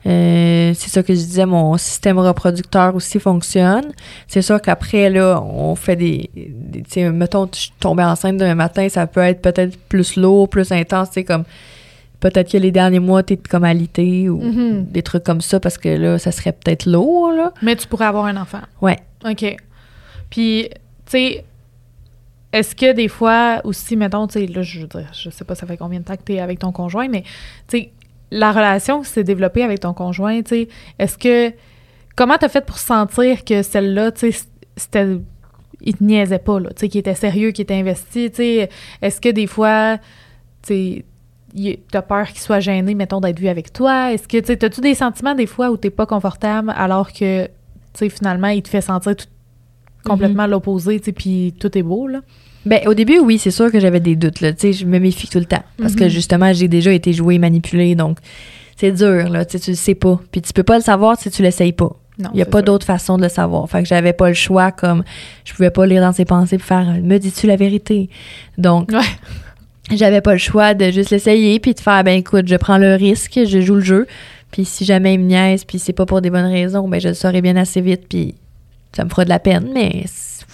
Euh, 0.06 0.72
c'est 0.74 0.88
ça 0.88 1.02
que 1.02 1.12
je 1.12 1.18
disais, 1.18 1.44
mon 1.44 1.76
système 1.76 2.18
reproducteur 2.18 2.94
aussi 2.94 3.20
fonctionne. 3.20 3.92
C'est 4.28 4.40
sûr 4.40 4.60
qu'après, 4.62 5.10
là, 5.10 5.42
on 5.42 5.74
fait 5.74 5.96
des. 5.96 6.30
des- 6.34 6.82
tu 6.82 6.90
sais, 6.92 7.10
mettons, 7.10 7.46
je 7.52 7.58
suis 7.60 7.72
tombée 7.78 8.02
enceinte 8.04 8.38
demain 8.38 8.54
matin, 8.54 8.88
ça 8.88 9.06
peut 9.06 9.20
être 9.20 9.42
peut-être 9.42 9.76
plus 9.88 10.16
lourd, 10.16 10.48
plus 10.48 10.72
intense, 10.72 11.08
tu 11.08 11.14
sais, 11.14 11.24
comme. 11.24 11.44
Peut-être 12.18 12.50
que 12.52 12.58
les 12.58 12.70
derniers 12.70 12.98
mois, 12.98 13.22
t'es 13.22 13.36
comme 13.38 13.64
alité 13.64 14.28
ou 14.28 14.40
Mhm. 14.42 14.84
des 14.90 15.02
trucs 15.02 15.24
comme 15.24 15.40
ça, 15.40 15.58
parce 15.60 15.78
que 15.78 15.88
là, 15.88 16.18
ça 16.18 16.32
serait 16.32 16.52
peut-être 16.52 16.84
lourd, 16.86 17.32
là. 17.32 17.52
Mais 17.62 17.76
tu 17.76 17.86
pourrais 17.86 18.04
avoir 18.06 18.24
un 18.26 18.36
enfant. 18.36 18.60
Ouais. 18.82 18.98
OK. 19.28 19.56
Puis, 20.28 20.68
tu 20.70 20.76
sais, 21.06 21.44
est-ce 22.53 22.74
que 22.74 22.92
des 22.92 23.09
fois 23.09 23.61
aussi, 23.64 23.96
mettons, 23.96 24.26
tu 24.26 24.40
sais, 24.40 24.46
là, 24.46 24.62
je 24.62 24.80
veux 24.80 24.86
dire, 24.86 25.11
je 25.12 25.30
sais 25.30 25.44
pas 25.44 25.55
ça 25.55 25.66
fait 25.66 25.76
combien 25.76 26.01
de 26.01 26.05
temps 26.05 26.16
que 26.16 26.24
tu 26.24 26.34
es 26.34 26.40
avec 26.40 26.59
ton 26.59 26.72
conjoint, 26.72 27.09
mais, 27.09 27.22
tu 27.68 27.78
sais, 27.78 27.92
la 28.32 28.53
relation 28.53 29.03
qui 29.03 29.09
s'est 29.09 29.24
développée 29.24 29.62
avec 29.62 29.80
ton 29.80 29.92
conjoint, 29.94 30.42
tu 30.42 30.48
sais, 30.48 30.68
est-ce 30.98 31.16
que. 31.18 31.53
Comment 32.16 32.36
t'as 32.38 32.48
fait 32.48 32.64
pour 32.66 32.78
sentir 32.78 33.44
que 33.44 33.62
celle-là, 33.62 34.12
tu 34.12 34.32
sais, 34.32 34.44
c'était. 34.76 35.07
Il 35.82 35.96
te 35.96 36.05
niaisait 36.05 36.38
pas, 36.38 36.61
là, 36.61 36.70
tu 36.70 36.80
sais, 36.80 36.88
qu'il 36.88 36.98
était 36.98 37.14
sérieux, 37.14 37.53
qu'il 37.53 37.62
était 37.62 37.74
investi, 37.74 38.30
tu 38.30 38.36
sais. 38.36 38.68
Est-ce 39.01 39.20
que 39.20 39.30
des 39.30 39.46
fois, 39.46 39.98
tu 40.62 41.05
sais, 41.55 41.78
t'as 41.90 42.03
peur 42.03 42.28
qu'il 42.28 42.40
soit 42.40 42.61
gêné, 42.61 42.94
mettons, 42.94 43.20
d'être 43.20 43.38
vu 43.38 43.48
avec 43.48 43.72
toi? 43.72 44.12
Est-ce 44.12 44.28
que, 44.28 44.38
tu 44.38 44.46
sais, 44.46 44.57
t'as-tu 44.57 44.80
des 44.80 44.94
sentiments 44.94 45.34
des 45.34 45.46
fois 45.46 45.70
où 45.70 45.76
t'es 45.76 45.90
pas 45.90 46.05
confortable 46.07 46.72
alors 46.76 47.12
que, 47.12 47.46
tu 47.46 47.51
sais, 47.94 48.09
finalement, 48.11 48.48
il 48.48 48.62
te 48.62 48.68
fait 48.68 48.82
sentir 48.82 49.16
tout- 49.16 49.26
complètement 50.05 50.46
l'opposé, 50.46 50.98
tu 50.98 51.07
sais, 51.07 51.12
puis 51.12 51.55
tout 51.59 51.76
est 51.76 51.82
beau, 51.82 52.07
là? 52.07 52.20
Ben, 52.66 52.80
au 52.86 52.94
début, 52.94 53.18
oui, 53.18 53.38
c'est 53.38 53.51
sûr 53.51 53.70
que 53.72 53.80
j'avais 53.80 54.01
des 54.01 54.16
doutes, 54.16 54.40
là. 54.42 54.53
Tu 54.53 54.61
sais, 54.61 54.72
je 54.72 54.84
me 54.86 54.98
méfie 54.98 55.28
tout 55.28 55.38
le 55.38 55.46
temps. 55.46 55.62
Parce 55.80 55.94
que 55.94 56.05
Mhm. 56.05 56.11
justement, 56.11 56.53
j'ai 56.53 56.68
déjà 56.68 56.92
été 56.92 57.12
jouée, 57.12 57.38
manipulée, 57.38 57.94
donc 57.94 58.18
c'est 58.76 58.92
dur, 58.92 59.28
là. 59.30 59.44
Tu 59.44 59.53
sais, 59.59 59.64
tu 59.64 59.70
le 59.70 59.76
sais 59.76 59.94
pas. 59.94 60.20
Puis 60.30 60.42
tu 60.42 60.53
peux 60.53 60.62
pas 60.62 60.76
le 60.76 60.82
savoir 60.84 61.18
si 61.18 61.30
tu 61.30 61.42
l'essayes 61.42 61.72
pas. 61.72 61.96
Non, 62.18 62.28
Il 62.34 62.38
y 62.38 62.42
a 62.42 62.46
pas 62.46 62.61
d'autre 62.61 62.84
façon 62.84 63.16
de 63.16 63.22
le 63.22 63.30
savoir. 63.30 63.66
Fait 63.70 63.82
que 63.82 63.88
j'avais 63.88 64.12
pas 64.12 64.28
le 64.28 64.34
choix, 64.34 64.72
comme 64.72 65.05
je 65.46 65.55
pouvais 65.55 65.70
pas 65.70 65.86
lire 65.86 66.03
dans 66.03 66.12
ses 66.12 66.26
pensées 66.26 66.59
pour 66.59 66.66
faire 66.66 66.84
Me 67.03 67.16
dis-tu 67.16 67.46
la 67.46 67.57
vérité? 67.57 68.11
Donc, 68.59 68.90
Ouais. 68.92 68.98
j'avais 69.96 70.20
pas 70.20 70.32
le 70.32 70.38
choix 70.38 70.74
de 70.74 70.90
juste 70.90 71.09
l'essayer 71.11 71.59
puis 71.61 71.72
de 71.72 71.80
faire 71.80 72.05
ben 72.05 72.18
écoute, 72.18 72.46
je 72.46 72.57
prends 72.57 72.76
le 72.76 72.94
risque, 72.94 73.40
je 73.46 73.61
joue 73.62 73.76
le 73.76 73.80
jeu. 73.80 74.07
Puis 74.51 74.66
si 74.66 74.84
jamais 74.84 75.14
il 75.14 75.20
me 75.20 75.24
niaise 75.28 75.64
puis 75.64 75.78
c'est 75.78 75.94
pas 75.94 76.05
pour 76.05 76.20
des 76.20 76.28
bonnes 76.28 76.44
raisons, 76.51 76.86
ben 76.88 77.01
je 77.01 77.09
le 77.09 77.14
saurai 77.14 77.40
bien 77.40 77.57
assez 77.57 77.80
vite 77.80 78.03
puis 78.09 78.34
ça 78.93 79.05
me 79.05 79.11
fera 79.11 79.24
de 79.24 79.28
la 79.28 79.38
peine, 79.38 79.70
mais 79.72 80.05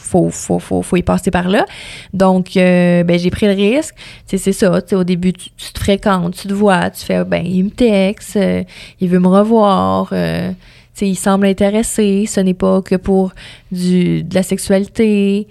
faut, 0.06 0.30
faut, 0.30 0.58
faut, 0.58 0.82
faut 0.82 0.96
y 0.96 1.02
passer 1.02 1.30
par 1.30 1.48
là. 1.48 1.66
Donc, 2.14 2.56
euh, 2.56 3.02
ben, 3.02 3.18
j'ai 3.18 3.30
pris 3.30 3.46
le 3.46 3.52
risque. 3.52 3.94
C'est 4.26 4.38
ça. 4.52 4.80
au 4.92 5.04
début, 5.04 5.32
tu, 5.32 5.50
te 5.50 5.78
fréquentes, 5.78 6.36
tu 6.36 6.48
te 6.48 6.52
vois, 6.52 6.90
tu 6.90 7.04
fais, 7.04 7.24
ben, 7.24 7.44
il 7.44 7.64
me 7.64 7.70
texte, 7.70 8.36
euh, 8.36 8.62
il 9.00 9.08
veut 9.08 9.18
me 9.18 9.28
revoir. 9.28 10.08
euh, 10.12 10.52
il 11.00 11.16
semble 11.16 11.46
intéressé. 11.46 12.24
Ce 12.26 12.40
n'est 12.40 12.54
pas 12.54 12.80
que 12.82 12.94
pour 12.94 13.32
du, 13.70 14.22
de 14.22 14.34
la 14.34 14.42
sexualité. 14.42 15.46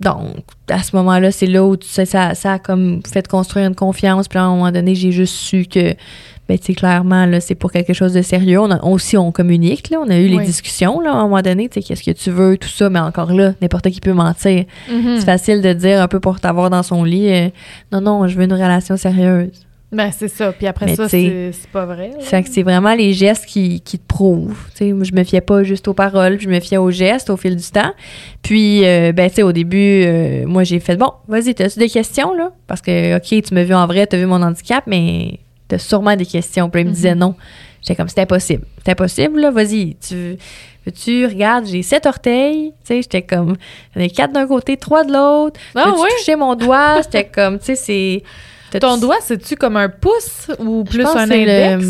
Donc, 0.00 0.36
à 0.68 0.82
ce 0.82 0.94
moment-là, 0.96 1.30
c'est 1.30 1.46
là 1.46 1.64
où 1.64 1.76
ça, 1.80 2.04
ça 2.04 2.52
a 2.52 2.58
comme 2.58 3.00
fait 3.10 3.26
construire 3.26 3.66
une 3.66 3.74
confiance. 3.74 4.28
Puis 4.28 4.38
à 4.38 4.44
un 4.44 4.50
moment 4.50 4.70
donné, 4.70 4.94
j'ai 4.94 5.12
juste 5.12 5.34
su 5.34 5.64
que, 5.64 5.94
ben, 6.48 6.58
tu 6.58 6.74
clairement, 6.74 7.24
là, 7.26 7.40
c'est 7.40 7.54
pour 7.54 7.72
quelque 7.72 7.92
chose 7.94 8.12
de 8.12 8.20
sérieux. 8.22 8.60
On 8.60 8.70
a, 8.70 8.82
aussi, 8.84 9.16
on 9.16 9.32
communique, 9.32 9.90
là. 9.90 9.98
On 10.04 10.10
a 10.10 10.18
eu 10.18 10.28
les 10.28 10.44
discussions, 10.44 11.00
là, 11.00 11.12
à 11.12 11.16
un 11.16 11.22
moment 11.22 11.40
donné, 11.40 11.68
tu 11.68 11.80
sais, 11.80 11.86
qu'est-ce 11.86 12.02
que 12.02 12.10
tu 12.10 12.30
veux, 12.30 12.58
tout 12.58 12.68
ça. 12.68 12.90
Mais 12.90 12.98
encore 13.00 13.32
là, 13.32 13.54
n'importe 13.62 13.90
qui 13.90 14.00
peut 14.00 14.12
mentir. 14.12 14.64
Mhm. 14.90 15.16
C'est 15.18 15.24
facile 15.24 15.62
de 15.62 15.72
dire 15.72 16.02
un 16.02 16.08
peu 16.08 16.20
pour 16.20 16.40
t'avoir 16.40 16.68
dans 16.70 16.82
son 16.82 17.04
lit, 17.04 17.32
euh, 17.32 17.48
non, 17.92 18.00
non, 18.00 18.28
je 18.28 18.36
veux 18.36 18.44
une 18.44 18.52
relation 18.52 18.96
sérieuse. 18.96 19.66
Ben, 19.92 20.10
c'est 20.10 20.28
ça. 20.28 20.52
Puis 20.52 20.66
après 20.66 20.86
Mais 20.86 20.96
ça, 20.96 21.08
c'est 21.08 21.52
c'est 21.52 21.70
pas 21.70 21.86
vrai. 21.86 22.10
là. 22.10 22.20
Fait 22.20 22.42
que 22.42 22.48
c'est 22.50 22.64
vraiment 22.64 22.94
les 22.94 23.12
gestes 23.12 23.46
qui, 23.46 23.80
qui 23.80 23.98
te 23.98 24.06
prouvent. 24.06 24.56
Tu 24.72 24.78
sais, 24.78 24.92
moi, 24.92 25.04
je 25.04 25.12
me 25.12 25.22
fiais 25.22 25.40
pas 25.40 25.62
juste 25.62 25.86
aux 25.86 25.94
paroles, 25.94 26.40
je 26.40 26.48
me 26.48 26.58
fiais 26.58 26.78
aux 26.78 26.90
gestes 26.90 27.30
au 27.30 27.36
fil 27.36 27.54
du 27.54 27.70
temps. 27.70 27.92
Puis, 28.42 28.84
euh, 28.84 29.12
ben, 29.12 29.28
tu 29.30 29.36
sais, 29.36 29.42
au 29.44 29.52
début, 29.52 30.02
euh, 30.04 30.46
moi, 30.46 30.64
j'ai 30.64 30.80
fait, 30.80 30.96
bon, 30.96 31.12
vas-y, 31.28 31.54
t'as-tu 31.54 31.78
des 31.78 31.88
questions, 31.88 32.34
là? 32.34 32.50
Parce 32.66 32.80
que, 32.80 33.16
OK, 33.16 33.42
tu 33.44 33.54
m'as 33.54 33.62
vu 33.62 33.72
en 33.72 33.86
vrai, 33.86 34.06
t'as 34.08 34.16
vu 34.16 34.26
mon 34.26 34.42
handicap, 34.42 34.82
mais 34.88 35.38
t'as 35.68 35.78
sûrement 35.78 36.16
des 36.16 36.26
questions. 36.26 36.68
Puis 36.70 36.80
là, 36.80 36.82
il 36.82 36.84
me 36.86 36.90
Mhm. 36.90 36.94
disait 36.94 37.14
non. 37.14 37.34
J'étais 37.80 37.96
comme, 37.96 38.08
c'est 38.08 38.20
impossible. 38.20 38.64
C'est 38.84 38.92
impossible, 38.92 39.40
là, 39.40 39.50
vas-y. 39.50 39.96
Tu, 39.96 40.36
tu 40.94 41.26
regardes, 41.26 41.66
j'ai 41.66 41.82
sept 41.82 42.06
orteils. 42.06 42.70
Tu 42.80 42.86
sais, 42.86 43.02
j'étais 43.02 43.22
comme, 43.22 43.56
j'en 43.94 44.00
ai 44.00 44.08
quatre 44.08 44.32
d'un 44.32 44.46
côté, 44.46 44.76
trois 44.78 45.04
de 45.04 45.12
l'autre. 45.12 45.60
Ah 45.74 45.90
ouais? 45.90 46.08
toucher 46.18 46.36
mon 46.36 46.54
doigt? 46.54 47.00
J'étais 47.02 47.26
comme, 47.26 47.58
tu 47.58 47.66
sais, 47.66 47.76
c'est... 47.76 48.22
Ton 48.80 48.96
doigt, 48.96 49.18
c'est-tu 49.20 49.54
comme 49.54 49.76
un 49.76 49.88
pouce 49.88 50.50
ou 50.58 50.82
plus 50.84 51.04
un 51.04 51.30
index? 51.30 51.84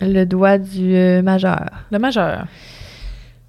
Le, 0.00 0.12
le 0.12 0.24
doigt 0.26 0.56
du 0.58 0.94
euh, 0.96 1.20
majeur. 1.22 1.68
Le 1.90 1.98
majeur. 1.98 2.46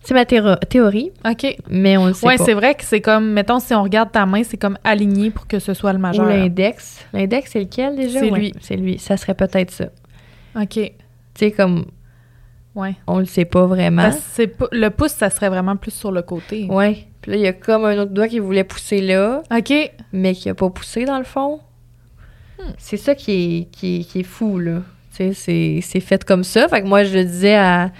C'est 0.06 0.14
ma 0.14 0.24
théo- 0.26 0.56
théorie, 0.70 1.12
OK. 1.28 1.58
mais 1.70 1.98
on 1.98 2.06
le 2.08 2.14
sait 2.14 2.26
Ouais, 2.28 2.38
pas. 2.38 2.46
c'est 2.46 2.54
vrai 2.54 2.76
que 2.76 2.84
c'est 2.84 3.02
comme, 3.02 3.32
mettons, 3.32 3.60
si 3.60 3.74
on 3.74 3.82
regarde 3.84 4.12
ta 4.12 4.26
main, 4.26 4.44
c'est 4.44 4.58
comme 4.58 4.78
aligné 4.84 5.32
pour 5.32 5.48
que 5.48 5.58
ce 5.60 5.74
soit 5.74 5.92
le 5.94 5.98
Ou 6.00 6.02
majeur. 6.02 6.26
l'index. 6.28 7.04
L'index, 7.12 7.52
c'est 7.52 7.60
lequel 7.62 7.96
déjà? 7.96 8.20
C'est 8.20 8.32
Ouais, 8.32 8.40
lui. 8.40 8.54
C'est 8.62 8.76
lui. 8.78 9.00
Ça 9.00 9.18
serait 9.18 9.34
peut-être 9.34 9.72
ça. 9.72 9.86
OK. 10.60 10.70
Tu 10.74 10.92
sais, 11.36 11.52
comme 11.52 11.86
Ouais. 12.76 12.96
on 13.08 13.20
le 13.20 13.26
sait 13.26 13.46
pas 13.46 13.66
vraiment. 13.66 14.12
C'est 14.34 14.54
le 14.72 14.90
pouce, 14.90 15.12
ça 15.14 15.30
serait 15.30 15.50
vraiment 15.50 15.76
plus 15.76 15.92
sur 15.92 16.12
le 16.12 16.22
côté. 16.22 16.68
Ouais. 16.70 17.08
Puis 17.22 17.32
là, 17.32 17.38
il 17.38 17.44
y 17.44 17.48
a 17.48 17.54
comme 17.54 17.86
un 17.86 17.98
autre 17.98 18.12
doigt 18.12 18.28
qui 18.28 18.40
voulait 18.40 18.64
pousser 18.64 19.02
là, 19.02 19.42
OK. 19.52 19.74
mais 20.14 20.34
qui 20.34 20.50
a 20.50 20.54
pas 20.54 20.70
poussé 20.70 21.06
dans 21.06 21.18
le 21.18 21.24
fond. 21.24 21.60
Hmm. 22.60 22.72
C'est 22.78 22.98
ça 22.98 23.16
qui 23.16 23.32
est, 23.32 23.66
qui, 23.72 24.02
est, 24.02 24.04
qui 24.04 24.20
est 24.20 24.24
fou, 24.24 24.60
là. 24.60 24.82
Tu 25.16 25.18
sais, 25.18 25.34
c'est- 25.34 25.80
c'est 25.82 26.00
fait 26.00 26.24
comme 26.24 26.44
ça. 26.44 26.68
Fait 26.68 26.82
que 26.82 26.88
moi, 26.88 27.04
je 27.06 27.14
le 27.18 27.24
disais 27.24 27.56
à, 27.56 27.92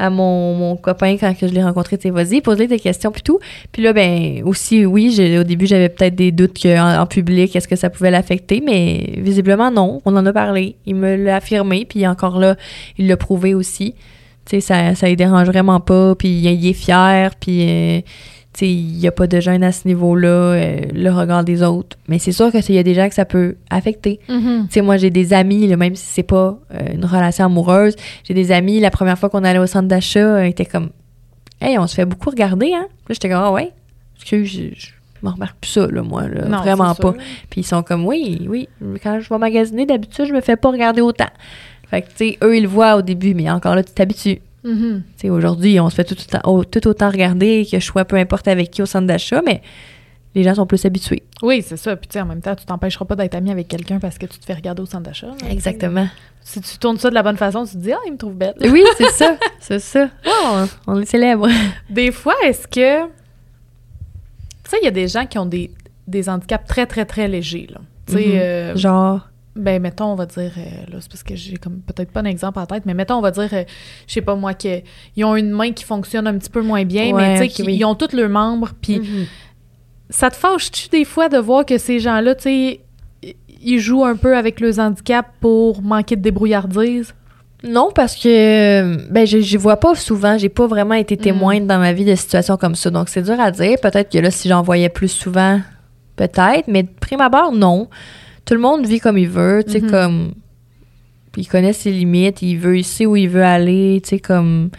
à 0.00 0.10
mon, 0.10 0.54
mon 0.54 0.76
copain 0.76 1.16
quand 1.18 1.32
que 1.38 1.46
je 1.46 1.52
l'ai 1.52 1.62
rencontré, 1.62 1.98
tu 1.98 2.08
sais, 2.08 2.10
vas-y, 2.10 2.40
pose-lui 2.40 2.66
des 2.66 2.78
questions 2.78 3.10
puis 3.12 3.22
tout. 3.22 3.38
Puis 3.70 3.82
là, 3.82 3.92
ben 3.92 4.42
aussi, 4.44 4.86
oui, 4.86 5.14
au 5.38 5.44
début, 5.44 5.66
j'avais 5.66 5.88
peut-être 5.90 6.14
des 6.14 6.32
doutes 6.32 6.60
qu'en 6.60 7.00
en 7.02 7.06
public, 7.06 7.54
est-ce 7.54 7.68
que 7.68 7.76
ça 7.76 7.90
pouvait 7.90 8.10
l'affecter, 8.10 8.62
mais 8.64 9.14
visiblement, 9.18 9.70
non. 9.70 10.00
On 10.04 10.16
en 10.16 10.24
a 10.24 10.32
parlé. 10.32 10.76
Il 10.86 10.94
me 10.96 11.16
l'a 11.16 11.36
affirmé, 11.36 11.84
puis 11.84 12.06
encore 12.06 12.38
là, 12.38 12.56
il 12.98 13.06
l'a 13.06 13.16
prouvé 13.16 13.54
aussi. 13.54 13.94
Tu 14.46 14.56
sais, 14.56 14.60
ça, 14.60 14.94
ça 14.94 15.14
dérange 15.14 15.46
vraiment 15.48 15.80
pas, 15.80 16.14
puis 16.14 16.28
il 16.28 16.66
est 16.66 16.72
fier, 16.72 17.34
puis... 17.38 17.66
euh, 17.68 18.00
il 18.60 18.98
n'y 18.98 19.06
a 19.06 19.12
pas 19.12 19.26
de 19.26 19.40
gêne 19.40 19.62
à 19.64 19.72
ce 19.72 19.86
niveau-là, 19.88 20.28
euh, 20.28 20.80
le 20.92 21.10
regard 21.10 21.44
des 21.44 21.62
autres. 21.62 21.96
Mais 22.08 22.18
c'est 22.18 22.32
sûr 22.32 22.50
qu'il 22.50 22.74
y 22.74 22.78
a 22.78 22.82
des 22.82 22.94
gens 22.94 23.08
que 23.08 23.14
ça 23.14 23.24
peut 23.24 23.56
affecter. 23.70 24.20
Mhm. 24.28 24.66
Sais, 24.70 24.82
moi, 24.82 24.96
j'ai 24.96 25.10
des 25.10 25.32
amis, 25.32 25.66
là, 25.66 25.76
même 25.76 25.94
si 25.96 26.04
c'est 26.06 26.22
pas 26.22 26.58
euh, 26.74 26.78
une 26.94 27.04
relation 27.04 27.44
amoureuse, 27.46 27.94
j'ai 28.24 28.34
des 28.34 28.52
amis, 28.52 28.80
la 28.80 28.90
première 28.90 29.18
fois 29.18 29.30
qu'on 29.30 29.44
allait 29.44 29.58
au 29.60 29.66
centre 29.66 29.88
d'achat, 29.88 30.20
euh, 30.20 30.46
ils 30.46 30.50
étaient 30.50 30.64
comme 30.66 30.90
Hey, 31.60 31.78
on 31.78 31.86
se 31.86 31.94
fait 31.94 32.06
beaucoup 32.06 32.30
regarder, 32.30 32.72
hein? 32.74 32.86
Puis 33.04 33.10
là, 33.10 33.14
j'étais 33.14 33.28
comme 33.28 33.42
Ah 33.42 33.52
ouais? 33.52 33.70
Excuse, 34.16 34.48
je- 34.78 34.90
me 35.22 35.28
remarque 35.30 35.56
plus 35.60 35.70
ça, 35.70 35.86
là, 35.86 36.02
moi, 36.02 36.22
là, 36.28 36.46
vraiment 36.62 36.94
pas. 37.02 37.12
Puis 37.50 37.60
ils 37.60 37.64
sont 37.66 37.82
comme, 37.82 38.06
oui, 38.06 38.46
oui, 38.48 38.68
quand 39.02 39.20
je 39.20 39.28
vais 39.28 39.36
magasiner, 39.38 39.84
d'habitude, 39.84 40.24
je 40.24 40.32
me 40.32 40.40
fais 40.40 40.56
pas 40.56 40.70
regarder 40.70 41.02
autant. 41.02 41.28
Fait 41.90 42.00
que, 42.02 42.06
tu 42.08 42.12
sais, 42.16 42.38
eux, 42.42 42.56
ils 42.56 42.62
le 42.62 42.68
voient 42.68 42.96
au 42.96 43.02
début, 43.02 43.34
mais 43.34 43.50
encore 43.50 43.74
là, 43.74 43.84
tu 43.84 43.92
t'habitues. 43.92 44.38
Mm-hmm. 44.64 45.30
Aujourd'hui, 45.30 45.80
on 45.80 45.88
se 45.88 45.94
fait 45.94 46.04
tout 46.04 46.16
autant, 46.20 46.64
tout 46.64 46.88
autant 46.88 47.10
regarder 47.10 47.66
que 47.70 47.78
je 47.78 47.84
sois 47.84 48.04
peu 48.04 48.16
importe 48.16 48.48
avec 48.48 48.70
qui 48.70 48.82
au 48.82 48.86
centre 48.86 49.06
d'achat, 49.06 49.42
mais 49.44 49.62
les 50.34 50.44
gens 50.44 50.54
sont 50.54 50.66
plus 50.66 50.84
habitués. 50.84 51.22
Oui, 51.42 51.62
c'est 51.66 51.76
ça. 51.76 51.96
Puis, 51.96 52.08
tu 52.08 52.14
sais, 52.14 52.20
en 52.20 52.26
même 52.26 52.40
temps, 52.40 52.54
tu 52.54 52.64
t'empêcheras 52.64 53.04
pas 53.04 53.16
d'être 53.16 53.34
ami 53.34 53.50
avec 53.50 53.68
quelqu'un 53.68 53.98
parce 53.98 54.18
que 54.18 54.26
tu 54.26 54.38
te 54.38 54.44
fais 54.44 54.54
regarder 54.54 54.82
au 54.82 54.86
centre 54.86 55.04
d'achat. 55.04 55.28
Exactement. 55.48 56.06
Si 56.42 56.60
tu 56.60 56.78
tournes 56.78 56.98
ça 56.98 57.10
de 57.10 57.14
la 57.14 57.22
bonne 57.22 57.36
façon, 57.36 57.64
tu 57.64 57.72
te 57.72 57.78
dis, 57.78 57.92
ah, 57.92 57.98
il 58.06 58.12
me 58.12 58.16
trouve 58.16 58.34
belle. 58.34 58.54
Oui, 58.60 58.84
c'est 58.96 59.10
ça. 59.10 59.36
c'est 59.60 59.80
ça. 59.80 60.08
Oh, 60.26 60.64
on 60.86 61.00
est 61.00 61.06
célèbre. 61.06 61.48
Des 61.88 62.12
fois, 62.12 62.34
est-ce 62.44 62.68
que. 62.68 63.06
Tu 63.06 64.70
sais, 64.70 64.78
il 64.82 64.84
y 64.84 64.88
a 64.88 64.92
des 64.92 65.08
gens 65.08 65.26
qui 65.26 65.38
ont 65.38 65.46
des, 65.46 65.70
des 66.06 66.28
handicaps 66.28 66.66
très, 66.66 66.86
très, 66.86 67.04
très 67.04 67.26
légers, 67.26 67.66
là. 67.70 67.80
Mm-hmm. 68.08 68.38
Euh, 68.38 68.76
Genre? 68.76 69.29
Ben, 69.56 69.82
mettons, 69.82 70.06
on 70.06 70.14
va 70.14 70.26
dire, 70.26 70.52
euh, 70.56 70.92
là, 70.92 70.98
c'est 71.00 71.10
parce 71.10 71.24
que 71.24 71.34
j'ai 71.34 71.56
comme 71.56 71.80
peut-être 71.80 72.12
pas 72.12 72.20
un 72.20 72.24
exemple 72.24 72.58
en 72.60 72.66
tête, 72.66 72.86
mais 72.86 72.94
mettons, 72.94 73.16
on 73.16 73.20
va 73.20 73.32
dire, 73.32 73.48
euh, 73.52 73.64
je 74.06 74.12
sais 74.12 74.20
pas 74.20 74.36
moi, 74.36 74.54
qu'ils 74.54 74.84
ont 75.24 75.34
une 75.34 75.50
main 75.50 75.72
qui 75.72 75.84
fonctionne 75.84 76.26
un 76.28 76.38
petit 76.38 76.50
peu 76.50 76.62
moins 76.62 76.84
bien, 76.84 77.12
mais 77.14 77.34
tu 77.34 77.42
sais, 77.42 77.48
qu'ils 77.48 77.84
ont 77.84 77.96
tous 77.96 78.14
leurs 78.14 78.28
membres, 78.28 78.70
puis 78.80 78.98
mm-hmm. 78.98 79.26
ça 80.08 80.30
te 80.30 80.36
fâche-tu 80.36 80.88
des 80.88 81.04
fois 81.04 81.28
de 81.28 81.38
voir 81.38 81.66
que 81.66 81.78
ces 81.78 81.98
gens-là, 81.98 82.36
tu 82.36 82.42
sais, 82.42 82.80
ils 83.62 83.78
jouent 83.78 84.04
un 84.04 84.16
peu 84.16 84.36
avec 84.36 84.60
leurs 84.60 84.78
handicaps 84.78 85.28
pour 85.40 85.82
manquer 85.82 86.16
de 86.16 86.22
débrouillardise? 86.22 87.12
Non, 87.62 87.90
parce 87.94 88.16
que 88.16 89.10
ben 89.10 89.26
je, 89.26 89.40
je 89.40 89.58
vois 89.58 89.76
pas 89.76 89.94
souvent, 89.94 90.38
j'ai 90.38 90.48
pas 90.48 90.66
vraiment 90.66 90.94
été 90.94 91.16
mm. 91.16 91.20
témoin 91.20 91.60
dans 91.60 91.78
ma 91.78 91.92
vie 91.92 92.04
de 92.04 92.14
situations 92.14 92.56
comme 92.56 92.74
ça. 92.74 92.90
Donc 92.90 93.08
c'est 93.08 93.22
dur 93.22 93.38
à 93.38 93.50
dire. 93.50 93.78
Peut-être 93.82 94.10
que 94.10 94.18
là, 94.18 94.30
si 94.30 94.48
j'en 94.48 94.62
voyais 94.62 94.88
plus 94.88 95.08
souvent, 95.08 95.60
peut-être, 96.16 96.68
mais 96.68 96.84
de 96.84 96.88
prime 96.88 97.20
abord, 97.20 97.52
non. 97.52 97.88
Tout 98.50 98.56
le 98.56 98.62
monde 98.62 98.84
vit 98.84 98.98
comme 98.98 99.16
il 99.16 99.28
veut, 99.28 99.62
tu 99.64 99.74
sais, 99.74 99.78
mm-hmm. 99.78 99.90
comme. 99.90 100.32
il 101.36 101.46
connaît 101.46 101.72
ses 101.72 101.92
limites, 101.92 102.42
il 102.42 102.56
veut, 102.56 102.78
il 102.78 102.82
sait 102.82 103.06
où 103.06 103.14
il 103.14 103.28
veut 103.28 103.44
aller, 103.44 104.00
tu 104.02 104.08
sais, 104.08 104.18
comme 104.18 104.70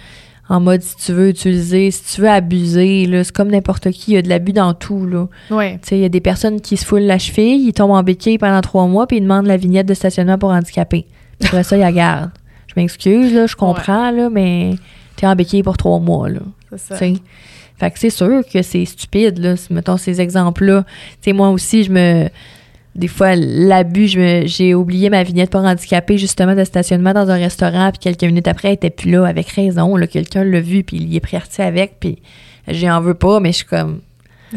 en 0.49 0.59
mode 0.59 0.81
si 0.81 0.97
tu 0.97 1.13
veux 1.13 1.29
utiliser, 1.29 1.89
si 1.89 2.15
tu 2.15 2.19
veux 2.19 2.29
abuser, 2.29 3.05
là, 3.05 3.23
c'est 3.23 3.33
comme 3.33 3.49
n'importe 3.49 3.89
qui, 3.91 4.11
il 4.11 4.13
y 4.15 4.17
a 4.17 4.21
de 4.21 4.27
l'abus 4.27 4.51
dans 4.51 4.73
tout, 4.73 5.05
là. 5.05 5.29
Ouais. 5.49 5.79
Tu 5.81 5.87
sais, 5.87 5.97
il 5.97 6.01
y 6.01 6.05
a 6.05 6.09
des 6.09 6.19
personnes 6.19 6.59
qui 6.59 6.75
se 6.75 6.85
foulent 6.85 7.03
la 7.03 7.17
cheville, 7.17 7.65
ils 7.65 7.71
tombent 7.71 7.91
en 7.91 8.03
béquille 8.03 8.37
pendant 8.37 8.59
trois 8.59 8.87
mois, 8.87 9.07
puis 9.07 9.19
ils 9.19 9.21
demandent 9.21 9.47
la 9.47 9.55
vignette 9.55 9.87
de 9.87 9.93
stationnement 9.93 10.37
pour 10.37 10.49
handicapés. 10.49 11.05
Après 11.41 11.63
ça, 11.63 11.77
ils 11.77 11.79
la 11.79 11.93
gardent. 11.93 12.31
Je 12.67 12.73
m'excuse, 12.75 13.33
là, 13.33 13.47
je 13.47 13.55
comprends, 13.55 14.11
là, 14.11 14.29
mais 14.29 14.71
t'es 15.15 15.27
en 15.27 15.35
béquille 15.37 15.63
pour 15.63 15.77
trois 15.77 15.99
mois, 15.99 16.27
là. 16.27 16.41
C'est 16.71 16.79
ça. 16.79 16.97
Fait 16.97 17.89
que 17.89 17.99
c'est 17.99 18.09
sûr 18.09 18.41
que 18.53 18.61
c'est 18.63 18.83
stupide, 18.83 19.37
là, 19.37 19.55
mettons 19.69 19.95
ces 19.95 20.19
exemples-là. 20.19 20.83
Tu 20.83 21.17
sais, 21.21 21.31
moi 21.31 21.51
aussi, 21.51 21.85
je 21.85 21.91
me 21.93 22.27
des 22.93 23.07
fois, 23.07 23.35
l'abus, 23.35 24.07
j'ai 24.07 24.75
oublié 24.75 25.09
ma 25.09 25.23
vignette 25.23 25.49
pour 25.49 25.61
handicapé 25.61 26.17
justement 26.17 26.55
de 26.55 26.63
stationnement 26.65 27.13
dans 27.13 27.29
un 27.29 27.37
restaurant, 27.37 27.89
puis 27.91 27.99
quelques 27.99 28.23
minutes 28.23 28.49
après, 28.49 28.69
elle 28.69 28.73
était 28.73 28.89
plus 28.89 29.11
là, 29.11 29.25
avec 29.25 29.47
raison. 29.47 29.95
Quelqu'un 30.07 30.43
l'a 30.43 30.59
vu, 30.59 30.83
puis 30.83 30.97
il 30.97 31.13
y 31.13 31.15
est 31.15 31.19
parti 31.21 31.61
avec, 31.61 31.99
puis 31.99 32.21
j'en 32.67 32.99
veux 32.99 33.13
pas, 33.13 33.39
mais 33.39 33.51
je 33.51 33.57
suis 33.57 33.65
comme. 33.65 34.01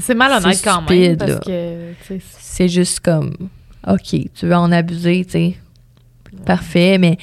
C'est 0.01 0.15
malhonnête 0.15 0.61
quand 0.65 0.89
même, 0.91 1.17
parce 1.17 1.41
que. 1.41 1.93
C'est 2.41 2.69
juste 2.69 3.01
comme, 3.01 3.35
OK, 3.87 4.17
tu 4.35 4.47
veux 4.47 4.55
en 4.55 4.73
abuser, 4.73 5.25
tu 5.25 5.31
sais. 5.31 5.55
Parfait, 6.45 6.99
mais. 6.99 7.19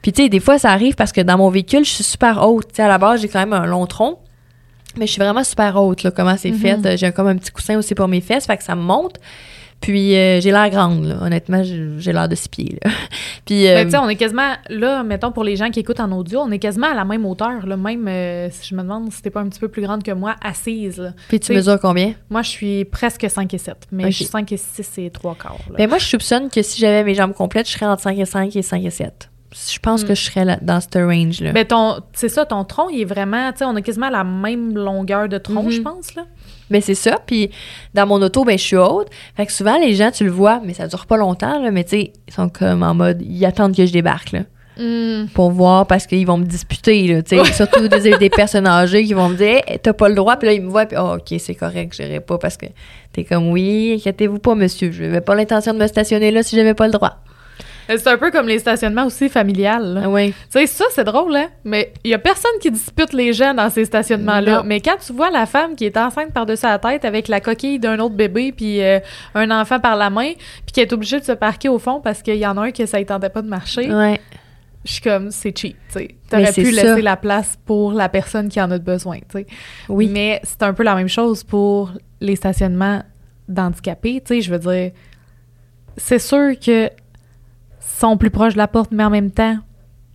Puis, 0.00 0.12
tu 0.12 0.22
sais, 0.22 0.28
des 0.28 0.40
fois, 0.40 0.58
ça 0.58 0.70
arrive 0.70 0.94
parce 0.94 1.12
que 1.12 1.20
dans 1.20 1.38
mon 1.38 1.48
véhicule, 1.48 1.84
je 1.84 1.90
suis 1.90 2.04
super 2.04 2.46
haute. 2.46 2.68
Tu 2.68 2.76
sais, 2.76 2.82
à 2.82 2.88
la 2.88 2.98
base, 2.98 3.22
j'ai 3.22 3.28
quand 3.28 3.40
même 3.40 3.54
un 3.54 3.64
long 3.64 3.86
tronc, 3.86 4.18
mais 4.98 5.06
je 5.06 5.12
suis 5.12 5.20
vraiment 5.20 5.44
super 5.44 5.76
haute, 5.76 6.02
là, 6.02 6.10
comment 6.10 6.36
c'est 6.36 6.50
mm-hmm. 6.50 6.82
fait. 6.82 6.96
J'ai 6.96 7.12
comme 7.12 7.28
un 7.28 7.36
petit 7.36 7.50
coussin 7.50 7.78
aussi 7.78 7.94
pour 7.94 8.08
mes 8.08 8.20
fesses, 8.20 8.46
fait 8.46 8.56
que 8.56 8.64
ça 8.64 8.74
me 8.74 8.82
monte. 8.82 9.18
Puis 9.84 10.16
euh, 10.16 10.40
j'ai 10.40 10.50
l'air 10.50 10.70
grande, 10.70 11.04
là. 11.04 11.16
honnêtement, 11.20 11.62
j'ai 11.62 12.12
l'air 12.12 12.26
de 12.26 12.34
six 12.34 12.48
pieds. 12.48 12.78
Là. 12.82 12.90
Puis, 13.44 13.68
euh, 13.68 13.84
tu 13.84 13.90
sais, 13.90 13.98
on 13.98 14.08
est 14.08 14.16
quasiment, 14.16 14.54
là, 14.70 15.02
mettons 15.02 15.30
pour 15.30 15.44
les 15.44 15.56
gens 15.56 15.70
qui 15.70 15.80
écoutent 15.80 16.00
en 16.00 16.10
audio, 16.12 16.40
on 16.40 16.50
est 16.50 16.58
quasiment 16.58 16.90
à 16.90 16.94
la 16.94 17.04
même 17.04 17.26
hauteur, 17.26 17.66
là. 17.66 17.76
même 17.76 18.08
euh, 18.08 18.48
si 18.50 18.70
je 18.70 18.74
me 18.74 18.80
demande 18.80 19.12
si 19.12 19.20
t'es 19.20 19.28
pas 19.28 19.40
un 19.40 19.48
petit 19.48 19.60
peu 19.60 19.68
plus 19.68 19.82
grande 19.82 20.02
que 20.02 20.12
moi, 20.12 20.36
assise. 20.42 20.96
Là. 20.96 21.12
Puis 21.28 21.38
tu 21.38 21.52
mesures 21.52 21.78
combien? 21.78 22.14
Moi, 22.30 22.40
je 22.40 22.48
suis 22.48 22.84
presque 22.86 23.28
5 23.28 23.52
et 23.52 23.58
7, 23.58 23.76
mais 23.92 24.10
je 24.10 24.16
suis 24.16 24.24
5 24.24 24.50
et 24.52 24.56
6 24.56 24.92
et 24.98 25.10
3 25.10 25.34
quarts. 25.34 25.58
Ben 25.76 25.86
moi, 25.86 25.98
je 25.98 26.06
soupçonne 26.06 26.48
que 26.48 26.62
si 26.62 26.80
j'avais 26.80 27.04
mes 27.04 27.14
jambes 27.14 27.34
complètes, 27.34 27.68
je 27.68 27.72
serais 27.72 27.86
entre 27.86 28.02
5 28.02 28.18
et 28.18 28.24
5 28.24 28.56
et 28.56 28.62
5 28.62 28.84
et 28.84 28.90
7 28.90 29.28
je 29.54 29.78
pense 29.78 30.02
hmm. 30.02 30.08
que 30.08 30.14
je 30.14 30.20
serais 30.20 30.44
là, 30.44 30.58
dans 30.60 30.80
ce 30.80 30.98
range-là. 30.98 31.52
Ben 31.52 31.64
ton, 31.64 32.00
c'est 32.12 32.28
ça, 32.28 32.44
ton 32.44 32.64
tronc, 32.64 32.88
il 32.90 33.02
est 33.02 33.04
vraiment, 33.04 33.52
tu 33.52 33.58
sais, 33.58 33.64
on 33.64 33.76
a 33.76 33.82
quasiment 33.82 34.10
la 34.10 34.24
même 34.24 34.74
longueur 34.74 35.28
de 35.28 35.38
tronc, 35.38 35.70
je 35.70 35.78
mhm. 35.78 35.84
pense, 35.84 36.14
là. 36.14 36.24
Ben 36.70 36.80
c'est 36.80 36.94
ça. 36.94 37.18
Puis 37.24 37.50
dans 37.92 38.06
mon 38.06 38.20
auto, 38.22 38.44
ben 38.44 38.58
je 38.58 38.62
suis 38.62 38.76
haute. 38.76 39.08
Fait 39.36 39.46
que 39.46 39.52
souvent, 39.52 39.78
les 39.78 39.94
gens, 39.94 40.10
tu 40.10 40.24
le 40.24 40.30
vois, 40.30 40.60
mais 40.64 40.74
ça 40.74 40.86
dure 40.86 41.06
pas 41.06 41.16
longtemps, 41.16 41.60
là, 41.60 41.70
mais 41.70 41.84
tu 41.84 41.90
sais, 41.90 42.12
ils 42.26 42.32
sont 42.34 42.48
comme 42.48 42.82
en 42.82 42.94
mode, 42.94 43.22
ils 43.22 43.44
attendent 43.44 43.76
que 43.76 43.86
je 43.86 43.92
débarque, 43.92 44.32
là. 44.32 44.40
Hmm. 44.76 45.28
Pour 45.32 45.52
voir, 45.52 45.86
parce 45.86 46.04
qu'ils 46.04 46.26
vont 46.26 46.36
me 46.36 46.44
disputer, 46.44 47.06
là, 47.06 47.22
tu 47.22 47.36
sais. 47.36 47.44
surtout 47.52 47.86
des, 47.86 48.16
des, 48.18 48.30
personnes 48.30 48.66
âgées 48.66 49.04
qui 49.04 49.14
vont 49.14 49.28
me 49.28 49.36
dire, 49.36 49.62
hey, 49.68 49.78
t'as 49.80 49.92
pas 49.92 50.08
le 50.08 50.16
droit. 50.16 50.36
Puis 50.36 50.46
là, 50.46 50.52
ils 50.52 50.62
me 50.62 50.68
voient, 50.68 50.86
puis 50.86 50.96
oh, 51.00 51.16
OK, 51.16 51.38
c'est 51.38 51.54
correct, 51.54 51.94
j'irai 51.94 52.20
pas 52.20 52.38
parce 52.38 52.56
que 52.56 52.66
t'es 53.12 53.22
comme, 53.22 53.50
oui, 53.50 53.94
inquiétez-vous 53.96 54.40
pas, 54.40 54.56
monsieur. 54.56 54.90
Je 54.90 55.04
n'avais 55.04 55.20
pas 55.20 55.36
l'intention 55.36 55.74
de 55.74 55.78
me 55.78 55.86
stationner 55.86 56.32
là 56.32 56.42
si 56.42 56.56
j'avais 56.56 56.74
pas 56.74 56.86
le 56.86 56.92
droit. 56.92 57.18
Euh, 57.90 57.96
c'est 57.98 58.08
un 58.08 58.18
peu 58.18 58.30
comme 58.30 58.48
les 58.48 58.58
stationnements 58.58 59.06
aussi 59.06 59.28
familiales. 59.28 60.04
Oui. 60.08 60.32
Tu 60.32 60.36
sais, 60.50 60.66
ça, 60.66 60.84
c'est 60.90 61.04
drôle, 61.04 61.36
hein? 61.36 61.48
Mais 61.64 61.92
il 62.04 62.10
y 62.10 62.14
a 62.14 62.18
personne 62.18 62.52
qui 62.60 62.70
dispute 62.70 63.12
les 63.12 63.32
gens 63.32 63.54
dans 63.54 63.70
ces 63.70 63.84
stationnements-là. 63.84 64.62
Mais 64.64 64.80
quand 64.80 64.96
tu 65.04 65.12
vois 65.12 65.30
la 65.30 65.46
femme 65.46 65.76
qui 65.76 65.84
est 65.84 65.96
enceinte 65.96 66.32
par-dessus 66.32 66.66
la 66.66 66.78
tête 66.78 67.04
avec 67.04 67.28
la 67.28 67.40
coquille 67.40 67.78
d'un 67.78 67.98
autre 67.98 68.14
bébé 68.14 68.52
puis 68.52 68.82
euh, 68.82 69.00
un 69.34 69.50
enfant 69.50 69.80
par 69.80 69.96
la 69.96 70.10
main, 70.10 70.32
puis 70.34 70.72
qui 70.72 70.80
est 70.80 70.92
obligée 70.92 71.20
de 71.20 71.24
se 71.24 71.32
parquer 71.32 71.68
au 71.68 71.78
fond 71.78 72.00
parce 72.00 72.22
qu'il 72.22 72.36
y 72.36 72.46
en 72.46 72.56
a 72.56 72.62
un 72.62 72.70
qui 72.70 72.86
ça 72.86 72.98
ne 72.98 73.04
tentait 73.04 73.28
pas 73.28 73.42
de 73.42 73.48
marcher. 73.48 73.92
Ouais. 73.92 74.20
Je 74.84 74.92
suis 74.92 75.02
comme, 75.02 75.30
c'est 75.30 75.56
cheap, 75.56 75.76
tu 75.88 75.94
sais. 75.94 76.08
T'aurais 76.28 76.52
pu 76.52 76.70
laisser 76.70 77.00
la 77.00 77.16
place 77.16 77.58
pour 77.64 77.92
la 77.92 78.10
personne 78.10 78.48
qui 78.50 78.60
en 78.60 78.70
a 78.70 78.78
besoin, 78.78 79.16
tu 79.16 79.38
sais. 79.38 79.46
Oui. 79.88 80.08
Mais 80.12 80.40
c'est 80.42 80.62
un 80.62 80.74
peu 80.74 80.82
la 80.82 80.94
même 80.94 81.08
chose 81.08 81.42
pour 81.42 81.92
les 82.20 82.36
stationnements 82.36 83.02
d'handicapés, 83.48 84.20
tu 84.24 84.34
sais. 84.34 84.40
Je 84.42 84.50
veux 84.50 84.58
dire, 84.58 84.92
c'est 85.96 86.18
sûr 86.18 86.52
que 86.58 86.90
sont 87.98 88.16
plus 88.16 88.30
proches 88.30 88.54
de 88.54 88.58
la 88.58 88.68
porte, 88.68 88.90
mais 88.92 89.04
en 89.04 89.10
même 89.10 89.30
temps, 89.30 89.56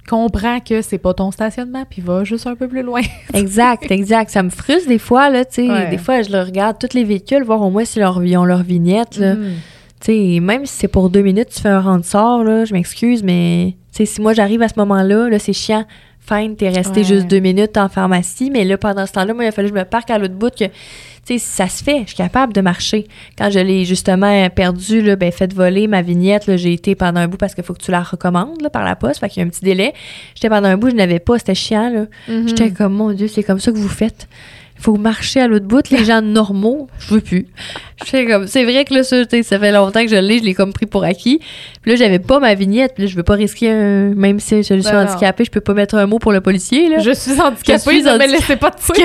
comprends 0.10 0.60
que 0.60 0.82
c'est 0.82 0.98
pas 0.98 1.14
ton 1.14 1.32
stationnement, 1.32 1.86
puis 1.88 2.02
va 2.02 2.24
juste 2.24 2.48
un 2.48 2.56
peu 2.56 2.68
plus 2.68 2.82
loin. 2.82 3.02
exact, 3.34 3.92
exact. 3.92 4.32
Ça 4.32 4.42
me 4.42 4.50
frustre 4.50 4.88
des 4.88 4.98
fois, 4.98 5.30
là, 5.30 5.46
tu 5.46 5.68
sais. 5.68 5.90
Des 5.90 5.98
fois, 5.98 6.22
je 6.24 6.32
le 6.32 6.42
regarde, 6.42 6.78
tous 6.80 6.96
les 6.96 7.04
véhicules, 7.04 7.44
voir 7.44 7.62
au 7.62 7.70
moins 7.70 7.86
si 7.86 8.00
leur, 8.00 8.24
ils 8.24 8.36
ont 8.38 8.46
leur 8.46 8.64
vignette, 8.64 9.18
là. 9.18 9.36
Mm. 9.36 9.54
Tu 10.02 10.06
sais, 10.06 10.40
même 10.40 10.66
si 10.66 10.74
c'est 10.74 10.88
pour 10.88 11.10
deux 11.10 11.22
minutes, 11.22 11.50
tu 11.50 11.62
fais 11.62 11.70
un 11.70 11.82
rang 11.82 12.42
là, 12.42 12.66
je 12.66 12.74
m'excuse, 12.74 13.22
mais, 13.22 13.76
tu 13.92 13.98
sais, 13.98 14.06
si 14.06 14.22
moi 14.22 14.34
j'arrive 14.34 14.62
à 14.62 14.70
ce 14.70 14.76
moment-là, 14.78 15.30
là, 15.30 15.40
c'est 15.40 15.54
chiant. 15.54 15.86
Fine, 16.30 16.56
t'es 16.56 16.70
resté 16.70 17.04
juste 17.04 17.28
deux 17.28 17.40
minutes 17.40 17.76
en 17.78 17.90
pharmacie, 17.90 18.52
mais 18.52 18.64
là, 18.64 18.78
pendant 18.78 19.06
ce 19.08 19.14
temps-là, 19.14 19.34
moi, 19.34 19.46
il 19.46 19.48
a 19.48 19.52
fallu 19.52 19.70
que 19.70 19.76
je 19.76 19.80
me 19.80 19.86
parque 19.86 20.12
à 20.12 20.20
l'autre 20.20 20.36
bout 20.36 20.54
que 20.54 20.66
ça 21.38 21.68
se 21.68 21.84
fait, 21.84 22.02
je 22.02 22.08
suis 22.08 22.16
capable 22.16 22.54
de 22.54 22.62
marcher. 22.62 23.08
Quand 23.38 23.50
je 23.52 23.60
l'ai 23.60 23.86
justement 23.86 24.50
perdu, 24.50 25.02
là, 25.02 25.16
ben, 25.16 25.32
fait 25.32 25.54
voler 25.54 25.88
ma 25.88 26.02
vignette, 26.02 26.56
j'ai 26.56 26.74
été 26.74 26.96
pendant 26.96 27.20
un 27.20 27.28
bout 27.28 27.38
parce 27.38 27.54
qu'il 27.54 27.64
faut 27.64 27.74
que 27.74 27.84
tu 27.84 27.92
la 27.92 28.02
recommandes 28.02 28.68
par 28.72 28.84
la 28.84 28.96
poste, 28.96 29.20
fait 29.20 29.30
qu'il 29.30 29.42
y 29.42 29.44
a 29.44 29.48
un 29.48 29.50
petit 29.50 29.64
délai. 29.64 29.94
J'étais 30.34 30.50
pendant 30.50 30.70
un 30.70 30.78
bout, 30.78 30.90
je 30.90 30.96
n'avais 30.96 31.20
pas, 31.20 31.38
c'était 31.38 31.56
chiant. 31.56 31.90
Là. 31.90 32.06
Mm-hmm. 32.28 32.48
J'étais 32.48 32.72
comme, 32.72 32.94
mon 32.94 33.12
Dieu, 33.12 33.28
c'est 33.28 33.44
comme 33.44 33.60
ça 33.60 33.72
que 33.72 33.78
vous 33.78 33.90
faites 33.90 34.28
faut 34.80 34.96
marcher 34.96 35.42
à 35.42 35.48
l'autre 35.48 35.66
bout. 35.66 35.90
Les 35.90 36.06
gens 36.06 36.22
normaux, 36.22 36.88
je 37.00 37.16
veux 37.16 37.22
plus. 37.22 37.48
Je 38.06 38.32
comme, 38.32 38.48
c'est 38.48 38.64
vrai 38.64 38.86
que 38.86 38.94
là, 38.94 39.04
ça, 39.04 39.18
ça 39.44 39.60
fait 39.60 39.72
longtemps 39.72 40.02
que 40.02 40.08
je 40.08 40.16
l'ai, 40.16 40.40
je 40.40 40.44
l'ai 40.44 40.54
comme 40.54 40.72
pris 40.72 40.86
pour 40.86 41.04
acquis. 41.04 41.40
Puis 41.82 41.92
là, 41.92 41.98
j'avais 41.98 42.20
pas 42.20 42.40
ma 42.40 42.54
vignette. 42.54 42.94
Puis 42.94 43.04
là, 43.04 43.10
je 43.10 43.16
veux 43.16 43.24
pas 43.24 43.34
risquer 43.34 43.72
un, 43.72 44.14
même 44.16 44.40
si 44.40 44.58
je 44.58 44.62
suis 44.62 44.82
ben 44.82 45.06
handicapée, 45.06 45.44
je 45.44 45.52
peux 45.52 45.62
pas 45.62 45.74
mettre 45.74 45.96
un 45.96 46.06
mot 46.06 46.18
pour 46.18 46.32
le 46.32 46.40
policier, 46.40 46.88
là. 46.88 47.00
Je 47.00 47.12
suis 47.12 47.40
handicapée, 47.40 48.02
je 48.02 48.18
me 48.18 48.32
laissez 48.32 48.56
pas 48.56 48.70
de 48.70 48.76
ticket. 48.80 49.04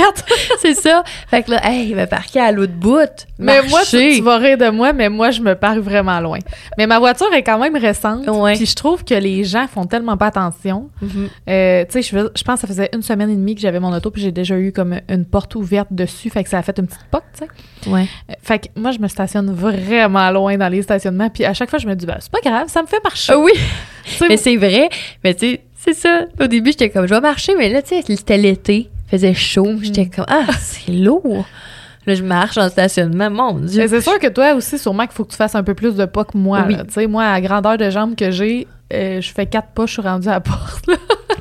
c'est 0.60 0.74
ça. 0.74 1.02
Fait 1.28 1.42
que 1.42 1.50
là, 1.50 1.60
hey, 1.64 1.88
il 1.88 1.96
va 1.96 2.06
parquer 2.06 2.40
à 2.40 2.52
l'autre 2.52 2.72
bout. 2.72 3.26
Mais 3.38 3.62
moi, 3.68 3.80
tu, 3.84 4.20
vas 4.20 4.38
rire 4.38 4.58
de 4.58 4.70
moi, 4.70 4.92
mais 4.92 5.08
moi, 5.08 5.32
je 5.32 5.40
me 5.40 5.54
pars 5.54 5.80
vraiment 5.80 6.20
loin. 6.20 6.38
Mais 6.78 6.86
ma 6.86 7.00
voiture 7.00 7.32
est 7.32 7.42
quand 7.42 7.58
même 7.58 7.76
récente. 7.76 8.24
Puis 8.54 8.66
je 8.66 8.76
trouve 8.76 9.04
que 9.04 9.14
les 9.14 9.42
gens 9.42 9.66
font 9.66 9.86
tellement 9.86 10.16
pas 10.16 10.26
attention. 10.26 10.88
Mm-hmm. 11.02 11.08
Euh, 11.50 11.84
tu 11.90 12.02
sais, 12.02 12.02
je, 12.02 12.28
je 12.36 12.44
pense 12.44 12.60
que 12.60 12.60
ça 12.60 12.66
faisait 12.68 12.90
une 12.94 13.02
semaine 13.02 13.30
et 13.30 13.34
demie 13.34 13.56
que 13.56 13.60
j'avais 13.60 13.80
mon 13.80 13.92
auto, 13.92 14.10
puis 14.10 14.22
j'ai 14.22 14.32
déjà 14.32 14.56
eu 14.56 14.70
comme 14.70 15.00
une 15.08 15.24
porte 15.24 15.54
ouverte 15.56 15.63
ouverte 15.64 15.88
dessus, 15.90 16.30
fait 16.30 16.44
que 16.44 16.50
ça 16.50 16.58
a 16.58 16.62
fait 16.62 16.78
une 16.78 16.86
petite 16.86 17.04
pote, 17.10 17.24
tu 17.36 17.44
sais. 17.44 17.90
Ouais. 17.90 18.06
Euh, 18.30 18.34
fait 18.42 18.58
que 18.60 18.66
moi, 18.76 18.92
je 18.92 18.98
me 18.98 19.08
stationne 19.08 19.52
vraiment 19.52 20.30
loin 20.30 20.56
dans 20.56 20.68
les 20.68 20.82
stationnements, 20.82 21.30
puis 21.30 21.44
à 21.44 21.54
chaque 21.54 21.70
fois, 21.70 21.78
je 21.78 21.86
me 21.86 21.94
dis, 21.94 22.06
ben, 22.06 22.16
c'est 22.20 22.30
pas 22.30 22.40
grave, 22.44 22.68
ça 22.68 22.82
me 22.82 22.86
fait 22.86 23.02
marcher. 23.02 23.32
Ah 23.32 23.38
oui! 23.38 23.52
mais 24.28 24.36
c'est 24.36 24.56
vrai, 24.56 24.88
mais 25.22 25.34
tu 25.34 25.46
sais, 25.46 25.60
c'est 25.76 25.94
ça. 25.94 26.24
Au 26.40 26.46
début, 26.46 26.70
j'étais 26.70 26.90
comme, 26.90 27.06
je 27.06 27.14
vais 27.14 27.20
marcher, 27.20 27.54
mais 27.56 27.68
là, 27.70 27.82
tu 27.82 27.88
sais, 27.88 28.02
c'était 28.16 28.38
l'été, 28.38 28.90
faisait 29.08 29.34
chaud, 29.34 29.72
mhm. 29.72 29.84
j'étais 29.84 30.06
comme, 30.06 30.26
ah, 30.28 30.46
c'est 30.60 30.92
lourd! 30.92 31.46
Là, 32.06 32.14
je 32.14 32.22
marche 32.22 32.58
en 32.58 32.68
stationnement, 32.68 33.30
mon 33.30 33.52
Dieu. 33.54 33.86
c'est 33.88 34.00
sûr 34.02 34.18
que 34.18 34.28
toi 34.28 34.52
aussi, 34.54 34.78
sûrement 34.78 35.04
qu'il 35.04 35.14
faut 35.14 35.24
que 35.24 35.30
tu 35.30 35.38
fasses 35.38 35.54
un 35.54 35.62
peu 35.62 35.74
plus 35.74 35.94
de 35.94 36.04
pas 36.04 36.24
que 36.24 36.36
moi. 36.36 36.66
Tu 36.68 36.76
sais, 36.90 37.06
moi, 37.06 37.24
à 37.24 37.40
grandeur 37.40 37.78
de 37.78 37.88
jambes 37.88 38.14
que 38.14 38.30
j'ai, 38.30 38.66
euh, 38.92 39.20
je 39.20 39.32
fais 39.32 39.46
quatre 39.46 39.68
pas, 39.68 39.86
je 39.86 39.92
suis 39.92 40.02
rendue 40.02 40.28
à 40.28 40.32
la 40.32 40.40
porte. 40.40 40.84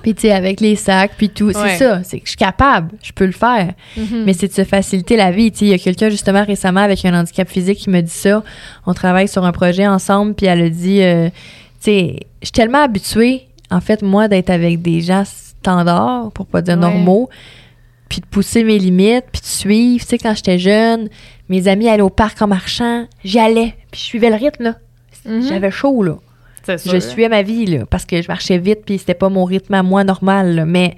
Puis, 0.03 0.13
tu 0.13 0.21
sais, 0.21 0.31
avec 0.31 0.59
les 0.61 0.75
sacs, 0.75 1.13
puis 1.17 1.29
tout, 1.29 1.51
c'est 1.53 1.77
ça. 1.77 2.03
C'est 2.03 2.17
que 2.19 2.25
je 2.25 2.29
suis 2.31 2.37
capable, 2.37 2.91
je 3.01 3.11
peux 3.13 3.25
le 3.25 3.31
faire. 3.31 3.73
Mhm. 3.97 4.23
Mais 4.25 4.33
c'est 4.33 4.47
de 4.49 4.53
se 4.53 4.63
faciliter 4.65 5.15
la 5.15 5.31
vie. 5.31 5.51
Tu 5.51 5.59
sais, 5.59 5.65
il 5.65 5.71
y 5.71 5.73
a 5.73 5.79
quelqu'un, 5.79 6.09
justement, 6.09 6.43
récemment, 6.45 6.81
avec 6.81 7.03
un 7.05 7.17
handicap 7.19 7.49
physique 7.49 7.79
qui 7.79 7.89
me 7.89 8.01
dit 8.01 8.11
ça. 8.11 8.43
On 8.85 8.93
travaille 8.93 9.27
sur 9.29 9.43
un 9.45 9.51
projet 9.53 9.87
ensemble, 9.87 10.35
puis 10.35 10.45
elle 10.45 10.61
a 10.61 10.69
dit, 10.69 11.01
euh, 11.01 11.29
tu 11.29 11.35
sais, 11.85 12.15
je 12.41 12.47
suis 12.47 12.51
tellement 12.51 12.83
habituée, 12.83 13.47
en 13.71 13.79
fait, 13.81 14.01
moi, 14.03 14.27
d'être 14.27 14.49
avec 14.49 14.81
des 14.81 15.01
gens 15.01 15.23
standards, 15.25 16.31
pour 16.33 16.45
pas 16.45 16.61
dire 16.61 16.73
Ouais. 16.75 16.81
normaux, 16.81 17.29
puis 18.09 18.19
de 18.19 18.25
pousser 18.25 18.63
mes 18.65 18.77
limites, 18.77 19.25
puis 19.31 19.41
de 19.41 19.45
suivre. 19.47 20.03
Tu 20.03 20.09
sais, 20.09 20.17
quand 20.17 20.35
j'étais 20.35 20.59
jeune, 20.59 21.07
mes 21.49 21.67
amis 21.69 21.87
allaient 21.87 22.01
au 22.01 22.09
parc 22.09 22.41
en 22.41 22.47
marchant, 22.47 23.07
j'y 23.23 23.39
allais, 23.39 23.73
puis 23.89 24.01
je 24.01 24.05
suivais 24.05 24.29
le 24.29 24.35
rythme, 24.35 24.63
là. 24.63 24.75
Mhm. 25.25 25.43
J'avais 25.47 25.71
chaud, 25.71 26.03
là. 26.03 26.17
Je 26.67 26.99
suivais 26.99 27.29
ma 27.29 27.41
vie, 27.41 27.65
là, 27.65 27.85
parce 27.89 28.05
que 28.05 28.21
je 28.21 28.27
marchais 28.27 28.57
vite, 28.57 28.79
puis 28.85 28.97
c'était 28.97 29.13
pas 29.13 29.29
mon 29.29 29.43
rythme 29.43 29.73
à 29.73 29.83
moi 29.83 30.03
normal, 30.03 30.55
là, 30.55 30.65
mais 30.65 30.95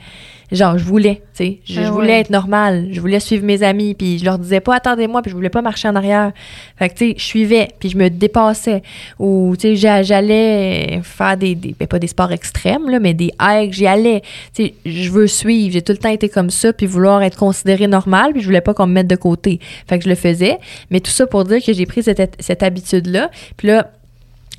genre, 0.51 0.77
je 0.77 0.83
voulais, 0.83 1.23
tu 1.35 1.43
sais, 1.43 1.57
je, 1.65 1.79
Ah 1.79 1.85
je 1.85 1.91
voulais 1.91 2.07
ouais. 2.13 2.19
être 2.19 2.29
normale, 2.29 2.89
je 2.91 3.01
voulais 3.01 3.19
suivre 3.19 3.43
mes 3.43 3.63
amis, 3.63 3.95
puis 3.95 4.19
je 4.19 4.25
leur 4.25 4.37
disais 4.37 4.59
pas, 4.59 4.75
attendez-moi, 4.75 5.23
puis 5.23 5.31
je 5.31 5.35
voulais 5.35 5.49
pas 5.49 5.63
marcher 5.63 5.87
en 5.87 5.95
arrière. 5.95 6.33
Fait 6.77 6.89
que, 6.89 6.93
tu 6.93 7.09
sais, 7.09 7.15
je 7.17 7.23
suivais, 7.23 7.67
puis 7.79 7.89
je 7.89 7.97
me 7.97 8.09
dépassais, 8.09 8.83
ou, 9.17 9.55
tu 9.57 9.69
sais, 9.69 9.75
j'a- 9.75 10.03
j'allais 10.03 10.99
faire 11.03 11.35
des, 11.35 11.55
des 11.55 11.75
ben, 11.77 11.87
pas 11.87 11.97
des 11.97 12.05
sports 12.07 12.31
extrêmes, 12.31 12.87
là, 12.91 12.99
mais 12.99 13.15
des 13.15 13.31
hikes, 13.41 13.73
j'y 13.73 13.87
allais, 13.87 14.21
tu 14.53 14.65
sais, 14.65 14.73
je 14.85 15.09
veux 15.09 15.25
suivre, 15.27 15.73
j'ai 15.73 15.81
tout 15.81 15.93
le 15.93 15.97
temps 15.97 16.09
été 16.11 16.29
comme 16.29 16.51
ça, 16.51 16.71
puis 16.73 16.85
vouloir 16.85 17.23
être 17.23 17.37
considérée 17.37 17.87
normale, 17.87 18.31
puis 18.33 18.41
je 18.41 18.45
voulais 18.45 18.61
pas 18.61 18.75
qu'on 18.75 18.85
me 18.85 18.93
mette 18.93 19.07
de 19.07 19.15
côté. 19.15 19.59
Fait 19.89 19.97
que 19.97 20.03
je 20.03 20.09
le 20.09 20.15
faisais, 20.15 20.59
mais 20.91 20.99
tout 20.99 21.11
ça 21.11 21.25
pour 21.25 21.43
dire 21.45 21.59
que 21.65 21.73
j'ai 21.73 21.87
pris 21.87 22.03
cette, 22.03 22.35
cette 22.39 22.61
habitude-là, 22.61 23.31
puis 23.57 23.69
là, 23.69 23.89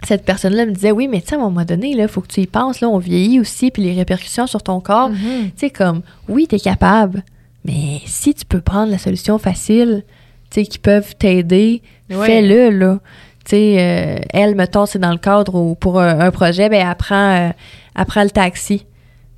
cette 0.05 0.25
personne-là 0.25 0.67
me 0.67 0.73
disait 0.73 0.93
oui 0.93 1.09
mais 1.09 1.21
tu 1.21 1.29
sais 1.29 1.35
à 1.37 1.39
un 1.39 1.43
moment 1.43 1.65
donné 1.65 1.95
là 1.95 2.07
faut 2.09 2.21
que 2.21 2.27
tu 2.29 2.41
y 2.41 2.47
penses 2.47 2.81
là 2.81 2.89
on 2.89 2.99
vieillit 2.99 3.41
aussi 3.41 3.71
puis 3.71 3.83
les 3.83 3.93
répercussions 3.95 4.47
sur 4.47 4.63
ton 4.63 4.81
corps 4.81 5.09
Mhm. 5.11 5.17
tu 5.47 5.53
sais 5.57 5.71
comme 5.71 6.03
oui 6.29 6.47
t'es 6.47 6.61
capable 6.61 7.23
mais 7.65 8.01
si 8.05 8.35
tu 8.35 8.45
peux 8.45 8.61
prendre 8.61 8.91
la 8.93 8.99
solution 8.99 9.39
facile 9.39 10.05
tu 10.51 10.61
sais 10.61 10.67
qui 10.67 10.79
peuvent 10.79 11.15
t'aider 11.17 11.83
Ouais. 12.11 12.27
fais-le 12.27 12.71
là 12.71 13.01
tu 13.45 13.51
sais 13.51 13.77
euh, 13.79 14.19
elle 14.33 14.55
mettons 14.55 14.87
c'est 14.87 14.99
dans 15.01 15.11
le 15.13 15.19
cadre 15.19 15.55
où 15.57 15.75
pour 15.75 16.01
un, 16.01 16.21
un 16.21 16.31
projet 16.31 16.69
ben 16.69 16.87
elle 16.87 16.95
prend 16.97 17.31
euh, 17.49 17.51
elle 17.99 18.05
prend 18.05 18.23
le 18.23 18.31
taxi 18.31 18.87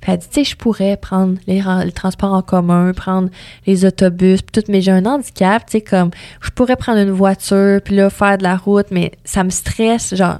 puis 0.01 0.13
elle 0.13 0.19
dit, 0.19 0.27
tu 0.31 0.45
sais, 0.45 0.51
je 0.51 0.55
pourrais 0.55 0.95
prendre 0.95 1.35
les 1.45 1.61
transports 1.93 2.31
en 2.31 2.41
commun, 2.41 2.93
prendre 2.93 3.27
les 3.67 3.83
autobus, 3.83 4.41
puis 4.41 4.61
tout, 4.61 4.71
mais 4.71 4.79
j'ai 4.79 4.91
un 4.91 5.05
handicap, 5.05 5.65
tu 5.65 5.73
sais, 5.73 5.81
comme, 5.81 6.11
je 6.39 6.49
pourrais 6.51 6.77
prendre 6.77 6.99
une 6.99 7.11
voiture, 7.11 7.81
puis 7.83 7.97
là, 7.97 8.09
faire 8.09 8.37
de 8.37 8.43
la 8.43 8.55
route, 8.55 8.85
mais 8.91 9.11
ça 9.25 9.43
me 9.43 9.49
stresse, 9.49 10.15
genre, 10.15 10.37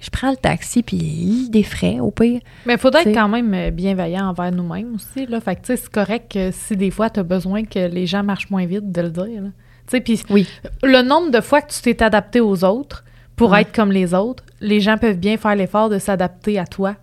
je 0.00 0.10
prends 0.10 0.30
le 0.30 0.36
taxi, 0.36 0.82
puis 0.82 1.48
des 1.50 1.62
frais, 1.62 2.00
au 2.00 2.10
pire. 2.10 2.40
Mais 2.66 2.74
il 2.74 2.78
faudrait 2.78 3.02
T'sais. 3.02 3.10
être 3.10 3.16
quand 3.16 3.28
même 3.28 3.52
euh, 3.54 3.70
bienveillant 3.70 4.28
envers 4.28 4.50
nous-mêmes 4.52 4.94
aussi. 4.94 5.26
Là. 5.26 5.40
Fait 5.40 5.56
que, 5.56 5.60
tu 5.60 5.66
sais, 5.66 5.76
c'est 5.76 5.90
correct 5.90 6.32
que 6.32 6.50
si 6.50 6.76
des 6.76 6.90
fois, 6.90 7.10
tu 7.10 7.20
as 7.20 7.24
besoin 7.24 7.64
que 7.64 7.78
les 7.88 8.06
gens 8.06 8.22
marchent 8.22 8.50
moins 8.50 8.66
vite, 8.66 8.90
de 8.90 9.00
le 9.02 9.10
dire. 9.10 9.42
Tu 9.86 9.96
sais, 9.96 10.00
puis 10.00 10.20
Oui. 10.30 10.48
le 10.82 11.02
nombre 11.02 11.30
de 11.30 11.40
fois 11.40 11.60
que 11.62 11.72
tu 11.72 11.80
t'es 11.80 12.02
adapté 12.02 12.40
aux 12.40 12.64
autres 12.64 13.04
pour 13.36 13.50
Ouais. 13.50 13.62
être 13.62 13.72
comme 13.74 13.92
les 13.92 14.14
autres, 14.14 14.44
les 14.60 14.80
gens 14.80 14.96
peuvent 14.98 15.16
bien 15.18 15.36
faire 15.36 15.54
l'effort 15.56 15.88
de 15.88 15.98
s'adapter 15.98 16.58
à 16.58 16.66
toi. 16.66 16.94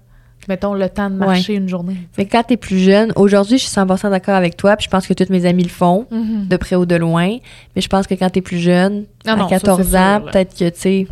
Mettons 0.48 0.74
le 0.76 0.88
temps 0.88 1.10
de 1.10 1.16
marcher 1.16 1.56
une 1.56 1.68
journée. 1.68 1.98
Mais 2.18 2.26
quand 2.26 2.42
t'es 2.44 2.56
plus 2.56 2.80
jeune, 2.80 3.12
aujourd'hui, 3.18 3.58
je 3.58 3.64
suis 3.64 3.72
100% 3.72 4.10
d'accord 4.10 4.36
avec 4.36 4.56
toi, 4.56 4.78
puis 4.78 4.86
je 4.86 4.90
pense 4.90 5.06
que 5.06 5.14
tous 5.14 5.30
mes 5.30 5.46
amis 5.46 5.64
le 5.64 5.70
font, 5.70 6.06
Mhm. 6.10 6.48
de 6.48 6.56
près 6.56 6.78
ou 6.78 6.86
de 6.86 6.96
loin, 6.96 7.36
mais 7.76 7.82
je 7.82 7.90
pense 7.90 8.08
que 8.08 8.14
quand 8.14 8.30
t'es 8.30 8.40
plus 8.42 8.58
jeune, 8.60 9.04
Ah 9.26 9.34
à 9.34 9.36
non, 9.36 9.44
ça, 9.50 9.56
14 9.60 9.88
c'est 9.90 9.98
ans, 9.98 10.22
peut-être 10.22 10.58
que, 10.58 10.70
tu 10.70 10.80
sais, 10.80 11.08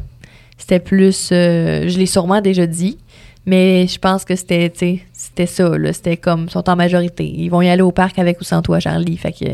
c'était 0.58 0.80
plus. 0.80 1.30
euh, 1.32 1.88
je 1.88 1.98
l'ai 1.98 2.06
sûrement 2.06 2.42
déjà 2.42 2.66
dit, 2.66 2.98
mais 3.46 3.88
je 3.88 4.00
pense 4.00 4.26
que 4.26 4.36
c'était, 4.36 4.72
c'était 5.14 5.46
ça, 5.46 5.78
là. 5.78 5.94
C'était 5.94 6.18
comme, 6.18 6.46
ils 6.46 6.52
sont 6.52 6.68
en 6.70 6.76
majorité. 6.76 7.26
Ils 7.26 7.50
vont 7.50 7.62
y 7.62 7.70
aller 7.70 7.82
au 7.82 7.92
parc 7.92 8.18
avec 8.20 8.40
ou 8.42 8.44
sans 8.44 8.62
toi, 8.62 8.80
Charlie. 8.80 9.18
Fait 9.18 9.32
que. 9.32 9.46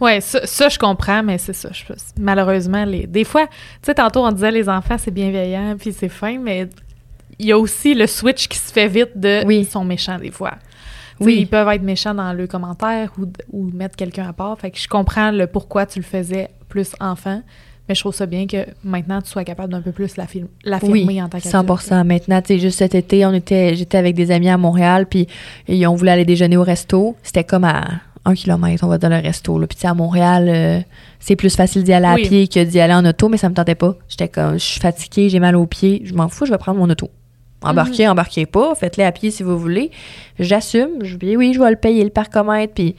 Ouais, 0.00 0.20
ça, 0.20 0.44
ça, 0.46 0.68
je 0.68 0.78
comprends, 0.78 1.22
mais 1.22 1.38
c'est 1.38 1.52
ça. 1.52 1.68
je- 1.72 1.84
malheureusement, 2.18 2.84
les, 2.84 3.06
des 3.06 3.24
fois, 3.24 3.46
tu 3.46 3.52
sais, 3.82 3.94
tantôt, 3.94 4.24
on 4.24 4.32
disait 4.32 4.50
les 4.50 4.68
enfants, 4.68 4.96
c'est 4.98 5.12
bienveillant, 5.12 5.76
puis 5.78 5.92
c'est 5.92 6.08
fin, 6.08 6.38
mais 6.38 6.68
il 7.38 7.46
y 7.46 7.52
a 7.52 7.58
aussi 7.58 7.94
le 7.94 8.06
switch 8.06 8.48
qui 8.48 8.58
se 8.58 8.72
fait 8.72 8.88
vite 8.88 9.10
de 9.16 9.42
Oui. 9.46 9.58
ils 9.60 9.66
sont 9.66 9.84
méchants 9.84 10.18
des 10.18 10.30
fois. 10.32 10.54
Oui. 11.20 11.36
Ils 11.40 11.46
peuvent 11.46 11.68
être 11.68 11.82
méchants 11.82 12.12
dans 12.14 12.32
le 12.32 12.48
commentaire 12.48 13.12
ou, 13.18 13.26
ou 13.52 13.70
mettre 13.72 13.94
quelqu'un 13.94 14.28
à 14.28 14.32
part. 14.32 14.58
Fait 14.58 14.72
que 14.72 14.78
je 14.78 14.88
comprends 14.88 15.30
le 15.30 15.46
pourquoi 15.46 15.86
tu 15.86 16.00
le 16.00 16.04
faisais 16.04 16.48
plus 16.68 16.90
enfant, 16.98 17.40
mais 17.88 17.94
je 17.94 18.00
trouve 18.00 18.14
ça 18.14 18.26
bien 18.26 18.46
que 18.46 18.66
maintenant 18.82 19.20
tu 19.20 19.28
sois 19.30 19.44
capable 19.44 19.72
d'un 19.72 19.80
peu 19.82 19.92
plus 19.92 20.16
l'affirmer 20.16 20.48
l'affirmer 20.64 21.04
Oui, 21.06 21.22
en 21.22 21.28
tant 21.28 21.38
qu'adulte. 21.38 21.54
100% 21.68 22.04
Maintenant, 22.04 22.40
tu 22.40 22.48
sais, 22.54 22.58
juste 22.58 22.78
cet 22.78 22.94
été, 22.94 23.24
on 23.26 23.32
était, 23.34 23.74
j'étais 23.74 23.98
avec 23.98 24.14
des 24.14 24.30
amis 24.30 24.48
à 24.48 24.56
Montréal, 24.56 25.06
puis 25.06 25.26
ils 25.68 25.86
ont 25.86 25.94
voulu 25.94 26.10
aller 26.10 26.24
déjeuner 26.24 26.56
au 26.56 26.62
resto. 26.62 27.16
C'était 27.22 27.44
comme 27.44 27.64
à 27.64 27.84
un 28.24 28.34
kilomètre, 28.34 28.84
on 28.84 28.88
va 28.88 28.96
dans 28.96 29.10
le 29.10 29.16
resto. 29.16 29.58
Là. 29.58 29.66
Puis, 29.66 29.76
tu 29.76 29.82
sais, 29.82 29.88
à 29.88 29.92
Montréal, 29.94 30.48
euh, 30.48 30.80
c'est 31.20 31.36
plus 31.36 31.54
facile 31.54 31.84
d'y 31.84 31.92
aller 31.92 32.06
à 32.06 32.14
Oui. 32.14 32.22
pied 32.26 32.48
que 32.48 32.64
d'y 32.64 32.80
aller 32.80 32.94
en 32.94 33.04
auto, 33.04 33.28
mais 33.28 33.36
ça 33.36 33.50
me 33.50 33.54
tentait 33.54 33.74
pas. 33.74 33.96
J'étais 34.08 34.28
comme, 34.28 34.54
je 34.54 34.64
suis 34.64 34.80
fatiguée, 34.80 35.28
j'ai 35.28 35.40
mal 35.40 35.54
aux 35.56 35.66
pieds, 35.66 36.00
je 36.06 36.14
m'en 36.14 36.28
fous, 36.28 36.46
je 36.46 36.50
vais 36.52 36.56
prendre 36.58 36.78
mon 36.78 36.88
auto. 36.88 37.10
Embarquez, 37.62 38.08
embarquez 38.08 38.44
pas, 38.46 38.74
faites-le 38.74 39.04
à 39.04 39.12
pied 39.12 39.30
si 39.30 39.42
vous 39.42 39.58
voulez. 39.58 39.90
J'assume, 40.38 41.02
je 41.02 41.16
dis 41.16 41.36
oui, 41.36 41.52
je 41.54 41.60
vais 41.60 41.70
le 41.70 41.76
payer, 41.76 42.04
le 42.04 42.10
parcomètre, 42.10 42.74
puis 42.74 42.94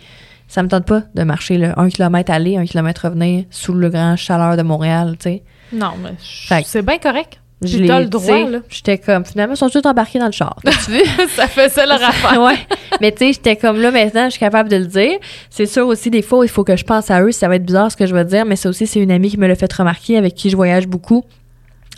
ça 0.48 0.64
me 0.64 0.68
tente 0.68 0.86
pas 0.86 1.04
de 1.14 1.24
marcher 1.24 1.58
là, 1.58 1.74
un 1.78 1.89
kilomètre 1.89 2.32
aller, 2.32 2.58
un 2.58 2.66
kilomètre 2.66 3.06
revenir 3.06 3.46
sous 3.50 3.74
le 3.74 3.89
grand 3.89 4.16
chaleur 4.16 4.58
de 4.58 4.62
Montréal, 4.64 5.16
tu 5.20 5.24
sais. 5.30 5.43
Non, 5.74 5.93
mais 6.02 6.12
c'est 6.64 6.86
bien 6.86 6.98
correct. 7.00 7.39
Je 7.64 7.78
l'ai- 7.80 7.88
le 7.88 8.06
droit, 8.06 8.50
là. 8.50 8.60
J'étais 8.70 8.98
comme, 8.98 9.26
finalement, 9.26 9.56
ils 9.56 9.58
sont 9.58 9.70
tous 9.70 9.82
embarqués 9.88 10.20
dans 10.20 10.26
le 10.28 10.32
char. 10.34 10.58
Tu 10.64 10.91
veux? 10.91 11.04
ça 11.36 11.48
fait 11.48 11.70
ça 11.70 11.86
leur 11.86 12.04
affaire. 12.08 12.39
ouais. 12.41 12.58
Mais 13.02 13.12
tu 13.12 13.20
sais, 13.20 13.34
j'étais 13.34 13.56
comme 13.56 13.82
là 13.82 13.91
maintenant, 13.91 14.26
je 14.26 14.32
suis 14.32 14.39
capable 14.39 14.70
de 14.70 14.76
le 14.76 14.86
dire. 14.86 15.18
C'est 15.50 15.66
sûr 15.66 15.88
aussi, 15.88 16.10
des 16.12 16.22
fois, 16.22 16.46
il 16.46 16.50
faut 16.50 16.64
que 16.64 16.76
je 16.76 16.84
pense 16.84 17.10
à 17.10 17.22
eux. 17.24 17.32
Ça 17.32 17.48
va 17.48 17.56
être 17.56 17.66
bizarre 17.66 17.91
ce 17.91 17.98
que 17.98 18.06
je 18.06 18.14
vais 18.14 18.26
dire, 18.26 18.46
mais 18.46 18.56
ça 18.58 18.70
aussi, 18.70 18.86
c'est 18.86 19.00
une 19.00 19.10
amie 19.12 19.30
qui 19.30 19.38
me 19.38 19.48
l'a 19.48 19.56
fait 19.56 19.72
remarquer, 19.72 20.18
avec 20.18 20.36
qui 20.36 20.50
je 20.50 20.56
voyage 20.56 20.86
beaucoup. 20.88 21.24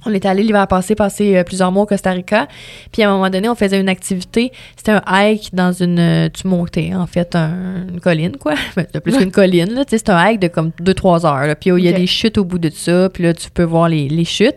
On 0.06 0.14
est 0.14 0.26
allé 0.26 0.44
l'hiver 0.44 0.68
passé 0.68 0.96
passer 0.96 1.36
euh, 1.38 1.44
plusieurs 1.44 1.72
mois 1.72 1.84
au 1.84 1.86
Costa 1.86 2.12
Rica. 2.12 2.48
Puis 2.92 3.02
à 3.04 3.10
un 3.10 3.14
moment 3.14 3.30
donné, 3.30 3.50
on 3.50 3.56
faisait 3.56 3.80
une 3.80 3.90
activité. 3.90 4.52
C'était 4.78 4.92
un 4.92 5.02
hike 5.08 5.50
dans 5.54 5.72
une. 5.74 6.00
euh, 6.00 6.30
Tu 6.34 6.48
montais, 6.48 6.92
en 6.96 7.08
fait, 7.08 7.36
un- 7.36 7.88
une 7.92 8.00
colline, 8.00 8.38
quoi. 8.38 8.54
Ben, 8.76 8.84
C'était 8.86 9.02
plus 9.02 9.18
qu'une 9.18 9.32
colline, 9.32 9.74
là. 9.74 9.84
Tu 9.86 9.92
sais, 9.92 9.98
c'est 9.98 10.10
un 10.12 10.24
hike 10.30 10.40
de 10.40 10.48
comme 10.48 10.72
2-3 10.82 11.26
heures. 11.26 11.48
là. 11.48 11.56
Puis 11.56 11.72
il 11.72 11.84
y 11.84 11.90
a 11.90 11.92
des 11.94 12.08
chutes 12.08 12.38
au 12.38 12.46
bout 12.46 12.60
de 12.60 12.70
ça. 12.70 13.10
Puis 13.10 13.24
là, 13.24 13.34
tu 13.34 13.50
peux 13.50 13.64
voir 13.64 13.90
les, 13.90 14.08
les 14.08 14.26
chutes. 14.26 14.56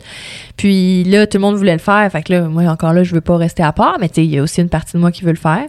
Puis 0.56 1.04
là, 1.04 1.26
tout 1.26 1.38
le 1.38 1.42
monde 1.42 1.56
voulait 1.56 1.72
le 1.72 1.78
faire. 1.78 2.08
Fait 2.12 2.22
que 2.22 2.32
là, 2.32 2.42
moi, 2.42 2.62
encore 2.64 2.92
là, 2.92 3.02
je 3.02 3.14
veux 3.14 3.20
pas 3.20 3.36
rester 3.36 3.62
à 3.62 3.72
part. 3.72 3.96
Mais 4.00 4.08
tu 4.08 4.16
sais, 4.16 4.24
il 4.24 4.30
y 4.30 4.38
a 4.38 4.42
aussi 4.42 4.60
une 4.60 4.68
partie 4.68 4.92
de 4.92 4.98
moi 4.98 5.10
qui 5.10 5.24
veut 5.24 5.32
le 5.32 5.36
faire. 5.36 5.66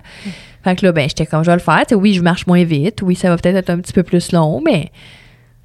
Fait 0.64 0.76
que 0.76 0.86
là, 0.86 0.92
ben, 0.92 1.08
j'étais 1.10 1.26
comme, 1.26 1.44
je 1.44 1.50
vais 1.50 1.56
le 1.58 1.62
faire. 1.62 1.80
Tu 1.80 1.90
sais, 1.90 1.96
oui, 1.96 2.14
je 2.14 2.22
marche 2.22 2.46
moins 2.46 2.64
vite. 2.64 3.02
Oui, 3.02 3.16
ça 3.16 3.30
va 3.30 3.38
peut-être 3.38 3.56
être 3.56 3.70
un 3.72 3.80
petit 3.80 3.94
peu 3.94 4.04
plus 4.04 4.32
long, 4.32 4.62
mais 4.64 4.92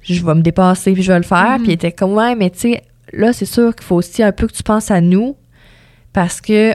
je 0.01 0.25
vais 0.25 0.33
me 0.33 0.41
dépasser 0.41 0.93
puis 0.93 1.03
je 1.03 1.11
vais 1.11 1.19
le 1.19 1.23
faire. 1.25 1.51
Mhm. 1.57 1.63
Puis 1.63 1.67
il 1.67 1.73
était 1.73 1.91
comme, 1.91 2.13
ouais, 2.13 2.33
mais 2.35 2.49
tu 2.49 2.59
sais, 2.59 2.81
là, 3.13 3.33
c'est 3.33 3.45
sûr 3.45 3.75
qu'il 3.75 3.85
faut 3.85 3.95
aussi 3.95 4.23
un 4.23 4.31
peu 4.31 4.47
que 4.47 4.53
tu 4.53 4.63
penses 4.63 4.91
à 4.91 5.01
nous 5.01 5.35
parce 6.13 6.41
que 6.41 6.73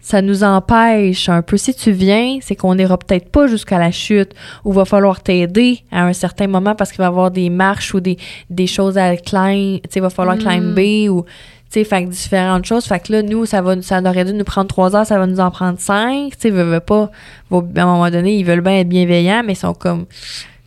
ça 0.00 0.20
nous 0.20 0.42
empêche 0.42 1.28
un 1.28 1.42
peu. 1.42 1.56
Si 1.56 1.72
tu 1.74 1.92
viens, 1.92 2.38
c'est 2.40 2.56
qu'on 2.56 2.74
n'ira 2.74 2.98
peut-être 2.98 3.30
pas 3.30 3.46
jusqu'à 3.46 3.78
la 3.78 3.92
chute 3.92 4.32
ou 4.64 4.72
va 4.72 4.84
falloir 4.84 5.22
t'aider 5.22 5.84
à 5.92 6.04
un 6.04 6.12
certain 6.12 6.48
moment 6.48 6.74
parce 6.74 6.90
qu'il 6.90 6.98
va 6.98 7.04
y 7.04 7.06
avoir 7.06 7.30
des 7.30 7.50
marches 7.50 7.94
ou 7.94 8.00
des, 8.00 8.16
des 8.50 8.66
choses 8.66 8.98
à 8.98 9.16
climb, 9.16 9.80
tu 9.82 9.88
sais, 9.90 10.00
il 10.00 10.02
va 10.02 10.10
falloir 10.10 10.36
Mm. 10.36 10.40
climber 10.40 11.08
ou, 11.08 11.22
tu 11.22 11.28
sais, 11.70 11.84
fait 11.84 12.04
que 12.04 12.08
différentes 12.10 12.64
choses. 12.64 12.84
Fait 12.84 12.98
que 12.98 13.12
là, 13.12 13.22
nous, 13.22 13.46
ça 13.46 13.62
va, 13.62 13.80
ça 13.80 14.00
aurait 14.00 14.24
dû 14.24 14.32
nous 14.34 14.44
prendre 14.44 14.66
trois 14.66 14.96
heures, 14.96 15.06
ça 15.06 15.18
va 15.18 15.26
nous 15.26 15.38
en 15.40 15.52
prendre 15.52 15.78
cinq, 15.78 16.32
tu 16.32 16.36
sais, 16.40 16.50
veut, 16.50 16.64
veut 16.64 16.80
pas. 16.80 17.10
À 17.52 17.54
un 17.54 17.84
moment 17.84 18.10
donné, 18.10 18.36
ils 18.36 18.44
veulent 18.44 18.60
bien 18.60 18.80
être 18.80 18.88
bienveillants, 18.88 19.42
mais 19.46 19.52
ils 19.52 19.56
sont 19.56 19.72
comme, 19.74 20.06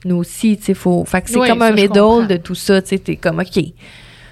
nous 0.05 0.15
aussi, 0.15 0.55
tu 0.55 0.63
sais, 0.63 0.73
faut, 0.73 1.03
fait 1.03 1.21
que 1.21 1.29
c'est 1.29 1.39
Oui, 1.39 1.49
comme 1.49 1.59
ça, 1.59 1.67
un 1.67 1.71
middle 1.73 2.27
de 2.27 2.37
tout 2.37 2.55
ça, 2.55 2.81
tu 2.81 2.87
sais, 2.89 2.99
t'es 2.99 3.17
comme, 3.17 3.39
OK, 3.39 3.63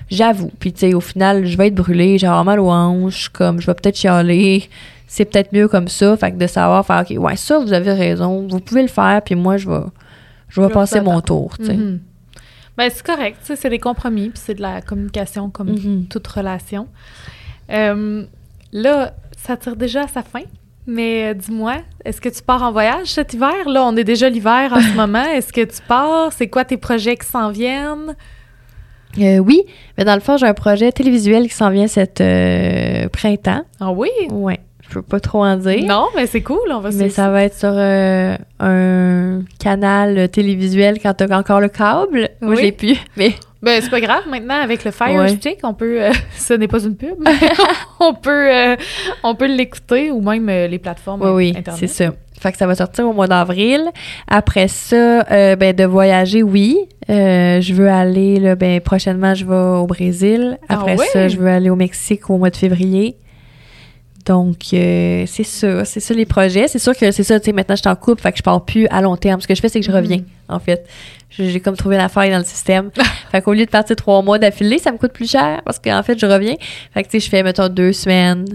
j'avoue. 0.09 0.51
Puis, 0.59 0.73
tu 0.73 0.79
sais, 0.81 0.93
au 0.93 1.01
final, 1.01 1.45
je 1.45 1.57
vais 1.57 1.67
être 1.67 1.75
brûlée, 1.75 2.17
j'ai 2.17 2.27
avoir 2.27 2.45
mal 2.45 2.59
aux 2.59 2.69
hanches, 2.71 3.29
comme, 3.29 3.59
je 3.61 3.67
vais 3.67 3.73
peut-être 3.73 3.97
chialer. 3.97 4.69
C'est 5.07 5.25
peut-être 5.25 5.53
mieux 5.53 5.67
comme 5.67 5.87
ça. 5.87 6.17
Fait 6.17 6.31
que 6.31 6.37
de 6.37 6.47
savoir 6.47 6.85
faire, 6.85 7.03
OK, 7.07 7.15
ouais, 7.19 7.35
ça, 7.35 7.59
vous 7.59 7.71
avez 7.73 7.93
raison, 7.93 8.47
vous 8.49 8.59
pouvez 8.59 8.81
le 8.81 8.87
faire, 8.87 9.21
puis 9.23 9.35
moi, 9.35 9.57
je 9.57 9.69
vais, 9.69 9.81
je 10.49 10.59
vais 10.61 10.69
passer 10.69 11.01
mon 11.01 11.21
tour, 11.21 11.57
tu 11.57 11.65
sais. 11.65 11.73
Mhm. 11.75 11.99
Ben, 12.75 12.89
c'est 12.91 13.05
correct, 13.05 13.37
tu 13.41 13.47
sais, 13.47 13.55
c'est 13.55 13.69
des 13.69 13.77
compromis, 13.77 14.29
puis 14.29 14.41
c'est 14.43 14.55
de 14.55 14.61
la 14.63 14.81
communication 14.81 15.51
comme 15.51 15.69
Mhm. 15.73 16.05
toute 16.09 16.25
relation. 16.27 16.87
Euh, 17.71 18.25
là, 18.71 19.13
ça 19.37 19.57
tire 19.57 19.75
déjà 19.75 20.05
à 20.05 20.07
sa 20.07 20.23
fin, 20.23 20.41
mais 20.87 21.29
euh, 21.29 21.33
dis-moi, 21.35 21.75
est-ce 22.03 22.19
que 22.19 22.29
tu 22.29 22.41
pars 22.41 22.63
en 22.63 22.71
voyage 22.71 23.07
cet 23.07 23.33
hiver? 23.35 23.67
Là, 23.67 23.83
on 23.85 23.95
est 23.95 24.03
déjà 24.03 24.27
l'hiver 24.29 24.73
en 24.73 24.81
ce 24.81 24.93
moment. 24.95 25.23
Est-ce 25.23 25.53
que 25.53 25.61
tu 25.63 25.81
pars? 25.87 26.33
C'est 26.33 26.47
quoi 26.47 26.65
tes 26.65 26.77
projets 26.77 27.15
qui 27.15 27.27
s'en 27.27 27.51
viennent? 27.51 28.15
Euh, 29.19 29.37
oui, 29.37 29.63
mais 29.97 30.05
dans 30.05 30.15
le 30.15 30.21
fond, 30.21 30.37
j'ai 30.37 30.47
un 30.47 30.53
projet 30.53 30.91
télévisuel 30.91 31.47
qui 31.47 31.53
s'en 31.53 31.69
vient 31.69 31.87
cet 31.87 32.21
euh, 32.21 33.07
printemps. 33.09 33.63
Ah 33.79 33.91
oui? 33.91 34.09
Ouais. 34.31 34.59
peux 34.91 35.01
pas 35.01 35.19
trop 35.19 35.43
en 35.43 35.57
dire. 35.57 35.85
Non, 35.85 36.07
mais 36.15 36.27
c'est 36.27 36.41
cool, 36.41 36.71
on 36.71 36.79
va 36.79 36.89
Mais 36.91 37.09
ça 37.09 37.29
va 37.29 37.43
être 37.43 37.57
sur 37.57 37.73
euh, 37.73 38.35
un 38.59 39.41
canal 39.59 40.29
télévisuel 40.29 40.99
quand 41.01 41.13
t'as 41.13 41.37
encore 41.37 41.59
le 41.59 41.69
câble. 41.69 42.29
Moi, 42.41 42.55
je 42.55 42.61
l'ai 42.61 42.71
plus, 42.71 42.97
mais... 43.17 43.33
Ben, 43.63 43.81
c'est 43.81 43.89
pas 43.89 44.01
grave. 44.01 44.23
Maintenant, 44.29 44.61
avec 44.61 44.83
le 44.83 44.91
Fire 44.91 45.29
Stick, 45.29 45.59
on 45.63 45.73
peut... 45.73 46.03
euh, 46.03 46.11
ce 46.37 46.53
n'est 46.53 46.67
pas 46.67 46.83
une 46.83 46.97
pub, 46.97 47.15
mais 47.19 47.31
on 48.01 48.13
peut, 48.13 48.53
euh, 48.53 48.75
on 49.23 49.35
peut 49.35 49.47
l'écouter 49.47 50.11
ou 50.11 50.19
même 50.21 50.49
euh, 50.49 50.67
les 50.67 50.79
plateformes 50.79 51.21
Oui, 51.21 51.31
oui, 51.31 51.53
Internet. 51.57 51.79
c'est 51.79 51.87
ça. 51.87 52.13
Fait 52.43 52.51
que 52.51 52.57
ça 52.57 52.67
va 52.67 52.75
sortir 52.75 53.07
au 53.07 53.13
mois 53.13 53.27
d'avril. 53.27 53.81
Après 54.27 54.67
ça, 54.67 55.23
euh, 55.31 55.55
ben, 55.55 55.73
de 55.75 55.85
voyager, 55.85 56.43
oui. 56.43 56.77
Euh, 57.09 57.59
je 57.61 57.73
veux 57.73 57.89
aller, 57.89 58.37
là, 58.39 58.55
ben, 58.55 58.79
prochainement, 58.81 59.33
je 59.33 59.45
vais 59.45 59.55
au 59.55 59.87
Brésil. 59.87 60.57
Ah 60.69 60.75
Après 60.75 60.97
ça, 60.97 61.27
je 61.29 61.37
veux 61.37 61.47
aller 61.47 61.69
au 61.69 61.75
Mexique 61.75 62.29
au 62.29 62.37
mois 62.37 62.49
de 62.49 62.57
février. 62.57 63.17
Donc, 64.25 64.57
euh, 64.73 65.25
c'est 65.27 65.43
ça, 65.43 65.83
c'est 65.83 65.99
ça 65.99 66.13
les 66.13 66.25
projets. 66.25 66.67
C'est 66.69 66.79
sûr 66.79 66.95
que 66.95 67.11
c'est 67.11 67.23
ça, 67.23 67.39
tu 67.39 67.45
sais, 67.47 67.51
maintenant 67.51 67.75
je 67.75 67.81
suis 67.81 67.89
en 67.89 67.95
couple, 67.95 68.21
fait 68.21 68.31
que 68.31 68.37
je 68.37 68.43
pars 68.43 68.63
plus 68.63 68.87
à 68.87 69.01
long 69.01 69.17
terme. 69.17 69.41
Ce 69.41 69.47
que 69.47 69.55
je 69.55 69.59
fais, 69.59 69.67
c'est 69.67 69.79
que 69.81 69.85
je 69.85 69.91
Mhm. 69.91 69.97
reviens, 69.97 70.19
en 70.47 70.59
fait. 70.59 70.85
J'ai 71.29 71.49
j'ai 71.49 71.59
comme 71.59 71.75
trouvé 71.75 71.97
la 71.97 72.07
faille 72.09 72.31
dans 72.31 72.37
le 72.37 72.43
système. 72.45 72.89
fait 73.31 73.41
qu'au 73.41 73.53
lieu 73.53 73.65
de 73.65 73.69
partir 73.69 73.95
trois 73.97 74.21
mois 74.21 74.39
d'affilée, 74.39 74.77
ça 74.79 74.91
me 74.93 74.97
coûte 74.97 75.11
plus 75.11 75.29
cher 75.29 75.61
parce 75.65 75.79
qu'en 75.79 76.01
fait, 76.03 76.17
je 76.19 76.25
reviens. 76.25 76.55
Fait 76.93 77.03
que, 77.03 77.09
tu 77.09 77.19
sais, 77.19 77.25
je 77.25 77.29
fais, 77.29 77.43
mettons, 77.43 77.67
deux 77.67 77.91
semaines, 77.91 78.45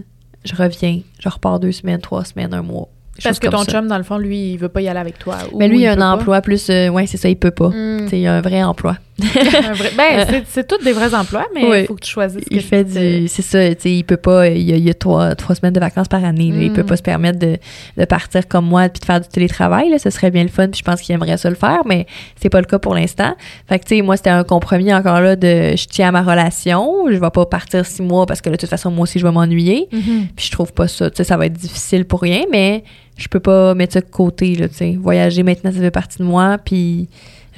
je 0.45 0.55
reviens, 0.55 1.01
je 1.21 1.29
repars 1.29 1.61
deux 1.61 1.73
semaines, 1.73 2.01
trois 2.01 2.25
semaines, 2.25 2.55
un 2.55 2.63
mois. 2.63 2.89
Parce 3.23 3.39
que 3.39 3.49
ton 3.49 3.65
ça. 3.65 3.73
chum, 3.73 3.89
dans 3.89 3.99
le 3.99 4.05
fond, 4.05 4.19
lui, 4.19 4.53
il 4.53 4.57
veut 4.59 4.69
pas 4.69 4.81
y 4.81 4.89
aller 4.89 5.01
avec 5.01 5.19
toi. 5.19 5.37
Mais 5.57 5.69
lui, 5.69 5.81
il 5.81 5.87
a 5.87 5.93
un 5.93 5.97
pas. 5.97 6.13
emploi 6.15 6.41
plus. 6.41 6.69
euh, 6.71 6.89
ouais, 6.89 7.07
c'est 7.07 7.17
ça, 7.17 7.29
il 7.29 7.37
peut 7.37 7.51
pas. 7.51 7.69
Mm. 7.69 8.09
Il 8.13 8.27
a 8.27 8.35
un 8.35 8.41
vrai 8.41 8.63
emploi. 8.63 8.97
Ben, 9.19 10.27
c'est- 10.29 10.45
c'est 10.49 10.67
tous 10.69 10.83
des 10.85 10.93
vrais 10.93 11.13
emplois, 11.15 11.47
mais 11.55 11.63
il 11.63 11.71
Oui. 11.71 11.85
faut 11.87 11.95
que 11.95 12.01
tu 12.05 12.11
choisisses. 12.11 12.45
Il 12.51 12.61
fait 12.63 12.85
du. 12.85 13.27
C'est 13.29 13.43
ça, 13.43 13.69
tu 13.75 13.81
sais, 13.83 13.93
il 13.93 14.05
peut 14.05 14.17
pas. 14.17 14.49
Il 14.49 14.63
y 14.63 14.73
a, 14.73 14.77
il 14.77 14.85
y 14.85 14.91
a 14.91 14.95
trois, 14.95 15.35
trois 15.35 15.55
semaines 15.55 15.73
de 15.73 15.81
vacances 15.81 16.09
par 16.09 16.25
année. 16.25 16.51
là. 16.53 16.59
Il 16.63 16.71
Mm. 16.71 16.75
peut 16.75 16.85
pas 16.85 16.97
se 16.97 17.03
permettre 17.03 17.39
de, 17.39 17.57
de 17.97 18.05
partir 18.05 18.47
comme 18.47 18.67
moi 18.67 18.89
puis 18.89 19.01
de 19.01 19.05
faire 19.05 19.21
du 19.21 19.29
télétravail. 19.29 19.91
Là. 19.91 19.99
Ce 19.99 20.11
serait 20.11 20.31
bien 20.31 20.43
le 20.45 20.49
fun, 20.49 20.69
puis 20.69 20.79
je 20.79 20.85
pense 20.85 21.01
qu'il 21.01 21.15
aimerait 21.15 21.37
ça 21.37 21.51
le 21.51 21.57
faire, 21.57 21.83
mais 21.87 22.07
c'est 22.41 22.49
pas 22.51 22.61
le 22.61 22.67
cas 22.67 22.79
pour 22.79 22.95
l'instant. 22.95 23.35
Fait 23.69 23.79
que, 23.79 23.85
tu 23.85 23.97
sais, 23.97 24.03
moi, 24.03 24.17
c'était 24.17 24.31
un 24.31 24.45
compromis 24.45 24.93
encore 24.95 25.21
là 25.21 25.37
de 25.37 25.75
je 25.77 25.87
tiens 25.87 26.09
à 26.09 26.13
ma 26.13 26.23
relation. 26.23 27.07
Je 27.11 27.17
vais 27.17 27.31
pas 27.31 27.47
partir 27.47 27.85
six 27.87 28.03
mois 28.03 28.27
parce 28.27 28.41
que, 28.41 28.51
de 28.51 28.57
toute 28.57 28.69
façon, 28.71 28.91
moi 28.91 29.03
aussi, 29.03 29.19
je 29.19 29.27
vais 29.27 29.33
m'ennuyer. 29.33 29.89
Mhm. 29.93 30.29
Puis 30.37 30.47
je 30.47 30.51
trouve 30.53 30.73
pas 30.73 30.87
ça. 30.89 31.11
Tu 31.11 31.17
sais, 31.17 31.25
ça 31.25 31.37
va 31.37 31.47
être 31.47 31.55
difficile 31.55 32.05
pour 32.05 32.21
rien, 32.23 32.43
mais 32.51 32.85
je 33.17 33.27
peux 33.29 33.41
pas 33.41 33.75
mettre 33.75 33.95
ça 33.95 34.01
de 34.01 34.07
côté, 34.07 34.55
là, 34.55 34.69
tu 34.69 34.77
sais. 34.77 34.97
Voyager 35.01 35.43
maintenant, 35.43 35.73
ça 35.73 35.81
fait 35.81 35.91
partie 35.91 36.19
de 36.19 36.25
moi, 36.25 36.57
puis 36.65 37.09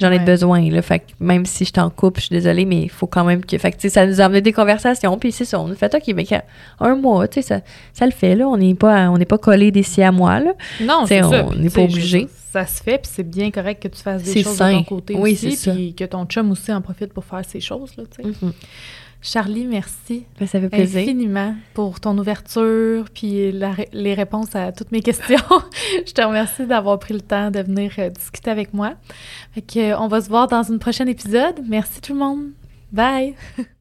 j'en 0.01 0.11
ai 0.11 0.17
Ouais. 0.17 0.25
besoin, 0.25 0.69
là. 0.69 0.81
Fait 0.81 0.99
que 0.99 1.05
même 1.19 1.45
si 1.45 1.63
je 1.63 1.71
t'en 1.71 1.89
coupe, 1.89 2.17
je 2.17 2.25
suis 2.25 2.33
désolée, 2.35 2.65
mais 2.65 2.81
il 2.83 2.89
faut 2.89 3.07
quand 3.07 3.23
même 3.23 3.45
que... 3.45 3.57
Fait 3.57 3.71
que, 3.71 3.87
ça 3.89 4.05
nous 4.05 4.19
a 4.19 4.25
amené 4.25 4.41
des 4.41 4.51
conversations, 4.51 5.17
puis 5.17 5.31
c'est 5.31 5.45
ça, 5.45 5.59
on 5.61 5.71
a 5.71 5.75
fait, 5.75 5.93
OK, 5.95 6.13
mais 6.15 6.25
un 6.79 6.95
mois, 6.95 7.27
tu 7.27 7.35
sais, 7.35 7.47
ça, 7.47 7.61
ça 7.93 8.05
le 8.05 8.11
fait, 8.11 8.35
là. 8.35 8.47
On 8.47 8.57
n'est 8.57 8.75
pas, 8.75 9.09
on 9.09 9.17
n'est 9.17 9.25
pas 9.25 9.37
collé 9.37 9.71
d'ici 9.71 10.01
à 10.03 10.11
moi, 10.11 10.39
là. 10.39 10.53
Non, 10.81 11.05
c'est 11.07 11.21
ça. 11.21 11.45
on 11.49 11.55
n'est 11.55 11.69
pas 11.69 11.81
obligé. 11.81 12.27
Ça 12.51 12.65
se 12.65 12.83
fait, 12.83 12.97
puis 12.97 13.09
c'est 13.13 13.23
bien 13.23 13.49
correct 13.49 13.81
que 13.81 13.87
tu 13.87 14.01
fasses 14.01 14.23
des 14.23 14.43
choses 14.43 14.57
sain. 14.57 14.73
de 14.73 14.77
ton 14.79 14.83
côté 14.83 15.15
Oui, 15.17 15.33
aussi, 15.33 15.71
puis 15.71 15.93
que 15.93 16.03
ton 16.03 16.25
chum 16.25 16.51
aussi 16.51 16.73
en 16.73 16.81
profite 16.81 17.13
pour 17.13 17.23
faire 17.23 17.45
ses 17.47 17.61
choses, 17.61 17.91
là, 17.95 18.03
tu 18.13 18.23
sais. 18.29 18.29
Charlie, 19.21 19.65
merci 19.65 20.25
Ben, 20.39 20.47
ça 20.47 20.59
fait 20.59 20.69
plaisir. 20.69 21.01
infiniment 21.01 21.55
pour 21.75 21.99
ton 21.99 22.17
ouverture 22.17 23.05
puis 23.13 23.51
la 23.51 23.75
les 23.93 24.13
réponses 24.15 24.55
à 24.55 24.71
toutes 24.71 24.91
mes 24.91 25.01
questions. 25.01 25.37
je 26.07 26.11
te 26.11 26.21
remercie 26.21 26.65
d'avoir 26.65 26.97
pris 26.97 27.13
le 27.13 27.21
temps 27.21 27.51
de 27.51 27.59
venir 27.59 27.93
euh, 27.99 28.09
discuter 28.09 28.49
avec 28.49 28.73
moi. 28.73 28.95
Fait 29.53 29.61
que, 29.61 29.91
euh, 29.91 29.99
on 29.99 30.07
va 30.07 30.21
se 30.21 30.29
voir 30.29 30.47
dans 30.47 30.71
un 30.71 30.77
prochain 30.77 31.05
épisode. 31.05 31.61
Merci 31.67 32.01
tout 32.01 32.13
le 32.13 32.19
monde. 32.19 32.49
Bye! 32.91 33.35